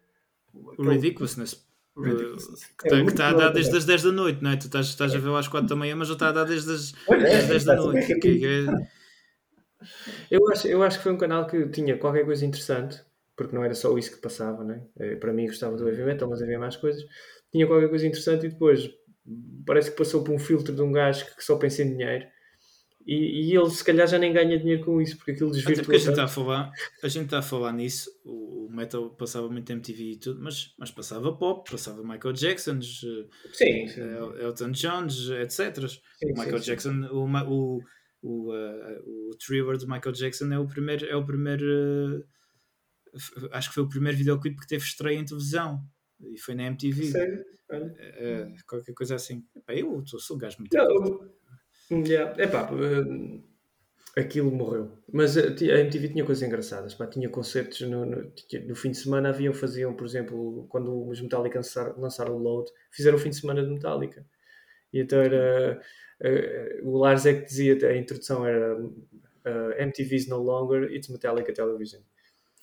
o 0.79 0.89
Ridiculousness. 0.89 1.67
Que 2.79 2.87
está, 2.87 2.99
é 2.99 3.05
tá 3.05 3.29
a 3.29 3.33
dar 3.33 3.49
desde 3.51 3.77
as 3.77 3.85
10 3.85 4.03
da 4.03 4.13
noite, 4.13 4.43
não 4.43 4.51
é? 4.51 4.57
Tu 4.57 4.67
estás, 4.67 4.87
estás 4.87 5.15
a 5.15 5.19
ver 5.19 5.35
às 5.35 5.49
4 5.49 5.69
da 5.69 5.77
manhã, 5.77 5.95
mas 5.95 6.09
já 6.09 6.15
está 6.15 6.29
a 6.29 6.33
dar 6.33 6.45
desde 6.45 6.73
as, 6.73 6.95
é, 7.11 7.37
as 7.37 7.49
10 7.49 7.65
da 7.65 7.77
noite. 7.77 8.15
Eu 10.31 10.51
acho, 10.51 10.69
eu 10.69 10.83
acho 10.83 10.99
que 10.99 11.05
foi 11.05 11.13
um 11.13 11.19
canal 11.19 11.47
que 11.47 11.69
tinha 11.69 11.97
qualquer 11.99 12.25
coisa 12.25 12.45
interessante, 12.45 13.01
porque 13.37 13.55
não 13.55 13.63
era 13.63 13.75
só 13.75 13.97
isso 13.97 14.11
que 14.11 14.21
passava, 14.21 14.65
né? 14.65 14.83
Para 15.21 15.33
mim 15.33 15.47
gostava 15.47 15.77
do 15.77 15.87
heavy 15.87 16.03
metal, 16.05 16.29
mas 16.29 16.43
havia 16.43 16.59
mais 16.59 16.77
coisas. 16.77 17.03
tinha 17.53 17.67
qualquer 17.67 17.89
coisa 17.89 18.07
interessante 18.07 18.47
e 18.47 18.49
depois 18.51 18.91
parece 19.67 19.91
que 19.91 19.97
passou 19.97 20.23
por 20.23 20.35
um 20.35 20.39
filtro 20.39 20.75
de 20.75 20.83
um 20.83 20.93
gajo 20.93 21.25
que 21.35 21.45
só 21.45 21.57
pensa 21.57 21.83
em 21.83 21.91
dinheiro 21.91 22.27
e, 23.07 23.51
e 23.51 23.57
ele 23.57 23.71
se 23.71 23.85
calhar 23.85 24.07
já 24.09 24.19
nem 24.19 24.33
ganha 24.33 24.59
dinheiro 24.59 24.85
com 24.85 25.01
isso, 25.01 25.17
porque 25.17 25.31
aquilo 25.31 25.53
desvirtua. 25.53 25.75
Até 25.75 25.83
porque 25.85 25.97
a 25.97 25.99
gente 26.01 26.11
está 26.11 26.25
a 26.25 26.29
falar, 26.29 26.73
a 27.03 27.09
gente 27.09 27.25
está 27.27 27.39
a 27.39 27.43
falar 27.43 27.73
nisso, 27.73 28.11
o, 28.25 28.67
o 28.67 28.73
metal 28.73 29.11
passava 29.11 29.49
muito 29.49 29.71
MTV 29.71 30.03
e 30.03 30.17
tudo, 30.17 30.43
mas, 30.43 30.75
mas 30.77 30.91
passava 30.91 31.33
pop, 31.33 31.71
passava 31.71 32.03
Michael 32.03 32.33
Jackson, 32.33 32.81
sim, 32.83 33.29
sim. 33.87 34.01
Elton 34.41 34.73
John, 34.73 35.07
etc. 35.41 35.89
Sim, 35.89 36.33
o 36.33 36.39
Michael 36.39 36.59
sim, 36.59 36.65
Jackson, 36.65 37.01
o, 37.13 37.27
o, 37.27 37.81
o, 38.23 38.53
uh, 38.53 39.31
o 39.31 39.37
Thriller 39.37 39.77
de 39.77 39.87
Michael 39.87 40.13
Jackson 40.13 40.53
é 40.53 40.59
o 40.59 40.67
primeiro, 40.67 41.07
é 41.07 41.15
o 41.15 41.25
primeiro 41.25 41.65
uh, 42.19 43.49
acho 43.53 43.69
que 43.69 43.75
foi 43.77 43.85
o 43.85 43.89
primeiro 43.89 44.19
videoclipe 44.19 44.61
que 44.61 44.67
teve 44.67 44.85
estreia 44.85 45.17
em 45.17 45.25
televisão 45.25 45.81
e 46.21 46.39
foi 46.39 46.55
na 46.55 46.65
MTV. 46.65 47.05
Sério? 47.05 47.45
Uh, 47.71 48.55
qualquer 48.67 48.95
coisa 48.95 49.17
assim. 49.17 49.45
eu 49.69 50.07
sou, 50.07 50.21
sou 50.21 50.37
um 50.37 50.39
gajo 50.39 50.59
muito. 50.59 50.77
Não, 50.77 51.37
Yeah. 51.89 52.43
Epá, 52.43 52.69
uh, 52.73 53.45
aquilo 54.17 54.51
morreu. 54.51 54.91
Mas 55.13 55.37
a, 55.39 55.43
a 55.43 55.81
MTV 55.81 56.09
tinha 56.09 56.25
coisas 56.25 56.43
engraçadas. 56.43 56.95
Pá, 56.95 57.07
tinha 57.07 57.29
concertos 57.29 57.81
no, 57.83 58.05
no, 58.05 58.33
no, 58.67 58.77
fim 58.77 58.91
de 58.91 58.99
semana. 58.99 59.29
Haviam, 59.29 59.53
faziam, 59.53 59.95
por 59.95 60.05
exemplo, 60.05 60.67
quando 60.69 61.09
os 61.09 61.21
Metallica 61.21 61.59
lançaram, 61.59 62.01
lançaram 62.01 62.35
o 62.35 62.39
Load, 62.39 62.71
fizeram 62.91 63.17
o 63.17 63.21
fim 63.21 63.31
de 63.31 63.37
semana 63.37 63.63
de 63.63 63.71
Metallica. 63.71 64.27
E 64.93 65.01
então 65.01 65.21
era. 65.21 65.81
O 66.83 66.99
Lars 66.99 67.27
é 67.27 67.35
que 67.35 67.45
dizia, 67.45 67.77
a 67.89 67.97
introdução 67.97 68.47
era 68.47 68.77
MTV 69.79 70.17
is 70.17 70.29
no 70.29 70.39
longer, 70.39 70.91
it's 70.91 71.09
Metallica 71.09 71.53
Television. 71.53 72.01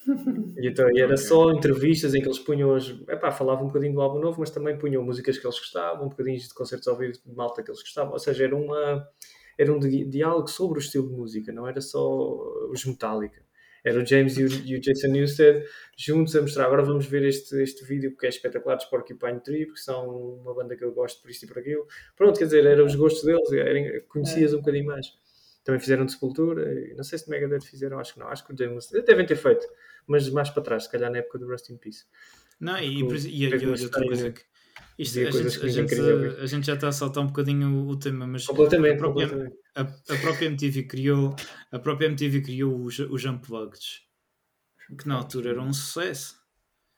E 0.58 0.68
então 0.68 0.90
e 0.92 1.02
era 1.02 1.18
só 1.18 1.52
entrevistas 1.52 2.14
em 2.14 2.22
que 2.22 2.28
eles 2.28 2.40
punham 2.40 2.74
as. 2.74 2.90
Epá, 3.08 3.32
falavam 3.32 3.66
um 3.66 3.68
bocadinho 3.68 3.94
do 3.94 4.02
álbum 4.02 4.20
novo, 4.20 4.40
mas 4.40 4.50
também 4.50 4.78
punham 4.78 5.04
músicas 5.04 5.38
que 5.38 5.46
eles 5.46 5.58
gostavam, 5.58 6.06
um 6.06 6.10
bocadinho 6.10 6.38
de 6.38 6.54
concertos 6.54 6.88
ao 6.88 6.98
vivo 6.98 7.14
de 7.14 7.36
malta 7.36 7.64
que 7.64 7.70
eles 7.70 7.82
gostavam. 7.82 8.14
Ou 8.14 8.20
seja, 8.20 8.44
era, 8.46 8.56
uma, 8.56 9.08
era 9.58 9.74
um 9.74 9.80
diálogo 9.80 10.48
sobre 10.48 10.80
o 10.80 10.82
estilo 10.82 11.10
de 11.10 11.16
música, 11.16 11.52
não 11.52 11.68
era 11.68 11.82
só 11.82 12.68
os 12.70 12.86
Metallica. 12.86 13.42
Era 13.86 14.02
o 14.02 14.06
James 14.06 14.38
e 14.38 14.46
o, 14.46 14.48
e 14.48 14.78
o 14.78 14.80
Jason 14.80 15.08
Newsted 15.10 15.66
juntos 15.98 16.34
a 16.36 16.42
mostrar. 16.42 16.66
Agora 16.66 16.84
vamos 16.84 17.06
ver 17.06 17.24
este, 17.24 17.62
este 17.62 17.84
vídeo 17.84 18.12
porque 18.12 18.28
é 18.28 18.30
espetacular 18.30 18.78
de 18.78 18.90
Porcupine 18.90 19.42
Tree, 19.42 19.66
porque 19.66 19.82
são 19.82 20.38
uma 20.38 20.54
banda 20.54 20.76
que 20.76 20.86
eu 20.86 20.94
gosto 20.94 21.22
por 21.22 21.30
isto 21.30 21.44
e 21.44 21.48
por 21.48 21.60
aquilo. 21.60 21.86
Pronto, 22.16 22.38
quer 22.38 22.46
dizer, 22.46 22.66
eram 22.66 22.86
os 22.86 22.96
gostos 22.96 23.24
deles, 23.24 23.52
era, 23.52 24.02
conhecias 24.08 24.54
um 24.54 24.60
bocadinho 24.60 24.86
mais. 24.86 25.08
Também 25.66 25.80
fizeram 25.80 26.06
de 26.06 26.14
Sepultura, 26.14 26.66
não 26.96 27.04
sei 27.04 27.18
se 27.18 27.26
de 27.26 27.32
Megadeth 27.32 27.62
fizeram, 27.62 27.98
acho 28.00 28.14
que 28.14 28.20
não, 28.20 28.28
acho 28.28 28.46
que 28.46 28.54
o 28.54 28.58
James 28.58 28.90
devem 29.06 29.26
ter 29.26 29.38
feito 29.38 29.66
mas 30.08 30.30
mais 30.30 30.50
para 30.50 30.64
trás, 30.64 30.84
se 30.84 30.92
calhar 30.92 31.12
na 31.12 31.20
época 31.20 31.40
do 31.40 31.48
Rust 31.48 31.70
in 31.70 31.78
Peace. 31.78 32.06
Não, 32.60 32.78
e, 32.78 33.02
e, 33.02 33.18
e, 33.28 33.44
e 33.46 33.68
outra 33.68 34.06
coisa 34.06 34.32
que. 34.32 34.42
Isto, 34.98 35.20
a, 35.20 35.32
gente, 35.32 35.66
a, 35.66 35.68
gente, 35.68 35.96
a, 36.42 36.46
gente, 36.46 36.68
já 36.68 36.74
está 36.76 36.88
a 36.88 36.92
saltar 36.92 37.24
um 37.24 37.28
bocadinho 37.28 37.88
o, 37.88 37.98
tema, 37.98 38.28
mas 38.28 38.46
completamente, 38.46 38.94
a, 38.94 38.98
própria, 38.98 39.28
completamente. 39.28 39.60
A, 39.76 39.82
a, 39.82 40.18
própria 40.22 40.46
MTV 40.46 40.84
criou 40.84 41.36
a 41.72 41.80
própria 41.80 42.06
MTV 42.08 42.42
criou 42.42 42.80
os, 42.80 43.00
os 43.00 43.26
Unplugged 43.26 44.04
que 44.98 45.08
na 45.08 45.16
altura 45.16 45.52
era 45.52 45.62
um 45.62 45.74
sucesso. 45.74 46.42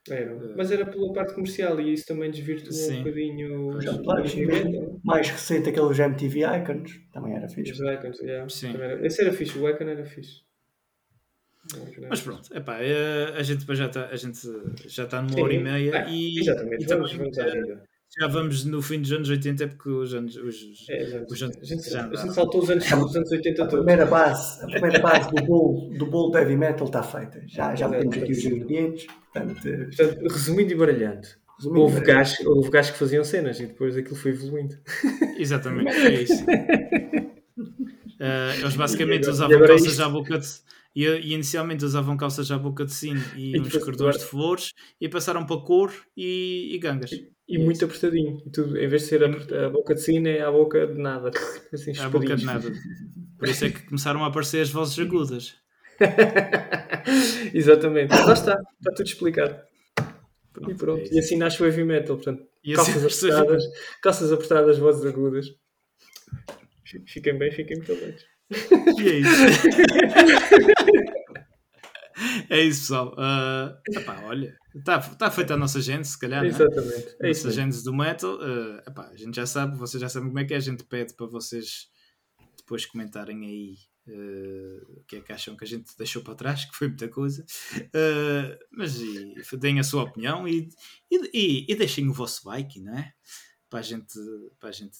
Era. 0.09 0.35
Uh, 0.35 0.53
mas 0.55 0.71
era 0.71 0.85
pela 0.85 1.11
parte 1.13 1.33
comercial 1.33 1.79
e 1.81 1.93
isso 1.93 2.05
também 2.05 2.29
desvirtuou 2.29 2.73
sim. 2.73 2.99
um 2.99 3.03
bocadinho 3.03 3.67
os 3.69 5.03
mais 5.03 5.29
recente 5.29 5.69
aqueles 5.69 5.97
MTV 5.97 6.41
Icons 6.41 7.01
também 7.11 7.35
era 7.35 7.49
fixe. 7.49 7.71
Os 7.71 7.79
Icons, 7.79 8.19
yeah. 8.19 8.47
sim. 8.47 8.75
Era, 8.75 9.05
esse 9.05 9.21
era 9.21 9.33
fixe, 9.33 9.57
o 9.57 9.67
Icon 9.67 9.85
era 9.85 10.05
fixe. 10.05 10.43
Mas 12.09 12.21
pronto, 12.21 12.55
epá, 12.55 12.77
eh, 12.81 13.33
a 13.35 13.43
gente 13.43 13.65
já 13.75 13.85
está 13.85 14.05
a 14.07 14.15
gente 14.15 14.39
já 14.87 15.03
está 15.03 15.21
numa 15.21 15.41
hora 15.41 15.53
e 15.53 15.63
meia 15.63 16.03
ah, 16.05 16.09
e, 16.09 16.39
exatamente. 16.39 16.83
e 16.83 16.87
vamos, 16.87 17.13
vamos 17.13 17.37
já 18.17 18.27
vamos 18.27 18.65
no 18.65 18.81
fim 18.81 19.01
dos 19.01 19.11
anos 19.11 19.29
80 19.29 19.67
porque 19.69 19.89
os 19.89 20.13
anos 20.13 20.35
os, 20.37 20.85
é, 20.89 21.25
os 21.29 21.41
anos, 21.41 21.57
a, 21.57 21.65
gente, 21.65 21.89
já, 21.89 22.07
a 22.07 22.15
gente 22.15 22.33
saltou 22.33 22.63
os 22.63 22.69
anos, 22.69 22.85
os 22.85 23.15
anos 23.15 23.31
80 23.31 23.63
a 23.63 23.67
primeira 23.67 24.05
base 24.05 24.63
a 24.63 24.67
primeira 24.67 24.99
base 24.99 25.29
do 25.31 25.43
bolo 25.43 25.97
do 25.97 26.05
bolo 26.05 26.31
de 26.31 26.37
heavy 26.39 26.55
metal 26.55 26.87
está 26.87 27.03
feita. 27.03 27.41
Já, 27.47 27.75
já 27.75 27.89
temos 27.89 28.17
aqui 28.17 28.31
os 28.31 28.45
ingredientes 28.45 29.07
portanto, 29.33 29.61
portanto 29.61 30.33
resumindo 30.33 30.71
e 30.71 30.75
baralhando 30.75 31.27
Resumindo 31.57 31.81
houve, 31.81 32.01
gajos, 32.01 32.45
houve 32.45 32.69
gajos 32.69 32.91
que 32.91 32.97
faziam 32.97 33.23
cenas 33.23 33.59
e 33.59 33.67
depois 33.67 33.95
aquilo 33.95 34.15
foi 34.15 34.31
evoluindo. 34.31 34.75
Exatamente, 35.39 35.95
é 35.95 36.21
isso. 36.21 36.43
Uh, 38.15 38.59
eles 38.59 38.75
basicamente 38.75 39.29
usavam 39.29 39.65
calças 39.65 39.99
à 39.99 40.09
boca 40.09 40.37
de 40.37 40.47
e, 40.95 41.05
e, 41.05 41.33
inicialmente 41.33 41.83
usavam 41.83 42.15
calças 42.15 42.49
à 42.51 42.57
boca 42.57 42.85
de 42.85 42.93
sino 42.93 43.21
e, 43.35 43.55
e 43.55 43.59
uns 43.59 43.75
cordões 43.77 44.17
de 44.17 44.23
flores 44.23 44.71
e 44.99 45.09
passaram 45.09 45.45
para 45.45 45.61
cor 45.61 45.93
e, 46.15 46.73
e 46.73 46.79
gangas. 46.79 47.11
E, 47.11 47.29
e 47.47 47.57
muito 47.57 47.83
apertadinho. 47.83 48.41
E 48.45 48.49
tudo, 48.49 48.77
em 48.77 48.87
vez 48.87 49.03
de 49.03 49.07
ser 49.09 49.23
a, 49.23 49.65
a, 49.65 49.69
boca 49.69 49.93
de 49.93 50.01
sino, 50.01 50.27
é 50.27 50.41
a 50.41 50.51
boca 50.51 50.87
de 50.87 50.97
nada. 50.97 51.31
Assim, 51.73 51.97
a 51.99 52.09
boca 52.09 52.35
de 52.35 52.45
nada. 52.45 52.71
Por 53.37 53.49
isso 53.49 53.65
é 53.65 53.69
que 53.69 53.83
começaram 53.83 54.23
a 54.23 54.27
aparecer 54.27 54.61
as 54.61 54.69
vozes 54.69 54.97
agudas. 54.97 55.55
Exatamente. 57.53 58.11
Lá 58.11 58.33
está, 58.33 58.53
está 58.53 58.91
tudo 58.95 59.05
explicado. 59.05 59.59
E 60.67 60.73
pronto. 60.73 61.01
É 61.01 61.15
e 61.15 61.19
assim 61.19 61.37
nasce 61.37 61.61
o 61.61 61.65
heavy 61.65 61.83
metal. 61.83 62.15
Portanto, 62.15 62.43
e 62.63 62.73
calças, 62.73 63.03
assim 63.03 63.29
apertadas, 63.29 63.63
calças 64.01 64.31
apertadas, 64.31 64.77
vozes 64.77 65.05
agudas. 65.05 65.47
Fiquem 67.05 67.37
bem, 67.37 67.51
fiquem 67.51 67.77
muito 67.77 67.93
bem. 67.93 68.15
E 68.51 69.09
é 69.09 69.19
isso. 69.19 69.41
é 72.49 72.61
isso, 72.61 72.81
pessoal. 72.81 73.13
Uh, 73.13 73.99
epá, 73.99 74.21
olha, 74.25 74.55
está 74.75 74.99
tá 74.99 75.31
feita 75.31 75.53
a 75.55 75.57
nossa 75.57 75.81
gente, 75.81 76.07
se 76.07 76.19
calhar. 76.19 76.45
Exatamente. 76.45 77.15
É? 77.21 77.25
A 77.25 77.27
nossa 77.27 77.51
gente 77.51 77.83
do 77.83 77.93
metal. 77.93 78.35
Uh, 78.35 78.77
epá, 78.87 79.07
a 79.07 79.15
gente 79.15 79.35
já 79.35 79.45
sabe, 79.45 79.77
vocês 79.77 79.99
já 79.99 80.09
sabem 80.09 80.29
como 80.29 80.39
é 80.39 80.45
que 80.45 80.53
é. 80.53 80.57
A 80.57 80.61
gente 80.61 80.83
pede 80.83 81.13
para 81.15 81.25
vocês 81.25 81.89
depois 82.57 82.85
comentarem 82.85 83.45
aí 83.45 83.77
uh, 84.07 84.99
o 84.99 85.03
que 85.03 85.17
é 85.17 85.21
que 85.21 85.31
acham 85.31 85.55
que 85.55 85.63
a 85.63 85.67
gente 85.67 85.95
deixou 85.97 86.21
para 86.21 86.35
trás, 86.35 86.65
que 86.65 86.75
foi 86.75 86.87
muita 86.87 87.07
coisa. 87.07 87.45
Uh, 87.77 88.57
mas 88.71 88.99
e, 88.99 89.35
deem 89.57 89.79
a 89.79 89.83
sua 89.83 90.03
opinião 90.03 90.47
e, 90.47 90.69
e, 91.11 91.65
e, 91.71 91.75
deixem 91.75 92.07
o 92.07 92.13
vosso 92.13 92.47
like, 92.47 92.79
não 92.79 92.97
é? 92.97 93.13
Para 93.69 93.79
a 93.79 93.83
gente, 93.83 94.19
para 94.59 94.69
a 94.69 94.71
gente 94.71 94.97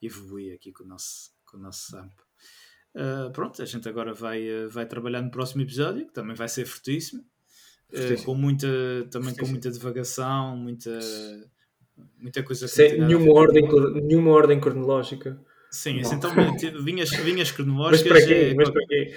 evoluir 0.00 0.54
aqui 0.54 0.72
com 0.72 0.84
o 0.84 0.86
nosso, 0.86 1.30
com 1.46 1.56
o 1.56 1.60
nosso 1.60 1.90
samp. 1.90 2.12
Uh, 2.94 3.30
pronto, 3.32 3.60
a 3.60 3.64
gente 3.64 3.88
agora 3.88 4.14
vai, 4.14 4.48
uh, 4.48 4.70
vai 4.70 4.86
trabalhar 4.86 5.20
no 5.20 5.30
próximo 5.30 5.62
episódio, 5.62 6.06
que 6.06 6.12
também 6.12 6.36
vai 6.36 6.48
ser 6.48 6.64
fortíssimo, 6.64 7.24
uh, 7.92 8.22
com 8.24 8.34
muita, 8.34 8.68
também 9.10 9.34
com 9.34 9.46
muita 9.46 9.68
divagação, 9.68 10.56
muita, 10.56 10.96
muita 12.20 12.42
coisa 12.44 12.68
Sem 12.68 13.00
nenhuma 13.00 13.32
ordem, 13.32 13.66
nenhuma 14.00 14.30
ordem 14.30 14.60
cronológica. 14.60 15.36
Sim, 15.72 16.00
assim, 16.00 16.14
então 16.14 16.30
vinhas, 16.84 17.10
vinhas 17.10 17.50
cronológicas. 17.50 18.12
Mas 18.12 18.24
para 18.24 18.26
quê? 18.28 18.34
É, 18.34 18.54
mas 18.54 18.70
para 18.70 18.86
quê? 18.86 19.14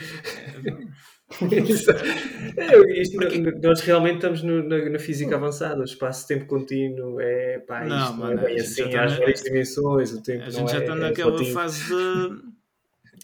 É, 2.57 2.91
isto, 2.99 3.17
nós 3.61 3.81
realmente 3.81 4.15
estamos 4.15 4.41
no, 4.41 4.63
na, 4.63 4.89
na, 4.89 4.97
física 4.97 5.35
avançada, 5.35 5.81
o 5.81 5.83
espaço-tempo 5.83 6.47
contínuo 6.47 7.19
é 7.19 7.59
pá, 7.59 7.85
isto 7.85 7.89
não, 7.89 8.17
não 8.17 8.31
é 8.31 8.37
bem 8.37 8.59
assim, 8.59 8.95
às 8.95 9.11
tá 9.13 9.19
várias 9.19 9.43
dimensões, 9.43 10.13
o 10.13 10.23
tempo 10.23 10.45
a 10.45 10.49
gente 10.49 10.71
já 10.71 10.77
é, 10.77 10.81
está 10.81 10.95
naquela 10.95 11.43
fase 11.43 11.85
de 11.85 12.46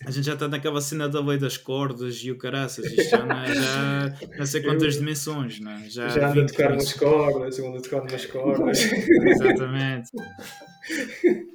a 0.06 0.12
gente 0.12 0.26
já 0.26 0.34
está 0.34 0.48
naquela 0.48 0.82
cena 0.82 1.08
da 1.08 1.22
lei 1.22 1.38
das 1.38 1.58
cordas 1.58 2.16
e 2.24 2.32
o 2.32 2.38
caraças, 2.38 2.86
isto 2.86 3.10
já 3.10 3.26
não 3.26 3.36
é 3.36 3.54
já 3.54 4.14
não 4.38 4.46
sei 4.46 4.62
quantas 4.62 4.96
dimensões, 4.96 5.60
não 5.60 5.72
é? 5.72 5.90
Já, 5.90 6.08
já 6.10 6.32
anda 6.32 6.44
a 6.44 6.46
tocar 6.46 6.72
umas 6.72 6.94
cordas, 6.94 7.58
eu 7.58 7.68
ando 7.68 7.78
a 7.78 7.82
tocar 7.82 8.02
umas 8.02 8.26
cordas. 8.26 8.80
Exatamente. 8.84 10.12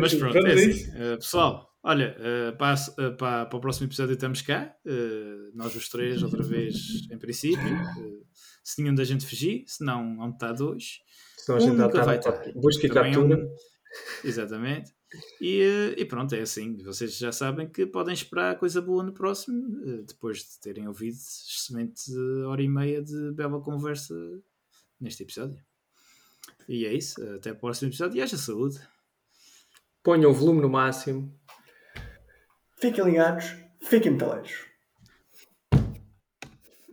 Mas 0.00 0.14
pronto, 0.14 0.36
é 0.38 0.52
assim. 0.52 0.88
Uh, 0.90 1.18
pessoal, 1.18 1.72
olha, 1.82 2.16
uh, 2.18 2.56
para, 2.56 2.74
uh, 2.74 3.16
para, 3.16 3.46
para, 3.46 3.56
o 3.56 3.60
próximo 3.60 3.86
episódio 3.86 4.14
estamos 4.14 4.42
cá, 4.42 4.74
nós 5.54 5.74
os 5.76 5.88
três, 5.88 6.22
outra 6.22 6.42
vez, 6.42 6.74
em 7.10 7.18
princípio. 7.18 7.62
se 8.64 8.82
nenhum 8.82 8.94
da 8.94 9.04
gente 9.04 9.24
fugir, 9.24 9.64
se 9.66 9.84
não, 9.84 10.18
onde 10.20 10.34
está 10.34 10.52
dois. 10.52 11.00
Se 11.36 11.48
não, 11.48 11.56
a 11.56 11.60
gente 11.60 11.72
um 11.72 11.76
nunca 11.76 12.02
vai 12.02 12.18
estar. 12.18 12.52
Busca 12.54 12.86
e 12.86 12.90
captura. 12.90 13.48
Exatamente. 14.24 14.97
E, 15.40 15.94
e, 15.96 16.04
pronto, 16.04 16.34
é 16.34 16.40
assim. 16.40 16.76
Vocês 16.82 17.16
já 17.16 17.32
sabem 17.32 17.68
que 17.68 17.86
podem 17.86 18.12
esperar 18.12 18.58
coisa 18.58 18.80
boa 18.80 19.02
no 19.02 19.12
próximo, 19.12 19.80
eh, 19.84 20.02
depois 20.06 20.38
de 20.38 20.60
terem 20.60 20.86
ouvido 20.86 21.16
excelente 21.16 22.12
hora 22.46 22.62
e 22.62 22.68
meia 22.68 23.02
de 23.02 23.32
bela 23.32 23.60
conversa 23.60 24.14
neste 25.00 25.22
episódio. 25.22 25.58
E 26.68 26.84
é 26.84 26.92
isso. 26.92 27.22
Até 27.34 27.52
o 27.52 27.56
próximo 27.56 27.88
episódio 27.88 28.18
e 28.18 28.22
haja 28.22 28.36
saúde. 28.36 28.78
Ponham 30.02 30.30
o 30.30 30.34
volume 30.34 30.60
no 30.60 30.68
máximo. 30.68 31.34
Fiquem 32.76 33.04
ligados, 33.04 33.56
fiquem 33.80 34.12
metaleiros. 34.12 34.67